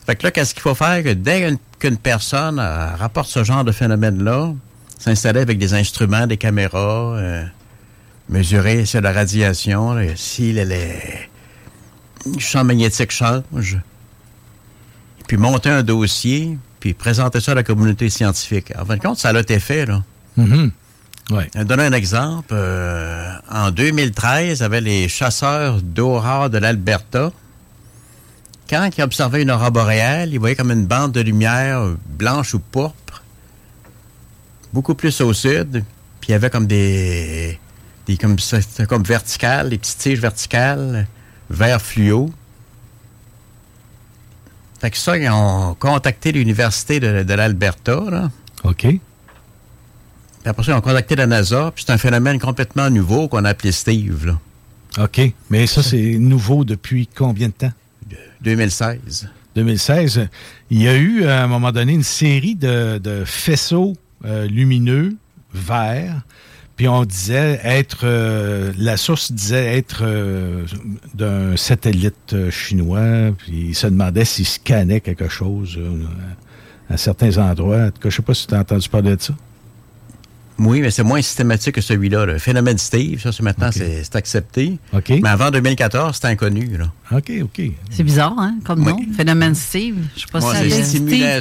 Fait 0.05 0.15
que 0.15 0.23
là, 0.23 0.31
qu'est-ce 0.31 0.53
qu'il 0.53 0.63
faut 0.63 0.73
faire? 0.75 1.03
Que 1.03 1.13
dès 1.13 1.55
qu'une- 1.79 1.97
personne 1.97 2.57
euh, 2.59 2.95
rapporte 2.95 3.29
ce 3.29 3.43
genre 3.43 3.63
de 3.63 3.71
phénomène-là, 3.71 4.51
s'installer 4.97 5.41
avec 5.41 5.57
des 5.59 5.73
instruments, 5.75 6.25
des 6.27 6.37
caméras, 6.37 7.13
euh, 7.17 7.45
mesurer 8.29 8.85
sur 8.85 9.01
la 9.01 9.11
radiation, 9.13 9.93
là, 9.93 10.03
si 10.15 10.53
le, 10.53 10.63
le- 10.63 12.33
le 12.33 12.39
champ 12.39 12.63
magnétique 12.63 13.11
change, 13.11 13.77
puis 15.27 15.37
monter 15.37 15.69
un 15.69 15.83
dossier, 15.83 16.57
puis 16.79 16.93
présenter 16.93 17.41
ça 17.41 17.51
à 17.51 17.55
la 17.55 17.63
communauté 17.63 18.09
scientifique. 18.09 18.73
En 18.77 18.85
fin 18.85 18.95
de 18.95 19.01
compte, 19.01 19.17
ça 19.17 19.29
a 19.29 19.39
été 19.39 19.59
fait, 19.59 19.85
là. 19.85 20.03
Ouais. 21.31 21.47
Je 21.53 21.59
vais 21.59 21.65
donner 21.65 21.83
un 21.83 21.93
exemple. 21.93 22.53
Euh, 22.53 23.35
en 23.51 23.69
2013, 23.69 24.59
il 24.59 24.61
y 24.61 24.65
avait 24.65 24.81
les 24.81 25.07
chasseurs 25.07 25.81
d'aurore 25.81 26.49
de 26.49 26.57
l'Alberta. 26.57 27.31
Quand 28.69 28.89
ils 28.97 29.03
observaient 29.03 29.41
une 29.41 29.51
aurore 29.51 29.71
boréale, 29.71 30.33
ils 30.33 30.39
voyaient 30.39 30.55
comme 30.55 30.71
une 30.71 30.85
bande 30.85 31.11
de 31.11 31.21
lumière 31.21 31.83
blanche 32.07 32.53
ou 32.53 32.59
pourpre, 32.59 33.23
beaucoup 34.73 34.95
plus 34.95 35.21
au 35.21 35.33
sud. 35.33 35.83
Puis 36.21 36.29
il 36.29 36.31
y 36.31 36.35
avait 36.35 36.49
comme 36.49 36.67
des, 36.67 37.59
des 38.07 38.17
comme 38.17 39.03
verticales, 39.03 39.69
des 39.69 39.77
petites 39.77 39.97
tiges 39.99 40.19
verticales, 40.19 41.07
vert 41.49 41.81
fluo. 41.81 42.31
Fait 44.79 44.91
que 44.91 44.97
ça, 44.97 45.17
ils 45.17 45.29
ont 45.29 45.75
contacté 45.75 46.31
l'université 46.31 46.99
de, 46.99 47.23
de 47.23 47.33
l'Alberta, 47.33 48.01
là. 48.09 48.31
OK. 48.63 48.81
Puis 48.81 49.01
après 50.45 50.63
ça, 50.63 50.71
ils 50.71 50.75
ont 50.75 50.81
contacté 50.81 51.15
la 51.15 51.27
NASA, 51.27 51.71
puis 51.75 51.83
c'est 51.85 51.93
un 51.93 51.97
phénomène 51.97 52.39
complètement 52.39 52.89
nouveau 52.89 53.27
qu'on 53.27 53.43
a 53.43 53.49
appelé 53.49 53.71
Steve, 53.71 54.25
là. 54.25 54.39
OK. 55.03 55.21
Mais 55.49 55.67
ça, 55.67 55.83
c'est 55.83 56.17
nouveau 56.17 56.63
depuis 56.63 57.07
combien 57.07 57.47
de 57.47 57.53
temps? 57.53 57.71
2016. 58.41 59.29
2016. 59.55 60.27
Il 60.71 60.81
y 60.81 60.87
a 60.87 60.95
eu, 60.95 61.25
à 61.25 61.43
un 61.43 61.47
moment 61.47 61.71
donné, 61.71 61.93
une 61.93 62.03
série 62.03 62.55
de, 62.55 62.97
de 62.97 63.23
faisceaux 63.25 63.95
euh, 64.25 64.47
lumineux, 64.47 65.15
verts, 65.53 66.21
puis 66.79 66.87
on 66.87 67.03
disait 67.03 67.59
être... 67.61 68.05
euh, 68.05 68.71
la 68.77 68.95
source 68.95 69.33
disait 69.33 69.77
être 69.77 70.03
euh, 70.03 70.63
d'un 71.13 71.57
satellite 71.57 72.31
euh, 72.31 72.49
chinois, 72.51 73.33
puis 73.37 73.65
il 73.67 73.75
se 73.75 73.87
demandait 73.87 74.23
s'il 74.23 74.47
scannait 74.47 75.01
quelque 75.01 75.27
chose 75.27 75.77
à, 76.89 76.95
certains 76.95 77.37
endroits. 77.37 77.87
En 77.87 77.91
tout 77.91 77.99
cas, 77.99 78.09
je 78.09 78.15
sais 78.15 78.21
pas 78.21 78.33
si 78.33 78.47
tu 78.47 78.55
as 78.55 78.59
entendu 78.59 78.87
parler 78.87 79.17
de 79.17 79.21
ça. 79.21 79.33
Oui, 80.59 80.81
mais 80.81 80.91
c'est 80.91 81.03
moins 81.03 81.21
systématique 81.21 81.75
que 81.75 81.81
celui-là. 81.81 82.25
Le 82.25 82.37
phénomène 82.37 82.77
Steve, 82.77 83.21
ça, 83.21 83.31
c'est 83.31 83.43
maintenant, 83.43 83.69
c'est 83.71 84.03
c'est 84.03 84.15
accepté. 84.17 84.77
OK. 84.93 85.09
Mais 85.23 85.29
avant 85.29 85.51
2014, 85.51 86.15
c'était 86.15 86.27
inconnu, 86.27 86.77
là. 86.77 86.91
OK, 87.17 87.31
OK. 87.43 87.61
C'est 87.89 88.03
bizarre, 88.03 88.35
hein, 88.37 88.55
comme 88.65 88.83
nom. 88.83 88.97
Phénomène 89.15 89.55
Steve. 89.55 89.95
Je 90.15 90.21
sais 90.21 90.25
pas 90.31 90.39
Ouais, 90.39 90.69
si 90.69 90.71
c'est 90.71 90.77
une 90.79 90.83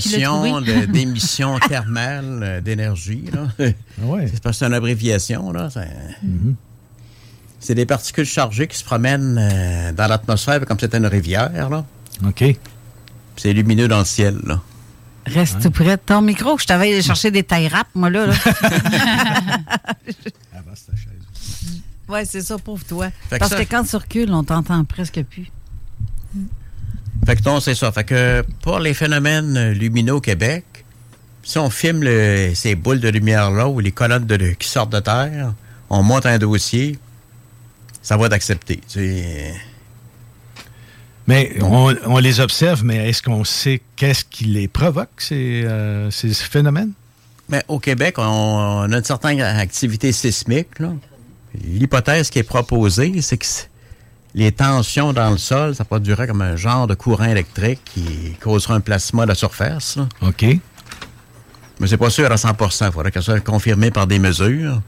stimulation 0.00 0.60
de- 0.60 0.84
d'émissions 0.92 1.58
thermales 1.58 2.40
euh, 2.42 2.60
d'énergie. 2.60 3.24
C'est 3.58 3.74
parce 4.42 4.56
que 4.56 4.58
c'est 4.60 4.66
une 4.66 4.74
abréviation, 4.74 5.50
là. 5.52 5.68
C'est 5.72 5.80
Mm-hmm. 6.24 6.54
c'est 7.60 7.74
des 7.74 7.86
particules 7.86 8.24
chargées 8.24 8.66
qui 8.68 8.76
se 8.78 8.84
promènent 8.84 9.36
euh, 9.40 9.92
dans 9.92 10.06
l'atmosphère 10.06 10.64
comme 10.64 10.78
c'était 10.78 10.98
une 10.98 11.06
rivière, 11.06 11.68
là. 11.70 11.84
OK. 12.26 12.44
C'est 13.36 13.52
lumineux 13.52 13.88
dans 13.88 13.98
le 14.00 14.04
ciel, 14.04 14.36
là. 14.46 14.60
Reste 15.34 15.60
tout 15.62 15.70
près 15.70 15.96
de 15.96 16.02
ton 16.04 16.20
micro. 16.22 16.58
Je 16.58 16.64
t'avais 16.64 16.92
allé 16.92 17.02
chercher 17.02 17.30
des 17.30 17.42
tailles 17.42 17.68
rap, 17.68 17.86
moi, 17.94 18.10
là. 18.10 18.26
là. 18.26 18.34
ouais, 22.08 22.24
c'est 22.24 22.40
ça, 22.42 22.58
pauvre 22.58 22.84
toi. 22.84 23.10
Fait 23.28 23.36
que 23.36 23.40
Parce 23.40 23.50
ça- 23.52 23.64
que 23.64 23.68
quand 23.70 23.84
tu 23.84 23.96
recules, 23.96 24.32
on 24.32 24.44
t'entend 24.44 24.84
presque 24.84 25.22
plus. 25.24 25.50
Fait 27.26 27.36
que 27.36 27.42
non, 27.48 27.60
c'est 27.60 27.74
ça. 27.74 27.90
Fait 27.92 28.04
que 28.04 28.44
pour 28.62 28.78
les 28.78 28.94
phénomènes 28.94 29.72
lumineux 29.72 30.14
au 30.14 30.20
Québec, 30.20 30.64
si 31.42 31.58
on 31.58 31.70
filme 31.70 32.02
le- 32.02 32.52
ces 32.54 32.74
boules 32.74 33.00
de 33.00 33.08
lumière-là 33.08 33.68
ou 33.68 33.80
les 33.80 33.92
colonnes 33.92 34.26
de, 34.26 34.36
qui 34.52 34.68
sortent 34.68 34.92
de 34.92 35.00
terre, 35.00 35.52
on 35.90 36.02
monte 36.02 36.26
un 36.26 36.38
dossier, 36.38 36.98
ça 38.02 38.16
va 38.16 38.26
être 38.26 38.32
accepté. 38.34 38.76
Tu 38.88 39.00
sais. 39.00 39.54
Mais 41.28 41.52
on, 41.60 41.94
on 42.06 42.18
les 42.18 42.40
observe, 42.40 42.82
mais 42.84 43.10
est-ce 43.10 43.22
qu'on 43.22 43.44
sait 43.44 43.82
qu'est-ce 43.96 44.24
qui 44.24 44.44
les 44.46 44.66
provoque, 44.66 45.10
ces, 45.18 45.62
euh, 45.64 46.10
ces 46.10 46.32
phénomènes? 46.32 46.92
Mais 47.50 47.62
au 47.68 47.78
Québec, 47.78 48.14
on, 48.16 48.22
on 48.22 48.90
a 48.90 48.96
une 48.96 49.04
certaine 49.04 49.40
activité 49.42 50.10
sismique. 50.12 50.68
L'hypothèse 51.54 52.30
qui 52.30 52.38
est 52.38 52.44
proposée, 52.44 53.20
c'est 53.20 53.36
que 53.36 53.44
les 54.34 54.52
tensions 54.52 55.12
dans 55.12 55.30
le 55.30 55.36
sol, 55.36 55.74
ça 55.74 55.84
produirait 55.84 56.26
comme 56.26 56.40
un 56.40 56.56
genre 56.56 56.86
de 56.86 56.94
courant 56.94 57.26
électrique 57.26 57.80
qui 57.84 58.34
causerait 58.40 58.74
un 58.74 58.80
plasma 58.80 59.24
à 59.24 59.26
la 59.26 59.34
surface. 59.34 59.96
là. 59.96 60.08
OK. 60.22 60.46
Mais 61.78 61.86
c'est 61.86 61.98
pas 61.98 62.10
sûr 62.10 62.32
à 62.32 62.36
100 62.38 62.56
Il 62.58 62.92
faudrait 62.92 63.10
que 63.10 63.20
ça 63.20 63.32
soit 63.32 63.40
confirmé 63.40 63.90
par 63.90 64.06
des 64.06 64.18
mesures. 64.18 64.80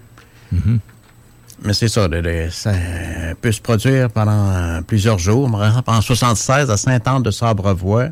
Mais 1.62 1.74
c'est 1.74 1.88
ça, 1.88 2.08
ça 2.50 2.72
peut 3.40 3.52
se 3.52 3.60
produire 3.60 4.10
pendant 4.10 4.50
euh, 4.50 4.80
plusieurs 4.80 5.18
jours. 5.18 5.50
Par 5.50 5.66
exemple, 5.66 5.90
en 5.90 6.00
76, 6.00 6.70
à 6.70 6.76
Sainte-Anne 6.76 7.22
de 7.22 7.30
Sabrevoix, 7.30 8.08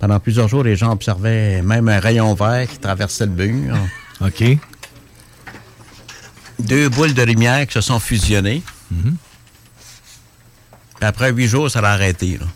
pendant 0.00 0.18
plusieurs 0.18 0.48
jours, 0.48 0.64
les 0.64 0.74
gens 0.74 0.92
observaient 0.92 1.62
même 1.62 1.88
un 1.88 2.00
rayon 2.00 2.34
vert 2.34 2.66
qui 2.68 2.78
traversait 2.78 3.26
le 3.26 3.32
mur. 3.32 3.76
OK. 4.20 4.42
Deux 6.58 6.88
boules 6.88 7.14
de 7.14 7.22
lumière 7.22 7.66
qui 7.66 7.74
se 7.74 7.80
sont 7.80 8.00
fusionnées. 8.00 8.62
Puis 8.90 9.08
après 11.00 11.30
huit 11.30 11.46
jours, 11.48 11.70
ça 11.70 11.78
a 11.80 11.92
arrêté. 11.92 12.38
là. 12.38 12.46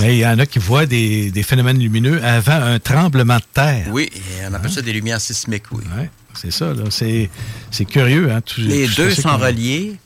Mais 0.00 0.16
il 0.16 0.20
y 0.20 0.26
en 0.26 0.38
a 0.38 0.46
qui 0.46 0.58
voient 0.58 0.86
des, 0.86 1.30
des 1.30 1.42
phénomènes 1.42 1.78
lumineux 1.78 2.22
avant 2.24 2.60
un 2.60 2.78
tremblement 2.78 3.36
de 3.36 3.44
terre. 3.52 3.86
Oui, 3.90 4.10
on 4.48 4.54
appelle 4.54 4.72
ça 4.72 4.82
des 4.82 4.92
lumières 4.92 5.20
sismiques, 5.20 5.70
oui. 5.72 5.84
Ouais, 5.96 6.10
c'est 6.34 6.50
ça, 6.50 6.72
là. 6.74 6.84
C'est, 6.90 7.30
c'est 7.70 7.84
curieux, 7.84 8.30
hein? 8.30 8.40
tout- 8.40 8.60
Les 8.60 8.86
tout 8.86 8.96
deux 8.96 9.10
sont 9.14 9.36
reliés, 9.36 9.96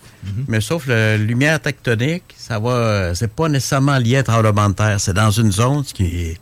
mais 0.49 0.61
sauf 0.61 0.87
la 0.87 1.17
lumière 1.17 1.61
tectonique, 1.61 2.25
ça 2.37 2.59
va, 2.59 2.71
euh, 2.71 3.15
c'est 3.15 3.33
pas 3.33 3.49
nécessairement 3.49 3.99
lié 3.99 4.17
à 4.17 4.23
tremblement 4.23 4.69
de 4.69 4.75
terre. 4.75 5.01
C'est 5.01 5.15
dans 5.15 5.31
une 5.31 5.53
zone 5.53 5.85
qui 5.85 6.05
est, 6.05 6.39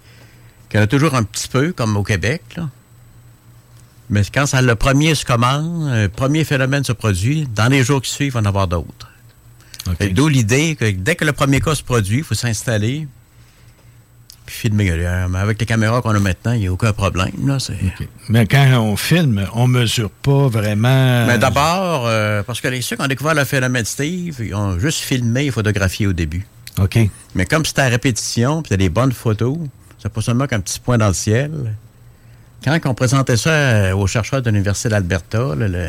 qui 0.71 0.79
en 0.79 0.83
a 0.83 0.87
toujours 0.87 1.15
un 1.15 1.23
petit 1.23 1.49
peu, 1.49 1.73
comme 1.73 1.97
au 1.97 2.03
Québec, 2.03 2.43
là. 2.57 2.69
Mais 4.11 4.23
quand 4.33 4.45
ça, 4.47 4.61
le 4.61 4.75
premier 4.75 5.15
se 5.15 5.25
commence, 5.25 5.91
le 5.91 6.09
premier 6.09 6.45
phénomène 6.45 6.85
se 6.85 6.93
produit, 6.93 7.49
dans 7.55 7.69
les 7.71 7.83
jours 7.83 8.03
qui 8.03 8.11
suivent, 8.11 8.29
il 8.29 8.33
va 8.33 8.41
en 8.41 8.45
avoir 8.45 8.69
d'autres. 8.69 9.11
D'où 10.13 10.29
l'idée 10.29 10.77
que 10.77 10.91
dès 10.91 11.15
que 11.15 11.25
le 11.25 11.33
premier 11.33 11.61
cas 11.61 11.75
se 11.75 11.83
produit, 11.83 12.19
il 12.19 12.25
faut 12.25 12.35
s'installer, 12.35 13.07
puis 14.47 14.55
filmer. 14.55 14.91
Euh, 14.91 15.27
Mais 15.29 15.39
avec 15.39 15.59
les 15.61 15.67
caméras 15.67 16.03
qu'on 16.03 16.15
a 16.15 16.19
maintenant, 16.19 16.53
il 16.53 16.61
n'y 16.61 16.67
a 16.67 16.73
aucun 16.73 16.93
problème. 16.93 17.33
Là. 17.47 17.59
Mais 18.29 18.47
quand 18.47 18.67
on 18.81 18.97
filme, 18.97 19.47
on 19.55 19.67
mesure 19.67 20.11
pas 20.11 20.49
vraiment. 20.49 21.27
Mais 21.27 21.39
d'abord, 21.39 22.07
euh, 22.07 22.43
parce 22.43 22.61
que 22.61 22.69
les 22.69 22.83
ceux 22.83 22.97
qui 22.97 23.03
ont 23.03 23.07
découvert 23.07 23.35
le 23.35 23.45
phénomène 23.45 23.85
Steve, 23.85 24.37
ils 24.41 24.55
ont 24.55 24.79
juste 24.79 25.01
filmé 25.01 25.47
et 25.47 25.51
photographié 25.51 26.07
au 26.07 26.13
début. 26.13 26.47
OK. 26.79 26.99
Mais 27.35 27.47
comme 27.47 27.65
c'était 27.65 27.83
à 27.83 27.89
répétition, 27.89 28.63
puis 28.63 28.69
c'était 28.71 28.85
des 28.85 28.89
bonnes 28.89 29.13
photos, 29.13 29.59
c'est 29.99 30.13
pas 30.13 30.21
seulement 30.21 30.47
qu'un 30.47 30.61
petit 30.61 30.81
point 30.81 30.99
dans 30.99 31.09
le 31.09 31.15
ciel. 31.15 31.75
Quand 32.65 32.79
on 32.87 32.95
présentait 32.95 33.37
ça 33.37 33.51
euh, 33.51 33.95
aux 33.95 34.07
chercheurs 34.07 34.43
de 34.43 34.51
l'Université 34.51 34.89
d'Alberta, 34.89 35.55
le... 35.55 35.89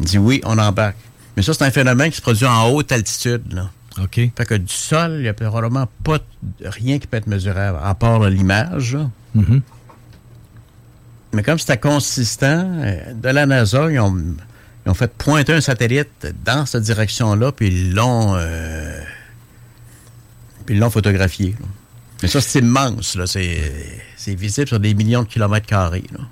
ils 0.00 0.06
dit 0.06 0.18
oui, 0.18 0.40
on 0.44 0.58
embarque. 0.58 0.96
Mais 1.36 1.42
ça, 1.42 1.52
c'est 1.52 1.64
un 1.64 1.70
phénomène 1.70 2.10
qui 2.10 2.16
se 2.16 2.22
produit 2.22 2.46
en 2.46 2.70
haute 2.70 2.90
altitude. 2.92 3.52
Là. 3.52 3.70
OK. 4.02 4.14
Fait 4.14 4.44
que 4.46 4.54
du 4.54 4.72
sol, 4.72 5.12
il 5.16 5.22
n'y 5.22 5.28
a 5.28 5.34
probablement 5.34 5.88
pas 6.04 6.18
rien 6.62 6.98
qui 6.98 7.06
peut 7.06 7.16
être 7.16 7.26
mesurable, 7.26 7.78
à 7.82 7.94
part 7.94 8.28
l'image. 8.28 8.98
Mhm. 9.34 9.62
Mais 11.32 11.42
comme 11.42 11.58
c'était 11.58 11.78
consistant, 11.78 12.70
euh, 12.82 13.12
de 13.14 13.28
la 13.28 13.46
NASA, 13.46 13.90
ils 13.90 13.98
ont, 14.00 14.16
ils 14.16 14.90
ont 14.90 14.94
fait 14.94 15.12
pointer 15.12 15.52
un 15.52 15.60
satellite 15.60 16.34
dans 16.44 16.66
cette 16.66 16.84
direction-là, 16.84 17.52
puis 17.52 17.68
ils 17.68 17.94
l'ont 17.94 18.34
euh, 18.36 19.00
puis 20.64 20.74
ils 20.74 20.78
l'ont 20.78 20.90
photographié. 20.90 21.54
là. 21.60 21.66
Mais 22.22 22.28
ça, 22.28 22.40
c'est 22.40 22.60
immense. 22.60 23.16
là. 23.16 23.26
C'est 23.26 23.60
c'est 24.16 24.34
visible 24.34 24.66
sur 24.66 24.80
des 24.80 24.94
millions 24.94 25.22
de 25.22 25.28
kilomètres 25.28 25.66
carrés. 25.66 26.04
là. 26.12 26.24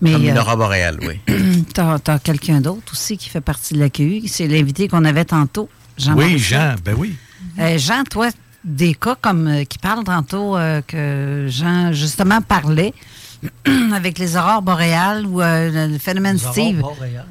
Mais, 0.00 0.12
Comme 0.12 0.24
une 0.24 0.36
euh, 0.36 0.40
aurore 0.40 0.56
boréale, 0.56 0.98
oui. 1.02 1.20
T'as 1.74 1.98
as, 2.06 2.18
quelqu'un 2.18 2.60
d'autre 2.60 2.92
aussi 2.92 3.16
qui 3.16 3.28
fait 3.28 3.40
partie 3.40 3.74
de 3.74 3.78
l'AQU. 3.78 4.22
C'est 4.26 4.46
l'invité 4.46 4.88
qu'on 4.88 5.04
avait 5.04 5.24
tantôt, 5.24 5.68
Jean. 5.96 6.14
oui. 6.16 6.38
Jean, 6.38 6.74
ben 6.84 6.94
oui. 6.96 7.16
Euh, 7.58 7.78
Jean, 7.78 8.04
toi, 8.04 8.28
des 8.64 8.94
cas 8.94 9.16
comme 9.20 9.46
euh, 9.46 9.64
qui 9.64 9.78
parlent 9.78 10.04
tantôt 10.04 10.56
euh, 10.56 10.80
que 10.86 11.46
Jean 11.48 11.92
justement 11.92 12.40
parlait 12.40 12.94
avec 13.94 14.18
les 14.18 14.36
aurores 14.36 14.62
boréales 14.62 15.26
ou 15.26 15.40
euh, 15.42 15.88
le 15.88 15.98
phénomène 15.98 16.36
Les 16.36 16.42
aurores 16.42 16.52
Steve. 16.54 16.80
boréales. 16.80 17.26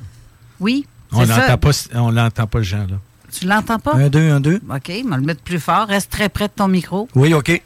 Oui, 0.60 0.86
On 1.12 1.22
c'est 1.22 1.28
ça. 1.34 1.42
n'entend 1.42 1.58
pas, 1.58 1.72
on 1.96 2.12
l'entend 2.12 2.48
pas, 2.48 2.62
Jean, 2.62 2.86
là. 2.88 2.98
Tu 3.32 3.46
l'entends 3.48 3.80
pas? 3.80 3.96
Un, 3.96 4.10
deux, 4.10 4.30
un, 4.32 4.40
deux. 4.40 4.62
OK, 4.70 4.92
on 5.06 5.10
va 5.10 5.18
le 5.18 5.24
mettre 5.24 5.42
plus 5.42 5.60
fort. 5.60 5.88
Reste 5.88 6.12
très 6.12 6.30
près 6.30 6.48
de 6.48 6.54
ton 6.56 6.68
micro. 6.68 7.10
Oui, 7.16 7.34
OK. 7.34 7.62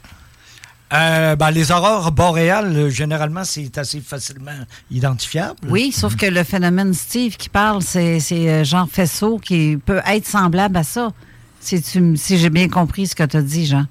Euh, 0.92 1.36
ben, 1.36 1.50
les 1.50 1.70
aurores 1.70 2.12
boréales, 2.12 2.74
euh, 2.74 2.88
généralement, 2.90 3.44
c'est 3.44 3.76
assez 3.76 4.00
facilement 4.00 4.52
identifiable. 4.90 5.58
Oui, 5.68 5.92
sauf 5.92 6.16
que 6.16 6.24
le 6.24 6.44
phénomène 6.44 6.94
Steve 6.94 7.36
qui 7.36 7.50
parle, 7.50 7.82
c'est 7.82 8.18
euh, 8.32 8.64
Jean 8.64 8.86
Faisceau 8.86 9.38
qui 9.38 9.78
peut 9.84 10.00
être 10.06 10.26
semblable 10.26 10.76
à 10.78 10.84
ça. 10.84 11.12
Si, 11.60 11.82
tu, 11.82 12.16
si 12.16 12.38
j'ai 12.38 12.48
bien 12.50 12.68
compris 12.70 13.06
ce 13.06 13.14
que 13.14 13.24
tu 13.24 13.36
as 13.36 13.42
dit, 13.42 13.66
Jean. 13.66 13.84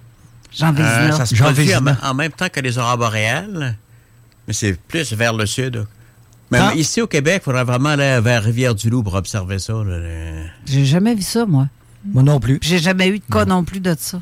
Jean 0.51 0.69
Euh, 0.69 0.71
Vézina. 0.71 1.11
ça 1.11 1.25
se 1.27 1.35
produit 1.35 1.75
en, 1.75 1.85
en 2.01 2.13
même 2.15 2.31
temps 2.31 2.47
que 2.51 2.61
les 2.61 2.77
aurores 2.79 2.97
boréales, 2.97 3.77
mais 4.47 4.53
c'est 4.53 4.73
plus 4.79 5.13
vers 5.13 5.33
le 5.33 5.45
sud. 5.45 5.85
Même 6.49 6.63
Ah. 6.69 6.75
ici 6.75 7.01
au 7.01 7.07
Québec, 7.07 7.41
il 7.41 7.45
faudrait 7.45 7.65
vraiment 7.65 7.89
aller 7.89 8.19
vers 8.21 8.41
Rivière-du-Loup 8.41 9.03
pour 9.03 9.13
observer 9.15 9.59
ça. 9.59 9.73
J'ai 10.65 10.85
jamais 10.85 11.13
vu 11.13 11.21
ça, 11.21 11.45
moi. 11.45 11.67
Moi 12.05 12.23
non 12.23 12.39
plus. 12.39 12.57
J'ai 12.63 12.79
jamais 12.79 13.09
eu 13.09 13.19
de 13.19 13.23
cas 13.29 13.43
non 13.45 13.63
plus 13.65 13.81
de 13.81 13.93
ça. 13.99 14.21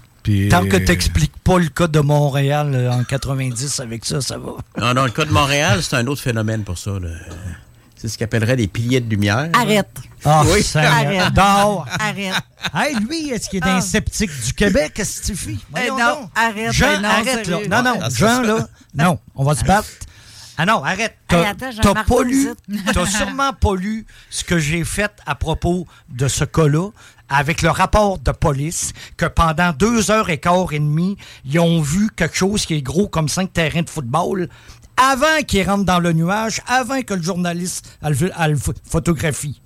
Tant 0.49 0.65
que 0.65 0.77
tu 0.77 0.85
n'expliques 0.85 1.37
pas 1.43 1.57
le 1.59 1.67
cas 1.69 1.87
de 1.87 1.99
Montréal 1.99 2.71
euh, 2.73 2.91
en 2.91 3.03
90 3.03 3.79
avec 3.79 4.05
ça, 4.05 4.21
ça 4.21 4.37
va. 4.37 4.51
Non, 4.79 4.93
non, 4.93 5.05
le 5.05 5.11
cas 5.11 5.25
de 5.25 5.31
Montréal, 5.31 5.79
c'est 5.83 5.95
un 5.95 6.07
autre 6.07 6.21
phénomène 6.21 6.63
pour 6.63 6.77
ça. 6.77 6.91
là. 6.91 7.09
C'est 7.95 8.07
ce 8.09 8.17
qu'on 8.17 8.25
appellerait 8.25 8.55
des 8.55 8.67
piliers 8.67 8.99
de 9.01 9.09
lumière. 9.09 9.49
Arrête. 9.53 9.87
Ah, 10.23 10.43
Oui. 10.47 10.61
Seigneur. 10.63 10.91
Arrête. 10.93 11.33
Dehors. 11.33 11.87
Arrête. 11.99 12.33
Hey, 12.73 12.95
lui, 12.95 13.29
est-ce 13.29 13.49
qu'il 13.49 13.63
est 13.63 13.67
un 13.67 13.81
sceptique 13.81 14.31
du 14.45 14.53
Québec? 14.53 14.91
Qu'est-ce 14.95 15.21
que 15.21 15.25
tu 15.27 15.35
fais? 15.35 15.55
Voyons 15.71 15.97
non, 15.97 16.29
arrête, 16.35 16.71
Jean, 16.73 16.99
non, 17.01 17.09
arrête, 17.09 17.47
là. 17.47 17.57
Non, 17.69 17.83
non, 17.83 17.99
Ah, 18.01 18.09
Jean, 18.09 18.27
ça. 18.27 18.43
là. 18.43 18.67
Non, 18.95 19.19
on 19.35 19.43
va 19.43 19.55
se 19.55 19.63
battre. 19.63 19.87
Ah 20.57 20.65
non, 20.65 20.83
arrête. 20.83 21.17
T'as 21.81 22.03
pas 22.05 22.23
lu, 22.23 22.49
t'as 22.93 23.05
sûrement 23.05 23.53
pas 23.53 23.75
lu 23.75 24.05
ce 24.29 24.43
que 24.43 24.57
j'ai 24.57 24.83
fait 24.83 25.11
à 25.25 25.35
propos 25.35 25.85
de 26.09 26.27
ce 26.27 26.43
cas-là 26.45 26.89
avec 27.27 27.61
le 27.61 27.69
rapport 27.69 28.19
de 28.19 28.31
police 28.31 28.93
que 29.17 29.25
pendant 29.25 29.73
deux 29.73 30.11
heures 30.11 30.29
et 30.29 30.37
quart 30.37 30.71
et 30.71 30.79
demie, 30.79 31.17
ils 31.43 31.59
ont 31.59 31.81
vu 31.81 32.09
quelque 32.15 32.37
chose 32.37 32.65
qui 32.65 32.75
est 32.75 32.81
gros 32.81 33.07
comme 33.07 33.27
cinq 33.27 33.51
terrains 33.51 33.81
de 33.81 33.89
football 33.89 34.47
avant 34.95 35.41
qu'il 35.45 35.67
rentre 35.67 35.83
dans 35.85 35.99
le 35.99 36.13
nuage, 36.13 36.61
avant 36.67 37.01
que 37.01 37.15
le 37.15 37.21
journaliste 37.21 37.97
le- 38.01 38.55
photographie. 38.89 39.59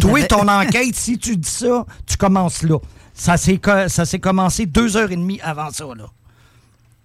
Toi, 0.00 0.24
ton 0.24 0.48
enquête, 0.48 0.94
si 0.96 1.16
tu 1.18 1.36
dis 1.36 1.48
ça, 1.48 1.86
tu 2.06 2.16
commences 2.16 2.62
là. 2.62 2.78
Ça 3.14 3.36
s'est 3.36 3.58
co- 3.58 3.88
ça 3.88 4.04
s'est 4.04 4.18
commencé 4.18 4.66
deux 4.66 4.96
heures 4.96 5.12
et 5.12 5.16
demie 5.16 5.40
avant 5.42 5.70
ça, 5.70 5.84
là. 5.96 6.06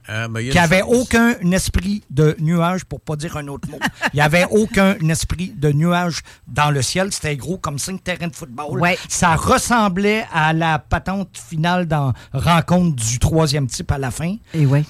Euh, 0.10 0.28
ben, 0.30 0.40
il 0.40 0.52
n'y 0.52 0.58
avait 0.58 0.80
chose. 0.82 1.02
aucun 1.02 1.34
esprit 1.52 2.04
de 2.10 2.36
nuage, 2.40 2.86
pour 2.86 3.02
pas 3.02 3.16
dire 3.16 3.36
un 3.38 3.48
autre 3.48 3.70
mot. 3.70 3.80
Il 4.14 4.18
n'y 4.18 4.22
avait 4.22 4.46
aucun 4.50 4.96
esprit 5.10 5.54
de 5.56 5.72
nuage 5.72 6.20
dans 6.48 6.72
le 6.72 6.82
ciel. 6.82 7.12
C'était 7.12 7.36
gros 7.36 7.58
comme 7.58 7.78
cinq 7.78 8.04
terrains 8.04 8.28
de 8.30 8.36
football. 8.36 8.80
Ouais. 8.80 8.98
Ça 9.10 9.36
ressemblait 9.36 10.26
à 10.34 10.54
la 10.54 10.80
patente 10.80 11.38
finale 11.50 11.88
dans 11.88 12.14
Rencontre 12.32 12.96
du 12.96 13.20
troisième 13.20 13.68
type 13.68 13.92
à 13.92 13.98
la 13.98 14.12
fin. 14.12 14.36
Et 14.54 14.66
oui. 14.66 14.86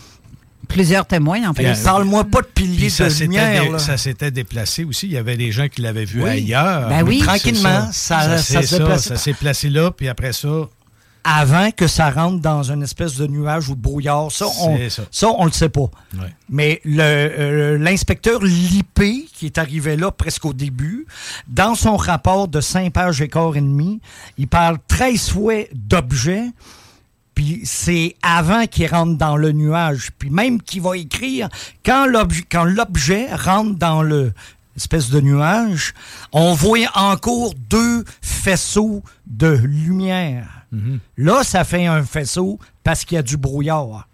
Plusieurs 0.68 1.06
témoins, 1.06 1.48
en 1.50 1.54
fait. 1.54 1.74
Parle-moi 1.84 2.26
pas 2.26 2.42
de 2.42 2.48
piliers 2.48 2.90
ça 2.90 3.06
de 3.06 3.10
s'était 3.10 3.24
lumière. 3.26 3.72
dé- 3.72 3.80
ça 3.80 3.98
s'était 3.98 4.32
déplacé 4.32 4.84
aussi. 4.84 5.08
Il 5.08 5.14
y 5.14 5.18
avait 5.18 5.38
des 5.38 5.52
gens 5.52 5.68
qui 5.70 5.82
l'avaient 5.82 6.04
vu 6.06 6.22
Oui. 6.22 6.30
ailleurs. 6.30 6.90
Ben 6.90 7.04
oui. 7.04 7.20
C'est 7.22 7.26
Tranquillement, 7.26 7.90
ça-. 7.92 8.38
Ça 8.38 8.62
s'est 9.18 9.34
placé 9.34 9.70
là, 9.70 9.92
puis 9.92 10.10
après 10.10 10.34
ça, 10.34 10.68
Avant 11.30 11.72
que 11.72 11.88
ça 11.88 12.10
rentre 12.10 12.42
dans 12.42 12.72
une 12.72 12.84
espèce 12.84 13.16
de 13.18 13.28
nuage 13.28 13.68
ou 13.68 13.76
de 13.76 13.82
brouillard. 13.82 14.32
Ça, 14.32 14.46
on, 14.62 14.90
ça. 14.90 15.04
ça, 15.12 15.28
on 15.38 15.44
le 15.44 15.52
sait 15.52 15.68
pas. 15.68 15.90
Ouais. 16.14 16.34
Mais 16.50 16.82
euh, 16.86 17.78
l'inspecteur 17.78 18.42
Lippé, 18.42 19.26
qui 19.34 19.46
est 19.46 19.58
arrivé 19.58 19.98
là 19.98 20.10
presque 20.12 20.46
au 20.46 20.54
début, 20.54 21.06
dans 21.48 21.76
son 21.76 21.98
rapport 21.98 22.48
de 22.48 22.62
5 22.62 22.94
pages 22.94 23.22
et 23.22 23.28
quart 23.28 23.58
et 23.58 23.62
demi, 23.62 24.00
il 24.38 24.48
parle 24.48 24.78
13 24.88 25.30
fois 25.30 25.64
d'objets, 25.74 26.46
puis 27.36 27.62
c'est 27.66 28.16
avant 28.24 28.66
qu'il 28.66 28.88
rentre 28.88 29.18
dans 29.18 29.36
le 29.36 29.52
nuage. 29.52 30.12
Puis 30.18 30.30
même 30.30 30.62
qu'il 30.62 30.82
va 30.82 30.96
écrire, 30.96 31.50
quand 31.86 32.06
l'objet, 32.06 32.44
quand 32.50 32.64
l'objet 32.64 33.28
rentre 33.36 33.76
dans 33.76 34.02
le 34.02 34.32
espèce 34.78 35.10
de 35.10 35.20
nuage, 35.20 35.94
on 36.32 36.54
voit 36.54 36.78
encore 36.94 37.54
deux 37.70 38.06
faisceaux 38.22 39.04
de 39.26 39.48
lumière. 39.50 40.57
Là, 41.18 41.44
ça 41.44 41.64
fait 41.64 41.86
un 41.86 42.04
faisceau 42.04 42.60
parce 42.84 43.06
qu'il 43.06 43.16
y 43.16 43.20
a 43.20 43.24
du 43.24 43.38
brouillard. 43.38 44.08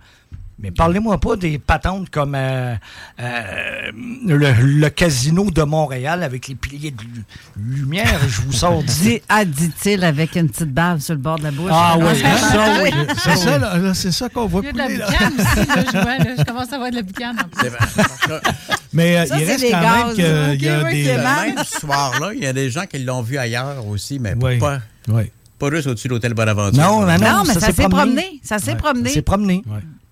Mais 0.60 0.70
parlez-moi 0.72 1.20
pas 1.20 1.36
des 1.36 1.58
patentes 1.60 2.10
comme 2.10 2.36
euh, 2.36 2.76
euh, 3.20 3.92
le, 4.26 4.54
le 4.62 4.90
casino 4.90 5.50
de 5.52 5.64
Montréal 5.64 6.24
avec 6.24 6.48
les 6.48 6.56
piliers 6.56 6.92
de 6.92 7.02
lu- 7.02 7.24
lumière. 7.58 8.20
Je 8.30 8.42
vous 8.44 8.54
sors 8.54 8.82
Dit, 8.84 9.20
ah, 9.28 9.44
dit-il 9.44 10.04
avec 10.06 10.36
une 10.38 10.48
petite 10.48 10.72
bave 10.72 11.00
sur 11.02 11.16
le 11.16 11.20
bord 11.20 11.40
de 11.40 11.44
la 11.46 11.52
bouche. 11.52 11.72
Ah 11.74 11.98
oui, 12.00 12.06
Ah, 12.24 12.38
ça, 12.38 12.84
oui. 12.84 12.92
C'est 13.18 13.36
ça, 13.36 13.58
là, 13.58 13.78
là, 13.78 13.94
c'est 13.94 14.12
ça 14.12 14.30
qu'on 14.30 14.46
voit 14.46 14.62
Il 14.62 14.68
y 14.68 14.70
a 14.70 14.74
de 14.74 14.78
la 14.78 15.06
aussi, 15.08 15.68
là, 15.68 15.84
je 15.86 15.92
vois, 15.92 16.18
là. 16.20 16.36
Je 16.38 16.44
commence 16.44 16.72
à 16.72 16.76
avoir 16.76 16.92
de 16.92 16.96
la 16.98 17.04
plus. 17.04 18.44
Mais 18.94 19.18
euh, 19.18 19.26
Ça, 19.26 19.40
il 19.40 19.46
c'est 19.46 19.52
reste 19.54 19.72
quand 19.72 19.82
gaz, 19.82 20.06
même 20.06 20.16
qu'il 20.58 20.66
y 20.66 20.70
a 20.70 20.84
oui, 20.84 21.04
des... 21.04 21.18
Même 21.18 21.64
ce 21.66 21.80
soir-là, 21.80 22.32
il 22.34 22.44
y 22.44 22.48
a 22.48 22.54
des 22.54 22.70
gens 22.70 22.86
qui 22.86 23.00
l'ont 23.00 23.22
vu 23.24 23.38
ailleurs 23.38 23.86
aussi, 23.88 24.20
mais 24.20 24.36
Oui. 24.40 24.60
pas, 24.60 24.80
Oui. 25.08 25.24
Pas 25.70 25.76
juste 25.76 25.88
au-dessus 25.88 26.08
de 26.08 26.14
l'hôtel 26.14 26.34
Bonaventure. 26.34 26.82
Non, 26.82 27.02
non, 27.02 27.18
non. 27.18 27.38
Non, 27.38 27.44
mais 27.48 27.54
ça, 27.54 27.72
s'est 27.72 27.88
promené. 27.90 28.40
Ça 28.44 28.60
s'est 28.60 28.72
Ouais, 28.72 28.78
promené. 28.78 29.10
C'est 29.10 29.22
promené. 29.22 29.64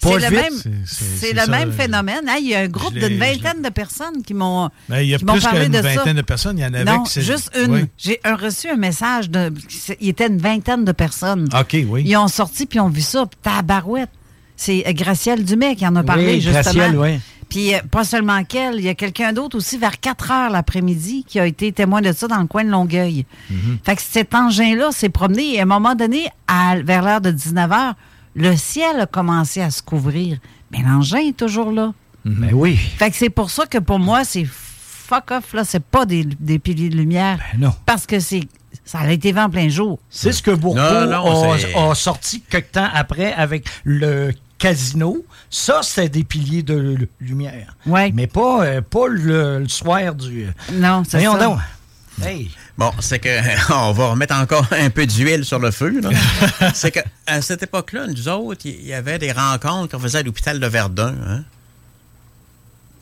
C'est 0.04 0.16
le 0.16 0.30
même, 0.32 0.54
C'est- 0.88 1.34
le 1.34 1.40
ça, 1.40 1.72
phénomène. 1.78 2.22
Hein, 2.28 2.38
il 2.42 2.48
y 2.50 2.56
a 2.56 2.62
un 2.62 2.68
groupe 2.68 2.94
d'une 2.96 3.20
vingtaine 3.20 3.62
de 3.62 3.70
personnes 3.70 4.24
qui 4.26 4.34
m'ont 4.34 4.70
Mais 4.90 5.06
il 5.06 5.10
y 5.12 5.14
a 5.14 5.20
qui 5.20 5.26
m'ont 5.26 5.34
plus 5.34 5.44
parlé 5.44 5.66
qu'une 5.66 5.74
de 5.74 5.82
ça. 5.82 5.94
vingtaine 5.94 6.16
de 6.18 6.22
personnes. 6.24 6.58
Il 6.58 6.62
y 6.62 6.66
en 6.66 6.74
avait 6.74 6.86
Non, 6.86 7.04
juste 7.06 7.52
une. 7.56 7.72
Oui. 7.72 7.86
J'ai 8.00 8.20
un- 8.24 8.36
reçu 8.36 8.68
un 8.68 8.78
message 8.78 9.30
de. 9.30 9.54
Il 10.00 10.10
était 10.10 10.26
une 10.28 10.40
vingtaine 10.40 10.86
de 10.86 10.92
personnes. 10.92 11.48
OK, 11.54 11.78
oui. 11.88 12.04
Ils 12.04 12.18
ont 12.18 12.28
sorti 12.28 12.66
puis 12.66 12.80
ont 12.80 12.90
vu 12.90 13.02
ça. 13.02 13.26
Puis 13.28 13.38
Tabarouette. 13.44 14.10
C'est 14.56 14.84
euh, 14.88 14.94
Gracielle 14.94 15.44
Dumais 15.44 15.76
qui 15.76 15.86
en 15.88 15.96
a 15.96 16.04
parlé, 16.04 16.26
Oui, 16.26 16.42
justement. 16.42 16.62
Gracielle, 16.62 16.98
oui. 16.98 17.20
Puis 17.52 17.76
euh, 17.76 17.80
pas 17.92 18.04
seulement 18.06 18.44
qu'elle, 18.44 18.76
il 18.78 18.86
y 18.86 18.90
a 18.90 18.96
quelqu'un 18.96 19.34
d'autre 19.34 19.58
aussi 19.58 19.78
vers 19.78 20.00
4 20.00 20.32
heures 20.32 20.50
l'après-midi 20.50 21.24
qui 21.28 21.40
a 21.40 21.46
été 21.46 21.72
témoin 21.72 22.02
de 22.02 22.12
ça 22.14 22.28
dans 22.28 22.40
le 22.40 22.48
coin 22.48 22.64
de 22.64 22.70
Longueuil. 22.70 23.26
Fait 23.84 23.96
que 23.96 24.02
cet 24.02 24.34
engin-là 24.34 24.92
s'est 24.92 25.10
promené 25.10 25.56
et 25.56 25.60
à 25.60 25.64
un 25.64 25.66
moment 25.66 25.94
donné, 25.94 26.28
à- 26.48 26.78
vers 26.82 27.04
l'heure 27.04 27.22
de 27.22 27.30
19 27.30 27.72
heures, 27.72 27.94
le 28.36 28.56
ciel 28.56 29.02
a 29.02 29.06
commencé 29.06 29.62
à 29.62 29.70
se 29.70 29.82
couvrir. 29.84 30.40
Mais 30.72 30.80
l'engin 30.82 31.20
est 31.20 31.36
toujours 31.38 31.72
là. 31.72 31.94
Ben 32.26 32.52
oui. 32.54 32.78
Fait 32.78 33.12
que 33.12 33.18
c'est 33.18 33.30
pour 33.30 33.52
ça 33.52 33.66
que 33.66 33.78
pour 33.80 34.00
moi, 34.00 34.24
c'est 34.24 34.46
fuck 34.46 35.32
off, 35.32 35.54
là. 35.54 35.64
C'est 35.66 35.84
pas 35.84 36.06
des, 36.06 36.24
des 36.24 36.58
piliers 36.60 36.88
de 36.90 36.96
lumière. 36.96 37.40
non. 37.58 37.74
Parce 37.86 38.06
que 38.08 38.20
c'est 38.22 38.42
ça 38.86 39.00
a 39.00 39.12
été 39.12 39.34
vu 39.34 39.40
en 39.40 39.50
plein 39.50 39.68
jour. 39.68 40.00
C'est 40.10 40.32
ce 40.32 40.42
que 40.42 40.52
Bourbeau 40.52 40.80
Non, 40.80 41.06
non, 41.08 41.52
a, 41.52 41.58
c'est- 41.60 41.76
a 41.76 41.94
sorti 41.94 42.40
quelque 42.42 42.72
temps 42.72 42.88
après 42.94 43.34
avec 43.34 43.66
le 43.84 44.32
casino. 44.62 45.26
Ça, 45.50 45.82
c'est 45.84 46.08
des 46.10 46.24
piliers 46.24 46.64
de 46.64 46.76
lu- 46.76 47.10
lumière. 47.20 47.76
Ouais. 47.86 48.12
Mais 48.14 48.28
pas, 48.28 48.64
euh, 48.64 48.82
pas 48.82 49.08
le, 49.08 49.60
le 49.60 49.68
soir 49.68 50.16
du... 50.16 50.48
Non, 50.74 51.04
c'est 51.08 51.22
ça. 51.22 51.38
donc. 51.38 51.60
Hey. 52.24 52.52
Bon, 52.78 52.92
c'est 53.00 53.20
que 53.20 53.30
on 53.74 53.92
va 53.92 54.10
remettre 54.10 54.36
encore 54.36 54.68
un 54.72 54.90
peu 54.90 55.06
d'huile 55.06 55.44
sur 55.44 55.60
le 55.60 55.72
feu. 55.72 56.00
là. 56.02 56.10
c'est 56.74 56.92
que 56.92 57.00
à 57.26 57.42
cette 57.42 57.64
époque-là, 57.64 58.08
nous 58.08 58.30
autres, 58.30 58.62
il 58.66 58.86
y 58.86 58.94
avait 58.94 59.18
des 59.18 59.32
rencontres 59.32 59.92
qu'on 59.92 60.00
faisait 60.00 60.20
à 60.20 60.24
l'hôpital 60.24 60.60
de 60.60 60.68
Verdun. 60.68 61.16
Hein? 61.28 61.44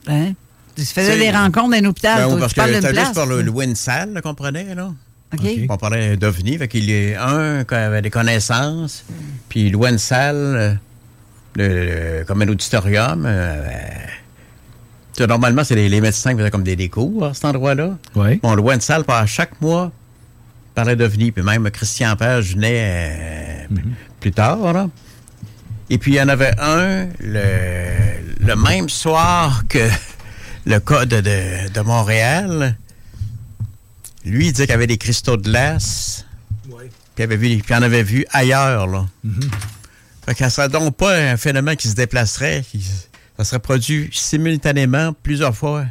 Hein? 0.08 0.34
Tu 0.76 0.86
faisais 0.86 1.18
des 1.18 1.32
rencontres 1.32 1.72
dans 1.72 1.86
un 1.86 1.90
hôpital. 1.90 2.20
Ben 2.30 2.34
oui, 2.34 2.40
parce 2.40 2.54
tu 2.54 2.62
que 2.62 2.74
c'était 2.74 2.96
juste 2.96 3.14
pour 3.14 3.26
le, 3.26 3.42
louer 3.42 3.66
une 3.66 3.76
salle 3.76 4.14
là, 4.14 4.22
qu'on 4.22 4.34
prenait, 4.36 4.74
là. 4.74 4.92
OK. 5.34 5.48
On 5.70 5.78
parlait 5.78 6.18
d'OVNI, 6.18 6.58
fait 6.58 6.68
qu'il 6.68 6.90
y 6.90 7.14
a 7.14 7.28
un 7.28 7.64
qui 7.64 7.76
avait 7.76 8.02
des 8.02 8.10
connaissances, 8.10 9.04
puis 9.50 9.68
il 9.68 9.74
louait 9.74 9.92
une 9.92 10.00
salle, 10.00 10.36
euh, 10.38 10.74
le- 11.68 12.24
comme 12.26 12.42
un 12.42 12.48
auditorium. 12.48 13.24
euh, 13.26 13.68
tu 15.14 15.24
sais, 15.24 15.28
normalement, 15.28 15.64
c'est 15.64 15.76
les, 15.76 15.90
les 15.90 16.02
médecins 16.02 16.32
qui 16.32 16.38
faisaient 16.40 16.52
comme 16.52 16.64
des, 16.64 16.76
des 16.76 16.90
cours 16.90 17.26
à 17.26 17.34
cet 17.34 17.46
endroit-là. 17.46 17.98
Oui. 18.16 18.40
On 18.44 18.56
louait 18.56 18.76
une 18.76 18.82
salle 18.82 19.04
par 19.04 19.28
chaque 19.28 19.60
mois, 19.62 19.92
on 19.92 20.74
parlait 20.76 20.96
d'OVNI, 20.96 21.32
puis 21.32 21.44
même 21.44 21.70
Christian 21.72 22.16
Page 22.16 22.54
venait 22.56 23.66
euh, 23.72 23.76
plus 24.20 24.32
tard, 24.32 24.72
là. 24.74 24.88
Et 25.90 25.98
puis, 25.98 26.12
il 26.12 26.16
y 26.16 26.22
en 26.22 26.30
avait 26.30 26.54
un 26.60 27.08
le, 27.20 27.44
le 28.46 28.56
même 28.56 28.90
soir 28.90 29.64
que 29.68 29.90
le 30.66 30.80
code 30.80 31.10
de, 31.10 31.70
de 31.74 31.82
Montréal. 31.82 32.78
Lui, 34.24 34.48
il 34.48 34.52
disait 34.52 34.66
qu'il 34.66 34.74
y 34.74 34.76
avait 34.76 34.86
des 34.88 35.00
cristaux 35.00 35.36
de 35.38 35.42
glace. 35.44 36.26
Puis 36.70 36.88
il, 37.18 37.24
avait 37.24 37.38
vu, 37.38 37.58
puis 37.58 37.66
il 37.70 37.74
en 37.76 37.82
avait 37.82 38.04
vu 38.04 38.24
ailleurs, 38.32 38.86
là. 38.86 39.06
Fait 40.30 40.36
que 40.36 40.40
ça 40.42 40.50
serait 40.52 40.70
donc 40.70 40.96
pas 40.96 41.16
un 41.18 41.38
phénomène 41.38 41.76
qui 41.76 41.88
se 41.88 41.96
déplacerait. 41.96 42.64
qui- 42.70 42.84
ça 43.38 43.44
serait 43.44 43.60
produit 43.60 44.10
simultanément 44.14 45.12
plusieurs 45.24 45.56
fois 45.56 45.86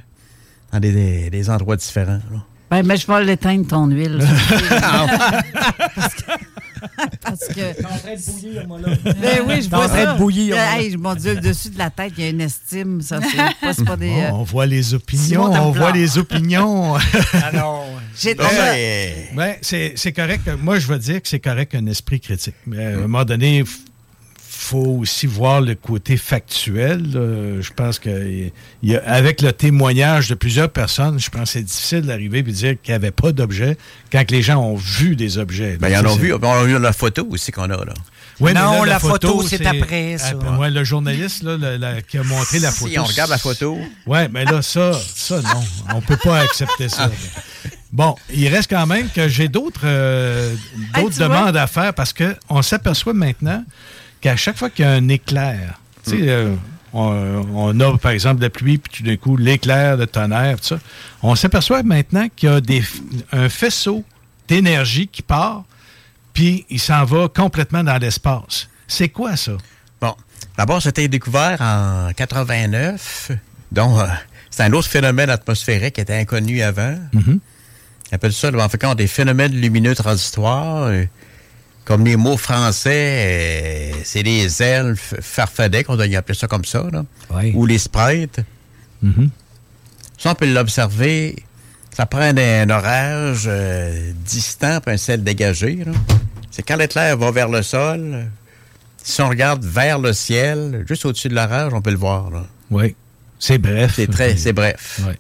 dans 0.73 0.79
des, 0.79 0.93
des- 0.93 1.29
des 1.31 1.51
endroits 1.51 1.77
différents. 1.77 2.21
là. 2.31 2.45
Ben, 2.71 2.83
mais 2.85 2.97
je 2.99 3.07
vais 3.07 3.25
l'éteindre 3.25 3.67
ton 3.67 3.87
huile. 3.87 4.19
Parce 7.23 7.49
que. 7.49 7.55
T'es 7.55 7.85
en 7.85 7.99
train 7.99 8.15
de 8.15 8.31
bouillir, 8.31 8.67
moi, 8.69 8.79
là. 8.81 8.89
Ben 9.05 9.41
oui, 9.49 9.63
je 9.63 9.69
T'es 9.69 9.75
en 9.75 9.79
vois 9.79 9.89
train 9.89 10.05
ça. 10.05 10.13
de 10.13 10.19
bouillir, 10.19 10.55
Euh, 10.57 10.77
hey, 10.79 10.97
mon 10.97 11.15
Dieu, 11.15 11.35
le 11.35 11.41
dessus 11.41 11.71
de 11.71 11.79
la 11.79 11.91
tête, 11.91 12.13
il 12.19 12.25
y 12.25 12.27
a 12.27 12.31
une 12.31 12.41
estime. 12.41 13.01
Ça, 13.03 13.19
c'est 13.73 13.85
pas, 13.85 13.97
des. 13.97 14.11
euh, 14.11 14.29
Oh, 14.33 14.37
on 14.41 14.43
voit 14.45 14.67
les 14.67 14.95
opinions, 14.95 15.47
Simon 15.53 15.61
on 15.69 15.71
voit 15.73 15.93
les 15.93 16.19
opinions. 16.19 16.97
Ah 17.33 17.51
non. 17.53 17.83
J'ai 18.17 18.35
Ben, 18.35 18.47
ben, 19.35 19.55
c'est 19.63 19.95
c'est 19.97 20.13
correct. 20.13 20.49
Moi, 20.63 20.79
je 20.79 20.87
veux 20.87 20.99
dire 20.99 21.21
que 21.23 21.29
c'est 21.29 21.41
correct 21.41 21.75
un 21.75 21.87
esprit 21.87 22.21
critique. 22.21 22.55
Mais 22.67 22.85
à 22.87 22.89
un 22.91 22.97
moment 22.99 23.25
donné, 23.25 23.59
il 23.59 23.65
faut 24.69 24.99
aussi 25.01 25.27
voir 25.27 25.61
le 25.61 25.75
côté 25.75 26.17
factuel. 26.17 27.03
là. 27.13 27.61
Je 27.63 27.71
pense 27.75 27.99
que 27.99 28.11
il 28.83 28.91
y 28.91 28.97
a- 28.97 29.03
avec 29.07 29.41
le 29.41 29.53
témoignage 29.53 30.29
de 30.29 30.35
plusieurs 30.35 30.71
personnes, 30.71 31.19
je 31.19 31.31
pense 31.31 31.43
que 31.45 31.49
c'est 31.59 31.63
difficile 31.63 32.03
d'arriver 32.03 32.39
et 32.41 32.43
de 32.43 32.51
dire 32.51 32.75
qu'il 32.83 32.93
n'y 32.93 32.97
avait 32.97 33.11
pas 33.11 33.33
d'objet 33.33 33.77
quand 34.13 34.31
les 34.31 34.43
gens 34.43 34.57
ont 34.63 34.75
vu 34.77 35.17
des 35.17 35.39
objets. 35.39 35.77
Ben, 35.81 35.89
ils 35.89 35.97
en 35.97 36.07
ont 36.11 36.17
vu, 36.17 36.33
on 36.35 36.43
a 36.43 36.65
vu 36.65 36.79
la 36.79 36.93
photo 36.93 37.27
aussi 37.31 37.51
qu'on 37.53 37.65
a, 37.65 37.85
là. 37.85 37.95
Oui, 38.41 38.53
mais 38.55 38.61
Non, 38.61 38.85
là, 38.85 38.93
la 38.93 38.99
photo, 39.01 39.43
c'est 39.43 39.67
après, 39.67 40.17
ça. 40.19 40.29
Après, 40.29 40.57
ouais, 40.59 40.71
le 40.71 40.85
journaliste 40.85 41.43
là, 41.43 41.57
la- 41.57 42.03
qui 42.03 42.19
a 42.19 42.23
montré 42.23 42.61
la 42.61 42.71
Si 42.71 42.79
photo. 42.81 43.01
on 43.01 43.05
regarde 43.05 43.31
la 43.31 43.39
photo. 43.39 43.79
Oui, 44.07 44.19
mais 44.33 44.45
là, 44.45 44.63
ça, 44.63 44.93
ça, 44.93 45.41
non. 45.41 45.65
On 45.97 46.01
peut 46.01 46.17
pas 46.23 46.41
accepter 46.41 46.89
ça. 46.89 47.11
Bon, 47.91 48.15
il 48.33 48.47
reste 48.49 48.71
quand 48.71 48.87
même 48.87 49.09
que 49.09 49.29
j'ai 49.29 49.49
d'autres 49.49 49.81
euh, 49.85 50.55
Hey, 50.95 51.03
vois? 51.09 51.27
demandes 51.29 51.57
à 51.57 51.67
faire 51.67 51.95
parce 51.95 52.13
qu'on 52.13 52.63
s'aperçoit 52.63 53.15
maintenant 53.15 53.65
qu'à 54.21 54.37
chaque 54.37 54.57
fois 54.57 54.71
qu'il 54.71 54.85
y 54.85 54.89
a 54.89 54.93
un 54.93 55.09
éclair, 55.09 55.81
tu 56.05 56.11
sais, 56.11 56.29
euh, 56.29 56.55
on, 56.93 57.47
on 57.55 57.81
a 57.81 57.99
par 57.99 58.13
exemple 58.13 58.37
de 58.39 58.45
la 58.45 58.51
pluie, 58.51 58.79
puis 58.79 58.99
tout 58.99 59.03
d'un 59.03 59.17
coup, 59.17 59.37
l'éclair, 59.37 59.97
le 59.97 60.07
tonnerre, 60.07 60.59
tout 60.61 60.67
ça, 60.67 60.79
on 61.23 61.35
s'aperçoit 61.35 61.83
maintenant 61.83 62.27
qu'il 62.35 62.49
y 62.49 62.53
a 62.53 62.61
des, 62.61 62.83
un 63.33 63.49
faisceau 63.49 64.05
d'énergie 64.49 65.09
qui 65.09 65.23
part, 65.23 65.65
puis 66.33 66.65
il 66.71 66.81
s'en 66.81 67.05
va 67.05 67.29
complètement 67.29 67.85
dans 67.85 67.99
l'espace. 67.99 68.69
C'est 68.87 69.09
quoi 69.11 69.37
ça? 69.37 69.53
Bon, 70.01 70.15
d'abord, 70.57 70.81
c'était 70.81 71.09
découvert 71.09 71.61
en 71.61 72.11
89. 72.17 73.33
Donc, 73.73 73.99
euh, 74.01 74.07
c'est 74.51 74.63
un 74.63 74.73
autre 74.73 74.89
phénomène 74.89 75.29
atmosphérique 75.31 75.95
qui 75.97 76.01
était 76.01 76.17
inconnu 76.17 76.63
avant. 76.63 76.97
Mhm. 77.13 77.41
On 78.11 78.15
appelle 78.15 78.33
ça, 78.33 78.51
en 78.55 78.69
fait, 78.69 78.83
des 78.97 79.07
phénomènes 79.07 79.53
lumineux 79.53 79.95
transitoires. 79.95 80.85
euh, 80.85 81.05
comme 81.89 82.05
les 82.05 82.17
mots 82.17 82.37
français, 82.37 83.95
euh, 83.95 84.01
c'est 84.05 84.23
les 84.23 84.63
elfes 84.63 85.15
farfadets, 85.23 85.85
qu'on 85.85 85.97
doit 85.97 86.07
y 86.07 86.17
appeler 86.17 86.37
ça 86.37 86.47
comme 86.47 86.67
ça, 86.67 86.85
là. 86.93 87.03
Oui. 87.31 87.53
ou 87.55 87.65
les 87.65 87.79
sprites. 87.79 88.41
Mhm. 89.01 89.31
Ça, 90.19 90.33
on 90.33 90.35
peut 90.35 90.53
l'observer. 90.53 91.43
Ça 91.97 92.05
prend 92.05 92.21
un, 92.21 92.37
un 92.37 92.69
orage 92.69 93.45
euh, 93.47 94.13
distant 94.23 94.81
puis 94.83 94.93
un 94.93 94.97
ciel 94.99 95.25
dégagé. 95.25 95.83
C'est 96.51 96.63
quand 96.63 96.77
l'éclair 96.77 97.17
va 97.17 97.31
vers 97.31 97.49
le 97.49 97.63
sol, 97.63 98.27
si 99.03 99.23
on 99.23 99.29
regarde 99.31 99.65
vers 99.65 99.99
le 99.99 100.13
ciel, 100.13 100.85
juste 100.87 101.07
au-dessus 101.07 101.29
de 101.29 101.35
l'orage, 101.35 101.73
on 101.73 101.81
peut 101.81 101.91
le 101.91 101.97
voir. 101.97 102.29
là. 102.31 102.45
Oui. 102.71 102.95
C'est 103.39 103.57
bref. 103.57 103.95
C'est 103.97 104.11
très, 104.11 104.37
c'est 104.37 104.53
bref. 104.53 105.01
Oui. 105.07 105.15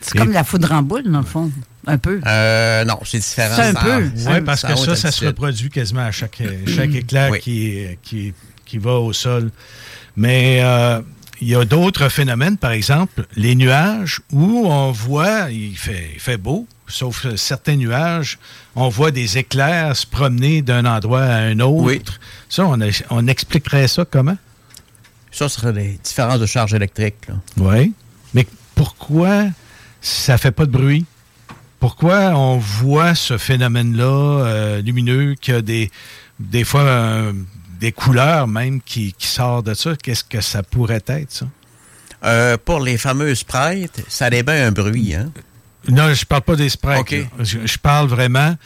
C'est 0.00 0.16
comme 0.16 0.30
la 0.30 0.44
foudre 0.44 0.70
en 0.70 0.82
boule, 0.82 1.10
dans 1.10 1.18
le 1.18 1.26
fond. 1.26 1.50
Un 1.86 1.98
peu. 1.98 2.20
Euh, 2.26 2.84
non, 2.84 2.98
c'est 3.04 3.18
différent. 3.18 3.54
C'est 3.54 3.62
un 3.62 3.72
Ça- 3.74 3.80
peu. 3.80 4.10
Oui, 4.14 4.40
parce 4.44 4.62
ça 4.62 4.68
que 4.72 4.76
ça, 4.78 4.96
ça 4.96 5.12
se 5.12 5.24
reproduit 5.24 5.70
quasiment 5.70 6.00
à 6.04 6.10
chaque, 6.10 6.42
chaque 6.66 6.94
éclair 6.94 7.30
Oui. 7.30 7.40
qui, 7.40 7.84
qui, 8.02 8.34
qui 8.64 8.78
va 8.78 8.94
au 8.94 9.12
sol. 9.12 9.50
Mais 10.16 10.58
euh, 10.62 11.00
il 11.40 11.48
y 11.48 11.54
a 11.54 11.64
d'autres 11.64 12.08
phénomènes, 12.08 12.56
par 12.56 12.72
exemple, 12.72 13.26
les 13.36 13.54
nuages, 13.54 14.20
où 14.32 14.66
on 14.66 14.90
voit, 14.90 15.50
il 15.50 15.76
fait, 15.76 16.10
il 16.14 16.20
fait 16.20 16.38
beau, 16.38 16.66
sauf 16.88 17.26
certains 17.36 17.76
nuages, 17.76 18.38
on 18.74 18.88
voit 18.88 19.10
des 19.12 19.38
éclairs 19.38 19.94
se 19.96 20.06
promener 20.06 20.62
d'un 20.62 20.84
endroit 20.86 21.22
à 21.22 21.36
un 21.36 21.60
autre. 21.60 21.84
Oui. 21.84 22.02
Ça, 22.48 22.64
on, 22.66 22.80
a- 22.80 23.02
on 23.10 23.26
expliquerait 23.28 23.86
ça 23.88 24.04
comment? 24.04 24.36
Ça, 25.30 25.48
ce 25.48 25.60
serait 25.60 25.72
des 25.72 25.98
différences 26.02 26.40
de 26.40 26.46
charge 26.46 26.72
électrique. 26.74 27.16
là. 27.28 27.34
Oui. 27.58 27.92
Mais 28.34 28.46
pourquoi 28.74 29.44
ça 30.00 30.38
fait 30.38 30.50
pas 30.50 30.64
de 30.66 30.70
bruit? 30.70 31.04
Pourquoi 31.78 32.32
on 32.36 32.58
voit 32.58 33.14
ce 33.14 33.38
phénomène-là 33.38 34.04
euh, 34.04 34.82
lumineux 34.82 35.34
qui 35.40 35.52
a 35.52 35.60
des, 35.60 35.90
des 36.40 36.64
fois 36.64 36.82
euh, 36.82 37.32
des 37.78 37.92
couleurs 37.92 38.48
même 38.48 38.80
qui, 38.80 39.12
qui 39.12 39.26
sortent 39.26 39.66
de 39.66 39.74
ça? 39.74 39.94
Qu'est-ce 40.02 40.24
que 40.24 40.40
ça 40.40 40.62
pourrait 40.62 41.04
être, 41.06 41.30
ça? 41.32 41.46
Euh, 42.24 42.56
pour 42.62 42.80
les 42.80 42.96
fameux 42.96 43.34
sprites, 43.34 44.02
ça 44.08 44.28
émet 44.28 44.62
un 44.62 44.72
bruit. 44.72 45.14
Hein? 45.14 45.30
Non, 45.88 46.12
je 46.12 46.24
parle 46.24 46.42
pas 46.42 46.56
des 46.56 46.70
sprites. 46.70 47.28
Je, 47.38 47.58
je 47.64 47.78
parle 47.78 48.08
vraiment 48.08 48.56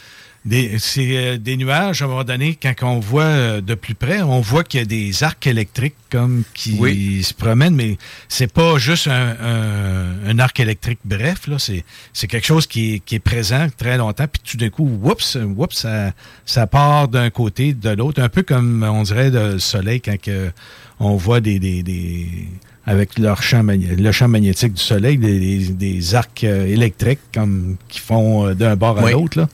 c'est 0.79 1.17
euh, 1.17 1.37
des 1.37 1.55
nuages, 1.55 2.01
à 2.01 2.05
un 2.05 2.07
moment 2.07 2.23
donné, 2.23 2.57
quand 2.61 2.73
on 2.81 2.99
voit 2.99 3.23
euh, 3.23 3.61
de 3.61 3.75
plus 3.75 3.93
près, 3.93 4.21
on 4.23 4.41
voit 4.41 4.63
qu'il 4.63 4.79
y 4.79 4.83
a 4.83 4.85
des 4.87 5.23
arcs 5.23 5.45
électriques 5.45 5.93
comme 6.09 6.43
qui 6.55 7.21
se 7.23 7.33
promènent, 7.33 7.75
mais 7.75 7.97
c'est 8.27 8.51
pas 8.51 8.77
juste 8.79 9.07
un, 9.07 9.35
un- 9.39 10.27
un 10.29 10.39
arc 10.39 10.59
électrique 10.59 10.99
bref, 11.05 11.47
là, 11.47 11.57
c'est, 11.59 11.83
c'est 12.11 12.25
quelque 12.27 12.47
chose 12.47 12.65
qui 12.65 12.95
est, 12.95 12.99
qui 12.99 13.15
est 13.15 13.19
présent 13.19 13.67
très 13.77 13.97
longtemps, 13.97 14.25
puis 14.27 14.41
tout 14.43 14.57
d'un 14.57 14.69
coup, 14.69 14.83
whoops, 15.01 15.37
whoops, 15.55 15.75
ça, 15.75 16.11
ça 16.45 16.65
part 16.65 17.07
d'un 17.07 17.29
côté, 17.29 17.73
de 17.73 17.89
l'autre, 17.91 18.21
un 18.21 18.29
peu 18.29 18.41
comme 18.41 18.83
on 18.83 19.03
dirait 19.03 19.29
le 19.29 19.59
soleil 19.59 20.01
quand 20.01 20.19
que 20.19 20.51
on 20.99 21.15
voit 21.17 21.39
des, 21.39 21.59
des, 21.59 21.83
des- 21.83 22.47
avec 22.87 23.19
leur 23.19 23.43
champ 23.43 23.63
le 23.63 24.11
champ 24.11 24.27
magnétique 24.27 24.73
du 24.73 24.81
soleil, 24.81 25.17
des, 25.19 25.59
des- 25.69 26.15
arcs 26.15 26.43
euh, 26.43 26.65
électriques 26.65 27.19
comme 27.31 27.77
qui 27.89 27.99
font 27.99 28.53
d'un 28.55 28.75
bord 28.75 28.97
à 28.97 29.03
Oui. 29.03 29.11
l'autre. 29.11 29.47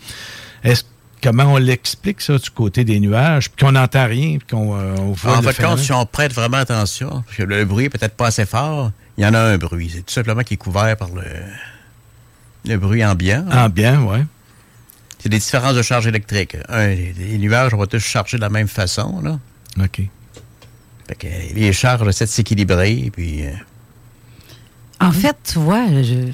Est-ce 0.67 0.83
comment 1.23 1.53
on 1.53 1.57
l'explique 1.57 2.21
ça 2.21 2.37
du 2.37 2.49
côté 2.49 2.83
des 2.83 2.99
nuages, 2.99 3.49
puis 3.49 3.65
qu'on 3.65 3.71
n'entend 3.71 4.05
rien, 4.05 4.37
puis 4.37 4.47
qu'on 4.49 4.77
euh, 4.77 4.95
voit 5.13 5.37
En 5.37 5.41
fait, 5.41 5.61
compte, 5.61 5.79
si 5.79 5.91
on 5.91 6.05
prête 6.05 6.33
vraiment 6.33 6.57
attention, 6.57 7.23
parce 7.25 7.37
que 7.37 7.43
le 7.43 7.65
bruit 7.65 7.85
est 7.85 7.89
peut-être 7.89 8.15
pas 8.15 8.27
assez 8.27 8.45
fort, 8.45 8.91
il 9.17 9.23
y 9.23 9.27
en 9.27 9.33
a 9.33 9.39
un 9.39 9.57
bruit. 9.57 9.91
C'est 9.93 10.05
tout 10.05 10.13
simplement 10.13 10.43
qui 10.43 10.55
est 10.55 10.57
couvert 10.57 10.95
par 10.95 11.09
le, 11.09 11.23
le 12.65 12.77
bruit 12.77 13.03
ambiant. 13.03 13.45
Ambiant, 13.51 14.05
oui. 14.11 14.19
C'est 15.19 15.29
des 15.29 15.39
différences 15.39 15.75
de 15.75 15.81
charge 15.81 16.05
électrique. 16.05 16.55
Un, 16.69 16.89
les, 16.89 17.13
les 17.13 17.37
nuages, 17.39 17.73
on 17.73 17.77
va 17.77 17.87
tous 17.87 17.99
charger 17.99 18.37
de 18.37 18.41
la 18.41 18.49
même 18.49 18.67
façon. 18.67 19.19
Là. 19.21 19.39
OK. 19.83 20.01
Fait 21.07 21.15
que 21.15 21.27
les 21.55 21.73
charges 21.73 22.07
essaient 22.07 22.25
de 22.25 22.29
s'équilibrer. 22.29 23.09
Puis, 23.11 23.45
euh, 23.45 23.51
En 24.99 25.11
fait, 25.11 25.35
tu 25.43 25.57
vois, 25.59 25.87
je, 26.03 26.31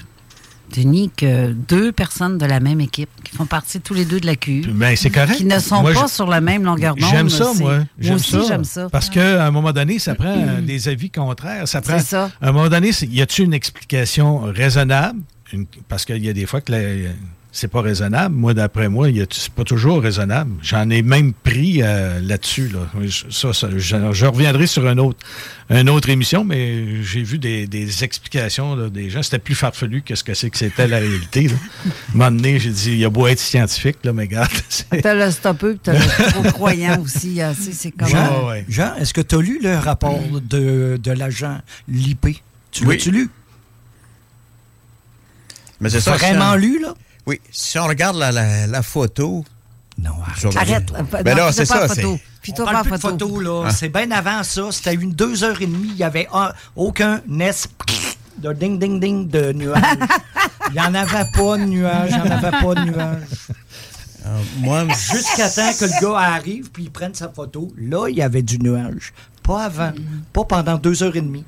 Denis, 0.76 1.12
que 1.16 1.52
deux 1.52 1.92
personnes 1.92 2.38
de 2.38 2.46
la 2.46 2.60
même 2.60 2.82
équipe 2.82 3.10
qui 3.24 3.36
font 3.36 3.46
partie 3.46 3.80
tous 3.80 3.94
les 3.94 4.06
deux 4.06 4.20
de 4.20 4.26
la 4.26 4.36
QU, 4.36 4.62
Ben, 4.70 4.96
c'est 4.96 5.10
correct. 5.10 5.36
qui 5.38 5.46
ne 5.46 5.60
sont 5.60 5.82
Moi, 5.82 5.94
pas 5.94 6.08
je- 6.08 6.14
sur 6.14 6.28
la 6.28 6.42
même 6.42 6.64
longueur 6.64 6.96
d'onde. 6.96 7.10
J'aime 7.10 7.30
ça, 7.30 7.52
moi. 7.60 7.80
J'aime 8.00 8.16
aussi, 8.16 8.38
j'aime 8.48 8.64
ça. 8.64 8.90
Parce 8.90 9.10
qu'à 9.10 9.46
un 9.46 9.52
moment 9.52 9.72
donné, 9.72 10.00
ça 10.00 10.16
prend 10.16 10.28
euh, 10.36 10.62
des 10.62 10.88
avis 10.90 11.10
contraires. 11.10 11.68
Ça 11.68 11.82
prend, 11.82 12.00
C'est 12.00 12.06
ça. 12.06 12.32
À 12.42 12.50
un 12.50 12.52
moment 12.52 12.70
donné, 12.70 12.92
y 13.10 13.22
a-t-il 13.22 13.46
une 13.46 13.54
explication 13.54 14.40
raisonnable? 14.52 15.20
Une- 15.52 15.66
parce 15.88 16.06
qu'il 16.06 16.24
y 16.26 16.30
a 16.30 16.34
des 16.34 16.46
fois 16.48 16.62
que 16.62 16.72
la- 16.72 17.12
c'est 17.56 17.68
pas 17.68 17.82
raisonnable. 17.82 18.34
Moi, 18.36 18.56
d'après 18.56 18.90
moi, 18.90 19.12
y 19.12 19.22
a- 19.22 19.26
c'est 19.30 19.54
pas 19.54 19.64
toujours 19.64 20.02
raisonnable. 20.02 20.52
J'en 20.64 20.90
ai 20.90 21.04
même 21.04 21.34
pris 21.34 21.84
euh, 21.84 22.20
là-dessus. 22.20 22.68
Là. 22.70 22.80
Je- 23.04 23.30
Ça, 23.30 23.54
ça, 23.54 23.70
je, 23.78 23.96
je 24.12 24.26
reviendrai 24.26 24.66
sur 24.66 24.88
un 24.88 24.98
autre, 24.98 25.20
une 25.70 25.88
autre 25.92 26.10
émission, 26.10 26.44
mais 26.44 27.04
j'ai 27.04 27.22
vu 27.22 27.38
des, 27.38 27.68
des 27.68 28.04
explications 28.04 28.76
là, 28.76 28.90
des 28.90 29.12
gens. 29.12 29.22
C'était 29.22 29.38
plus 29.38 29.54
farfelu 29.54 30.02
que 30.02 30.16
ce 30.16 30.24
que 30.24 30.34
c'est 30.34 30.50
que 30.50 30.58
c'était 30.58 30.88
la 30.88 30.98
réalité. 30.98 31.48
Là. 31.48 31.54
À 31.54 31.88
un 31.88 31.92
moment 32.18 32.32
donné, 32.32 32.60
j'ai 32.60 32.72
dit, 32.72 32.92
il 32.94 32.98
y 32.98 33.06
a 33.06 33.10
beau 33.12 33.28
être 33.28 33.40
scientifique, 33.40 33.98
là, 34.04 34.14
mais 34.14 34.24
regarde. 34.24 34.50
c'est- 34.70 35.02
T'as 35.04 35.14
le 35.14 35.30
stoppeux, 35.30 35.78
t'as 35.82 35.94
le 35.94 36.32
trop 36.32 36.42
croyant 36.54 37.00
aussi. 37.02 37.40
hein, 37.40 37.54
c'est- 37.54 37.92
comme 37.92 38.08
Jean, 38.10 38.50
Jean, 38.68 38.96
est-ce 38.96 39.14
que 39.14 39.22
tu 39.22 39.36
as 39.36 39.42
lu 39.42 39.60
le 39.62 39.78
rapport 39.78 40.20
de, 40.50 40.98
de 41.02 41.12
l'agent 41.12 41.60
Lippé? 41.88 42.42
Tu 42.72 42.84
Oui. 42.88 42.96
l'as-tu 42.96 43.12
lu? 43.12 43.30
mais 45.80 45.90
c'est 45.90 46.00
ça. 46.00 46.14
Vraiment 46.16 46.56
lu, 46.56 46.80
là? 46.82 46.94
Oui. 47.26 47.40
Si 47.52 47.78
on 47.80 47.86
regarde 47.88 48.18
la, 48.18 48.32
la- 48.32 48.68
la 48.68 48.82
photo. 48.84 49.44
Non, 49.98 50.12
arrête. 50.56 50.92
Arrête. 50.94 51.24
Ben 51.24 51.38
non, 51.38 51.52
c'est 51.52 51.66
ça. 51.66 51.88
photo. 51.88 51.94
c'est- 52.18 52.24
Puis 52.42 52.52
On 52.54 52.56
toi, 52.56 52.66
parle 52.66 52.78
pas 52.78 52.82
plus 52.84 52.92
de 52.92 52.98
photo. 52.98 53.28
photos, 53.30 53.44
là. 53.44 53.64
Ah. 53.68 53.72
C'est 53.72 53.90
bien 53.90 54.10
avant 54.12 54.44
ça. 54.44 54.64
C'était 54.72 54.96
une 54.96 55.12
deux 55.14 55.44
heures 55.44 55.62
et 55.62 55.68
demie. 55.68 55.90
Il 55.90 55.96
n'y 55.96 56.04
avait 56.04 56.28
un- 56.34 56.52
aucun 56.76 57.22
NES 57.28 57.52
de 58.40 58.52
ding-ding-ding 58.54 59.30
de 59.30 59.54
nuages. 59.54 59.82
Il 60.70 60.74
n'y 60.74 60.80
en 60.80 60.94
avait 60.96 61.30
pas 61.32 61.58
de 61.58 61.64
nuages. 61.66 62.10
Il 62.12 62.16
n'y 62.24 62.30
en 62.30 62.32
avait 62.32 62.52
pas 62.52 62.76
de 62.76 62.90
nuages. 62.90 63.28
moi, 64.58 64.86
Jusqu'à 65.12 65.50
temps 65.50 65.72
que 65.80 65.86
le 65.86 66.02
gars 66.02 66.18
arrive 66.20 66.72
puis 66.72 66.84
il 66.86 66.92
prenne 66.92 67.14
sa 67.14 67.30
photo. 67.30 67.72
Là, 67.78 68.08
il 68.10 68.18
y 68.18 68.22
avait 68.22 68.42
du 68.42 68.58
nuage. 68.60 69.14
Pas 69.44 69.66
avant. 69.66 69.92
Pas 70.34 70.44
pendant 70.46 70.78
deux 70.78 71.04
heures 71.04 71.16
et 71.16 71.22
demie. 71.22 71.46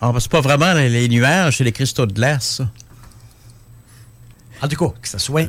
Ah, 0.00 0.12
ben, 0.12 0.20
c'est 0.20 0.30
pas 0.30 0.40
vraiment 0.40 0.72
les, 0.74 0.88
les 0.88 1.08
nuages, 1.08 1.58
c'est 1.58 1.64
les 1.64 1.72
cristaux 1.72 2.06
de 2.06 2.12
glace. 2.14 2.56
ça. 2.58 2.68
En 4.62 4.68
tout 4.68 4.76
cas, 4.76 4.94
que 5.00 5.08
ce 5.08 5.18
soit. 5.18 5.44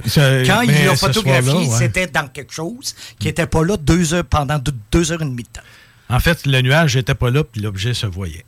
Quand 0.45 0.61
il 0.61 0.85
l'a 0.85 0.95
photographié, 0.95 1.53
ouais. 1.53 1.65
c'était 1.77 2.07
dans 2.07 2.27
quelque 2.27 2.53
chose 2.53 2.95
qui 3.19 3.27
n'était 3.27 3.47
pas 3.47 3.63
là 3.63 3.77
deux 3.77 4.13
heures, 4.13 4.25
pendant 4.25 4.59
deux, 4.59 4.73
deux 4.91 5.11
heures 5.11 5.21
et 5.21 5.25
demie 5.25 5.43
de 5.43 5.49
temps. 5.49 5.65
En 6.09 6.19
fait, 6.19 6.45
le 6.45 6.61
nuage 6.61 6.95
n'était 6.95 7.15
pas 7.15 7.29
là, 7.29 7.43
puis 7.43 7.61
l'objet 7.61 7.93
se 7.93 8.05
voyait. 8.07 8.45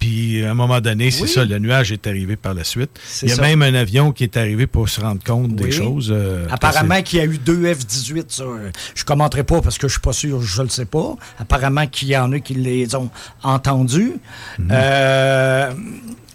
Puis, 0.00 0.44
à 0.44 0.50
un 0.50 0.54
moment 0.54 0.82
donné, 0.82 1.10
c'est 1.10 1.22
Oui. 1.22 1.28
ça, 1.28 1.46
le 1.46 1.58
nuage 1.58 1.90
est 1.90 2.06
arrivé 2.06 2.36
par 2.36 2.52
la 2.52 2.62
suite. 2.62 2.90
Il 3.22 3.30
y 3.30 3.32
a 3.32 3.36
ça. 3.36 3.40
même 3.42 3.62
un 3.62 3.72
avion 3.72 4.12
qui 4.12 4.24
est 4.24 4.36
arrivé 4.36 4.66
pour 4.66 4.86
se 4.86 5.00
rendre 5.00 5.22
compte 5.24 5.54
des 5.54 5.70
choses. 5.70 6.10
euh, 6.14 6.46
Apparemment 6.50 7.00
qu'il 7.00 7.20
y 7.20 7.22
a 7.22 7.24
eu 7.24 7.38
deux 7.38 7.62
F-18. 7.72 8.24
ça, 8.28 8.42
euh, 8.42 8.70
Je 8.94 9.00
ne 9.00 9.06
commenterai 9.06 9.44
pas 9.44 9.62
parce 9.62 9.78
que 9.78 9.88
je 9.88 9.92
suis 9.92 10.00
pas 10.02 10.12
sûr, 10.12 10.42
je 10.42 10.58
ne 10.60 10.64
le 10.66 10.70
sais 10.70 10.84
pas. 10.84 11.16
Apparemment 11.38 11.86
qu'il 11.86 12.08
y 12.08 12.16
en 12.18 12.30
a 12.32 12.38
qui 12.40 12.52
les 12.52 12.94
ont 12.96 13.08
entendus. 13.42 14.12
Mhm. 14.58 14.68
Euh, 14.72 15.72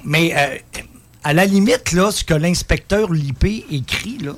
mais 0.03 0.33
euh, 0.35 0.55
à 1.29 1.33
la 1.33 1.45
limite, 1.45 1.91
là, 1.91 2.11
ce 2.11 2.23
que 2.23 2.33
l'inspecteur 2.33 3.13
Lippé 3.13 3.63
écrit, 3.69 4.17
là, 4.17 4.31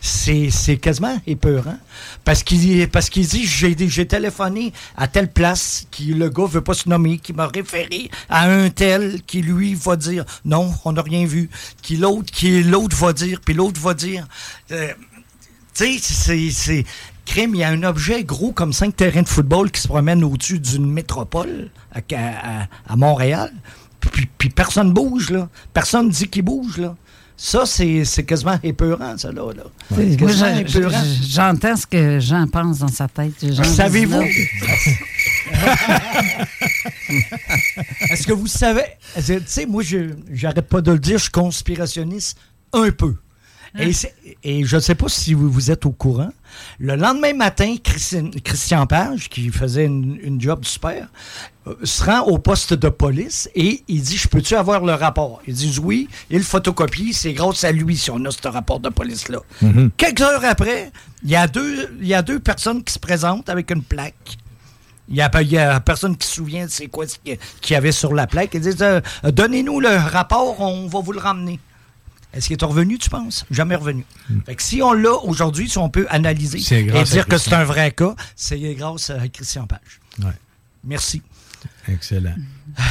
c'est 0.00 0.76
quasiment 0.76 1.20
épeurant. 1.26 1.76
Parce 2.24 2.44
qu'il 2.44 2.88
parce 2.88 3.10
qu'il 3.10 3.26
dit 3.26 3.44
j'ai 3.44 4.06
téléphoné 4.06 4.72
à 4.96 5.08
telle 5.08 5.32
place, 5.32 5.88
qui 5.90 6.14
le 6.14 6.28
gars 6.28 6.46
veut 6.46 6.60
pas 6.60 6.74
se 6.74 6.88
nommer, 6.88 7.18
qui 7.18 7.32
m'a 7.32 7.48
référé 7.48 8.12
à 8.28 8.48
un 8.48 8.70
tel 8.70 9.22
qui 9.26 9.42
lui 9.42 9.74
va 9.74 9.96
dire 9.96 10.24
non, 10.44 10.72
on 10.84 10.92
n'a 10.92 11.02
rien 11.02 11.26
vu. 11.26 11.50
Qui 11.82 11.96
l'autre 11.96 12.30
qui 12.32 12.62
l'autre 12.62 12.96
va 12.96 13.12
dire, 13.12 13.40
puis 13.44 13.52
l'autre 13.52 13.80
va 13.80 13.94
dire. 13.94 14.28
euh, 14.70 14.92
tu 15.74 15.98
sais, 15.98 16.50
c'est-. 16.52 16.84
Crime, 17.24 17.56
il 17.56 17.58
y 17.58 17.64
a 17.64 17.70
un 17.70 17.82
objet 17.82 18.22
gros 18.22 18.52
comme 18.52 18.72
cinq 18.72 18.94
terrains 18.94 19.22
de 19.22 19.28
football 19.28 19.72
qui 19.72 19.80
se 19.80 19.88
promène 19.88 20.22
au-dessus 20.22 20.60
d'une 20.60 20.88
métropole 20.88 21.70
à 21.90 22.96
Montréal. 22.96 23.52
Puis, 24.00 24.28
puis 24.38 24.48
personne 24.50 24.92
bouge, 24.92 25.30
là. 25.30 25.48
Personne 25.72 26.08
dit 26.08 26.28
qu'il 26.28 26.42
bouge, 26.42 26.78
là. 26.78 26.94
Ça, 27.38 27.66
c'est 27.66 28.24
quasiment 28.26 28.58
épeurant, 28.62 29.18
ça, 29.18 29.30
là. 29.30 29.52
là. 29.54 29.64
Je- 30.66 30.88
je- 30.88 31.28
J'entends 31.28 31.76
ce 31.76 31.86
que 31.86 32.18
Jean 32.18 32.46
pense 32.46 32.78
dans 32.78 32.88
sa 32.88 33.08
tête. 33.08 33.34
Savez-vous? 33.64 34.22
Est-ce 38.10 38.26
que 38.26 38.32
vous 38.32 38.46
savez? 38.46 38.82
Tu 39.14 39.22
sais, 39.46 39.66
moi, 39.66 39.82
je 39.82 40.10
j'arrête 40.32 40.68
pas 40.68 40.80
de 40.80 40.92
le 40.92 40.98
dire, 40.98 41.18
je 41.18 41.24
suis 41.24 41.32
conspirationniste 41.32 42.38
un 42.72 42.90
peu. 42.90 43.14
Et, 43.78 43.92
c'est- 43.92 44.14
et 44.42 44.64
je 44.64 44.76
ne 44.76 44.80
sais 44.80 44.94
pas 44.94 45.08
si 45.08 45.34
vous, 45.34 45.50
vous 45.50 45.70
êtes 45.70 45.84
au 45.84 45.92
courant. 45.92 46.30
Le 46.78 46.94
lendemain 46.96 47.32
matin, 47.34 47.76
Christian, 47.82 48.30
Christian 48.44 48.86
Page, 48.86 49.28
qui 49.28 49.48
faisait 49.50 49.84
une, 49.86 50.18
une 50.22 50.40
job 50.40 50.64
super, 50.64 51.08
euh, 51.66 51.74
se 51.84 52.04
rend 52.04 52.20
au 52.22 52.38
poste 52.38 52.74
de 52.74 52.88
police 52.88 53.48
et 53.54 53.82
il 53.88 54.02
dit 54.02 54.16
Je 54.16 54.28
peux-tu 54.28 54.54
avoir 54.54 54.84
le 54.84 54.92
rapport? 54.94 55.40
Ils 55.46 55.54
disent 55.54 55.78
oui. 55.78 56.08
Il 56.30 56.42
photocopie. 56.42 57.12
C'est 57.12 57.32
grâce 57.32 57.64
à 57.64 57.72
lui 57.72 57.96
si 57.96 58.10
on 58.10 58.24
a 58.24 58.30
ce 58.30 58.46
rapport 58.48 58.80
de 58.80 58.88
police-là. 58.88 59.38
Mhm. 59.62 59.90
Quelques 59.96 60.20
heures 60.20 60.44
après, 60.44 60.92
il 61.24 61.30
y, 61.30 61.36
a 61.36 61.46
deux, 61.48 61.96
il 62.00 62.06
y 62.06 62.14
a 62.14 62.22
deux 62.22 62.38
personnes 62.40 62.84
qui 62.84 62.92
se 62.92 62.98
présentent 62.98 63.48
avec 63.48 63.70
une 63.70 63.82
plaque. 63.82 64.36
Il 65.08 65.14
n'y 65.14 65.20
a, 65.20 65.28
pas- 65.28 65.42
il 65.42 65.52
y 65.52 65.58
a 65.58 65.78
personne 65.78 66.16
qui 66.16 66.26
se 66.26 66.34
souvient 66.34 66.66
de 66.66 66.70
c'est 66.70 66.88
quoi 66.88 67.06
ce 67.06 67.16
qu'il 67.18 67.32
y 67.34 67.36
a- 67.36 67.38
qu'il 67.60 67.74
y 67.74 67.76
avait 67.76 67.92
sur 67.92 68.12
la 68.12 68.26
plaque. 68.26 68.54
Ils 68.54 68.60
disent 68.60 68.76
euh, 68.82 69.00
Donnez-nous 69.24 69.78
le 69.80 69.88
rapport, 69.96 70.60
on 70.60 70.88
va 70.88 71.00
vous 71.00 71.12
le 71.12 71.20
ramener. 71.20 71.60
Est-ce 72.36 72.48
qu'il 72.48 72.56
est 72.60 72.64
revenu, 72.64 72.98
tu 72.98 73.08
penses? 73.08 73.46
Jamais 73.50 73.76
revenu. 73.76 74.04
Fait 74.44 74.54
que 74.54 74.62
si 74.62 74.82
on 74.82 74.92
l'a 74.92 75.14
aujourd'hui, 75.24 75.68
si 75.68 75.78
on 75.78 75.88
peut 75.88 76.06
analyser 76.10 76.58
Hmm. 76.58 76.96
Et 76.96 77.04
dire 77.04 77.26
que 77.26 77.38
c'est 77.38 77.54
un 77.54 77.64
vrai 77.64 77.92
cas, 77.92 78.14
c'est 78.34 78.58
grâce 78.74 79.10
à 79.10 79.28
Christian 79.28 79.66
Page. 79.66 80.00
Ouais. 80.22 80.32
Merci. 80.84 81.22
Excellent. 81.88 82.34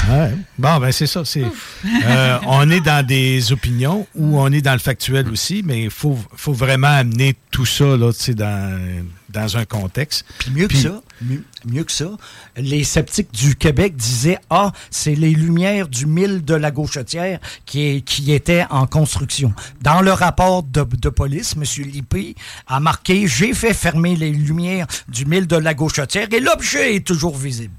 Ouais. 0.09 0.33
Bon, 0.57 0.79
ben 0.79 0.91
c'est 0.91 1.07
ça. 1.07 1.23
C'est, 1.25 1.43
euh, 1.43 2.39
on 2.47 2.69
est 2.71 2.81
dans 2.81 3.05
des 3.05 3.51
opinions 3.51 4.07
ou 4.15 4.39
on 4.39 4.51
est 4.51 4.61
dans 4.61 4.73
le 4.73 4.79
factuel 4.79 5.29
aussi, 5.29 5.61
mais 5.63 5.83
il 5.83 5.89
faut, 5.89 6.17
faut 6.35 6.53
vraiment 6.53 6.87
amener 6.87 7.35
tout 7.51 7.65
ça 7.65 7.85
là, 7.85 8.11
dans, 8.29 9.03
dans 9.35 9.57
un 9.57 9.65
contexte. 9.65 10.25
Puis 10.39 10.49
mieux 10.51 10.67
que 10.67 10.75
ça, 10.77 11.01
mieux, 11.21 11.43
mieux 11.65 11.83
que 11.83 11.91
ça, 11.91 12.09
les 12.57 12.83
sceptiques 12.83 13.31
du 13.33 13.55
Québec 13.55 13.95
disaient 13.95 14.39
Ah, 14.49 14.71
c'est 14.89 15.13
les 15.15 15.31
lumières 15.31 15.87
du 15.87 16.05
mille 16.07 16.43
de 16.43 16.55
la 16.55 16.71
gauchetière 16.71 17.39
qui, 17.65 17.81
est- 17.81 18.01
qui 18.01 18.31
étaient 18.31 18.65
en 18.69 18.87
construction. 18.87 19.53
Dans 19.81 20.01
le 20.01 20.11
rapport 20.13 20.63
de, 20.63 20.83
de 20.83 21.09
police, 21.09 21.55
M. 21.57 21.63
Lippé 21.85 22.35
a 22.67 22.79
marqué 22.79 23.27
J'ai 23.27 23.53
fait 23.53 23.73
fermer 23.73 24.15
les 24.15 24.31
lumières 24.31 24.87
du 25.07 25.25
mille 25.25 25.45
de 25.47 25.57
la 25.57 25.73
gauchetière 25.73 26.27
et 26.31 26.39
l'objet 26.39 26.95
est 26.95 27.05
toujours 27.05 27.37
visible. 27.37 27.73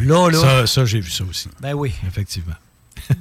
Là, 0.00 0.28
là. 0.30 0.40
Ça, 0.40 0.66
ça, 0.66 0.84
j'ai 0.84 1.00
vu 1.00 1.10
ça 1.10 1.24
aussi. 1.24 1.48
Ben 1.60 1.74
oui. 1.74 1.92
Effectivement. 2.06 2.54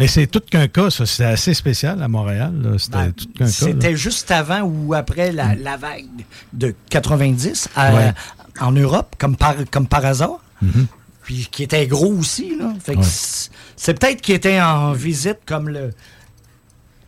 Mais 0.00 0.08
c'est 0.08 0.26
tout 0.26 0.40
qu'un 0.40 0.66
cas, 0.66 0.90
ça. 0.90 1.06
C'est 1.06 1.24
assez 1.24 1.54
spécial 1.54 2.02
à 2.02 2.08
Montréal. 2.08 2.52
C'était 2.78 2.96
Ben, 2.98 3.12
tout 3.12 3.26
qu'un 3.36 3.44
cas. 3.44 3.50
C'était 3.50 3.94
juste 3.96 4.30
avant 4.32 4.62
ou 4.62 4.94
après 4.94 5.30
la, 5.30 5.54
la 5.54 5.76
vague 5.76 6.06
de 6.52 6.74
90 6.88 7.68
à- 7.76 7.94
Ouais. 7.94 8.12
en 8.60 8.72
Europe, 8.72 9.14
comme 9.18 9.36
par, 9.36 9.54
comme 9.70 9.86
par 9.86 10.04
hasard. 10.04 10.40
Mhm. 10.62 10.86
Puis 11.22 11.48
qui 11.50 11.62
était 11.62 11.86
gros 11.86 12.12
aussi. 12.12 12.56
Là. 12.58 12.72
Fait 12.84 12.94
que 12.94 13.00
Ouais. 13.00 13.50
c'est 13.76 13.94
peut-être 14.00 14.20
qu'il 14.20 14.34
était 14.34 14.60
en 14.60 14.92
visite 14.92 15.38
comme 15.46 15.68
le 15.68 15.90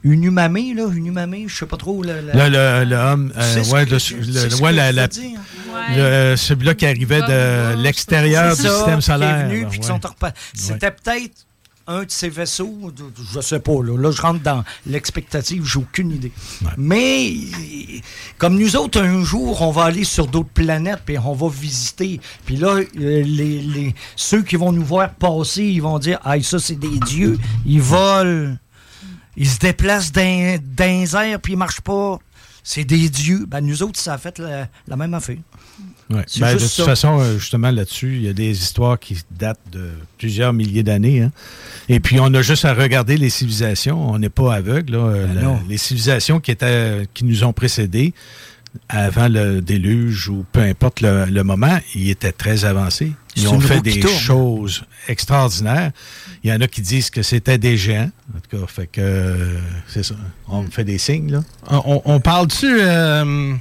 Unumamé, 0.05 0.75
là, 0.75 0.89
Unumamé, 0.93 1.45
je 1.49 1.57
sais 1.59 1.67
pas 1.67 1.77
trop. 1.77 2.03
Le, 2.03 2.21
Le, 2.35 2.49
le, 2.49 2.85
le 2.85 2.97
homme, 2.97 3.33
euh, 3.37 3.65
ouais, 3.71 3.85
le- 3.85 4.61
ouais, 4.63 4.73
la- 4.73 4.91
la- 4.91 6.37
celui-là 6.37 6.75
qui 6.75 6.87
arrivait 6.87 7.21
de 7.23 7.77
l'extérieur 7.81 8.57
du 8.57 8.63
ça, 8.63 8.75
système 8.77 9.01
solaire. 9.01 9.49
ouais. 9.49 9.69
C'était 10.55 10.91
peut-être 10.91 11.47
un 11.87 12.05
de 12.05 12.11
ces 12.11 12.29
vaisseaux, 12.29 12.93
je 13.35 13.41
sais 13.41 13.61
pas, 13.61 13.83
là, 13.83 13.97
Là, 13.99 14.11
je 14.11 14.23
rentre 14.23 14.41
dans 14.43 14.65
l'expectative, 14.87 15.65
j'ai 15.67 15.79
aucune 15.79 16.13
idée. 16.13 16.33
Mais, 16.77 17.33
comme 18.39 18.59
nous 18.59 18.77
autres, 18.77 19.01
un 19.01 19.23
jour, 19.25 19.61
on 19.63 19.71
va 19.71 19.85
aller 19.85 20.05
sur 20.05 20.27
d'autres 20.27 20.49
planètes, 20.53 21.01
puis 21.05 21.19
on 21.19 21.33
va 21.35 21.49
visiter. 21.49 22.21
Puis 22.47 22.57
là, 22.57 22.77
euh, 22.77 22.85
les, 22.97 23.63
les- 23.63 23.95
ceux 24.17 24.43
qui 24.43 24.57
vont 24.57 24.73
nous 24.73 24.85
voir 24.85 25.13
passer, 25.15 25.65
ils 25.65 25.83
vont 25.83 25.99
dire, 25.99 26.19
ah, 26.25 26.41
ça, 26.43 26.59
c'est 26.59 26.77
des 26.79 26.99
dieux, 27.01 27.39
ils 27.67 27.81
volent, 27.81 28.57
ils 29.37 29.49
se 29.49 29.59
déplacent 29.59 30.13
dans, 30.13 30.59
dans 30.77 30.85
les 30.87 31.17
airs, 31.17 31.41
puis 31.41 31.55
ils 31.55 31.59
marchent 31.59 31.81
pas. 31.81 32.19
C'est 32.65 32.85
des 32.85 33.09
dieux. 33.09 33.45
Ben, 33.49 33.61
nous 33.61 33.83
autres, 33.83 33.99
ça 33.99 34.15
a 34.15 34.19
fait 34.19 34.39
la, 34.39 34.69
la 34.87 34.97
même 34.97 35.15
affaire. 35.15 35.39
Ouais. 36.11 36.25
Ben, 36.41 36.55
de 36.55 36.59
toute 36.59 36.69
ça. 36.69 36.85
façon, 36.85 37.21
euh, 37.21 37.39
justement, 37.39 37.71
là-dessus, 37.71 38.17
il 38.17 38.23
y 38.23 38.29
a 38.29 38.33
des 38.35 38.51
histoires 38.51 38.99
qui 38.99 39.17
datent 39.31 39.59
de 39.73 39.91
plusieurs 40.19 40.53
milliers 40.53 40.83
d'années. 40.83 41.23
hein. 41.23 41.33
Et 41.89 42.01
puis, 42.01 42.19
on 42.21 42.33
a 42.35 42.43
juste 42.43 42.65
à 42.67 42.75
regarder 42.75 43.17
les 43.17 43.31
civilisations. 43.31 44.11
On 44.11 44.19
n'est 44.19 44.29
pas 44.29 44.55
aveugle. 44.55 44.95
Euh, 44.95 45.27
Ben 45.27 45.59
les 45.69 45.79
civilisations 45.79 46.39
qui, 46.41 46.51
étaient, 46.51 47.07
qui 47.15 47.25
nous 47.25 47.45
ont 47.45 47.53
précédés 47.55 48.13
avant 48.89 49.29
le 49.29 49.61
déluge 49.61 50.29
ou 50.29 50.45
peu 50.51 50.61
importe 50.61 51.01
le, 51.03 51.27
le 51.27 51.45
moment, 51.45 51.79
ils 51.95 52.09
étaient 52.11 52.33
très 52.33 52.65
avancés. 52.65 53.13
Ils 53.37 53.49
ont 53.49 53.61
fait 53.61 53.81
des 53.81 54.01
choses 54.03 54.85
extraordinaires. 55.09 55.93
Il 56.45 56.51
y 56.51 56.53
en 56.53 56.61
a 56.61 56.67
qui 56.69 56.81
disent 56.83 57.09
que 57.11 57.23
c'était 57.23 57.59
des 57.59 57.77
géants. 57.77 58.11
En 58.35 58.41
tout 58.41 58.59
cas, 58.59 58.67
fait 58.67 58.87
que 58.87 59.01
euh, 59.01 59.59
c'est 59.89 60.03
ça. 60.03 60.15
On 60.49 60.63
fait 60.65 60.85
des 60.85 60.99
signes, 60.99 61.33
là. 61.33 61.41
On, 61.71 62.03
on 62.05 62.21
parle-tu. 62.21 62.67
euh, 62.81 63.55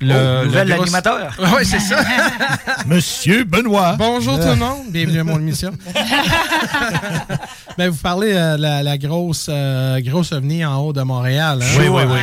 le, 0.00 0.40
Oh, 0.42 0.44
nouvel 0.44 0.68
le 0.68 0.74
gros- 0.74 0.82
animateur. 0.82 1.34
Oui, 1.56 1.64
c'est 1.64 1.80
ça. 1.80 1.96
Monsieur 2.86 3.44
Benoît. 3.44 3.96
Bonjour 3.98 4.38
tout 4.38 4.46
le 4.48 4.56
monde. 4.56 4.86
Bienvenue 4.90 5.20
à 5.20 5.24
mon 5.24 5.38
émission. 5.38 5.72
ben, 7.78 7.88
vous 7.90 7.96
parlez 7.98 8.32
de 8.32 8.56
la, 8.60 8.82
la 8.82 8.98
grosse, 8.98 9.46
euh, 9.48 10.00
grosse 10.00 10.32
ovni 10.32 10.64
en 10.64 10.78
haut 10.80 10.92
de 10.92 11.02
Montréal. 11.02 11.60
hein? 11.62 11.76
Oui, 11.78 11.88
oui, 11.88 12.02
oui. 12.06 12.20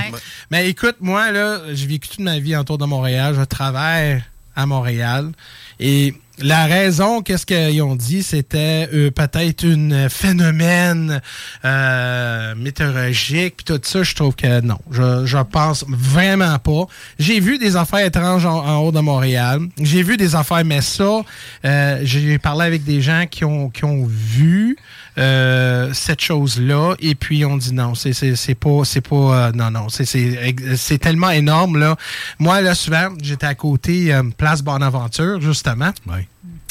Mais 0.52 0.70
écoute, 0.70 0.98
moi, 1.02 1.32
là, 1.32 1.60
j'ai 1.72 1.88
vécu 1.88 2.10
toute 2.10 2.20
ma 2.20 2.40
vie 2.40 2.56
autour 2.56 2.78
de 2.78 2.86
Montréal. 2.86 3.36
Je 3.38 3.44
travaille 3.44 4.24
à 4.56 4.66
Montréal. 4.66 5.32
Et 5.80 6.14
la 6.40 6.66
raison, 6.66 7.22
qu'est-ce 7.22 7.46
qu'ils 7.46 7.82
ont 7.84 7.96
dit, 7.96 8.24
c'était 8.24 8.90
euh, 8.92 9.12
peut-être 9.12 9.64
une 9.64 10.10
phénomène 10.10 11.22
euh, 11.64 12.56
météorologique, 12.56 13.58
puis 13.58 13.66
tout 13.66 13.80
ça. 13.84 14.02
Je 14.02 14.16
trouve 14.16 14.36
que 14.36 14.62
non. 14.62 14.80
Je, 14.92 15.26
je 15.26 15.38
pense 15.38 15.86
vraiment 15.88 16.58
pas. 16.58 16.88
J'ai 17.20 17.40
vu 17.40 17.60
des 17.60 17.76
affaires 17.76 18.06
étranges 18.06 18.46
en, 18.46 18.66
en 18.66 18.78
haut 18.80 18.92
de 18.92 19.00
Montréal. 19.00 19.60
J'ai 19.80 20.02
vu 20.02 20.18
des 20.18 20.36
affaires, 20.36 20.66
mais 20.66 20.82
ça, 20.82 21.22
euh, 21.66 22.00
j'ai 22.04 22.40
parlé 22.40 22.66
avec 22.66 22.84
des 22.84 23.02
gens 23.02 23.26
qui 23.30 23.46
ont, 23.46 23.70
qui 23.70 23.86
ont 23.86 24.06
vu 24.06 24.76
euh, 25.18 25.92
cette 25.94 26.22
chose-là, 26.22 26.96
et 27.00 27.14
puis 27.16 27.46
on 27.46 27.58
dit 27.58 27.74
non, 27.74 27.94
c'est 27.96 28.14
c'est- 28.14 28.36
c'est 28.36 28.56
pas, 28.56 28.82
c'est 28.84 29.02
pas, 29.02 29.16
euh, 29.48 29.52
non, 29.52 29.70
non, 29.72 29.90
c'est- 29.90 30.06
c'est 30.06 30.56
c'est 30.76 30.98
tellement 30.98 31.30
énorme, 31.30 31.78
là. 31.78 31.96
Moi, 32.40 32.62
là, 32.62 32.74
souvent, 32.76 33.10
j'étais 33.22 33.46
à 33.46 33.56
côté, 33.56 34.14
euh, 34.14 34.24
Place 34.38 34.62
Bonaventure, 34.64 35.40
justement. 35.42 35.92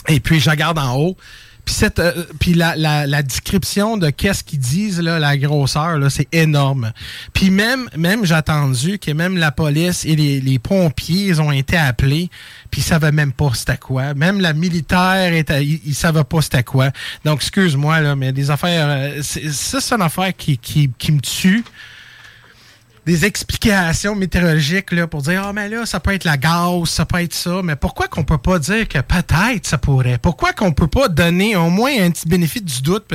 Et 0.09 0.19
puis, 0.20 0.40
je 0.40 0.51
regarde 0.51 0.78
en 0.78 0.97
haut. 0.97 1.16
Puis, 1.64 1.74
cette, 1.74 1.98
euh, 2.01 2.24
la, 2.55 2.74
la, 2.76 3.06
la 3.06 3.22
description 3.22 3.97
de 3.97 4.10
qu'est-ce 4.10 4.43
qu'ils 4.43 4.59
disent, 4.59 5.01
là, 5.01 5.18
la 5.18 5.36
grosseur, 5.36 5.98
là, 5.98 6.10
c'est 6.10 6.26
énorme. 6.32 6.93
Puis 7.32 7.51
même, 7.51 7.89
même 7.97 8.24
j'ai 8.24 8.34
attendu 8.34 8.98
que 8.98 9.10
même 9.12 9.36
la 9.36 9.52
police 9.52 10.05
et 10.05 10.16
les, 10.16 10.40
les 10.40 10.59
pompiers, 10.59 11.26
ils 11.28 11.40
ont 11.40 11.52
été 11.52 11.76
appelés, 11.76 12.30
puis 12.70 12.80
ils 12.80 12.84
savaient 12.84 13.12
même 13.12 13.32
pas 13.32 13.51
c'était 13.55 13.76
quoi. 13.78 14.12
Même 14.14 14.40
la 14.40 14.52
militaire, 14.55 15.32
était, 15.32 15.64
ils, 15.64 15.80
ils 15.86 15.94
savaient 15.94 16.24
pas 16.24 16.43
c'était 16.43 16.64
quoi. 16.64 16.90
Donc, 17.24 17.39
excuse-moi, 17.40 18.14
mais 18.16 18.32
des 18.32 18.51
affaires... 18.51 18.86
euh, 18.89 19.20
c'est- 19.22 19.51
ça, 19.52 19.80
c'est 19.80 19.94
une 19.94 20.02
affaire 20.02 20.36
qui, 20.36 20.59
qui, 20.59 20.90
qui 20.98 21.12
me 21.12 21.20
tue 21.20 21.64
des 23.04 23.24
explications 23.24 24.14
météorologiques 24.14 24.92
là, 24.92 25.06
pour 25.06 25.22
dire 25.22 25.42
Ah, 25.44 25.52
mais 25.52 25.68
là, 25.68 25.86
ça 25.86 26.00
peut 26.00 26.14
être 26.14 26.24
la 26.24 26.36
gaz, 26.36 26.88
ça 26.88 27.04
peut 27.04 27.20
être 27.20 27.34
ça. 27.34 27.60
Mais 27.62 27.76
pourquoi 27.76 28.08
qu'on 28.08 28.24
peut 28.24 28.38
pas 28.38 28.58
dire 28.58 28.88
que 28.88 28.98
peut-être 28.98 29.66
ça 29.66 29.78
pourrait? 29.78 30.18
Pourquoi 30.18 30.52
qu'on 30.52 30.72
peut 30.72 30.86
pas 30.86 31.08
donner 31.08 31.56
au 31.56 31.70
moins 31.70 31.92
un 32.00 32.10
petit 32.10 32.28
bénéfice 32.28 32.62
du 32.62 32.82
doute? 32.82 33.12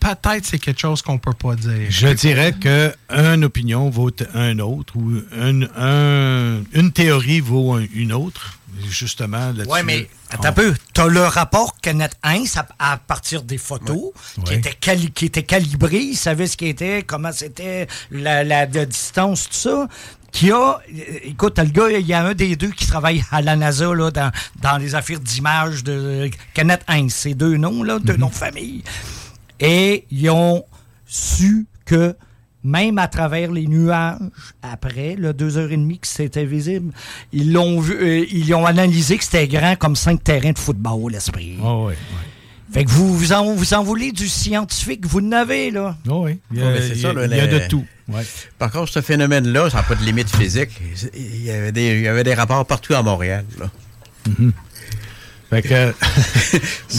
Peut-être 0.00 0.46
c'est 0.46 0.58
quelque 0.58 0.80
chose 0.80 1.02
qu'on 1.02 1.18
peut 1.18 1.32
pas 1.32 1.54
dire. 1.56 1.86
Je 1.90 2.08
dirais 2.08 2.52
que 2.52 2.94
une 3.10 3.44
opinion 3.44 3.90
vaut 3.90 4.10
un 4.34 4.58
autre 4.60 4.96
ou 4.96 5.12
une, 5.36 5.68
un- 5.76 6.62
une 6.72 6.92
théorie 6.92 7.40
vaut 7.40 7.74
un- 7.74 7.86
une 7.94 8.12
autre. 8.12 8.54
Justement, 8.88 9.46
là-dessus. 9.48 9.68
Oui, 9.72 9.80
mais 9.84 10.08
attends 10.30 10.44
on- 10.44 10.46
un 10.50 10.52
peu. 10.52 10.74
Tu 10.94 11.00
as 11.00 11.06
le 11.08 11.22
rapport 11.22 11.74
Kenneth 11.82 12.16
Heinz 12.22 12.56
à, 12.56 12.92
à 12.92 12.96
partir 12.96 13.42
des 13.42 13.58
photos 13.58 14.12
Qui, 14.44 14.52
Ouais. 14.52 14.56
était 14.58 14.74
cali- 14.74 15.10
qui 15.10 15.24
était 15.26 15.42
calibré. 15.42 15.98
Il 15.98 16.16
savait 16.16 16.46
ce 16.46 16.56
qui 16.56 16.66
était, 16.66 17.02
comment 17.04 17.32
c'était, 17.32 17.88
la, 18.12 18.44
la- 18.44 18.66
la 18.66 18.86
distance, 18.86 19.48
tout 19.48 19.56
ça. 19.56 19.88
Qui 20.30 20.52
a. 20.52 20.56
euh, 20.78 21.02
Écoute, 21.24 21.58
le 21.58 21.64
gars, 21.64 21.90
il 21.90 22.06
y 22.06 22.12
a 22.12 22.24
un 22.24 22.34
des 22.34 22.54
deux 22.54 22.70
qui 22.70 22.86
travaille 22.86 23.24
à 23.32 23.42
la 23.42 23.56
NASA 23.56 23.92
là, 23.92 24.10
dans, 24.12 24.30
dans 24.62 24.76
les 24.78 24.94
affaires 24.94 25.18
d'image 25.18 25.82
de 25.82 26.30
Kenneth 26.54 26.82
Heinz. 26.86 27.12
C'est 27.12 27.34
deux 27.34 27.56
noms, 27.56 27.82
là, 27.82 27.98
deux 27.98 28.16
noms 28.16 28.28
de 28.28 28.34
famille. 28.34 28.84
Et 29.60 30.04
ils 30.10 30.30
ont 30.30 30.64
su 31.06 31.66
que 31.84 32.14
même 32.64 32.98
à 32.98 33.08
travers 33.08 33.50
les 33.52 33.66
nuages, 33.66 34.18
après 34.62 35.14
le 35.16 35.32
deux 35.32 35.56
heures 35.56 35.70
et 35.72 35.76
demie 35.76 35.98
que 35.98 36.06
c'était 36.06 36.44
visible, 36.44 36.92
ils 37.32 37.52
l'ont 37.52 37.80
vu, 37.80 37.94
euh, 37.94 38.26
ils 38.30 38.52
ont 38.54 38.66
analysé 38.66 39.16
que 39.16 39.24
c'était 39.24 39.48
grand 39.48 39.76
comme 39.76 39.96
cinq 39.96 40.22
terrains 40.22 40.52
de 40.52 40.58
football, 40.58 41.12
l'esprit. 41.12 41.56
Oh, 41.62 41.86
oui, 41.88 41.94
Fait 42.72 42.84
que 42.84 42.90
vous, 42.90 43.16
vous, 43.16 43.32
en, 43.32 43.54
vous 43.54 43.74
en 43.74 43.82
voulez 43.82 44.12
du 44.12 44.28
scientifique, 44.28 45.06
vous 45.06 45.20
n'avez, 45.22 45.70
là. 45.70 45.96
Oh, 46.08 46.24
oui. 46.26 46.38
Il 46.52 46.58
y 46.58 46.62
a, 46.62 46.66
Ouais, 46.66 46.72
mais 46.74 46.80
c'est 46.82 46.88
il 46.90 46.98
y 46.98 47.00
ça, 47.00 47.10
a- 47.10 47.12
là, 47.14 47.26
il 47.26 47.36
y 47.36 47.40
a 47.40 47.46
le- 47.46 47.60
de 47.60 47.66
tout. 47.68 47.86
Ouais. 48.08 48.22
Par 48.58 48.70
contre, 48.70 48.88
ce 48.92 49.00
phénomène-là, 49.00 49.70
ça 49.70 49.78
n'a 49.78 49.82
pas 49.84 49.94
de 49.94 50.04
limite 50.04 50.34
physique. 50.34 50.70
Il 51.14 51.44
y 51.44 51.50
avait 51.50 51.72
des, 51.72 51.92
il 51.96 52.00
y 52.02 52.08
avait 52.08 52.24
des 52.24 52.34
rapports 52.34 52.66
partout 52.66 52.94
à 52.94 53.02
Montréal. 53.02 53.44
Là. 53.58 53.70
Mhm. 54.38 54.52
Fait 55.50 55.62
que 55.62 55.94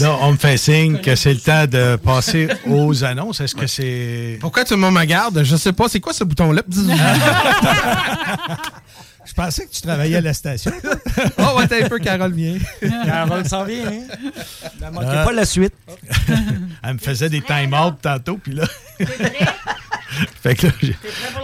là, 0.00 0.16
on 0.22 0.32
me 0.32 0.36
fait 0.36 0.56
signe 0.56 0.98
que 1.00 1.14
c'est 1.14 1.32
le 1.32 1.38
temps 1.38 1.66
de 1.66 1.94
passer 1.96 2.48
aux 2.66 3.04
annonces. 3.04 3.40
Est-ce 3.40 3.54
que 3.54 3.68
c'est. 3.68 4.38
Pourquoi 4.40 4.64
tout 4.64 4.74
le 4.74 4.80
monde 4.80 4.94
me 4.94 5.04
garde? 5.04 5.44
Je 5.44 5.56
sais 5.56 5.72
pas, 5.72 5.88
c'est 5.88 6.00
quoi 6.00 6.12
ce 6.12 6.24
bouton-là? 6.24 6.62
Je 9.24 9.34
pensais 9.34 9.66
que 9.66 9.70
tu 9.70 9.82
travaillais 9.82 10.16
à 10.16 10.20
la 10.20 10.34
station. 10.34 10.72
oh, 11.38 11.58
ouais, 11.58 11.68
t'as 11.68 11.84
un 11.84 11.88
peu, 11.88 12.00
Carole 12.00 12.32
vient. 12.32 12.58
Carole 13.04 13.46
s'en 13.46 13.64
vient, 13.64 13.86
hein? 13.86 14.00
Ne 14.80 14.90
manquez 14.90 15.06
pas 15.06 15.32
la 15.32 15.44
suite. 15.44 15.74
Elle 16.82 16.94
me 16.94 16.98
faisait 16.98 17.28
des 17.28 17.40
time-out 17.40 17.94
tantôt, 18.02 18.38
puis 18.42 18.54
là. 18.54 18.64
fait 20.42 20.54
que 20.54 20.66
là, 20.66 20.92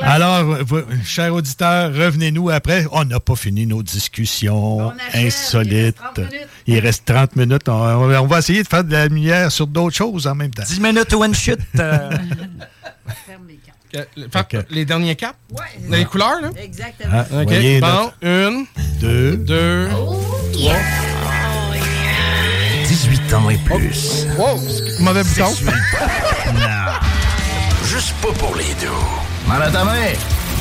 Alors, 0.00 0.58
chers 1.04 1.34
auditeurs, 1.34 1.92
revenez-nous 1.92 2.50
après. 2.50 2.86
On 2.92 3.04
n'a 3.04 3.20
pas 3.20 3.36
fini 3.36 3.66
nos 3.66 3.82
discussions 3.82 4.92
insolites. 5.14 5.96
Il 6.66 6.78
reste 6.80 7.04
30 7.06 7.36
minutes. 7.36 7.68
On, 7.68 7.72
on 7.72 8.26
va 8.26 8.38
essayer 8.38 8.62
de 8.62 8.68
faire 8.68 8.84
de 8.84 8.92
la 8.92 9.06
lumière 9.06 9.50
sur 9.52 9.66
d'autres 9.66 9.96
choses 9.96 10.26
en 10.26 10.34
même 10.34 10.50
temps. 10.50 10.64
10 10.66 10.80
minutes 10.80 11.12
one 11.14 11.34
shot. 11.34 11.52
euh, 11.78 12.10
les 14.70 14.84
derniers 14.84 15.16
caps? 15.16 15.38
Les 15.88 16.04
couleurs, 16.04 16.40
là? 16.42 16.50
Exactement. 16.60 17.10
Ah, 17.12 17.26
OK. 17.40 17.44
voyez 17.44 17.80
bon, 17.80 17.86
notre- 17.86 18.14
une, 18.22 18.66
deux, 19.00 19.36
deux, 19.36 19.88
trois. 20.52 20.76
18 22.88 23.34
ans 23.34 23.50
et 23.50 23.58
plus. 23.58 24.26
Wow, 24.38 24.60
mauvais 25.00 25.22
bouton. 25.22 25.52
non. 26.54 27.15
Juste 27.96 28.14
pas 28.20 28.32
pour 28.34 28.54
les 28.56 28.74
deux. 28.78 28.90
Mal 29.48 29.62
à 29.62 29.70
ta 29.70 29.82
main. 29.82 30.12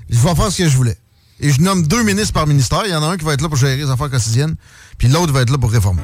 je 0.09 0.19
vais 0.19 0.35
faire 0.35 0.51
ce 0.51 0.63
que 0.63 0.69
je 0.71 0.77
voulais. 0.79 0.97
Et 1.39 1.51
je 1.51 1.61
nomme 1.61 1.87
deux 1.87 2.05
ministres 2.05 2.33
par 2.33 2.47
ministère. 2.47 2.85
Il 2.87 2.93
y 2.93 2.95
en 2.95 3.03
a 3.03 3.09
un 3.09 3.19
qui 3.19 3.27
va 3.27 3.35
être 3.35 3.43
là 3.43 3.51
pour 3.51 3.59
gérer 3.59 3.77
les 3.77 3.91
affaires 3.91 4.09
quotidiennes, 4.09 4.55
puis 4.97 5.09
l'autre 5.09 5.35
va 5.35 5.43
être 5.43 5.51
là 5.51 5.59
pour 5.59 5.71
réformer. 5.71 6.01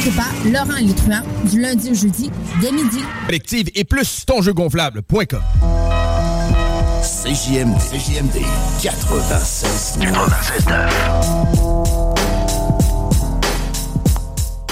Manquez 0.00 0.16
pas 0.16 0.48
Laurent 0.48 0.78
et 0.78 0.84
les 0.84 0.94
truands 0.94 1.20
du 1.44 1.60
lundi 1.60 1.90
au 1.90 1.94
jeudi 1.94 2.30
dès 2.62 2.72
midi. 2.72 3.00
Collective 3.26 3.68
et 3.74 3.84
plus 3.84 4.24
tonjeugonflable.com. 4.24 5.42
CJMD. 7.02 7.76
CJMD 7.78 8.42
96. 8.80 9.98
96. 10.00 11.79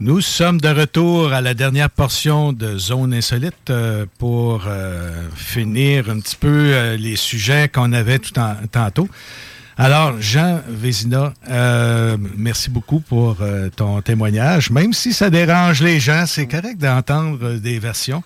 Nous 0.00 0.20
sommes 0.20 0.60
de 0.60 0.68
retour 0.68 1.32
à 1.32 1.40
la 1.40 1.54
dernière 1.54 1.88
portion 1.88 2.52
de 2.52 2.76
Zone 2.76 3.14
Insolite 3.14 3.70
euh, 3.70 4.06
pour 4.18 4.64
euh, 4.66 5.28
finir 5.36 6.10
un 6.10 6.18
petit 6.18 6.34
peu 6.34 6.48
euh, 6.48 6.96
les 6.96 7.14
sujets 7.14 7.68
qu'on 7.68 7.92
avait 7.92 8.18
tout 8.18 8.36
en, 8.36 8.56
tantôt. 8.72 9.08
Alors, 9.76 10.20
Jean 10.20 10.60
Vézina, 10.68 11.34
euh, 11.50 12.16
merci 12.36 12.70
beaucoup 12.70 13.00
pour 13.00 13.38
euh, 13.40 13.70
ton 13.74 14.00
témoignage. 14.02 14.70
Même 14.70 14.92
si 14.92 15.12
ça 15.12 15.30
dérange 15.30 15.82
les 15.82 15.98
gens, 15.98 16.24
c'est 16.26 16.46
correct 16.46 16.78
d'entendre 16.78 17.38
euh, 17.42 17.58
des 17.58 17.80
versions. 17.80 18.22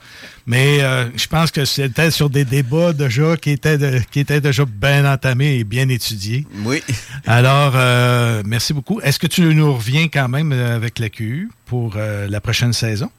Mais 0.46 0.80
je 1.14 1.26
pense 1.26 1.50
que 1.50 1.64
c'était 1.64 2.10
sur 2.10 2.28
des 2.30 2.44
débats 2.44 2.92
déjà 2.92 3.36
qui 3.36 3.50
étaient, 3.50 3.76
de- 3.78 4.00
qui 4.10 4.20
étaient 4.20 4.40
déjà 4.40 4.64
bien 4.66 5.10
entamés 5.10 5.56
et 5.58 5.64
bien 5.64 5.88
étudiés. 5.88 6.46
Oui. 6.64 6.82
Alors, 7.26 7.72
euh, 7.76 8.42
merci 8.46 8.72
beaucoup. 8.72 9.00
Est-ce 9.02 9.18
que 9.18 9.26
tu 9.26 9.42
nous 9.54 9.74
reviens 9.74 10.08
quand 10.08 10.28
même 10.28 10.52
avec 10.52 10.98
la 10.98 11.08
QU 11.10 11.50
pour 11.66 11.96
la 11.96 12.40
prochaine 12.40 12.72
saison? 12.72 13.10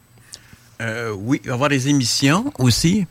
Oui, 1.18 1.40
il 1.44 1.48
va 1.48 1.52
y 1.52 1.54
avoir 1.54 1.70
des 1.70 1.88
émissions 1.90 2.52
aussi 2.58 3.06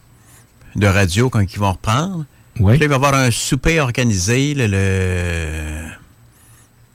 de 0.75 0.87
radio 0.87 1.29
quand 1.31 1.41
ils 1.41 1.59
vont 1.59 1.73
reprendre. 1.73 2.25
Oui. 2.61 2.73
Puis 2.73 2.81
là, 2.81 2.87
il 2.87 2.89
va 2.89 2.95
y 2.95 2.97
avoir 2.97 3.15
un 3.15 3.31
souper 3.31 3.81
organisé 3.81 4.55
le, 4.55 4.67
le, 4.67 5.89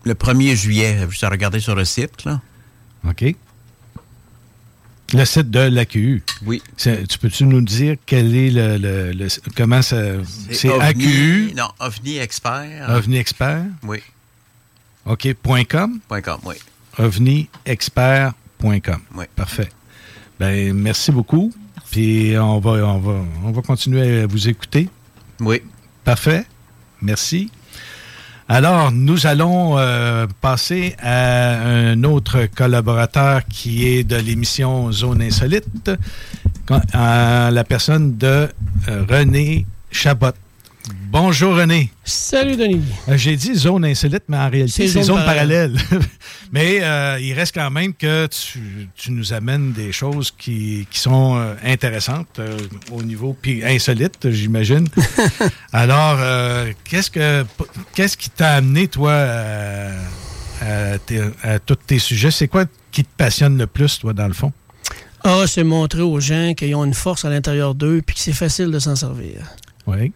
le 0.05 0.13
1er 0.13 0.55
juillet. 0.55 0.97
Juste 1.09 1.23
à 1.23 1.29
regarder 1.29 1.59
sur 1.59 1.75
le 1.75 1.85
site. 1.85 2.25
Là. 2.25 2.41
OK. 3.07 3.35
Le 5.13 5.25
site 5.25 5.51
de 5.51 5.59
l'AQU. 5.59 6.23
Oui. 6.45 6.61
Tu 6.77 7.17
peux-tu 7.19 7.45
nous 7.45 7.61
dire 7.61 7.97
quel 8.05 8.35
est 8.35 8.49
le, 8.49 8.77
le- 8.77 9.11
le- 9.11 9.27
comment 9.55 9.81
ça. 9.83 9.97
C'est 10.51 10.71
AQU, 10.81 11.53
Non, 11.55 11.67
OVNI 11.79 12.17
Expert. 12.17 12.89
OVNI 12.89 13.17
Expert? 13.17 13.65
Oui. 13.83 13.99
OK. 15.05 15.33
Point 15.35 15.65
.com? 15.65 15.99
Point 16.07 16.21
.com, 16.21 16.39
oui. 16.45 16.55
OVNIexpert.com. 16.97 18.99
Oui. 19.15 19.25
Parfait. 19.35 19.69
Ben, 20.39 20.73
merci 20.73 21.11
beaucoup. 21.11 21.53
Puis 21.91 22.35
on 22.37 22.59
va, 22.59 22.71
on, 22.71 22.99
va, 22.99 23.21
on 23.43 23.51
va 23.51 23.61
continuer 23.61 24.21
à 24.21 24.27
vous 24.27 24.47
écouter. 24.49 24.89
Oui. 25.45 25.61
Parfait. 26.03 26.45
Merci. 27.01 27.51
Alors, 28.49 28.91
nous 28.91 29.25
allons 29.25 29.77
euh, 29.77 30.27
passer 30.41 30.95
à 31.01 31.61
un 31.61 32.03
autre 32.03 32.47
collaborateur 32.53 33.45
qui 33.47 33.87
est 33.87 34.03
de 34.03 34.17
l'émission 34.17 34.91
Zone 34.91 35.21
Insolite, 35.21 35.91
à 36.93 37.49
la 37.51 37.63
personne 37.63 38.17
de 38.17 38.49
euh, 38.89 39.05
René 39.09 39.65
Chabot. 39.91 40.33
Bonjour 40.91 41.55
René. 41.55 41.89
Salut 42.03 42.57
Denis. 42.57 42.81
Euh, 43.07 43.15
J'ai 43.15 43.35
dit 43.37 43.55
zone 43.55 43.85
insolite, 43.85 44.23
mais 44.27 44.37
en 44.37 44.49
réalité, 44.49 44.87
C'est 44.87 45.03
zone 45.03 45.03
zone 45.03 45.25
parallèle. 45.25 45.77
mais 46.51 46.79
euh, 46.81 47.17
il 47.21 47.33
reste 47.33 47.55
quand 47.55 47.71
même 47.71 47.93
que 47.93 48.27
tu, 48.27 48.89
tu 48.95 49.11
nous 49.11 49.31
amènes 49.31 49.71
des 49.71 49.91
choses 49.93 50.31
qui, 50.37 50.85
qui 50.91 50.99
sont 50.99 51.37
euh, 51.37 51.53
intéressantes 51.63 52.39
euh, 52.39 52.57
au 52.91 53.01
niveau, 53.01 53.37
puis 53.39 53.63
insolites, 53.63 54.29
j'imagine. 54.29 54.87
Alors, 55.71 56.19
qu'est-ce 56.83 57.11
que 57.11 57.45
qu'est-ce 57.95 58.17
qui 58.17 58.29
t'a 58.29 58.53
amené, 58.55 58.87
toi, 58.87 59.13
à, 59.13 60.95
à 61.43 61.59
tous 61.59 61.75
tes 61.75 61.99
sujets? 61.99 62.31
C'est 62.31 62.47
quoi 62.49 62.65
qui 62.91 63.03
te 63.03 63.15
passionne 63.15 63.57
le 63.57 63.67
plus, 63.67 63.99
toi, 63.99 64.11
dans 64.13 64.27
le 64.27 64.33
fond? 64.33 64.51
Ah, 65.23 65.45
c'est 65.47 65.63
montrer 65.63 66.01
aux 66.01 66.19
gens 66.19 66.53
qu'ils 66.53 66.75
ont 66.75 66.83
une 66.83 66.93
force 66.93 67.23
à 67.23 67.29
l'intérieur 67.29 67.73
d'eux 67.75 68.01
puis 68.05 68.15
que 68.15 68.19
c'est 68.21 68.33
facile 68.33 68.71
de 68.71 68.79
s'en 68.79 68.97
servir. 68.97 69.37
Oui. 69.87 70.11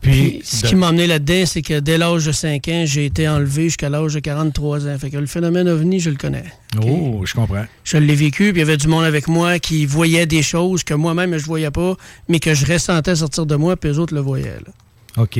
Puis, 0.00 0.40
ce 0.44 0.62
de- 0.62 0.68
qui 0.68 0.74
m'a 0.76 0.88
amené 0.88 1.06
là-dedans, 1.06 1.44
c'est 1.46 1.60
que 1.62 1.78
dès 1.80 1.98
l'âge 1.98 2.24
de 2.24 2.32
5 2.32 2.66
ans, 2.68 2.84
j'ai 2.86 3.04
été 3.04 3.28
enlevé 3.28 3.64
jusqu'à 3.64 3.90
l'âge 3.90 4.14
de 4.14 4.20
43 4.20 4.86
ans. 4.86 4.98
Fait 4.98 5.10
que 5.10 5.18
le 5.18 5.26
phénomène 5.26 5.68
ovni, 5.68 6.00
je 6.00 6.08
le 6.10 6.16
connais. 6.16 6.44
Oh, 6.82 7.20
je 7.26 7.34
comprends. 7.34 7.66
Je 7.84 7.98
l'ai 7.98 8.14
vécu, 8.14 8.52
puis 8.52 8.62
il 8.62 8.64
y 8.64 8.68
avait 8.68 8.78
du 8.78 8.88
monde 8.88 9.04
avec 9.04 9.28
moi 9.28 9.58
qui 9.58 9.84
voyait 9.84 10.24
des 10.26 10.42
choses 10.42 10.84
que 10.84 10.94
moi-même 10.94 11.36
je 11.36 11.44
voyais 11.44 11.70
pas, 11.70 11.96
mais 12.28 12.40
que 12.40 12.54
je 12.54 12.64
ressentais 12.72 13.16
sortir 13.16 13.44
de 13.44 13.56
moi, 13.56 13.76
puis 13.76 13.90
les 13.90 13.98
autres 13.98 14.14
le 14.14 14.20
voyaient. 14.20 14.56
là. 14.66 15.22
OK. 15.22 15.38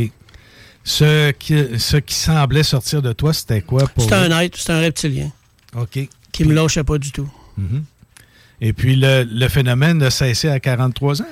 Ce 0.85 1.31
qui, 1.33 1.55
ce 1.79 1.97
qui 1.99 2.15
semblait 2.15 2.63
sortir 2.63 3.03
de 3.03 3.13
toi, 3.13 3.33
c'était 3.33 3.61
quoi 3.61 3.87
pour 3.87 4.03
C'était 4.05 4.15
un 4.17 4.41
être, 4.41 4.57
c'était 4.57 4.73
un 4.73 4.81
reptilien. 4.81 5.31
OK. 5.77 5.99
Qui 6.33 6.45
me 6.45 6.55
lâchait 6.55 6.85
pas 6.85 6.99
du 6.99 7.13
tout. 7.13 7.29
Mhm. 7.59 7.85
Et 8.63 8.73
puis, 8.73 8.95
le, 8.97 9.25
le 9.25 9.49
phénomène 9.49 10.03
a 10.03 10.11
cessé 10.11 10.49
à 10.49 10.61
43 10.61 11.23
ans? 11.23 11.27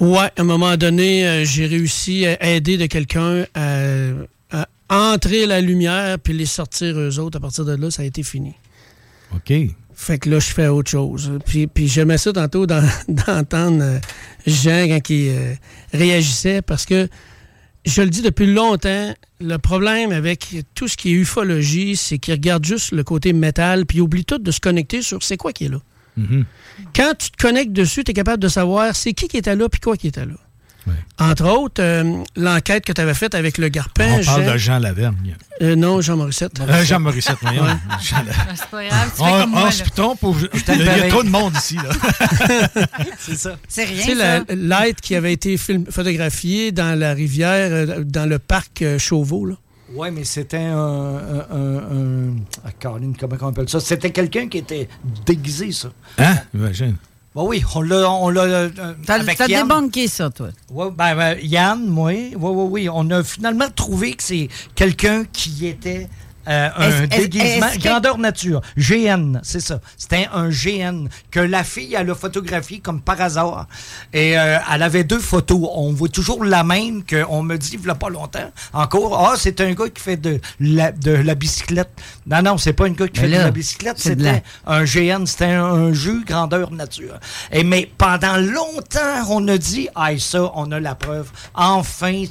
Ouais, 0.00 0.18
à 0.36 0.42
un 0.42 0.44
moment 0.44 0.76
donné, 0.76 1.26
euh, 1.26 1.44
j'ai 1.44 1.66
réussi 1.66 2.26
à 2.26 2.50
aider 2.50 2.76
de 2.76 2.84
quelqu'un 2.86 3.44
à, 3.54 4.10
à 4.50 4.66
entrer 4.90 5.46
la 5.46 5.60
lumière 5.60 6.18
puis 6.18 6.34
les 6.34 6.44
sortir 6.46 6.98
eux 6.98 7.18
autres. 7.18 7.38
À 7.38 7.40
partir 7.40 7.64
de 7.64 7.74
là, 7.74 7.90
ça 7.90 8.02
a 8.02 8.04
été 8.04 8.22
fini. 8.22 8.52
OK. 9.34 9.52
Fait 9.94 10.18
que 10.18 10.28
là, 10.28 10.38
je 10.38 10.48
fais 10.52 10.66
autre 10.68 10.90
chose. 10.90 11.32
Puis, 11.46 11.66
puis 11.66 11.88
j'aimais 11.88 12.18
ça 12.18 12.30
tantôt 12.32 12.66
d'en- 12.66 12.82
d'entendre 13.08 13.78
euh, 13.82 13.98
Jean 14.46 14.86
quand 14.88 15.08
il 15.10 15.28
euh, 15.30 15.54
réagissait 15.94 16.60
parce 16.60 16.84
que 16.84 17.08
je 17.86 18.02
le 18.02 18.10
dis 18.10 18.20
depuis 18.20 18.52
longtemps, 18.52 19.14
le 19.40 19.56
problème 19.56 20.12
avec 20.12 20.56
tout 20.74 20.88
ce 20.88 20.96
qui 20.98 21.10
est 21.10 21.14
ufologie, 21.14 21.96
c'est 21.96 22.18
qu'il 22.18 22.34
regarde 22.34 22.64
juste 22.66 22.92
le 22.92 23.02
côté 23.04 23.32
métal 23.32 23.86
puis 23.86 23.98
il 23.98 24.00
oublie 24.02 24.24
tout 24.26 24.38
de 24.38 24.50
se 24.50 24.60
connecter 24.60 25.00
sur 25.00 25.22
c'est 25.22 25.38
quoi 25.38 25.52
qui 25.54 25.64
est 25.64 25.68
là. 25.70 25.78
Mhm. 26.16 26.44
Quand 26.94 27.12
tu 27.18 27.30
te 27.30 27.36
connectes 27.42 27.72
dessus, 27.72 28.04
tu 28.04 28.10
es 28.10 28.14
capable 28.14 28.42
de 28.42 28.48
savoir 28.48 28.94
c'est 28.96 29.12
qui 29.12 29.28
qui 29.28 29.36
était 29.36 29.56
là 29.56 29.68
puis 29.68 29.80
quoi 29.80 29.96
qui 29.96 30.08
était 30.08 30.24
là. 30.26 30.34
Entre 31.18 31.44
autres, 31.48 31.82
euh, 31.82 32.22
l'enquête 32.36 32.84
que 32.84 32.92
tu 32.92 33.00
avais 33.00 33.12
faite 33.14 33.34
avec 33.34 33.58
le 33.58 33.68
Garpin. 33.68 34.06
On 34.20 34.24
parle 34.24 34.44
Jean- 34.44 34.52
de 34.52 34.56
Jean 34.56 34.78
Lavergne. 34.78 35.36
Euh, 35.60 35.74
non, 35.74 36.00
Jean 36.00 36.16
Morissette. 36.16 36.60
Euh, 36.60 36.84
Jean 36.84 37.00
Morissette, 37.00 37.38
voyons. 37.42 37.64
Ouais. 37.64 37.70
Jean 38.00 38.18
La- 38.24 38.54
C'est 38.54 38.66
pas 38.70 38.84
grave, 38.84 39.10
tu 39.10 39.16
fais 39.16 39.22
On, 39.22 39.40
comme 39.40 39.50
moi, 39.50 39.62
on 39.66 39.70
se 39.72 39.82
au- 39.82 40.36
Il 40.68 40.78
y 40.78 40.82
a 40.82 40.84
pareil. 40.94 41.10
trop 41.10 41.24
de 41.24 41.28
monde 41.28 41.54
ici. 41.56 41.74
Là. 41.74 41.90
C'est 43.18 43.34
ça. 43.36 43.56
C'est 43.66 43.84
rien, 43.84 43.96
Tu 44.04 44.12
sais, 44.12 44.16
ça. 44.16 44.38
la- 44.48 44.54
l'être 44.54 45.00
qui 45.00 45.16
avait 45.16 45.32
été 45.32 45.56
film- 45.56 45.86
photographié 45.90 46.70
dans 46.70 46.96
la 46.96 47.14
rivière, 47.14 47.96
dans 48.04 48.26
le 48.28 48.38
parc 48.38 48.82
euh, 48.82 48.98
Chauveau, 49.00 49.44
là. 49.44 49.54
Oui, 49.94 50.08
mais 50.10 50.24
c'était 50.24 50.56
un. 50.58 50.76
un, 50.78 51.46
un- 51.50 51.76
un- 51.78 52.34
ah, 52.64 52.72
Caroline, 52.78 53.16
comment 53.18 53.36
on 53.40 53.48
appelle 53.48 53.68
ça? 53.68 53.78
C'était 53.80 54.10
quelqu'un 54.10 54.48
qui 54.48 54.58
était 54.58 54.88
déguisé, 55.24 55.70
ça. 55.72 55.88
Hein? 56.18 56.36
Imagine. 56.54 56.96
Bon, 57.34 57.46
oui, 57.48 57.62
on 57.74 57.82
l'a. 57.82 58.10
On 58.10 58.28
l'a 58.30 58.42
euh, 58.42 58.68
T'as 59.06 59.46
débunké 59.46 60.08
ça, 60.08 60.30
toi. 60.30 60.48
Ouais, 60.70 60.90
ben, 60.90 61.14
ben, 61.14 61.38
Yann, 61.42 61.86
moi, 61.86 62.10
oui, 62.12 62.34
oui, 62.36 62.66
oui. 62.70 62.88
On 62.92 63.08
a 63.10 63.22
finalement 63.22 63.68
trouvé 63.74 64.14
que 64.14 64.22
c'est 64.22 64.48
quelqu'un 64.74 65.24
qui 65.32 65.66
était 65.66 66.08
euh, 66.48 66.68
un 66.78 67.06
déguisement. 67.06 67.66
que- 67.74 67.78
Grandeur 67.82 68.18
nature. 68.18 68.60
GN, 68.76 69.40
c'est 69.42 69.60
ça. 69.60 69.80
C'était 69.96 70.28
un 70.32 70.48
GN 70.50 71.08
que 71.30 71.40
la 71.40 71.64
fille, 71.64 71.94
elle 71.94 72.10
a 72.10 72.14
photographié 72.14 72.78
comme 72.80 73.00
par 73.00 73.20
hasard. 73.20 73.66
Et 74.12 74.38
euh, 74.38 74.58
elle 74.72 74.82
avait 74.82 75.04
deux 75.04 75.18
photos. 75.18 75.68
On 75.74 75.92
voit 75.92 76.08
toujours 76.08 76.44
la 76.44 76.62
même 76.64 77.02
qu'on 77.04 77.42
me 77.42 77.56
dit, 77.56 77.70
il 77.74 77.80
n'y 77.80 77.90
a 77.90 77.94
pas 77.94 78.08
longtemps, 78.08 78.50
encore. 78.72 79.26
Ah, 79.28 79.34
c'est 79.38 79.60
un 79.60 79.72
gars 79.72 79.88
qui 79.88 80.02
fait 80.02 80.16
de 80.16 80.40
la, 80.60 80.92
de 80.92 81.10
la 81.12 81.34
bicyclette. 81.34 81.90
Non, 82.26 82.42
non, 82.42 82.58
c'est 82.58 82.72
pas 82.72 82.86
un 82.86 82.90
gars 82.90 83.08
qui 83.08 83.20
Mais 83.20 83.26
fait 83.26 83.32
là, 83.32 83.38
de 83.40 83.44
la 83.44 83.50
bicyclette. 83.50 83.98
C'était 83.98 84.22
la- 84.22 84.40
un 84.74 84.84
GN, 84.84 85.26
c'était 85.26 85.46
un, 85.46 85.64
un 85.64 85.92
jeu 85.92 86.22
grandeur 86.26 86.70
nature. 86.70 87.18
Et 87.52 87.64
mais 87.64 87.90
pendant 87.98 88.36
longtemps, 88.36 89.24
on 89.30 89.46
a 89.48 89.58
dit, 89.58 89.88
ah 89.94 90.10
ça, 90.18 90.50
on 90.54 90.70
a 90.72 90.80
la 90.80 90.94
preuve. 90.94 91.30
Enfin, 91.54 92.24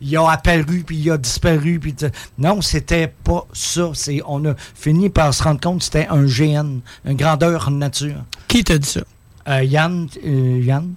il 0.00 0.16
a 0.16 0.30
apparu 0.30 0.82
puis 0.86 0.96
il 0.96 1.10
a 1.10 1.18
disparu 1.18 1.78
puis 1.78 1.94
non, 2.38 2.60
c'était 2.62 3.08
pas 3.08 3.46
ça. 3.54 3.90
C'est 3.94 4.20
on 4.26 4.44
a 4.44 4.54
fini 4.74 5.08
par 5.08 5.32
se 5.32 5.42
rendre 5.42 5.60
compte 5.60 5.78
que 5.78 5.84
c'était 5.84 6.06
un 6.08 6.24
GN, 6.24 6.80
une 7.06 7.16
grandeur 7.16 7.70
nature. 7.70 8.24
Qui 8.48 8.62
t'a 8.64 8.78
dit 8.78 8.88
ça? 8.88 9.00
Euh, 9.48 9.62
Yann, 9.64 10.08
euh, 10.26 10.60
Yann. 10.62 10.94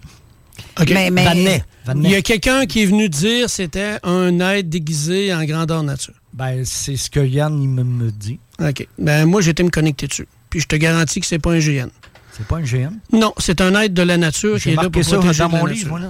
OK. 0.79 0.89
Mais- 0.89 1.09
mais- 1.11 1.23
Vanet. 1.25 1.63
Vanet. 1.85 2.07
Il 2.09 2.11
y 2.11 2.15
a 2.15 2.21
quelqu'un 2.21 2.65
qui 2.65 2.83
est 2.83 2.85
venu 2.85 3.09
dire 3.09 3.49
c'était 3.49 3.97
un 4.03 4.39
être 4.39 4.69
déguisé 4.69 5.33
en 5.33 5.43
grandeur 5.45 5.83
nature. 5.83 6.13
Ben, 6.33 6.63
c'est 6.65 6.97
ce 6.97 7.09
que 7.09 7.19
Yann 7.19 7.61
il 7.61 7.69
me, 7.69 7.83
me 7.83 8.11
dit. 8.11 8.39
OK. 8.59 8.87
Ben, 8.99 9.25
moi, 9.25 9.41
j'étais 9.41 9.63
me 9.63 9.69
connecter 9.69 10.07
dessus. 10.07 10.27
Puis 10.49 10.59
je 10.61 10.67
te 10.67 10.75
garantis 10.75 11.19
que 11.19 11.25
c'est 11.25 11.39
pas 11.39 11.51
un 11.51 11.59
GN. 11.59 11.89
C'est 12.31 12.45
pas 12.45 12.57
un 12.57 12.61
GM? 12.63 12.91
Non, 13.11 13.33
c'est 13.39 13.61
un 13.61 13.73
être 13.81 13.93
de 13.95 14.03
la 14.03 14.15
nature 14.17 14.57
qui 14.57 14.61
J'ai 14.65 14.69
est 14.73 14.75
là 14.75 14.83
marqué 14.83 14.91
pour 15.01 15.03
ça 15.09 15.17
protéger 15.17 15.39
dans 15.43 15.49
la 15.49 15.57
mon 15.59 15.65
livre. 15.65 15.99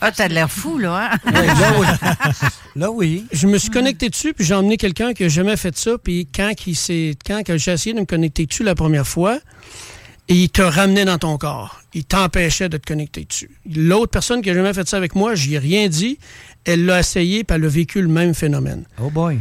Ah, 0.00 0.12
t'as 0.12 0.28
l'air 0.28 0.50
fou, 0.50 0.78
là, 0.78 1.10
hein? 1.24 1.32
là, 1.32 1.72
oui. 1.78 1.86
Là, 2.76 2.90
oui. 2.92 3.24
Je 3.32 3.46
me 3.48 3.58
suis 3.58 3.70
connecté 3.70 4.08
dessus, 4.08 4.32
puis 4.32 4.44
j'ai 4.44 4.54
emmené 4.54 4.76
quelqu'un 4.76 5.12
qui 5.12 5.24
n'a 5.24 5.28
jamais 5.28 5.56
fait 5.56 5.76
ça. 5.76 5.98
Puis 6.02 6.28
quand, 6.32 6.52
quand 7.26 7.42
que 7.44 7.58
j'ai 7.58 7.72
essayé 7.72 7.94
de 7.94 8.00
me 8.00 8.06
connecter 8.06 8.46
dessus 8.46 8.62
la 8.62 8.76
première 8.76 9.06
fois, 9.06 9.38
il 10.28 10.48
te 10.50 10.62
ramenait 10.62 11.04
dans 11.04 11.18
ton 11.18 11.36
corps. 11.36 11.80
Il 11.94 12.04
t'empêchait 12.04 12.68
de 12.68 12.76
te 12.76 12.86
connecter 12.86 13.24
dessus. 13.24 13.50
L'autre 13.74 14.12
personne 14.12 14.40
qui 14.42 14.48
n'a 14.50 14.54
jamais 14.54 14.72
fait 14.72 14.88
ça 14.88 14.96
avec 14.96 15.16
moi, 15.16 15.34
j'y 15.34 15.54
ai 15.54 15.58
rien 15.58 15.88
dit. 15.88 16.18
Elle 16.64 16.84
l'a 16.86 17.00
essayé, 17.00 17.42
puis 17.42 17.56
elle 17.56 17.64
a 17.64 17.68
vécu 17.68 18.00
le 18.00 18.08
même 18.08 18.34
phénomène. 18.34 18.84
Oh 19.02 19.10
boy. 19.10 19.40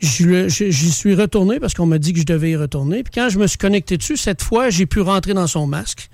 Je 0.00 0.24
le- 0.26 0.48
je- 0.48 0.70
J'y 0.70 0.92
suis 0.92 1.16
retourné 1.16 1.58
parce 1.58 1.74
qu'on 1.74 1.86
m'a 1.86 1.98
dit 1.98 2.12
que 2.12 2.20
je 2.20 2.24
devais 2.26 2.50
y 2.52 2.56
retourner. 2.56 3.02
Puis 3.02 3.10
quand 3.12 3.28
je 3.30 3.38
me 3.40 3.48
suis 3.48 3.58
connecté 3.58 3.96
dessus, 3.96 4.16
cette 4.16 4.42
fois, 4.42 4.70
j'ai 4.70 4.86
pu 4.86 5.00
rentrer 5.00 5.34
dans 5.34 5.48
son 5.48 5.66
masque. 5.66 6.08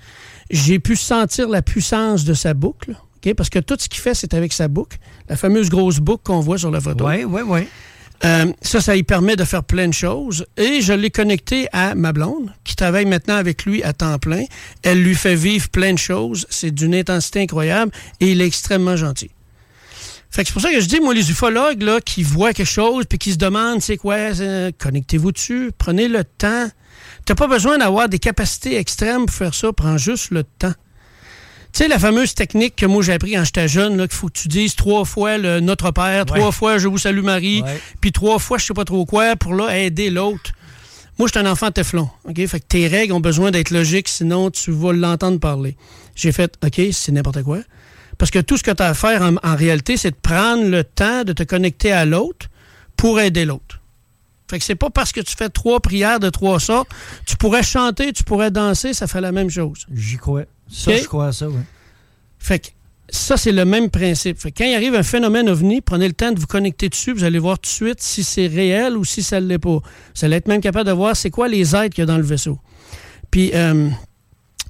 J'ai 0.49 0.79
pu 0.79 0.95
sentir 0.95 1.47
la 1.47 1.61
puissance 1.61 2.23
de 2.25 2.33
sa 2.33 2.55
boucle. 2.55 2.95
Parce 3.33 3.49
que 3.49 3.59
tout 3.59 3.77
ce 3.79 3.89
qu'il 3.89 4.01
fait, 4.01 4.13
c'est 4.13 4.33
avec 4.33 4.53
sa 4.53 4.67
boucle. 4.67 4.97
La 5.29 5.35
fameuse 5.35 5.69
grosse 5.69 5.99
boucle 5.99 6.23
qu'on 6.23 6.39
voit 6.39 6.57
sur 6.57 6.71
la 6.71 6.81
photo. 6.81 7.07
Oui, 7.07 7.23
oui, 7.23 7.41
oui. 7.45 7.67
Euh, 8.23 8.51
ça, 8.61 8.81
ça 8.81 8.95
lui 8.95 9.03
permet 9.03 9.35
de 9.35 9.43
faire 9.43 9.63
plein 9.63 9.87
de 9.87 9.93
choses. 9.93 10.45
Et 10.57 10.81
je 10.81 10.93
l'ai 10.93 11.11
connecté 11.11 11.67
à 11.73 11.95
ma 11.95 12.13
blonde, 12.13 12.53
qui 12.63 12.75
travaille 12.75 13.05
maintenant 13.05 13.35
avec 13.35 13.65
lui 13.65 13.83
à 13.83 13.93
temps 13.93 14.17
plein. 14.19 14.45
Elle 14.83 15.01
lui 15.01 15.15
fait 15.15 15.35
vivre 15.35 15.69
plein 15.69 15.93
de 15.93 15.99
choses. 15.99 16.47
C'est 16.49 16.71
d'une 16.71 16.95
intensité 16.95 17.41
incroyable 17.41 17.91
et 18.19 18.31
il 18.31 18.41
est 18.41 18.47
extrêmement 18.47 18.95
gentil. 18.95 19.31
Fait 20.31 20.41
que 20.41 20.47
c'est 20.47 20.53
pour 20.53 20.61
ça 20.61 20.71
que 20.71 20.81
je 20.81 20.87
dis, 20.87 20.99
moi, 20.99 21.13
les 21.13 21.31
ufologues 21.31 21.81
là, 21.81 22.01
qui 22.01 22.23
voient 22.23 22.53
quelque 22.53 22.67
chose 22.67 23.05
puis 23.07 23.17
qui 23.17 23.31
se 23.31 23.37
demandent 23.37 23.81
c'est 23.81 23.95
quoi, 23.95 24.15
euh, 24.15 24.71
connectez-vous 24.77 25.31
dessus, 25.31 25.71
prenez 25.77 26.07
le 26.09 26.23
temps. 26.25 26.67
T'as 27.25 27.35
pas 27.35 27.47
besoin 27.47 27.77
d'avoir 27.77 28.09
des 28.09 28.19
capacités 28.19 28.77
extrêmes 28.77 29.27
pour 29.27 29.35
faire 29.35 29.53
ça, 29.53 29.71
prends 29.71 29.97
juste 29.97 30.31
le 30.31 30.43
temps. 30.43 30.73
Tu 31.75 31.83
sais, 31.83 31.89
la 31.89 31.99
fameuse 31.99 32.33
technique 32.33 32.77
que 32.77 32.85
moi 32.85 33.03
j'ai 33.03 33.11
appris 33.11 33.33
quand 33.33 33.43
j'étais 33.43 33.67
jeune, 33.67 33.97
qu'il 34.07 34.15
faut 34.15 34.27
que 34.27 34.39
tu 34.39 34.47
dises 34.47 34.75
trois 34.75 35.03
fois 35.03 35.37
le 35.37 35.59
Notre 35.59 35.91
Père, 35.91 36.25
trois 36.25 36.53
fois 36.53 36.77
Je 36.77 36.87
vous 36.87 36.97
salue 36.97 37.19
Marie, 37.21 37.63
puis 37.99 38.13
trois 38.13 38.39
fois 38.39 38.57
je 38.57 38.65
sais 38.65 38.73
pas 38.73 38.85
trop 38.85 39.05
quoi 39.05 39.35
pour 39.35 39.53
là 39.53 39.77
aider 39.77 40.09
l'autre. 40.09 40.53
Moi, 41.19 41.27
je 41.27 41.37
suis 41.37 41.45
un 41.45 41.51
enfant 41.51 41.71
Teflon. 41.71 42.09
OK? 42.23 42.47
Fait 42.47 42.59
que 42.61 42.65
tes 42.65 42.87
règles 42.87 43.11
ont 43.11 43.19
besoin 43.19 43.51
d'être 43.51 43.71
logiques, 43.71 44.07
sinon 44.07 44.51
tu 44.51 44.71
vas 44.71 44.93
l'entendre 44.93 45.37
parler. 45.37 45.75
J'ai 46.15 46.31
fait 46.31 46.53
OK, 46.63 46.79
c'est 46.93 47.11
n'importe 47.11 47.43
quoi. 47.43 47.59
Parce 48.17 48.31
que 48.31 48.39
tout 48.39 48.55
ce 48.55 48.63
que 48.63 48.71
tu 48.71 48.81
as 48.81 48.87
à 48.87 48.93
faire 48.93 49.21
en, 49.21 49.35
en 49.43 49.55
réalité, 49.57 49.97
c'est 49.97 50.11
de 50.11 50.15
prendre 50.15 50.63
le 50.63 50.85
temps 50.85 51.25
de 51.25 51.33
te 51.33 51.43
connecter 51.43 51.91
à 51.91 52.05
l'autre 52.05 52.47
pour 52.95 53.19
aider 53.19 53.43
l'autre. 53.43 53.81
Fait 54.49 54.59
que 54.59 54.63
c'est 54.63 54.75
pas 54.75 54.89
parce 54.89 55.11
que 55.11 55.19
tu 55.19 55.35
fais 55.35 55.49
trois 55.49 55.81
prières 55.81 56.21
de 56.21 56.29
trois 56.29 56.61
sortes, 56.61 56.89
tu 57.25 57.35
pourrais 57.35 57.63
chanter, 57.63 58.13
tu 58.13 58.23
pourrais 58.23 58.51
danser, 58.51 58.93
ça 58.93 59.07
fait 59.07 59.19
la 59.19 59.33
même 59.33 59.49
chose. 59.49 59.85
J'y 59.93 60.15
crois. 60.15 60.45
Ça, 60.69 60.91
OK? 60.91 60.97
je 61.01 61.07
crois 61.07 61.27
à 61.27 61.31
ça, 61.31 61.47
oui. 61.49 61.59
Fait 62.39 62.59
que 62.59 62.67
ça, 63.09 63.37
c'est 63.37 63.51
le 63.51 63.65
même 63.65 63.89
principe. 63.89 64.39
Fait 64.39 64.51
que 64.51 64.57
quand 64.59 64.65
il 64.69 64.73
arrive 64.75 64.95
un 64.95 65.03
phénomène 65.03 65.47
ovni, 65.49 65.81
prenez 65.81 66.07
le 66.07 66.13
temps 66.13 66.31
de 66.31 66.39
vous 66.39 66.47
connecter 66.47 66.89
dessus. 66.89 67.13
Vous 67.13 67.23
allez 67.23 67.39
voir 67.39 67.57
tout 67.59 67.69
de 67.69 67.73
suite 67.73 68.01
si 68.01 68.23
c'est 68.23 68.47
réel 68.47 68.97
ou 68.97 69.05
si 69.05 69.21
ça 69.23 69.39
ne 69.39 69.45
l'est 69.47 69.59
pas. 69.59 69.69
Vous 69.79 70.25
allez 70.25 70.37
être 70.37 70.47
même 70.47 70.61
capable 70.61 70.87
de 70.87 70.91
voir 70.93 71.15
c'est 71.15 71.29
quoi 71.29 71.47
les 71.47 71.75
êtres 71.75 71.95
qu'il 71.95 72.01
y 72.01 72.03
a 72.03 72.05
dans 72.07 72.17
le 72.17 72.23
vaisseau. 72.23 72.59
Puis, 73.31 73.51
euh, 73.53 73.89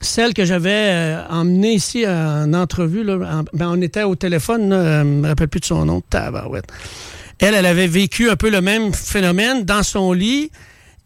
celle 0.02 0.34
que 0.34 0.44
j'avais 0.46 0.70
euh, 0.92 1.28
emmenée 1.30 1.74
ici 1.76 2.06
en 2.08 2.54
entrevue, 2.54 3.04
là, 3.04 3.16
en- 3.40 3.44
ben, 3.54 3.70
on 3.70 3.82
était 3.82 4.04
au 4.04 4.16
téléphone, 4.16 4.70
là, 4.70 4.76
euh, 4.76 5.00
je 5.02 5.06
me 5.08 5.28
rappelle 5.28 5.48
plus 5.48 5.62
de 5.62 5.66
son 5.66 5.86
nom, 5.86 6.02
tabarouette. 6.02 6.66
Elle, 7.40 7.54
elle 7.56 7.66
avait 7.66 7.88
vécu 7.88 8.30
un 8.30 8.36
peu 8.36 8.50
le 8.50 8.62
même 8.62 8.94
phénomène 8.94 9.64
dans 9.64 9.84
son 9.84 10.14
lit. 10.14 10.52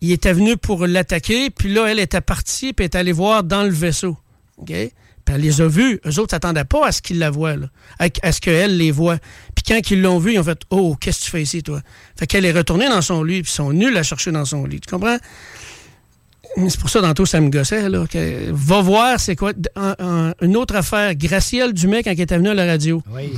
Il 0.01 0.11
était 0.11 0.33
venu 0.33 0.57
pour 0.57 0.87
l'attaquer, 0.87 1.49
puis 1.49 1.71
là, 1.73 1.85
elle 1.87 1.99
était 1.99 2.21
partie, 2.21 2.73
puis 2.73 2.85
elle 2.85 2.91
est 2.91 2.95
allée 2.95 3.11
voir 3.11 3.43
dans 3.43 3.63
le 3.63 3.69
vaisseau. 3.69 4.17
OK? 4.61 4.67
Puis 5.25 5.35
elle 5.35 5.41
les 5.41 5.61
a 5.61 5.67
vus. 5.67 5.99
Eux 6.05 6.19
autres 6.19 6.31
s'attendaient 6.31 6.63
pas 6.63 6.87
à 6.87 6.91
ce 6.91 7.01
qu'ils 7.01 7.19
la 7.19 7.29
voient, 7.29 7.55
là, 7.55 7.67
à, 7.99 8.31
ce 8.31 8.41
qu'elle 8.41 8.77
les 8.77 8.91
voit. 8.91 9.17
Puis 9.55 9.63
quand 9.67 9.91
ils 9.91 10.01
l'ont 10.01 10.17
vu, 10.19 10.33
ils 10.33 10.39
ont 10.39 10.43
fait 10.43 10.59
Oh, 10.69 10.95
qu'est-ce 10.99 11.19
que 11.19 11.25
tu 11.25 11.31
fais 11.31 11.41
ici, 11.43 11.61
toi? 11.63 11.81
Fait 12.17 12.25
qu'elle 12.25 12.45
est 12.45 12.51
retournée 12.51 12.87
dans 12.89 13.01
son 13.01 13.23
lit, 13.23 13.41
puis 13.43 13.51
ils 13.51 13.55
sont 13.55 13.71
nuls 13.73 13.95
à 13.97 14.03
chercher 14.03 14.31
dans 14.31 14.45
son 14.45 14.65
lit. 14.65 14.79
Tu 14.79 14.89
comprends? 14.89 15.17
C'est 16.67 16.79
pour 16.79 16.89
ça, 16.89 17.01
tantôt, 17.01 17.25
ça 17.25 17.39
me 17.41 17.49
gossait. 17.49 17.87
Là, 17.89 18.05
que- 18.07 18.49
va 18.51 18.81
voir, 18.81 19.19
c'est 19.19 19.35
quoi. 19.35 19.51
un- 19.75 19.95
un- 19.99 20.33
une 20.41 20.57
autre 20.57 20.75
affaire. 20.75 21.13
Gracielle 21.15 21.73
Dumais, 21.73 22.01
quand 22.01 22.11
elle 22.11 22.19
était 22.21 22.37
venue 22.37 22.49
à 22.49 22.53
la 22.55 22.65
radio. 22.65 23.03
Oui. 23.11 23.31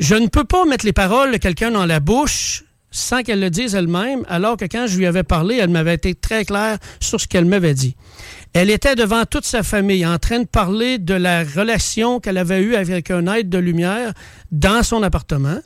Je 0.00 0.14
ne 0.16 0.26
peux 0.26 0.44
pas 0.44 0.64
mettre 0.64 0.84
les 0.84 0.92
paroles 0.92 1.32
de 1.32 1.36
quelqu'un 1.36 1.70
dans 1.70 1.86
la 1.86 2.00
bouche 2.00 2.64
sans 2.90 3.22
qu'elle 3.22 3.40
le 3.40 3.50
dise 3.50 3.74
elle-même, 3.74 4.24
alors 4.28 4.56
que 4.56 4.64
quand 4.64 4.86
je 4.88 4.96
lui 4.96 5.06
avais 5.06 5.22
parlé, 5.22 5.56
elle 5.56 5.68
m'avait 5.70 5.94
été 5.94 6.14
très 6.14 6.44
claire 6.44 6.78
sur 7.00 7.20
ce 7.20 7.26
qu'elle 7.28 7.44
m'avait 7.44 7.74
dit. 7.74 7.94
Elle 8.54 8.70
était 8.70 8.94
devant 8.94 9.24
toute 9.24 9.44
sa 9.44 9.62
famille 9.62 10.06
en 10.06 10.18
train 10.18 10.40
de 10.40 10.46
parler 10.46 10.98
de 10.98 11.14
la 11.14 11.44
relation 11.44 12.20
qu'elle 12.20 12.38
avait 12.38 12.60
eue 12.60 12.74
avec 12.74 13.10
un 13.10 13.26
être 13.26 13.48
de 13.48 13.58
lumière 13.58 14.12
dans 14.50 14.82
son 14.82 15.02
appartement. 15.02 15.60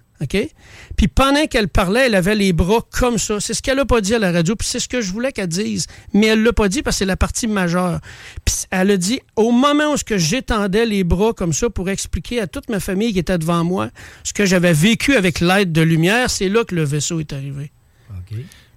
Puis 0.97 1.09
pendant 1.09 1.47
qu'elle 1.47 1.69
parlait, 1.69 2.07
elle 2.07 2.15
avait 2.15 2.35
les 2.35 2.53
bras 2.53 2.81
comme 2.91 3.19
ça. 3.19 3.41
C'est 3.41 3.55
ce 3.55 3.63
qu'elle 3.63 3.77
n'a 3.77 3.85
pas 3.85 4.01
dit 4.01 4.15
à 4.15 4.19
la 4.19 4.33
radio, 4.33 4.55
puis 4.55 4.69
c'est 4.69 4.79
ce 4.79 4.89
que 4.89 5.01
je 5.01 5.11
voulais 5.13 5.33
qu'elle 5.33 5.49
dise. 5.49 5.87
Mais 6.13 6.29
elle 6.29 6.41
ne 6.41 6.45
l'a 6.45 6.53
pas 6.53 6.69
dit 6.69 6.83
parce 6.83 6.97
que 6.97 6.99
c'est 7.01 7.07
la 7.07 7.17
partie 7.17 7.47
majeure. 7.47 8.01
Puis 8.45 8.55
elle 8.71 8.91
a 8.91 8.97
dit, 8.97 9.21
au 9.37 9.51
moment 9.51 9.95
où 9.95 9.97
j'étendais 10.17 10.87
les 10.87 11.05
bras 11.05 11.33
comme 11.33 11.53
ça 11.53 11.71
pour 11.71 11.91
expliquer 11.91 12.41
à 12.41 12.47
toute 12.47 12.69
ma 12.69 12.81
famille 12.81 13.13
qui 13.13 13.19
était 13.19 13.39
devant 13.39 13.65
moi 13.65 13.91
ce 14.25 14.33
que 14.33 14.47
j'avais 14.47 14.73
vécu 14.73 15.17
avec 15.17 15.41
l'aide 15.41 15.73
de 15.73 15.83
lumière, 15.83 16.31
c'est 16.31 16.49
là 16.49 16.65
que 16.65 16.75
le 16.75 16.85
vaisseau 16.85 17.21
est 17.21 17.33
arrivé. 17.33 17.73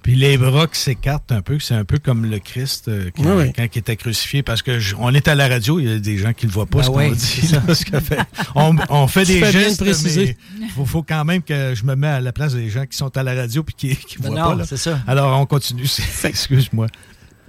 Puis 0.06 0.14
les 0.14 0.38
bras 0.38 0.68
qui 0.68 0.80
s'écartent 0.80 1.32
un 1.32 1.42
peu, 1.42 1.58
c'est 1.58 1.74
un 1.74 1.84
peu 1.84 1.98
comme 1.98 2.30
le 2.30 2.38
Christ 2.38 2.90
euh, 2.90 3.10
qui- 3.10 3.24
Oui, 3.24 3.32
oui. 3.38 3.54
quand 3.56 3.66
il 3.74 3.80
était 3.80 3.96
crucifié. 3.96 4.44
Parce 4.44 4.62
que 4.62 4.78
je- 4.78 4.94
on 5.00 5.12
est 5.16 5.28
à 5.28 5.34
la 5.34 5.48
radio, 5.48 5.80
il 5.80 5.90
y 5.90 5.92
a 5.92 5.98
des 5.98 6.20
gens 6.20 6.32
qui 6.32 6.46
ne 6.46 6.52
le 6.52 6.54
voient 6.54 6.68
pas, 6.68 6.78
Ben 6.78 6.84
ce 6.84 6.90
oui, 6.92 7.10
qu'on 7.10 7.16
dit. 7.16 7.48
ça. 7.48 7.64
là, 7.68 7.74
ce 7.74 7.86
qu'on 7.86 8.00
fait. 8.00 8.20
On, 8.54 8.76
on 8.90 9.08
fait 9.08 9.26
des 9.26 9.44
gestes, 9.52 9.82
mais 9.82 10.36
il 10.62 10.86
faut, 10.86 11.02
quand 11.02 11.26
même 11.26 11.42
que 11.42 11.74
je 11.74 11.84
me 11.86 11.96
mets 11.96 12.06
à 12.06 12.22
la 12.22 12.32
place 12.32 12.54
des 12.54 12.70
gens 12.70 12.86
qui 12.86 12.96
sont 12.96 13.18
à 13.18 13.24
la 13.24 13.34
radio 13.34 13.64
puis 13.64 13.74
qui 13.76 13.88
ne 14.20 14.24
Ben 14.24 14.30
voient 14.30 14.40
non, 14.42 14.50
pas. 14.52 14.56
là. 14.58 14.66
c'est 14.68 14.78
ça. 14.78 15.00
Alors, 15.08 15.40
on 15.40 15.48
continue. 15.48 15.88
Excuse-moi. 16.24 16.86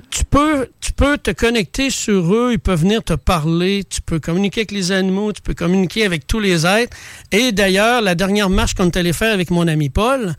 tu 0.09 0.25
peux, 0.25 0.69
tu 0.81 0.93
peux 0.93 1.19
te 1.19 1.33
connecter 1.33 1.91
sur 1.91 2.33
eux, 2.35 2.51
ils 2.53 2.59
peuvent 2.59 2.81
venir 2.81 3.03
te 3.05 3.13
parler, 3.13 3.85
tu 3.85 4.01
peux 4.01 4.19
communiquer 4.21 4.61
avec 4.61 4.71
les 4.73 4.93
animaux, 4.93 5.33
tu 5.33 5.43
peux 5.43 5.53
communiquer 5.53 6.07
avec 6.07 6.27
tous 6.27 6.41
les 6.41 6.65
êtres. 6.65 6.97
Et 7.33 7.53
d'ailleurs, 7.53 8.01
la 8.01 8.15
dernière 8.15 8.49
marche 8.49 8.73
qu'on 8.75 8.87
est 8.87 8.97
allé 8.97 9.13
faire 9.13 9.35
avec 9.35 9.51
mon 9.51 9.67
ami 9.69 9.91
Paul, 9.91 10.35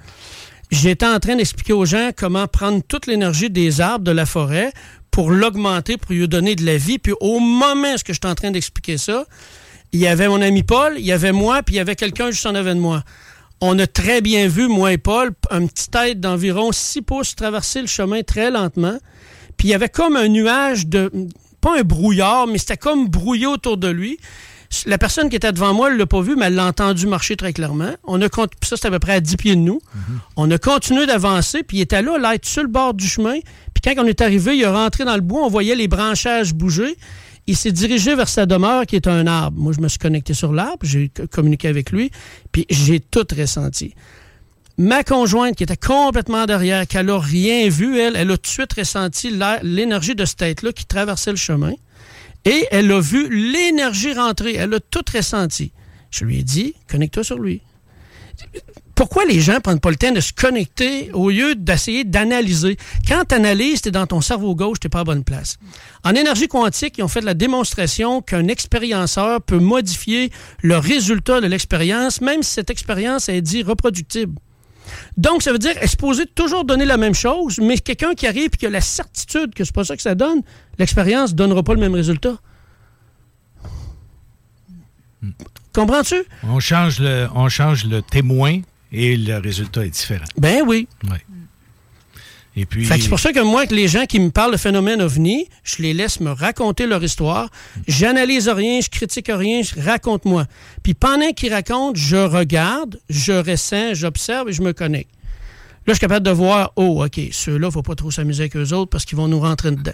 j'étais 0.72 1.06
en 1.06 1.20
train 1.20 1.36
d'expliquer 1.36 1.74
aux 1.74 1.86
gens 1.86 2.12
comment 2.16 2.48
prendre 2.48 2.82
toute 2.88 3.08
l'énergie 3.08 3.50
des 3.50 3.82
arbres, 3.82 4.04
de 4.04 4.12
la 4.12 4.26
forêt, 4.26 4.72
pour 5.12 5.32
l'augmenter, 5.32 5.98
pour 5.98 6.12
lui 6.14 6.28
donner 6.28 6.56
de 6.56 6.66
la 6.66 6.78
vie. 6.78 7.00
Puis 7.00 7.14
au 7.20 7.40
moment 7.40 7.94
où 7.94 7.98
je 8.06 8.14
suis 8.14 8.20
en 8.26 8.36
train 8.36 8.52
d'expliquer 8.52 8.98
ça, 8.98 9.26
il 9.92 10.00
y 10.00 10.08
avait 10.08 10.28
mon 10.28 10.42
ami 10.42 10.64
Paul, 10.64 10.96
il 10.98 11.06
y 11.06 11.12
avait 11.12 11.32
moi, 11.32 11.64
puis 11.64 11.76
il 11.76 11.78
y 11.78 11.82
avait 11.82 11.96
quelqu'un 11.96 12.32
juste 12.32 12.46
en 12.46 12.56
avant 12.56 12.76
de 12.76 12.80
moi. 12.80 13.04
On 13.60 13.80
a 13.80 13.88
très 13.88 14.22
bien 14.22 14.48
vu, 14.48 14.68
moi 14.68 14.94
et 14.94 14.98
Paul, 14.98 15.32
un 15.50 15.66
petit 15.66 15.90
tête 15.90 16.20
d'environ 16.20 16.72
6 16.72 17.02
pouces 17.02 17.36
traverser 17.36 17.82
le 17.82 17.88
chemin 17.88 18.22
très 18.22 18.52
lentement. 18.52 18.98
Puis 19.58 19.70
il 19.70 19.72
y 19.72 19.74
avait 19.74 19.90
comme 19.90 20.16
un 20.16 20.28
nuage 20.28 20.86
de. 20.86 21.12
Pas 21.60 21.80
un 21.80 21.82
brouillard, 21.82 22.46
mais 22.46 22.60
c'était 22.60 22.78
comme 22.78 23.08
brouillé 23.08 23.48
autour 23.48 23.78
de 23.78 23.88
lui. 23.88 24.20
La 24.86 24.98
personne 24.98 25.30
qui 25.30 25.36
était 25.38 25.52
devant 25.54 25.74
moi, 25.74 25.88
elle 25.88 25.94
ne 25.94 26.00
l'a 26.00 26.06
pas 26.06 26.22
vu, 26.22 26.36
mais 26.36 26.48
elle 26.48 26.56
l'a 26.56 26.66
entendu 26.66 27.08
marcher 27.08 27.36
très 27.38 27.54
clairement. 27.54 27.92
On 28.04 28.22
a 28.22 28.28
ça, 28.64 28.76
c'était 28.76 28.88
à 28.88 28.92
peu 28.92 29.00
près 29.00 29.14
à 29.14 29.20
10 29.22 29.38
pieds 29.38 29.56
de 29.56 29.62
nous. 29.62 29.80
On 30.36 30.50
a 30.52 30.58
continué 30.58 31.06
d'avancer, 31.06 31.64
puis 31.64 31.78
il 31.78 31.82
était 31.82 32.02
là, 32.02 32.18
l'être 32.18 32.46
sur 32.46 32.64
le 32.64 32.68
bord 32.70 32.94
du 32.94 33.08
chemin. 33.08 33.40
Puis 33.74 33.82
quand 33.96 34.04
on 34.04 34.06
est 34.08 34.20
arrivé, 34.22 34.58
il 34.58 34.64
est 34.64 34.68
rentré 34.68 35.06
dans 35.06 35.16
le 35.16 35.22
bois, 35.22 35.44
on 35.46 35.50
voyait 35.50 35.76
les 35.76 35.88
branchages 35.88 36.54
bouger. 36.54 36.98
Il 37.50 37.56
s'est 37.56 37.72
dirigé 37.72 38.14
vers 38.14 38.28
sa 38.28 38.46
demeure 38.46 38.86
qui 38.86 38.98
est 38.98 39.08
un 39.08 39.26
arbre. 39.26 39.58
Moi, 39.58 39.72
je 39.74 39.80
me 39.80 39.88
suis 39.88 40.00
connecté 40.00 40.34
sur 40.34 40.52
l'arbre, 40.52 40.80
j'ai 40.86 41.08
co- 41.10 41.28
communiqué 41.28 41.70
avec 41.70 41.92
lui, 41.92 42.12
puis 42.52 42.66
j'ai 42.70 43.00
tout 43.00 43.26
ressenti. 43.38 43.94
Ma 44.78 45.04
conjointe, 45.04 45.56
qui 45.56 45.64
était 45.64 45.78
complètement 45.78 46.46
derrière, 46.46 46.86
qu'elle 46.86 47.06
n'a 47.08 47.18
rien 47.18 47.68
vu, 47.70 47.98
elle, 48.00 48.16
elle 48.16 48.30
a 48.32 48.36
tout 48.38 48.42
de 48.44 48.48
suite 48.48 48.74
ressenti 48.74 49.32
l'énergie 49.64 50.14
de 50.14 50.26
cette 50.26 50.38
tête-là 50.38 50.72
qui 50.74 50.86
traversait 50.86 51.32
le 51.32 51.38
chemin. 51.38 51.72
Et 52.46 52.68
elle 52.72 52.92
a 52.92 53.00
vu 53.00 53.30
l'énergie 53.30 54.14
rentrer. 54.14 54.56
Elle 54.56 54.74
a 54.74 54.80
tout 54.80 55.04
ressenti. 55.14 55.72
Je 56.12 56.26
lui 56.26 56.40
ai 56.40 56.44
dit, 56.44 56.76
connecte-toi 56.90 57.24
sur 57.24 57.40
lui. 57.40 57.62
Pourquoi 58.96 59.26
les 59.26 59.40
gens 59.40 59.56
ne 59.56 59.60
prennent 59.60 59.80
pas 59.80 59.92
le 59.92 59.96
temps 59.96 60.12
de 60.12 60.20
se 60.20 60.34
connecter 60.34 61.12
au 61.14 61.30
lieu 61.30 61.54
d'essayer 61.54 62.04
d'analyser? 62.04 62.78
Quand 63.08 63.26
tu 63.30 63.36
analyses, 63.36 63.84
tu 63.84 63.90
es 63.90 63.92
dans 63.92 64.08
ton 64.08 64.22
cerveau 64.22 64.56
gauche, 64.56 64.80
tu 64.80 64.88
n'es 64.88 64.90
pas 64.90 65.02
à 65.02 65.04
bonne 65.04 65.24
place. 65.24 65.58
En 66.04 66.16
énergie 66.16 66.48
quantique, 66.48 66.98
ils 66.98 67.04
ont 67.04 67.08
fait 67.08 67.22
la 67.22 67.36
démonstration 67.36 68.22
qu'un 68.24 68.48
expérienceur 68.48 69.42
peut 69.42 69.60
modifier 69.60 70.32
le 70.64 70.78
résultat 70.78 71.42
de 71.42 71.48
l'expérience, 71.48 72.22
même 72.22 72.42
si 72.42 72.54
cette 72.54 72.72
expérience 72.72 73.30
est 73.30 73.42
dit 73.42 73.62
reproductible. 73.62 74.34
Donc, 75.18 75.42
ça 75.44 75.52
veut 75.52 75.60
dire 75.60 75.76
exposer 75.82 76.26
toujours 76.26 76.66
donner 76.66 76.86
la 76.86 76.98
même 76.98 77.14
chose, 77.14 77.60
mais 77.60 77.78
quelqu'un 77.78 78.14
qui 78.14 78.28
arrive 78.28 78.50
et 78.54 78.58
qui 78.58 78.66
a 78.66 78.70
la 78.70 78.82
certitude 78.82 79.54
que 79.54 79.64
c'est 79.64 79.76
pas 79.76 79.84
ça 79.84 79.96
que 79.96 80.02
ça 80.02 80.16
donne, 80.16 80.42
l'expérience 80.80 81.32
ne 81.32 81.38
donnera 81.38 81.64
pas 81.64 81.74
le 81.74 81.80
même 81.80 81.96
résultat. 81.96 82.38
Comprends-tu? 85.74 86.24
On 86.44 86.60
change, 86.60 87.00
le, 87.00 87.28
on 87.36 87.50
change 87.50 87.86
le 87.86 88.02
témoin 88.02 88.62
et 88.92 89.18
le 89.18 89.38
résultat 89.38 89.86
est 89.86 89.90
différent. 89.90 90.26
Ben 90.38 90.64
oui. 90.66 90.88
Ouais. 91.04 91.22
Et 92.60 92.66
puis. 92.66 92.84
Fait 92.86 92.98
que 92.98 93.04
c'est 93.04 93.10
pour 93.10 93.20
ça 93.20 93.32
que 93.32 93.40
moi, 93.40 93.68
que 93.68 93.76
les 93.76 93.88
gens 93.88 94.06
qui 94.06 94.20
me 94.20 94.32
parlent 94.32 94.52
de 94.52 94.58
phénomène 94.58 95.02
ovni, 95.02 95.48
je 95.64 95.82
les 95.84 95.94
laisse 95.94 96.20
me 96.20 96.32
raconter 96.32 96.88
leur 96.88 97.04
histoire. 97.04 97.50
J'analyse 97.88 98.50
rien, 98.50 98.82
je 98.82 98.90
critique 98.90 99.30
rien, 99.32 99.62
je 99.62 99.80
raconte-moi. 99.80 100.46
Puis 100.84 100.96
pendant 100.96 101.32
qu'ils 101.34 101.54
racontent, 101.54 101.94
je 101.96 102.18
regarde, 102.18 103.00
je 103.10 103.34
ressens, 103.34 103.94
j'observe 103.94 104.50
et 104.50 104.54
je 104.54 104.64
me 104.64 104.74
connecte. 104.74 105.12
Là, 105.86 105.94
je 105.94 106.00
suis 106.00 106.02
capable 106.02 106.26
de 106.26 106.32
voir, 106.32 106.74
oh, 106.76 107.06
OK, 107.06 107.18
ceux-là, 107.32 107.72
faut 107.72 107.82
pas 107.84 107.96
trop 107.96 108.12
s'amuser 108.12 108.44
avec 108.44 108.58
eux 108.58 108.74
autres 108.74 108.90
parce 108.90 109.06
qu'ils 109.06 109.18
vont 109.18 109.30
nous 109.30 109.40
rentrer 109.40 109.72
dedans. 109.72 109.94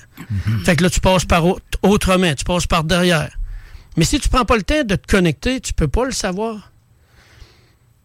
Fait 0.66 0.76
que 0.76 0.84
là, 0.84 0.90
tu 0.90 1.00
passes 1.00 1.26
par 1.26 1.46
au- 1.46 1.60
autrement, 1.84 2.34
tu 2.34 2.46
passes 2.46 2.66
par 2.66 2.84
derrière. 2.84 3.38
Mais 3.98 4.06
si 4.06 4.20
tu 4.20 4.28
prends 4.28 4.46
pas 4.46 4.56
le 4.56 4.64
temps 4.64 4.84
de 4.84 4.96
te 4.96 5.06
connecter, 5.06 5.60
tu 5.60 5.72
peux 5.74 5.88
pas 5.88 6.06
le 6.06 6.12
savoir. 6.12 6.72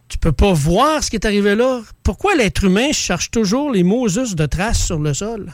Tu 0.09 0.19
peux 0.19 0.33
pas 0.33 0.53
voir 0.53 1.05
ce 1.05 1.11
qui 1.11 1.17
est 1.17 1.27
arrivé 1.27 1.55
là. 1.55 1.83
Pourquoi 2.03 2.35
l'être 2.35 2.65
humain 2.65 2.93
cherche 2.93 3.31
toujours 3.31 3.71
les 3.71 3.83
Moses 3.83 4.35
de 4.35 4.47
traces 4.47 4.85
sur 4.87 4.99
le 4.99 5.13
sol? 5.15 5.53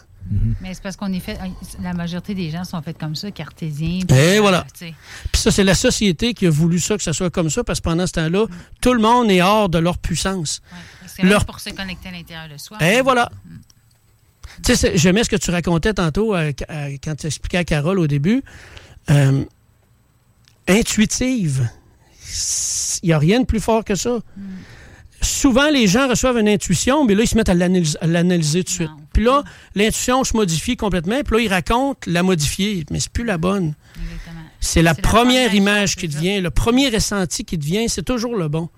Mais 0.63 0.73
c'est 0.73 0.83
parce 0.83 0.97
qu'on 0.97 1.13
est 1.13 1.21
fait. 1.21 1.39
La 1.83 1.93
majorité 1.93 2.35
des 2.35 2.51
gens 2.51 2.65
sont 2.65 2.81
faits 2.81 2.97
comme 2.97 3.15
ça, 3.15 3.31
cartésiens. 3.31 4.01
Et 4.09 4.39
euh, 4.39 4.41
voilà. 4.41 4.65
sais. 4.73 4.95
Puis 5.33 5.43
ça, 5.43 5.51
c'est 5.51 5.65
la 5.65 5.75
société 5.75 6.33
qui 6.33 6.47
a 6.47 6.51
voulu 6.51 6.79
ça, 6.79 6.97
que 6.97 7.03
ça 7.03 7.13
soit 7.13 7.29
comme 7.31 7.51
ça, 7.51 7.63
parce 7.63 7.81
que 7.81 7.85
pendant 7.85 8.07
ce 8.07 8.13
temps-là, 8.13 8.47
tout 8.81 8.95
le 8.95 9.01
monde 9.01 9.31
est 9.31 9.43
hors 9.43 9.69
de 9.69 9.79
leur 9.79 9.99
puissance. 9.99 10.63
C'est 11.07 11.25
Leur- 11.25 11.45
pour 11.45 11.61
se 11.61 11.71
connecter 11.71 12.09
à 12.09 12.13
l'intérieur 12.13 12.49
de 12.49 12.57
soi. 12.57 12.79
Et 12.83 13.03
voilà. 13.03 13.31
Tu 14.65 14.75
sais, 14.77 14.93
j'aimais 14.97 15.25
ce 15.25 15.29
que 15.29 15.37
tu 15.37 15.51
racontais 15.51 15.93
tantôt 15.93 16.35
euh, 16.35 16.53
euh, 16.71 16.97
quand 17.03 17.17
tu 17.17 17.27
expliquais 17.27 17.59
à 17.59 17.65
Carole 17.65 17.99
au 17.99 18.07
début. 18.07 18.43
Euh, 19.11 19.45
intuitive. 20.69 21.69
Il 23.03 23.07
n'y 23.07 23.13
a 23.13 23.19
rien 23.19 23.41
de 23.41 23.45
plus 23.47 23.61
fort 23.61 23.85
que 23.85 23.95
ça. 23.95 24.21
Souvent, 25.21 25.71
les 25.71 25.87
gens 25.87 26.09
reçoivent 26.09 26.37
une 26.39 26.49
intuition, 26.49 27.05
mais 27.07 27.15
là, 27.15 27.23
ils 27.23 27.29
se 27.29 27.37
mettent 27.37 27.49
à 27.49 27.55
l'analyse- 27.55 27.97
à 28.03 28.07
l'analyser 28.07 28.61
tout 28.63 28.71
de 28.71 28.75
suite. 28.75 28.91
Puis 29.15 29.25
là, 29.25 29.43
l'intuition 29.75 30.23
se 30.25 30.37
modifie 30.37 30.77
complètement, 30.77 31.23
puis 31.25 31.37
là, 31.37 31.43
ils 31.45 31.49
racontent 31.49 31.99
la 32.07 32.23
modifier, 32.23 32.85
mais 32.91 33.01
c'est 33.01 33.11
plus 33.13 33.25
la 33.25 33.39
bonne. 33.39 33.75
C'est 34.61 34.83
la 34.83 34.95
première 34.95 35.55
image 35.55 35.97
qui 35.97 36.09
devient, 36.09 36.41
le 36.41 36.51
premier 36.51 36.89
ressenti 36.91 37.45
qui 37.45 37.57
devient, 37.57 37.89
c'est 37.89 38.03
toujours 38.03 38.37
le 38.37 38.49
bon. 38.49 38.69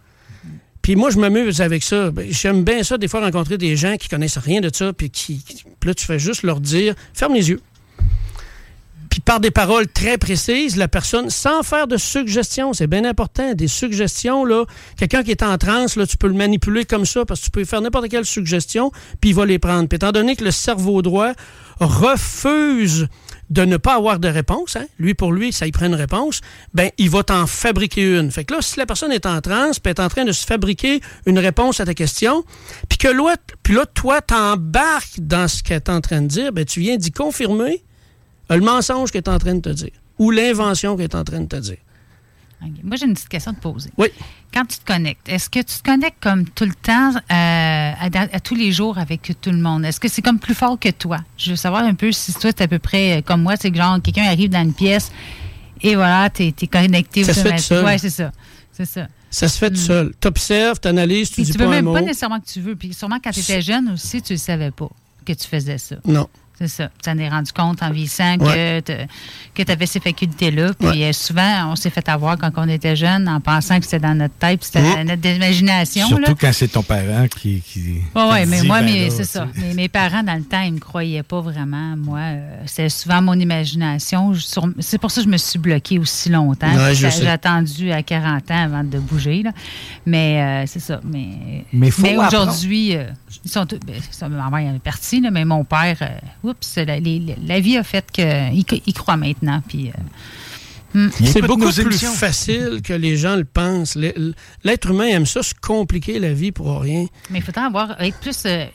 Puis 0.83 0.95
moi, 0.95 1.11
je 1.11 1.19
m'amuse 1.19 1.61
avec 1.61 1.83
ça. 1.83 2.11
Ben, 2.13 2.27
J'aime 2.31 2.63
bien 2.63 2.85
ça, 2.85 2.97
des 2.97 3.09
fois, 3.09 3.21
rencontrer 3.21 3.59
des 3.59 3.75
gens 3.77 3.97
qui 3.97 4.09
connaissent 4.09 4.39
rien 4.39 4.61
de 4.61 4.71
ça, 4.73 4.93
puis 4.93 5.11
qui, 5.11 5.39
qui- 5.43 5.65
puis 5.81 5.89
là, 5.89 5.95
tu 5.95 6.07
fais 6.07 6.19
juste 6.21 6.43
leur 6.45 6.61
dire, 6.61 6.95
ferme 7.13 7.35
les 7.35 7.49
yeux. 7.49 7.61
Puis 9.17 9.23
par 9.23 9.41
des 9.41 9.51
paroles 9.51 9.89
très 9.89 10.19
précises, 10.19 10.77
la 10.77 10.89
personne, 10.89 11.31
sans 11.31 11.63
faire 11.63 11.87
de 11.87 11.97
suggestions, 11.97 12.75
c'est 12.75 12.87
bien 12.87 13.07
important, 13.07 13.55
des 13.55 13.67
suggestions, 13.67 14.45
là, 14.45 14.67
quelqu'un 14.99 15.23
qui 15.23 15.31
est 15.31 15.43
en 15.43 15.57
transe, 15.57 15.97
là, 15.97 16.07
tu 16.07 16.19
peux 16.19 16.27
le 16.27 16.35
manipuler 16.35 16.85
comme 16.85 17.07
ça, 17.07 17.25
parce 17.25 17.41
que 17.41 17.47
tu 17.47 17.51
peux 17.51 17.65
faire 17.65 17.81
n'importe 17.81 18.11
quelle 18.11 18.27
suggestion, 18.27 18.93
puis 19.23 19.31
il 19.31 19.33
va 19.35 19.47
les 19.47 19.59
prendre. 19.59 19.89
Puis 19.89 19.97
étant 19.97 20.13
donné 20.13 20.37
que 20.37 20.45
le 20.45 20.51
cerveau 20.51 21.01
droit 21.01 21.33
refuse 21.81 23.09
de 23.49 23.65
ne 23.65 23.79
pas 23.79 23.95
avoir 23.95 24.19
de 24.19 24.29
réponse, 24.29 24.77
hein, 24.77 24.85
lui 24.99 25.15
pour 25.15 25.33
lui, 25.33 25.51
ça 25.51 25.67
y 25.67 25.73
prend 25.73 25.87
une 25.87 25.95
réponse, 25.95 26.43
ben 26.75 26.91
il 26.99 27.09
va 27.09 27.23
t'en 27.23 27.47
fabriquer 27.47 28.19
une. 28.19 28.31
Fait 28.31 28.45
que 28.45 28.53
là, 28.53 28.61
si 28.61 28.79
la 28.79 28.85
personne 28.85 29.13
est 29.13 29.25
en 29.25 29.41
transe, 29.41 29.79
puis 29.79 29.89
est 29.89 30.01
en 30.01 30.11
train 30.11 30.27
de 30.27 30.33
se 30.33 30.45
fabriquer 30.45 31.01
une 31.25 31.39
réponse 31.39 31.81
à 31.81 31.87
ta 31.87 31.95
question, 31.95 32.45
puis 32.91 32.99
que 32.99 33.09
là, 33.09 33.35
puis 33.63 33.73
là 33.73 33.87
toi, 33.87 34.21
t'embarques 34.21 35.21
dans 35.21 35.49
ce 35.49 35.63
qu'elle 35.63 35.77
est 35.77 35.89
en 35.89 36.03
train 36.03 36.21
de 36.21 36.27
dire, 36.27 36.53
ben 36.53 36.67
tu 36.67 36.81
viens 36.81 36.99
d'y 36.99 37.13
confirmer 37.13 37.83
le 38.51 38.61
mensonge 38.61 39.11
qu'elle 39.11 39.23
est 39.23 39.29
en 39.29 39.39
train 39.39 39.55
de 39.55 39.61
te 39.61 39.69
dire, 39.71 39.91
ou 40.19 40.31
l'invention 40.31 40.97
qu'elle 40.97 41.05
est 41.05 41.15
en 41.15 41.25
train 41.25 41.41
de 41.41 41.47
te 41.47 41.57
dire. 41.57 41.79
Moi, 42.83 42.97
j'ai 42.97 43.05
une 43.05 43.13
petite 43.13 43.29
question 43.29 43.53
à 43.53 43.55
te 43.55 43.61
poser. 43.61 43.91
Oui. 43.99 44.09
Quand 44.53 44.65
tu 44.65 44.79
te 44.79 44.85
connectes, 44.85 45.29
est-ce 45.29 45.51
que 45.51 45.59
tu 45.59 45.77
te 45.79 45.83
connectes 45.83 46.17
comme 46.23 46.49
tout 46.49 46.65
le 46.65 46.73
temps, 46.75 47.11
euh, 47.15 47.21
à, 47.31 47.97
à 48.11 48.41
tous 48.41 48.55
les 48.55 48.73
jours 48.73 48.97
avec 48.97 49.31
tout 49.43 49.51
le 49.51 49.59
monde? 49.59 49.85
Est-ce 49.85 50.01
que 50.01 50.09
c'est 50.09 50.23
comme 50.23 50.39
plus 50.39 50.55
fort 50.55 50.79
que 50.79 50.89
toi? 50.89 51.19
Je 51.37 51.51
veux 51.51 51.57
savoir 51.57 51.85
un 51.85 51.95
peu 51.95 52.11
si 52.13 52.33
toi, 52.33 52.51
c'est 52.57 52.63
à 52.63 52.67
peu 52.69 52.79
près 52.79 53.19
euh, 53.19 53.23
comme 53.23 53.43
moi, 53.43 53.57
c'est 53.61 53.71
que 53.71 53.77
genre, 53.77 54.01
quelqu'un 54.03 54.25
arrive 54.25 54.49
dans 54.49 54.63
une 54.63 54.73
pièce 54.73 55.13
et 55.83 55.95
voilà, 55.97 56.31
t'es 56.31 56.55
es 56.59 56.67
connecté. 56.67 57.25
Ça 57.25 57.35
se 57.35 57.41
fait 57.41 57.57
tout 57.57 57.63
seul. 57.63 57.85
Ouais, 57.85 57.99
c'est 57.99 58.11
ça. 58.11 58.33
C'est 58.73 58.87
ça. 58.87 59.07
Ça 59.31 59.49
se 59.49 59.59
fait 59.59 59.71
tout 59.71 59.77
seul. 59.77 60.15
T'observes, 60.19 60.81
t'analyses, 60.81 61.29
tu 61.29 61.35
Puis 61.37 61.45
dis 61.45 61.53
tu 61.53 61.59
pas 61.59 61.65
veux 61.65 61.71
un 61.71 61.75
même 61.75 61.85
mot. 61.85 61.93
pas 61.93 62.01
nécessairement 62.01 62.41
que 62.41 62.47
tu 62.47 62.61
veux. 62.63 62.75
Puis 62.75 62.95
sûrement 62.95 63.19
quand 63.23 63.33
tu 63.33 63.41
étais 63.41 63.61
jeune 63.61 63.91
aussi, 63.91 64.23
tu 64.23 64.33
ne 64.33 64.39
savais 64.39 64.71
pas 64.71 64.89
que 65.27 65.35
tu 65.35 65.47
faisais 65.47 65.77
ça. 65.77 65.97
Non. 66.07 66.27
C'est 66.59 66.69
ça. 66.69 66.87
Tu 66.89 67.11
t'en 67.11 67.19
es 67.19 67.29
rendu 67.29 67.53
compte 67.53 67.83
en 67.83 67.91
vieillissant 67.91 68.37
Ouais. 68.39 68.83
que 69.55 69.63
tu 69.63 69.71
avais 69.73 69.85
ces 69.87 70.01
facultés-là. 70.01 70.73
Puis 70.79 71.05
euh, 71.05 71.13
souvent, 71.13 71.71
on 71.73 71.77
s'est 71.77 71.91
fait 71.91 72.09
avoir 72.09 72.39
quand 72.39 72.51
on 72.57 72.67
était 72.69 72.97
jeune 72.97 73.29
en 73.29 73.41
pensant 73.41 73.79
que 73.79 73.85
c'était 73.85 73.99
dans 74.01 74.15
notre 74.15 74.35
tête, 74.37 74.61
puis 74.61 74.71
c'était 74.73 75.03
Mhm. 75.03 75.09
notre 75.09 75.27
imagination. 75.29 76.07
Surtout 76.09 76.23
là. 76.31 76.35
quand 76.41 76.53
c'est 76.53 76.69
ton 76.69 76.83
parent 76.83 77.27
qui. 77.29 77.61
qui 77.61 77.99
Oui, 78.15 78.23
ouais, 78.31 78.47
mais 78.47 78.63
moi, 78.63 78.81
ben 78.81 79.11
c'est 79.11 79.25
ça. 79.25 79.47
Mais 79.57 79.75
mes 79.75 79.89
parents, 79.89 80.23
dans 80.23 80.35
le 80.35 80.45
temps, 80.45 80.63
ils 80.63 80.71
ne 80.71 80.75
me 80.77 80.81
croyaient 80.81 81.23
pas 81.23 81.41
vraiment. 81.43 81.95
Moi, 81.97 82.19
euh, 82.21 82.63
c'était 82.65 82.89
souvent 82.89 83.21
mon 83.21 83.35
imagination. 83.39 84.33
C'est 84.81 84.99
pour 84.99 85.11
ça 85.11 85.21
que 85.21 85.27
je 85.27 85.31
me 85.33 85.37
suis 85.37 85.59
bloquée 85.59 85.99
aussi 85.99 86.31
longtemps. 86.31 86.73
J'ai 86.95 87.29
attendu 87.29 87.93
à 87.93 88.03
40 88.03 88.51
ans 88.51 88.65
avant 88.65 88.85
de 88.85 88.99
bouger. 88.99 89.43
là. 89.43 89.51
Mais 90.07 90.41
euh, 90.41 90.67
c'est 90.67 90.81
ça. 90.81 91.01
Mais, 91.05 91.65
Mais 91.73 91.91
aujourd'hui, 92.17 92.97
euh, 92.97 93.05
ils 93.45 93.51
sont 93.51 93.67
tous. 93.67 93.79
ben, 93.87 94.29
ma 94.31 94.49
mère 94.51 94.75
est 94.75 94.79
partie, 94.79 95.21
là, 95.21 95.31
mais 95.31 95.45
mon 95.45 95.65
père, 95.65 95.97
oups, 96.47 96.77
la, 96.77 96.99
les- 97.01 97.37
la 97.47 97.61
vie 97.61 97.77
a 97.77 97.83
fait 97.83 98.11
qu'il 98.13 98.65
il 98.87 98.95
croit 98.95 99.17
maintenant. 99.17 99.63
Puis. 99.67 99.91
euh, 100.95 101.07
hmm. 101.07 101.11
C'est 101.25 101.43
beaucoup 101.43 101.71
plus 101.73 101.99
facile 102.07 102.81
que 102.83 102.93
les 102.93 103.17
gens 103.17 103.37
le 103.37 103.45
pensent. 103.45 103.97
L'être 104.65 104.91
humain 104.91 105.07
aime 105.07 105.27
ça, 105.27 105.43
se 105.43 105.55
compliquer 105.55 106.19
la 106.19 106.33
vie 106.33 106.53
pour 106.53 106.81
rien. 106.81 107.07
Mais 107.31 107.39
il 107.41 107.43
faut 107.45 107.59
avoir, 107.59 108.01
être 108.01 108.19
plus. 108.21 108.43
euh, 108.47 108.67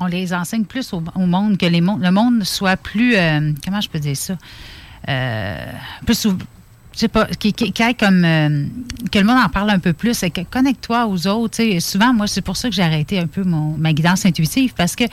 on 0.00 0.06
les 0.06 0.32
enseigne 0.34 0.64
plus 0.64 0.92
au, 0.92 1.02
au 1.14 1.26
monde, 1.26 1.56
que 1.56 1.66
les 1.66 1.80
le 1.80 2.10
monde 2.10 2.44
soit 2.44 2.76
plus. 2.76 3.16
euh, 3.16 3.52
comment 3.64 3.80
je 3.80 3.88
peux 3.88 3.98
dire 4.00 4.16
ça? 4.16 4.36
Euh, 5.08 5.72
plus. 6.04 6.26
Ou- 6.98 7.00
Je 7.00 7.02
sais 7.02 7.08
pas, 7.08 7.26
qui, 7.26 7.52
qui, 7.52 7.70
qui 7.72 7.82
aille 7.82 7.94
comme. 7.94 8.24
euh, 8.24 8.64
que 9.12 9.18
le 9.20 9.24
monde 9.24 9.38
en 9.38 9.48
parle 9.48 9.70
un 9.70 9.78
peu 9.78 9.92
plus. 9.92 10.24
Connecte-toi 10.50 11.06
aux 11.06 11.26
autres. 11.28 11.62
Souvent, 11.80 12.12
moi, 12.12 12.26
c'est 12.26 12.42
pour 12.42 12.56
ça 12.56 12.68
que 12.68 12.74
j'ai 12.74 12.82
arrêté 12.82 13.18
un 13.18 13.26
peu 13.28 13.44
mon, 13.44 13.76
ma 13.78 13.92
guidance 13.92 14.26
intuitive 14.26 14.72
parce 14.76 14.96
que, 14.96 15.04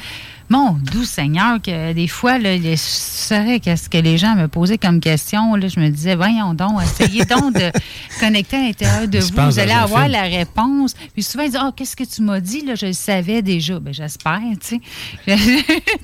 mon 0.49 0.73
doux 0.73 1.05
Seigneur, 1.05 1.59
que 1.61 1.93
des 1.93 2.07
fois, 2.07 2.37
là, 2.37 2.55
je 2.57 2.75
savais 2.75 3.59
qu'est-ce 3.59 3.89
que 3.89 3.97
les 3.97 4.17
gens 4.17 4.35
me 4.35 4.47
posaient 4.47 4.77
comme 4.77 4.99
question. 4.99 5.55
Là, 5.55 5.67
je 5.67 5.79
me 5.79 5.89
disais, 5.89 6.15
voyons 6.15 6.53
donc, 6.53 6.81
essayez 6.83 7.25
donc 7.25 7.53
de 7.55 7.71
connecter 8.19 8.57
à 8.57 8.61
l'intérieur 8.61 9.07
de 9.07 9.19
vous. 9.19 9.27
Vous 9.51 9.59
allez 9.59 9.71
avoir 9.71 10.03
film. 10.03 10.11
la 10.13 10.21
réponse. 10.23 10.93
Puis 11.13 11.23
souvent, 11.23 11.43
ils 11.45 11.51
disent 11.51 11.59
Oh, 11.63 11.71
qu'est-ce 11.75 11.95
que 11.95 12.03
tu 12.03 12.21
m'as 12.21 12.39
dit 12.39 12.61
là? 12.65 12.75
Je 12.75 12.87
le 12.87 12.93
savais 12.93 13.41
déjà. 13.41 13.79
Ben, 13.79 13.93
j'espère, 13.93 14.41
tu 14.59 14.79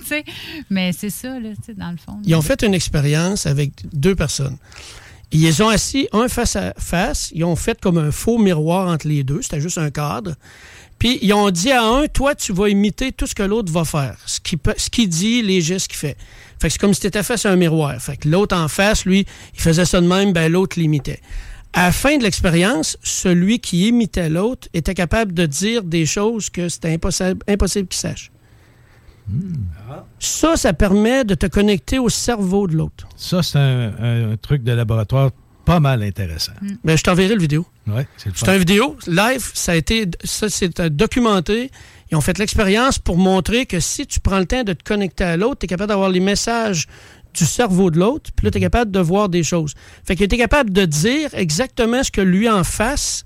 sais. 0.06 0.24
Mais 0.70 0.92
c'est 0.94 1.10
ça, 1.10 1.40
là, 1.40 1.50
tu 1.58 1.64
sais, 1.68 1.74
dans 1.74 1.92
le 1.92 1.98
fond. 1.98 2.20
Ils 2.24 2.36
ont 2.36 2.42
fait 2.42 2.64
une 2.64 2.74
expérience 2.74 3.46
avec 3.46 3.72
deux 3.94 4.16
personnes. 4.16 4.58
Ils 5.32 5.64
ont 5.64 5.70
assis 5.70 6.08
un 6.12 6.28
face 6.28 6.56
à 6.56 6.74
face. 6.78 7.32
Ils 7.34 7.46
ont 7.46 7.56
fait 7.56 7.80
comme 7.80 7.98
un 7.98 8.12
faux 8.12 8.38
miroir 8.38 8.88
entre 8.90 9.08
les 9.08 9.24
deux. 9.24 9.42
C'était 9.42 9.62
juste 9.62 9.78
un 9.78 9.90
cadre. 9.90 10.36
Puis 11.00 11.18
ils 11.22 11.34
ont 11.34 11.50
dit 11.50 11.72
à 11.72 11.84
un, 11.84 12.08
toi, 12.08 12.36
tu 12.36 12.54
vas 12.54 12.70
imiter 12.70 13.12
tout 13.12 13.26
ce 13.26 13.34
que 13.34 13.44
l'autre 13.44 13.72
va 13.72 13.86
faire. 13.86 14.18
Ce 14.26 14.40
qu'il 14.40 14.60
qu'il 14.92 15.10
dit, 15.10 15.42
les 15.42 15.62
gestes 15.62 15.88
qu'il 15.88 15.98
fait. 15.98 16.18
Fait 16.60 16.68
que 16.68 16.74
c'est 16.74 16.80
comme 16.80 16.94
si 16.94 17.02
tu 17.02 17.08
étais 17.08 17.24
face 17.24 17.46
à 17.46 17.52
un 17.52 17.56
miroir. 17.56 18.00
Fait 18.00 18.18
que 18.18 18.30
l'autre 18.30 18.56
en 18.56 18.68
face, 18.68 19.06
lui, 19.06 19.26
il 19.56 19.62
faisait 19.62 19.86
ça 19.86 20.00
de 20.00 20.08
même, 20.08 20.32
ben 20.32 20.52
l'autre 20.52 20.80
l'imitait. 20.80 21.20
À 21.74 21.86
la 21.86 21.92
fin 21.92 22.18
de 22.18 22.24
l'expérience, 22.24 22.98
celui 23.02 23.60
qui 23.60 23.88
imitait 23.88 24.30
l'autre 24.30 24.68
était 24.74 24.94
capable 24.94 25.34
de 25.34 25.46
dire 25.46 25.84
des 25.84 26.06
choses 26.06 26.50
que 26.50 26.68
c'était 26.70 26.94
impossible, 26.94 27.40
impossible 27.48 27.88
qu'il 27.88 28.00
sache. 28.00 28.32
Ça, 30.20 30.56
ça 30.58 30.74
permet 30.74 31.24
de 31.24 31.36
te 31.36 31.46
connecter 31.46 32.00
au 32.00 32.10
cerveau 32.10 32.68
de 32.68 32.76
l'autre. 32.76 33.08
Ça, 33.16 33.42
c'est 33.44 33.58
un, 33.60 34.32
un 34.32 34.38
truc 34.38 34.64
de 34.64 34.72
laboratoire 34.72 35.32
pas 35.66 35.80
mal 35.80 36.02
intéressant. 36.04 36.54
Ben, 36.84 36.98
je 36.98 37.04
t'enverrai 37.04 37.36
le 37.36 37.42
vidéo. 37.42 37.66
Ouais, 37.88 38.08
c'est 38.18 38.30
le 38.30 38.36
C'est 38.36 38.46
fun. 38.46 38.54
une 38.54 38.60
vidéo 38.60 38.98
live, 39.08 39.52
ça 39.54 39.74
a 39.74 39.76
été 39.76 40.08
ça 40.24 40.50
c'est 40.50 40.80
euh, 40.80 40.90
documenté. 40.90 41.70
Ils 42.12 42.16
ont 42.18 42.22
fait 42.22 42.38
l'expérience 42.40 42.98
pour 43.00 43.18
montrer 43.18 43.66
que 43.68 43.80
si 43.80 44.06
tu 44.08 44.20
prends 44.20 44.40
le 44.40 44.46
temps 44.46 44.64
de 44.64 44.74
te 44.74 44.84
connecter 44.84 45.24
à 45.24 45.38
l'autre, 45.38 45.60
tu 45.60 45.66
es 45.66 45.68
capable 45.68 45.90
d'avoir 45.90 46.10
les 46.10 46.20
messages 46.20 46.88
du 47.34 47.46
cerveau 47.46 47.92
de 47.92 48.00
l'autre, 48.00 48.32
puis 48.36 48.46
là 48.46 48.52
tu 48.52 48.58
es 48.58 48.62
capable 48.62 48.92
de 48.92 49.00
voir 49.00 49.30
des 49.30 49.44
choses. 49.44 49.74
Fait 50.04 50.16
qu'il 50.16 50.26
était 50.26 50.38
capable 50.38 50.72
de 50.72 50.84
dire 50.86 51.30
exactement 51.34 52.04
ce 52.04 52.12
que 52.12 52.22
lui 52.22 52.50
en 52.50 52.64
face 52.64 53.24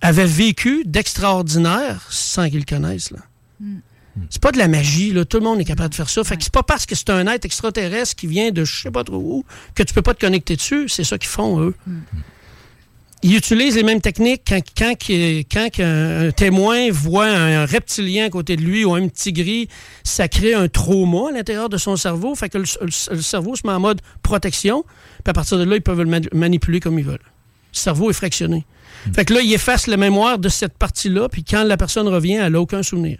avait 0.00 0.26
vécu 0.26 0.84
d'extraordinaire 0.86 2.06
sans 2.08 2.48
qu'il 2.48 2.60
le 2.60 2.64
connaisse 2.64 3.10
là. 3.10 3.18
C'est 4.28 4.42
pas 4.42 4.52
de 4.52 4.58
la 4.58 4.68
magie, 4.68 5.10
là. 5.12 5.24
Tout 5.24 5.38
le 5.38 5.44
monde 5.44 5.58
est 5.60 5.64
capable 5.64 5.88
de 5.90 5.94
faire 5.94 6.08
ça. 6.10 6.22
Fait 6.22 6.36
que 6.36 6.42
c'est 6.44 6.52
pas 6.52 6.62
parce 6.62 6.84
que 6.84 6.94
c'est 6.94 7.08
un 7.10 7.26
être 7.28 7.44
extraterrestre 7.46 8.14
qui 8.14 8.26
vient 8.26 8.50
de 8.50 8.62
je 8.64 8.82
sais 8.82 8.90
pas 8.90 9.04
trop 9.04 9.16
où 9.16 9.44
que 9.74 9.82
tu 9.82 9.94
peux 9.94 10.02
pas 10.02 10.12
te 10.12 10.20
connecter 10.20 10.54
dessus. 10.56 10.88
C'est 10.88 11.04
ça 11.04 11.16
qu'ils 11.16 11.30
font, 11.30 11.60
eux. 11.62 11.74
Ils 13.24 13.36
utilisent 13.36 13.76
les 13.76 13.84
mêmes 13.84 14.00
techniques 14.00 14.42
quand, 14.76 15.80
un 15.80 16.30
témoin 16.32 16.90
voit 16.90 17.26
un 17.28 17.64
reptilien 17.66 18.26
à 18.26 18.30
côté 18.30 18.56
de 18.56 18.62
lui 18.62 18.84
ou 18.84 18.94
un 18.94 19.06
petit 19.06 19.32
gris, 19.32 19.68
ça 20.02 20.26
crée 20.28 20.54
un 20.54 20.66
trauma 20.68 21.28
à 21.28 21.32
l'intérieur 21.32 21.68
de 21.68 21.76
son 21.76 21.94
cerveau. 21.96 22.34
Fait 22.34 22.48
que 22.48 22.58
le, 22.58 22.64
le- 22.80 23.14
le 23.16 23.22
cerveau 23.22 23.54
se 23.54 23.62
met 23.64 23.72
en 23.72 23.78
mode 23.80 24.00
protection. 24.22 24.82
Puis 25.24 25.30
à 25.30 25.32
partir 25.32 25.56
de 25.56 25.62
là, 25.64 25.76
ils 25.76 25.82
peuvent 25.82 26.00
le 26.02 26.06
mani- 26.10 26.28
manipuler 26.34 26.80
comme 26.80 26.98
ils 26.98 27.04
veulent. 27.04 27.14
Le 27.14 27.78
cerveau 27.78 28.10
est 28.10 28.14
fractionné. 28.14 28.66
Fait 29.14 29.24
que 29.24 29.32
là, 29.34 29.40
il 29.40 29.52
efface 29.52 29.86
la 29.86 29.96
mémoire 29.96 30.38
de 30.38 30.48
cette 30.48 30.76
partie-là, 30.76 31.28
puis 31.28 31.44
quand 31.44 31.62
la 31.64 31.76
personne 31.76 32.08
revient, 32.08 32.34
elle 32.34 32.52
n'a 32.52 32.60
aucun 32.60 32.82
souvenir. 32.82 33.18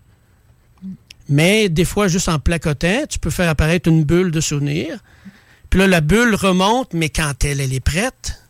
Mais 1.33 1.71
des 1.71 1.87
fois, 1.87 2.09
juste 2.09 2.29
en 2.29 2.39
placotant, 2.39 3.07
tu 3.09 3.19
peux 3.19 3.31
faire 3.31 3.49
apparaître 3.49 3.89
une 3.89 4.05
bulle 4.05 4.31
de 4.31 4.41
souvenir. 4.43 4.99
Puis 5.71 5.81
là, 5.81 5.87
la 5.87 6.03
bulle 6.03 6.35
remonte, 6.35 6.93
mais 6.93 7.09
quand 7.09 7.43
elle, 7.43 7.63
elle 7.63 7.73
est 7.73 7.81
prête, 7.81 8.43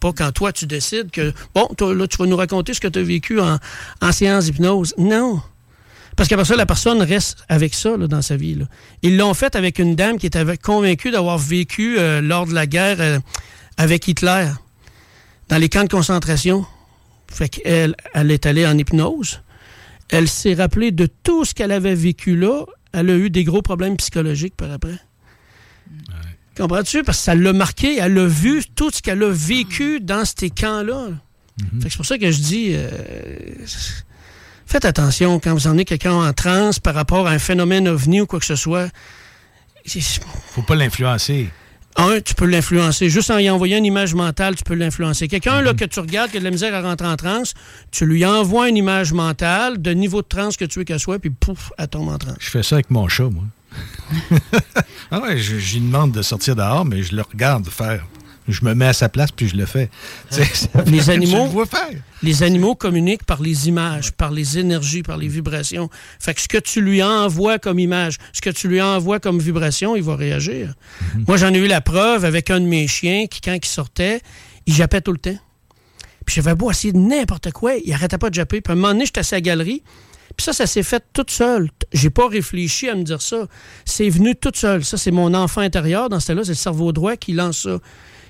pas 0.00 0.12
quand 0.12 0.32
toi, 0.32 0.52
tu 0.52 0.66
décides 0.66 1.12
que, 1.12 1.32
bon, 1.54 1.68
là, 1.78 2.08
tu 2.08 2.16
vas 2.16 2.26
nous 2.26 2.36
raconter 2.36 2.74
ce 2.74 2.80
que 2.80 2.88
tu 2.88 2.98
as 2.98 3.02
vécu 3.04 3.38
en, 3.40 3.58
séance 4.10 4.46
d'hypnose. 4.46 4.92
Non. 4.98 5.40
Parce 6.16 6.28
qu'après 6.28 6.44
ça, 6.44 6.56
la 6.56 6.66
personne 6.66 7.00
reste 7.00 7.44
avec 7.48 7.74
ça 7.74 7.96
dans 7.96 8.22
sa 8.22 8.36
vie. 8.36 8.58
Ils 9.02 9.16
l'ont 9.16 9.34
fait 9.34 9.54
avec 9.54 9.78
une 9.78 9.94
dame 9.94 10.18
qui 10.18 10.26
était 10.26 10.44
convaincue 10.56 11.12
d'avoir 11.12 11.38
vécu 11.38 11.96
euh, 11.96 12.20
lors 12.20 12.46
de 12.46 12.54
la 12.54 12.66
guerre 12.66 13.00
euh, 13.00 13.20
avec 13.76 14.08
Hitler, 14.08 14.48
dans 15.48 15.58
les 15.58 15.68
camps 15.68 15.84
de 15.84 15.88
concentration. 15.88 16.66
Fait 17.28 17.48
qu'elle 17.48 17.94
elle 18.14 18.32
est 18.32 18.46
allée 18.46 18.66
en 18.66 18.76
hypnose. 18.76 19.42
Elle 20.10 20.28
s'est 20.28 20.54
rappelée 20.54 20.92
de 20.92 21.06
tout 21.24 21.44
ce 21.44 21.54
qu'elle 21.54 21.72
avait 21.72 21.94
vécu 21.94 22.36
là. 22.36 22.64
Elle 22.92 23.10
a 23.10 23.16
eu 23.16 23.30
des 23.30 23.44
gros 23.44 23.62
problèmes 23.62 23.96
psychologiques 23.96 24.56
par 24.56 24.70
après. 24.70 24.98
Comprends-tu? 26.56 27.02
Parce 27.02 27.18
que 27.18 27.24
ça 27.24 27.34
l'a 27.34 27.52
marqué. 27.52 27.98
Elle 27.98 28.18
a 28.18 28.26
vu 28.26 28.62
tout 28.74 28.90
ce 28.90 29.02
qu'elle 29.02 29.22
a 29.22 29.30
vécu 29.30 30.00
dans 30.00 30.24
ces 30.24 30.48
camps-là. 30.50 31.08
Que 31.58 31.88
C'est 31.90 31.96
pour 31.96 32.06
ça 32.06 32.18
que 32.18 32.30
je 32.30 32.38
dis... 32.40 32.70
euh, 32.74 32.88
Faites 34.66 34.84
attention 34.84 35.38
quand 35.38 35.52
vous 35.54 35.66
emmenez 35.68 35.84
quelqu'un 35.84 36.12
en 36.12 36.32
transe 36.32 36.80
par 36.80 36.94
rapport 36.94 37.26
à 37.28 37.30
un 37.30 37.38
phénomène 37.38 37.86
ovni 37.88 38.20
ou 38.22 38.26
quoi 38.26 38.40
que 38.40 38.46
ce 38.46 38.56
soit. 38.56 38.88
Faut 40.50 40.62
pas 40.62 40.74
l'influencer. 40.74 41.48
Un, 41.98 42.20
tu 42.20 42.34
peux 42.34 42.46
l'influencer. 42.46 43.08
Juste 43.08 43.30
en 43.30 43.38
y 43.38 43.48
envoyant 43.48 43.78
une 43.78 43.86
image 43.86 44.14
mentale, 44.14 44.54
tu 44.54 44.64
peux 44.64 44.74
l'influencer. 44.74 45.28
Quelqu'un 45.28 45.62
là 45.62 45.72
que 45.72 45.84
tu 45.84 45.98
regardes 46.00 46.30
qui 46.30 46.36
a 46.36 46.40
de 46.40 46.44
la 46.44 46.50
misère 46.50 46.74
à 46.74 46.82
rentrer 46.82 47.08
en 47.08 47.16
transe, 47.16 47.54
tu 47.90 48.04
lui 48.04 48.24
envoies 48.26 48.68
une 48.68 48.76
image 48.76 49.12
mentale 49.12 49.80
de 49.80 49.92
niveau 49.92 50.20
de 50.20 50.26
transe 50.26 50.56
que 50.56 50.64
tu 50.64 50.78
veux 50.78 50.84
qu'elle 50.84 51.00
soit, 51.00 51.18
puis 51.18 51.30
pouf, 51.30 51.72
elle 51.78 51.88
tombe 51.88 52.08
en 52.08 52.18
transe. 52.18 52.36
Je 52.38 52.50
fais 52.50 52.62
ça 52.62 52.76
avec 52.76 52.90
mon 52.90 53.08
chat, 53.08 53.30
moi. 53.30 53.44
ah 55.10 55.20
ouais, 55.20 55.38
je, 55.38 55.58
je 55.58 55.74
lui 55.74 55.80
demande 55.80 56.12
de 56.12 56.22
sortir 56.22 56.56
dehors, 56.56 56.84
mais 56.84 57.02
je 57.02 57.14
le 57.14 57.22
regarde 57.22 57.68
faire. 57.68 58.04
Je 58.48 58.64
me 58.64 58.74
mets 58.74 58.86
à 58.86 58.92
sa 58.92 59.08
place, 59.08 59.32
puis 59.32 59.48
je 59.48 59.56
le 59.56 59.66
fais. 59.66 59.90
Les 60.86 61.10
animaux, 61.10 61.48
le 61.58 61.64
faire. 61.64 61.88
les 62.22 62.42
animaux 62.42 62.74
communiquent 62.74 63.24
par 63.24 63.42
les 63.42 63.68
images, 63.68 64.12
par 64.12 64.30
les 64.30 64.58
énergies, 64.58 65.02
par 65.02 65.16
les 65.16 65.28
vibrations. 65.28 65.90
Fait 66.20 66.34
que 66.34 66.40
ce 66.40 66.48
que 66.48 66.58
tu 66.58 66.80
lui 66.80 67.02
envoies 67.02 67.58
comme 67.58 67.78
image, 67.78 68.18
ce 68.32 68.40
que 68.40 68.50
tu 68.50 68.68
lui 68.68 68.80
envoies 68.80 69.20
comme 69.20 69.38
vibration, 69.38 69.96
il 69.96 70.02
va 70.02 70.16
réagir. 70.16 70.74
Moi, 71.26 71.36
j'en 71.36 71.52
ai 71.52 71.58
eu 71.58 71.66
la 71.66 71.80
preuve 71.80 72.24
avec 72.24 72.50
un 72.50 72.60
de 72.60 72.66
mes 72.66 72.86
chiens 72.86 73.26
qui, 73.26 73.40
quand 73.40 73.54
il 73.54 73.64
sortait, 73.64 74.20
il 74.66 74.74
jappait 74.74 75.00
tout 75.00 75.12
le 75.12 75.18
temps. 75.18 75.38
Puis 76.24 76.34
j'avais 76.36 76.54
beau 76.54 76.70
essayer 76.70 76.92
de 76.92 76.98
n'importe 76.98 77.52
quoi, 77.52 77.74
il 77.84 77.92
arrêtait 77.92 78.18
pas 78.18 78.30
de 78.30 78.34
japper. 78.34 78.60
Puis 78.60 78.70
à 78.70 78.74
un 78.74 78.76
moment 78.76 78.92
donné, 78.92 79.06
j'étais 79.06 79.20
à 79.20 79.24
sa 79.24 79.40
galerie. 79.40 79.82
Puis 80.36 80.44
ça, 80.44 80.52
ça 80.52 80.66
s'est 80.66 80.82
fait 80.82 81.02
toute 81.12 81.30
seule. 81.30 81.70
J'ai 81.92 82.10
pas 82.10 82.28
réfléchi 82.28 82.88
à 82.88 82.94
me 82.94 83.02
dire 83.02 83.22
ça. 83.22 83.46
C'est 83.84 84.08
venu 84.08 84.34
toute 84.34 84.56
seule. 84.56 84.84
Ça, 84.84 84.98
c'est 84.98 85.12
mon 85.12 85.32
enfant 85.34 85.62
intérieur. 85.62 86.08
Dans 86.08 86.20
ce 86.20 86.28
temps-là, 86.28 86.44
c'est 86.44 86.50
le 86.50 86.56
cerveau 86.56 86.92
droit 86.92 87.16
qui 87.16 87.32
lance 87.32 87.62
ça. 87.62 87.78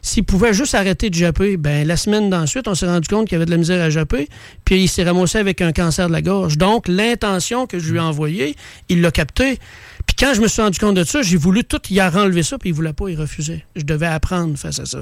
S'il 0.03 0.25
pouvait 0.25 0.55
juste 0.55 0.75
arrêter 0.75 1.11
de 1.11 1.15
japper, 1.15 1.57
ben 1.57 1.87
la 1.87 1.97
semaine 1.97 2.31
d'ensuite, 2.31 2.69
on 2.69 2.75
s'est 2.75 2.87
rendu 2.87 3.09
compte 3.09 3.27
qu'il 3.29 3.37
avait 3.37 3.47
de 3.47 3.51
la 3.51 3.57
misère 3.57 3.83
à 3.83 3.91
japper, 3.91 4.29
puis 4.65 4.83
il 4.85 4.89
s'est 4.89 5.03
ramassé 5.03 5.39
avec 5.39 5.61
un 5.61 5.73
cancer 5.73 6.07
de 6.07 6.13
la 6.13 6.23
gorge. 6.23 6.59
Donc, 6.59 6.87
l'intention 6.89 7.67
que 7.67 7.79
je 7.79 7.91
lui 7.91 7.99
ai 7.99 8.01
envoyée, 8.01 8.55
il 8.89 9.01
l'a 9.01 9.11
capté. 9.11 9.59
Puis 10.07 10.15
quand 10.17 10.33
je 10.35 10.41
me 10.41 10.47
suis 10.49 10.63
rendu 10.63 10.79
compte 10.79 10.95
de 10.95 11.03
ça, 11.03 11.23
j'ai 11.23 11.37
voulu 11.37 11.65
tout 11.65 11.81
y 11.91 12.01
enlever 12.01 12.45
ça, 12.45 12.59
puis 12.59 12.71
il 12.71 12.73
voulait 12.75 12.93
pas, 12.93 13.09
il 13.09 13.19
refusait. 13.19 13.65
Je 13.75 13.83
devais 13.83 14.07
apprendre 14.07 14.57
face 14.57 14.79
à 14.79 14.87
ça. 14.87 15.01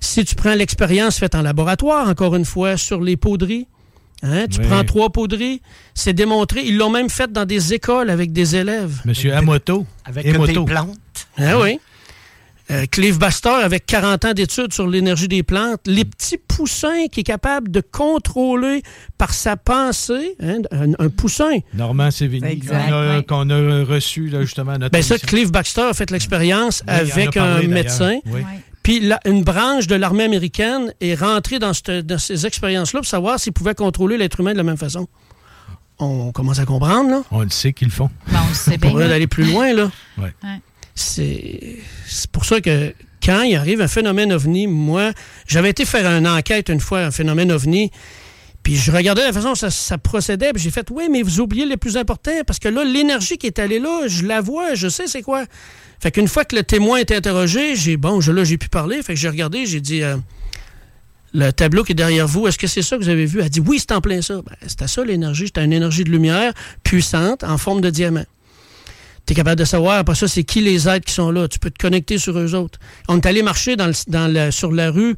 Si 0.00 0.24
tu 0.26 0.34
prends 0.34 0.54
l'expérience 0.54 1.18
faite 1.18 1.34
en 1.34 1.40
laboratoire, 1.42 2.06
encore 2.08 2.36
une 2.36 2.44
fois, 2.44 2.76
sur 2.76 3.00
les 3.00 3.16
poudries, 3.16 3.66
hein, 4.22 4.44
tu 4.50 4.60
Oui. 4.60 4.66
prends 4.66 4.84
trois 4.84 5.08
poudries, 5.08 5.62
c'est 5.94 6.12
démontré. 6.12 6.62
Ils 6.66 6.76
l'ont 6.76 6.90
même 6.90 7.08
fait 7.08 7.32
dans 7.32 7.46
des 7.46 7.72
écoles 7.72 8.10
avec 8.10 8.32
des 8.32 8.56
élèves. 8.56 9.00
Monsieur 9.06 9.34
Amoto. 9.34 9.86
Avec 10.04 10.26
Emoto. 10.26 10.46
des 10.52 10.64
plantes. 10.72 10.98
Ah 11.38 11.58
oui. 11.58 11.78
Euh, 12.70 12.84
Clive 12.90 13.18
Bastor, 13.18 13.54
avec 13.58 13.86
40 13.86 14.24
ans 14.24 14.32
d'études 14.32 14.72
sur 14.72 14.88
l'énergie 14.88 15.28
des 15.28 15.44
plantes, 15.44 15.80
les 15.86 16.04
petits 16.04 16.36
poussins 16.38 17.06
qui 17.12 17.20
est 17.20 17.24
capable 17.24 17.70
de 17.70 17.80
contrôler 17.80 18.82
par 19.18 19.32
sa 19.34 19.56
pensée, 19.56 20.34
hein, 20.42 20.58
un, 20.72 20.92
un 20.98 21.08
poussin. 21.08 21.58
Normand 21.74 22.10
Sévigny, 22.10 22.58
qu'on 23.28 23.50
a, 23.50 23.84
reçu 23.84 24.28
là, 24.28 24.40
justement 24.42 24.72
à 24.72 24.78
notre 24.78 24.90
Ben 24.92 25.02
ça. 25.02 25.16
Clive 25.16 25.52
Baxter 25.52 25.82
a 25.82 25.94
fait 25.94 26.10
l'expérience 26.10 26.82
Oui, 26.88 26.94
avec 26.94 27.34
parlé, 27.34 27.66
un 27.66 27.68
médecin. 27.68 28.18
Oui. 28.26 28.40
Puis 28.82 28.98
la- 29.00 29.20
une 29.26 29.44
branche 29.44 29.86
de 29.86 29.94
l'armée 29.94 30.24
américaine 30.24 30.92
est 31.00 31.14
rentrée 31.14 31.60
dans, 31.60 31.72
cette- 31.72 32.04
dans 32.06 32.18
ces 32.18 32.46
expériences-là 32.46 33.00
pour 33.00 33.08
savoir 33.08 33.38
s'ils 33.38 33.52
pouvaient 33.52 33.74
contrôler 33.76 34.16
l'être 34.18 34.40
humain 34.40 34.52
de 34.52 34.56
la 34.58 34.62
même 34.64 34.76
façon. 34.76 35.06
On 36.00 36.32
commence 36.32 36.58
à 36.58 36.64
comprendre, 36.66 37.10
là. 37.10 37.22
On 37.30 37.42
le 37.42 37.48
sait 37.50 37.72
qu'ils 37.72 37.88
le 37.88 37.92
font. 37.94 38.10
Ben, 38.30 38.40
on 38.44 38.48
le 38.48 38.54
sait 38.54 38.76
Pour 38.78 38.96
bien. 38.96 39.08
d'aller 39.08 39.26
plus 39.28 39.44
loin, 39.44 39.72
là. 39.72 39.90
Ouais. 40.18 40.34
Ouais. 40.42 40.60
C'est 40.96 42.30
pour 42.32 42.44
ça 42.44 42.60
que 42.60 42.94
quand 43.22 43.42
il 43.42 43.54
arrive 43.54 43.80
un 43.80 43.88
phénomène 43.88 44.32
ovni, 44.32 44.66
moi, 44.66 45.12
j'avais 45.46 45.70
été 45.70 45.84
faire 45.84 46.06
une 46.06 46.26
enquête 46.26 46.68
une 46.68 46.80
fois, 46.80 47.00
un 47.00 47.10
phénomène 47.10 47.52
ovni, 47.52 47.90
puis 48.62 48.76
je 48.76 48.90
regardais 48.90 49.22
la 49.22 49.32
façon 49.32 49.50
dont 49.50 49.70
ça, 49.70 49.98
procédait, 49.98 50.52
puis 50.52 50.62
j'ai 50.62 50.70
fait, 50.70 50.88
oui, 50.90 51.08
mais 51.10 51.22
vous 51.22 51.40
oubliez 51.40 51.66
le 51.66 51.76
plus 51.76 51.96
important, 51.96 52.32
parce 52.46 52.58
que 52.58 52.68
là, 52.68 52.82
l'énergie 52.82 53.36
qui 53.36 53.46
est 53.46 53.58
allée 53.58 53.78
là, 53.78 54.08
je 54.08 54.24
la 54.24 54.40
vois, 54.40 54.74
je 54.74 54.88
sais 54.88 55.06
c'est 55.06 55.22
quoi. 55.22 55.44
Fait 56.00 56.10
qu'une 56.10 56.28
fois 56.28 56.44
que 56.44 56.56
le 56.56 56.62
témoin 56.62 56.98
est 56.98 57.12
interrogé, 57.12 57.76
j'ai, 57.76 57.96
bon, 57.96 58.20
je, 58.20 58.32
là, 58.32 58.44
j'ai 58.44 58.58
pu 58.58 58.68
parler, 58.68 59.02
fait 59.02 59.14
que 59.14 59.20
j'ai 59.20 59.28
regardé, 59.28 59.66
j'ai 59.66 59.80
dit, 59.80 60.02
euh, 60.02 60.16
le 61.32 61.52
tableau 61.52 61.84
qui 61.84 61.92
est 61.92 61.96
derrière 61.96 62.26
vous, 62.26 62.46
est-ce 62.46 62.58
que 62.58 62.66
c'est 62.66 62.82
ça 62.82 62.96
que 62.96 63.02
vous 63.02 63.08
avez 63.08 63.26
vu? 63.26 63.40
Elle 63.40 63.50
dit, 63.50 63.60
oui, 63.60 63.78
c'est 63.78 63.92
en 63.92 64.00
plein 64.00 64.22
ça. 64.22 64.36
Ben, 64.36 64.56
c'était 64.66 64.88
ça 64.88 65.04
l'énergie, 65.04 65.46
c'était 65.46 65.64
une 65.64 65.72
énergie 65.72 66.04
de 66.04 66.10
lumière 66.10 66.52
puissante 66.82 67.44
en 67.44 67.58
forme 67.58 67.80
de 67.80 67.90
diamant. 67.90 68.24
Tu 69.26 69.32
es 69.32 69.36
capable 69.36 69.58
de 69.58 69.64
savoir, 69.64 69.98
après 69.98 70.14
ça, 70.14 70.28
c'est 70.28 70.44
qui 70.44 70.60
les 70.60 70.88
êtres 70.88 71.04
qui 71.04 71.12
sont 71.12 71.32
là. 71.32 71.48
Tu 71.48 71.58
peux 71.58 71.70
te 71.70 71.78
connecter 71.78 72.16
sur 72.16 72.38
eux 72.38 72.54
autres. 72.54 72.78
On 73.08 73.16
est 73.16 73.26
allé 73.26 73.42
marcher 73.42 73.74
sur 74.50 74.72
la 74.72 74.90
rue, 74.90 75.16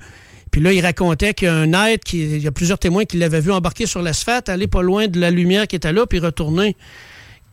puis 0.51 0.61
là, 0.61 0.73
il 0.73 0.81
racontait 0.81 1.35
qu'il 1.35 1.47
y 1.47 1.51
a 1.51 1.55
un 1.55 1.73
être, 1.87 2.05
qui, 2.05 2.23
il 2.23 2.43
y 2.43 2.47
a 2.47 2.53
plusieurs 2.53 2.79
témoins 2.79 3.05
qui 3.05 3.19
l'avaient 3.19 3.41
vu 3.41 3.53
embarquer 3.53 3.87
sur 3.87 4.03
l'asphalte, 4.03 4.49
aller 4.49 4.67
pas 4.67 4.83
loin 4.83 5.09
de 5.09 5.21
la 5.21 5.31
lumière 5.31 5.67
qui 5.67 5.77
était 5.77 5.93
là, 5.93 6.07
puis 6.07 6.19
retourner. 6.19 6.77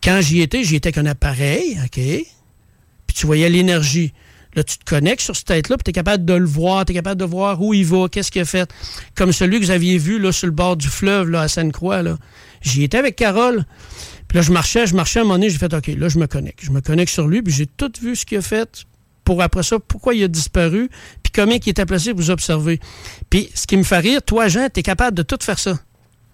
Quand 0.03 0.21
j'y 0.21 0.41
étais, 0.41 0.63
j'y 0.63 0.75
étais 0.75 0.89
avec 0.89 0.97
un 0.97 1.09
appareil, 1.09 1.77
OK? 1.83 1.95
Puis 1.95 3.15
tu 3.15 3.25
voyais 3.25 3.49
l'énergie. 3.49 4.13
Là, 4.55 4.63
tu 4.63 4.77
te 4.77 4.85
connectes 4.85 5.21
sur 5.21 5.35
cette 5.35 5.47
tête-là, 5.47 5.75
puis 5.75 5.83
tu 5.83 5.89
es 5.89 5.93
capable 5.93 6.23
de 6.23 6.33
le 6.33 6.45
voir, 6.45 6.85
tu 6.85 6.93
es 6.93 6.95
capable 6.95 7.19
de 7.19 7.25
voir 7.25 7.61
où 7.61 7.73
il 7.73 7.85
va, 7.85 8.07
qu'est-ce 8.07 8.31
qu'il 8.31 8.41
a 8.41 8.45
fait. 8.45 8.69
Comme 9.13 9.33
celui 9.33 9.59
que 9.59 9.65
vous 9.65 9.71
aviez 9.71 9.97
vu 9.97 10.17
là, 10.17 10.31
sur 10.31 10.47
le 10.47 10.53
bord 10.53 10.77
du 10.77 10.87
fleuve, 10.87 11.29
là, 11.29 11.41
à 11.41 11.47
Sainte-Croix. 11.49 12.01
là. 12.03 12.17
J'y 12.65 12.83
étais 12.83 12.97
avec 12.97 13.15
Carole. 13.15 13.65
Puis 14.27 14.37
là, 14.37 14.41
je 14.41 14.51
marchais, 14.51 14.87
je 14.87 14.95
marchais 14.95 15.19
à 15.19 15.21
un 15.21 15.25
moment 15.25 15.35
donné, 15.35 15.49
j'ai 15.49 15.57
fait 15.57 15.73
OK, 15.73 15.87
là, 15.87 16.09
je 16.09 16.17
me 16.17 16.27
connecte. 16.27 16.59
Je 16.63 16.71
me 16.71 16.81
connecte 16.81 17.11
sur 17.11 17.27
lui, 17.27 17.41
puis 17.41 17.53
j'ai 17.53 17.67
tout 17.67 17.91
vu 18.01 18.15
ce 18.15 18.25
qu'il 18.25 18.39
a 18.39 18.41
fait 18.41 18.85
pour 19.23 19.41
après 19.41 19.63
ça, 19.63 19.79
pourquoi 19.79 20.13
il 20.13 20.23
a 20.23 20.27
disparu, 20.27 20.89
puis 21.23 21.31
comment 21.33 21.53
il 21.53 21.69
était 21.69 21.85
placé 21.85 22.11
pour 22.11 22.21
vous 22.21 22.31
observer. 22.31 22.79
Puis 23.29 23.49
ce 23.55 23.65
qui 23.67 23.75
me 23.75 23.83
fait 23.83 23.99
rire, 23.99 24.21
toi, 24.21 24.47
Jean, 24.47 24.67
tu 24.73 24.81
capable 24.83 25.17
de 25.17 25.23
tout 25.23 25.37
faire 25.41 25.59
ça. 25.59 25.79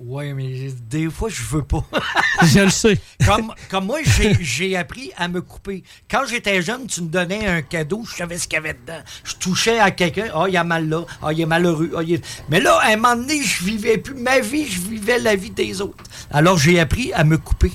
Oui, 0.03 0.33
mais 0.33 0.69
des 0.89 1.09
fois, 1.11 1.29
je 1.29 1.41
veux 1.43 1.61
pas. 1.61 1.85
Je 2.43 2.59
le 2.61 2.69
sais. 2.71 2.97
Comme, 3.23 3.53
comme 3.69 3.85
moi, 3.85 3.99
j'ai- 4.03 4.75
appris 4.75 5.11
à 5.15 5.27
me 5.27 5.41
couper. 5.41 5.83
Quand 6.09 6.23
j'étais 6.27 6.59
jeune, 6.63 6.87
tu 6.87 7.01
me 7.03 7.07
donnais 7.07 7.45
un 7.45 7.61
cadeau, 7.61 8.03
je 8.09 8.15
savais 8.15 8.39
ce 8.39 8.47
qu'il 8.47 8.55
y 8.55 8.57
avait 8.57 8.73
dedans. 8.73 8.99
Je 9.23 9.35
touchais 9.35 9.77
à 9.79 9.91
quelqu'un, 9.91 10.29
ah, 10.33 10.45
il 10.47 10.53
y 10.53 10.57
a 10.57 10.63
mal 10.63 10.89
là, 10.89 11.03
ah, 11.21 11.31
il 11.31 11.39
est 11.41 11.45
malheureux. 11.45 11.91
ah, 11.95 12.01
il 12.01 12.13
est- 12.15 12.43
Mais 12.49 12.59
là, 12.59 12.79
à 12.81 12.87
un 12.93 12.95
moment 12.95 13.15
donné, 13.15 13.43
je 13.43 13.63
vivais 13.63 13.99
plus 13.99 14.15
ma 14.15 14.39
vie, 14.39 14.65
je 14.67 14.79
vivais 14.81 15.19
la 15.19 15.35
vie 15.35 15.51
des 15.51 15.81
autres. 15.81 16.03
Alors, 16.31 16.57
j'ai 16.57 16.79
appris 16.79 17.13
à 17.13 17.23
me 17.23 17.37
couper. 17.37 17.71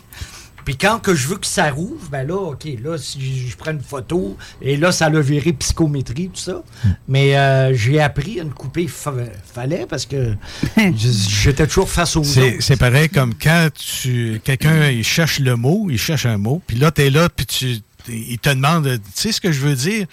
Puis 0.66 0.76
quand 0.76 0.98
que 0.98 1.14
je 1.14 1.28
veux 1.28 1.36
que 1.36 1.46
ça 1.46 1.70
rouvre, 1.70 2.08
ben 2.10 2.26
là, 2.26 2.34
OK, 2.34 2.66
là, 2.82 2.98
si 2.98 3.48
je 3.48 3.56
prends 3.56 3.70
une 3.70 3.80
photo, 3.80 4.36
et 4.60 4.76
là, 4.76 4.90
ça 4.92 5.08
l'a 5.08 5.20
viré 5.20 5.52
psychométrie, 5.54 6.28
tout 6.28 6.40
ça. 6.40 6.62
Mais 7.08 7.38
euh, 7.38 7.72
j'ai 7.72 8.00
appris 8.00 8.40
à 8.40 8.44
me 8.44 8.50
couper. 8.50 8.88
Fa- 8.88 9.14
fallait, 9.54 9.86
parce 9.88 10.06
que 10.06 10.34
j'étais 10.96 11.66
toujours 11.66 11.88
face 11.88 12.16
autres. 12.16 12.28
c'est 12.60 12.76
pareil 12.76 13.08
comme 13.08 13.34
quand 13.34 13.68
tu 13.74 14.40
quelqu'un 14.44 14.90
il 14.90 15.04
cherche 15.04 15.38
le 15.38 15.56
mot, 15.56 15.86
il 15.90 15.98
cherche 15.98 16.26
un 16.26 16.36
mot, 16.36 16.60
puis 16.66 16.76
là 16.76 16.90
tu 16.90 17.02
es 17.02 17.10
là 17.10 17.28
puis 17.28 17.46
tu 17.46 17.76
il 18.08 18.38
te 18.38 18.50
demande 18.50 18.84
tu 18.86 19.10
sais 19.14 19.32
ce 19.32 19.40
que 19.40 19.52
je 19.52 19.60
veux 19.60 19.74
dire? 19.74 20.06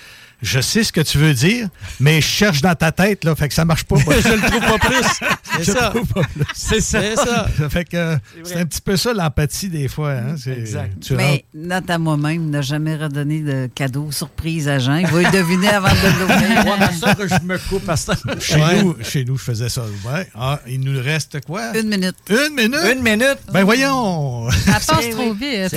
Je 0.44 0.60
sais 0.60 0.84
ce 0.84 0.92
que 0.92 1.02
tu 1.02 1.18
veux 1.18 1.34
dire, 1.34 1.70
mais 2.00 2.20
je 2.22 2.28
cherche 2.28 2.62
dans 2.62 2.76
ta 2.76 2.92
tête, 2.92 3.24
là, 3.24 3.34
fait 3.36 3.48
que 3.48 3.54
ça 3.54 3.64
marche 3.66 3.86
pas. 3.86 3.96
Je 4.24 4.30
le 4.30 4.42
trouve 4.42 4.60
pas 4.60 4.78
plus. 4.78 5.28
C'est 5.58 5.72
ça. 5.72 5.90
trouve 5.90 6.08
pas 6.08 6.24
plus. 6.24 6.44
C'est 6.54 6.82
ça. 6.82 7.02
C'est 7.02 7.16
ça. 7.16 7.70
fait 7.70 7.86
que 7.86 8.18
c'est 8.44 8.56
un 8.56 8.66
petit 8.66 8.82
peu 8.82 8.98
ça 8.98 9.14
l'empathie 9.14 9.70
des 9.70 9.88
fois. 9.88 10.12
Hein? 10.12 10.36
Exact. 10.48 11.00
Tu 11.02 11.14
Mais 11.16 11.46
note 11.54 11.90
à 11.90 11.98
moi-même, 11.98 12.50
n'a 12.50 12.62
jamais 12.62 12.96
redonné 12.96 13.42
de 13.42 13.70
cadeau 13.74 14.12
surprise 14.12 14.68
à 14.68 14.80
Jean. 14.80 14.98
Il 14.98 15.08
va 15.08 15.22
le 15.22 15.32
deviner 15.32 15.70
avant 15.70 15.90
de 15.90 16.20
l'ouvrir. 16.20 16.92
Ça 17.00 17.16
que 17.16 17.28
je 17.28 17.40
me 17.44 17.58
coupe 17.70 17.88
à 17.88 17.96
ça. 17.96 18.16
Chez, 18.40 18.58
nous, 18.82 18.96
chez 19.02 19.26
nous, 19.26 19.38
je 19.38 19.44
faisais 19.44 19.70
ça. 19.70 19.84
Ouais. 20.06 20.28
Ah, 20.36 20.60
il 20.68 20.82
nous 20.82 21.00
reste 21.02 21.42
quoi? 21.46 21.78
Une 21.78 21.88
minute. 21.90 22.16
Une 22.30 22.56
minute? 22.56 22.80
Une 22.92 23.02
minute? 23.02 23.40
Ben 23.52 23.64
voyons! 23.64 24.50
Ça 24.52 24.74
passe 24.74 25.10
trop 25.12 25.34
vite. 25.34 25.74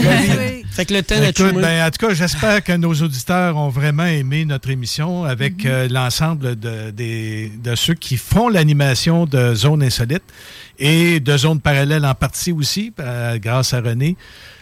Fait 0.76 0.84
que 0.84 0.92
le 0.94 1.02
temps 1.02 1.14
Écoute, 1.22 1.24
d'être 1.42 1.60
ben, 1.60 1.86
en 1.86 1.90
tout 1.90 2.06
cas, 2.06 2.12
j'espère 2.14 2.62
que 2.62 2.72
nos 2.72 2.92
auditeurs 2.92 3.56
ont 3.56 3.70
vraiment 3.70 4.04
aimé 4.04 4.44
notre 4.44 4.68
émission 4.68 5.24
avec 5.24 5.64
Mhm. 5.64 5.70
euh, 5.70 5.88
l'ensemble 5.88 6.56
de, 6.58 7.74
ceux 7.74 7.94
qui 7.94 8.16
font 8.18 8.48
l'animation 8.50 9.24
de 9.24 9.54
Zone 9.54 9.82
Insolite 9.82 10.22
et 10.78 11.18
de 11.20 11.36
Zone 11.36 11.60
Parallèle 11.60 12.04
en 12.04 12.14
partie 12.14 12.52
aussi, 12.52 12.92
euh, 13.00 13.38
grâce 13.38 13.72
à 13.72 13.80
René. 13.80 14.16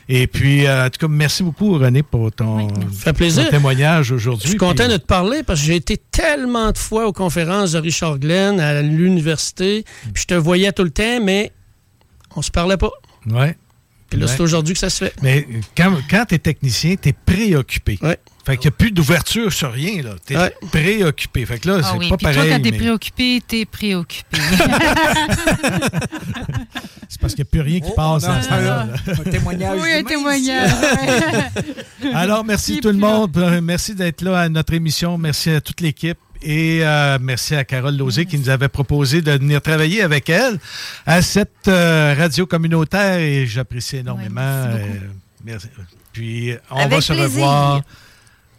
Et 0.08 0.26
puis, 0.26 0.66
euh, 0.66 0.86
en 0.86 0.90
tout 0.90 0.98
cas, 1.00 1.08
merci 1.08 1.42
beaucoup, 1.42 1.78
René, 1.78 2.02
pour 2.02 2.30
ton, 2.30 2.68
plaisir. 3.16 3.44
ton 3.46 3.50
témoignage 3.50 4.12
aujourd'hui. 4.12 4.44
Je 4.44 4.48
suis 4.50 4.58
content 4.58 4.84
Puis, 4.84 4.92
de 4.92 4.98
te 4.98 5.06
parler 5.06 5.42
parce 5.42 5.60
que 5.60 5.66
j'ai 5.66 5.76
été 5.76 5.96
tellement 6.12 6.70
de 6.70 6.78
fois 6.78 7.06
aux 7.08 7.12
conférences 7.12 7.72
de 7.72 7.78
Richard 7.78 8.18
Glenn 8.18 8.60
à 8.60 8.82
l'université. 8.82 9.84
Puis 10.12 10.22
je 10.22 10.26
te 10.26 10.34
voyais 10.34 10.70
tout 10.72 10.84
le 10.84 10.90
temps, 10.90 11.20
mais 11.22 11.52
on 12.36 12.42
se 12.42 12.50
parlait 12.50 12.76
pas. 12.76 12.90
Ouais. 13.30 13.56
Puis 14.14 14.20
là, 14.20 14.26
Ouais. 14.28 14.32
c'est 14.36 14.42
aujourd'hui 14.42 14.74
que 14.74 14.78
ça 14.80 14.90
se 14.90 15.04
fait. 15.04 15.12
Mais 15.22 15.44
quand, 15.76 15.92
quand 16.08 16.24
tu 16.28 16.36
es 16.36 16.38
technicien, 16.38 16.94
tu 17.00 17.08
es 17.08 17.12
préoccupé. 17.12 17.98
Ouais. 18.00 18.16
Fait 18.46 18.56
qu'il 18.58 18.68
n'y 18.70 18.74
a 18.74 18.76
plus 18.76 18.90
d'ouverture 18.92 19.52
sur 19.52 19.72
rien. 19.72 20.02
Tu 20.26 20.34
es 20.34 20.36
Ouais. 20.36 20.54
préoccupé. 20.70 21.44
Fait 21.46 21.58
que 21.58 21.66
là, 21.68 21.78
Ah 21.82 21.88
c'est 21.92 21.98
oui, 21.98 22.08
pas 22.10 22.16
puis 22.16 22.24
pareil. 22.26 22.38
toi, 22.48 22.56
quand 22.56 22.62
t'es 22.62 22.70
mais 22.70 22.76
préoccupé, 22.78 23.42
t'es 23.46 23.64
préoccupé. 23.64 24.38
C'est 27.08 27.20
parce 27.20 27.34
qu'il 27.34 27.44
n'y 27.44 27.48
a 27.48 27.50
plus 27.50 27.60
rien 27.60 27.80
qui 27.80 27.90
passe 27.94 28.22
dans 28.24 28.42
ce 28.42 28.48
temps-là. 28.48 28.86
Un 29.08 29.30
témoignage. 29.30 29.78
oui, 29.82 29.92
un 29.94 30.02
témoignage. 30.04 30.70
Alors, 32.12 32.44
merci 32.44 32.80
tout 32.80 32.88
le 32.88 32.94
monde. 32.94 33.30
Merci 33.62 33.94
d'être 33.94 34.22
là 34.22 34.40
à 34.40 34.48
notre 34.48 34.74
émission. 34.74 35.16
Merci 35.18 35.50
à 35.50 35.60
toute 35.60 35.80
l'équipe. 35.80 36.18
Et 36.46 36.80
euh, 36.84 37.16
merci 37.20 37.54
à 37.54 37.64
Carole 37.64 37.96
Lozé 37.96 38.26
qui 38.26 38.38
nous 38.38 38.50
avait 38.50 38.68
proposé 38.68 39.22
de 39.22 39.32
venir 39.32 39.62
travailler 39.62 40.02
avec 40.02 40.28
elle 40.28 40.58
à 41.06 41.22
cette 41.22 41.68
euh, 41.68 42.14
radio 42.18 42.44
communautaire 42.46 43.18
et 43.18 43.46
j'apprécie 43.46 43.96
énormément. 43.96 44.40
Euh, 44.42 44.78
merci. 45.42 45.68
Puis 46.12 46.52
on 46.70 46.76
Avec 46.76 46.90
va 46.92 47.00
se 47.00 47.12
plaisir. 47.14 47.24
revoir 47.30 47.80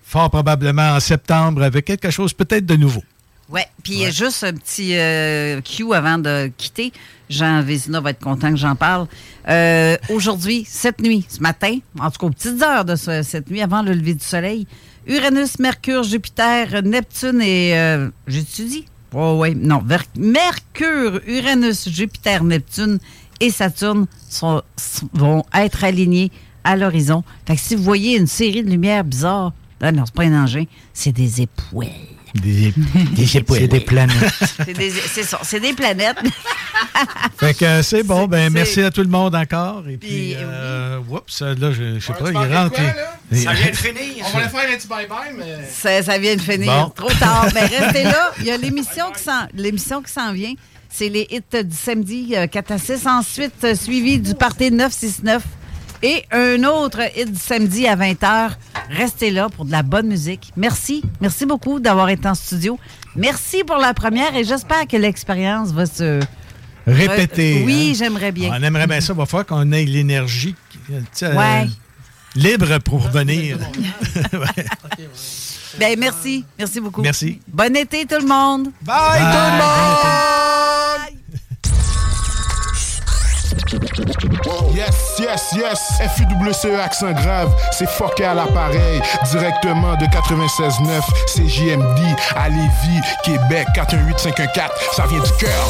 fort 0.03 0.29
probablement 0.31 0.93
en 0.95 0.99
septembre 0.99 1.61
avec 1.63 1.85
quelque 1.85 2.09
chose 2.09 2.33
peut-être 2.33 2.65
de 2.65 2.75
nouveau. 2.75 3.03
Ouais, 3.49 3.67
puis 3.83 4.11
juste 4.11 4.43
un 4.43 4.53
petit 4.53 4.97
euh, 4.97 5.61
cue 5.61 5.93
avant 5.93 6.17
de 6.17 6.51
quitter. 6.57 6.91
Jean 7.29 7.61
Vézina 7.61 8.01
va 8.01 8.09
être 8.09 8.19
content 8.19 8.49
que 8.49 8.57
j'en 8.57 8.75
parle. 8.75 9.05
Euh, 9.47 9.95
Aujourd'hui, 10.09 10.65
cette 10.67 10.99
nuit, 10.99 11.23
ce 11.29 11.39
matin, 11.41 11.77
en 11.99 12.09
tout 12.09 12.17
cas 12.19 12.25
aux 12.25 12.31
petites 12.31 12.61
heures 12.63 12.85
de 12.85 12.95
ce- 12.95 13.21
cette 13.21 13.49
nuit, 13.51 13.61
avant 13.61 13.83
le 13.83 13.93
lever 13.93 14.15
du 14.15 14.23
soleil, 14.25 14.65
Uranus, 15.07 15.59
Mercure, 15.59 16.03
Jupiter, 16.03 16.81
Neptune 16.83 17.41
et... 17.41 17.77
Euh, 17.77 18.09
J'ai-tu 18.27 18.63
dit? 18.65 18.85
Oh, 19.13 19.37
oui, 19.39 19.55
non. 19.55 19.83
Mercure, 20.17 21.21
Uranus, 21.27 21.87
Jupiter, 21.89 22.43
Neptune 22.43 22.97
et 23.39 23.49
Saturne 23.51 24.07
sont- 24.29 24.61
vont 25.13 25.43
être 25.53 25.83
alignés 25.83 26.31
à 26.63 26.75
l'horizon. 26.75 27.23
Fait 27.45 27.55
que 27.55 27.61
si 27.61 27.75
vous 27.75 27.83
voyez 27.83 28.17
une 28.17 28.27
série 28.27 28.63
de 28.63 28.69
lumières 28.69 29.03
bizarres, 29.03 29.53
là, 29.79 29.91
non, 29.91 30.03
c'est 30.05 30.15
pas 30.15 30.23
un 30.23 30.43
engin, 30.43 30.63
c'est 30.93 31.11
des 31.11 31.41
époux. 31.41 31.83
Des, 32.35 32.73
C'est 33.25 33.67
des 33.67 33.79
planètes. 33.79 34.15
C'est 34.65 34.73
des, 34.73 34.91
c'est 34.91 35.23
ça, 35.23 35.39
c'est 35.43 35.59
des 35.59 35.73
planètes. 35.73 36.17
Fait 37.37 37.53
que 37.53 37.65
euh, 37.65 37.83
c'est 37.83 38.03
bon. 38.03 38.27
Ben, 38.27 38.51
merci 38.51 38.81
à 38.81 38.91
tout 38.91 39.01
le 39.01 39.07
monde 39.09 39.35
encore. 39.35 39.83
Et 39.87 39.97
puis, 39.97 40.09
Puis, 40.09 40.35
euh, 40.37 40.99
oups, 41.09 41.41
là, 41.41 41.71
je, 41.71 41.99
je 41.99 42.05
sais 42.05 42.13
pas, 42.13 42.29
il 42.31 42.37
rentre. 42.37 42.75
quoi? 42.75 43.37
Ça 43.37 43.53
vient 43.53 43.71
de 43.71 43.75
finir. 43.75 44.25
On 44.25 44.29
va 44.37 44.39
aller 44.39 44.49
faire 44.49 44.69
un 44.69 44.77
petit 44.77 44.87
bye-bye, 44.87 45.35
mais... 45.37 45.69
Ça, 45.71 46.03
ça 46.03 46.17
vient 46.17 46.35
de 46.35 46.41
finir. 46.41 46.71
Bon. 46.71 46.89
Trop 46.89 47.13
tard. 47.17 47.47
Mais 47.53 47.61
restez 47.61 48.03
là. 48.03 48.31
Il 48.39 48.45
y 48.45 48.51
a 48.51 48.57
l'émission 48.57 49.05
qui 49.15 49.23
s'en, 49.23 49.47
l'émission 49.53 50.01
qui 50.01 50.11
s'en 50.11 50.33
vient. 50.33 50.53
C'est 50.89 51.09
les 51.09 51.27
hits 51.29 51.63
du 51.63 51.75
samedi 51.75 52.33
euh, 52.35 52.47
4 52.47 52.71
à 52.71 52.77
6. 52.77 53.07
Ensuite, 53.07 53.63
euh, 53.63 53.75
suivi 53.75 54.19
du 54.19 54.35
party 54.35 54.71
969. 54.71 55.43
Et 56.05 56.23
un 56.31 56.63
autre 56.65 56.99
hit 57.17 57.35
samedi 57.35 57.87
à 57.87 57.95
20h. 57.95 58.51
Restez 58.91 59.31
là 59.31 59.49
pour 59.49 59.65
de 59.65 59.71
la 59.71 59.81
bonne 59.81 60.05
musique. 60.05 60.51
Merci. 60.55 61.01
Merci 61.19 61.47
beaucoup 61.47 61.79
d'avoir 61.79 62.09
été 62.09 62.27
en 62.27 62.35
studio. 62.35 62.77
Merci 63.15 63.63
pour 63.63 63.77
la 63.77 63.91
première 63.95 64.35
et 64.35 64.43
j'espère 64.43 64.85
que 64.85 64.97
l'expérience 64.97 65.71
va 65.71 65.87
se... 65.87 66.19
Répéter. 66.85 67.63
Oui, 67.65 67.89
hein? 67.89 67.97
j'aimerais 67.97 68.31
bien. 68.31 68.51
On 68.55 68.61
aimerait 68.61 68.85
bien 68.85 69.01
ça. 69.01 69.13
Il 69.13 69.17
va 69.17 69.25
falloir 69.25 69.47
qu'on 69.47 69.71
ait 69.71 69.85
l'énergie 69.85 70.53
euh, 70.91 71.35
Ouais. 71.35 71.67
libre 72.35 72.77
pour 72.83 73.03
revenir. 73.03 73.57
Ouais. 74.33 74.65
Ben, 75.79 75.99
merci. 75.99 76.45
Merci 76.59 76.81
beaucoup. 76.81 77.01
Merci. 77.01 77.41
Bon 77.47 77.75
été, 77.75 78.05
tout 78.05 78.21
le 78.21 78.27
monde. 78.27 78.69
Bye, 78.83 79.21
tout 79.21 79.25
le 79.25 79.57
monde! 79.57 80.44
Yes, 84.75 85.15
yes, 85.21 85.55
yes. 85.55 85.79
FUWCE 86.17 86.75
accent 86.77 87.13
grave, 87.13 87.55
c'est 87.71 87.87
fucké 87.87 88.25
à 88.25 88.33
l'appareil. 88.33 89.01
Directement 89.31 89.95
de 89.95 90.05
96.9, 90.05 91.01
c'est 91.27 91.45
à 92.35 92.49
Lévis, 92.49 93.01
Québec, 93.23 93.67
418-514. 93.73 94.69
Ça 94.91 95.07
vient 95.07 95.21
du 95.21 95.31
cœur. 95.39 95.67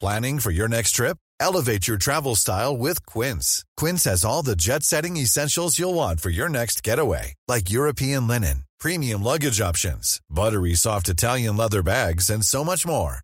Planning 0.00 0.40
for 0.40 0.50
your 0.50 0.66
next 0.68 0.96
trip? 0.96 1.16
Elevate 1.38 1.86
your 1.86 1.98
travel 1.98 2.34
style 2.34 2.76
with 2.76 3.06
Quince. 3.06 3.64
Quince 3.76 4.04
has 4.04 4.24
all 4.24 4.42
the 4.42 4.56
jet 4.56 4.82
setting 4.82 5.16
essentials 5.16 5.78
you'll 5.78 5.94
want 5.94 6.20
for 6.20 6.30
your 6.30 6.48
next 6.48 6.82
getaway, 6.82 7.34
like 7.46 7.70
European 7.70 8.26
linen, 8.26 8.64
premium 8.80 9.22
luggage 9.22 9.60
options, 9.60 10.20
buttery 10.28 10.74
soft 10.74 11.08
Italian 11.08 11.56
leather 11.56 11.82
bags, 11.82 12.28
and 12.28 12.44
so 12.44 12.64
much 12.64 12.84
more. 12.84 13.23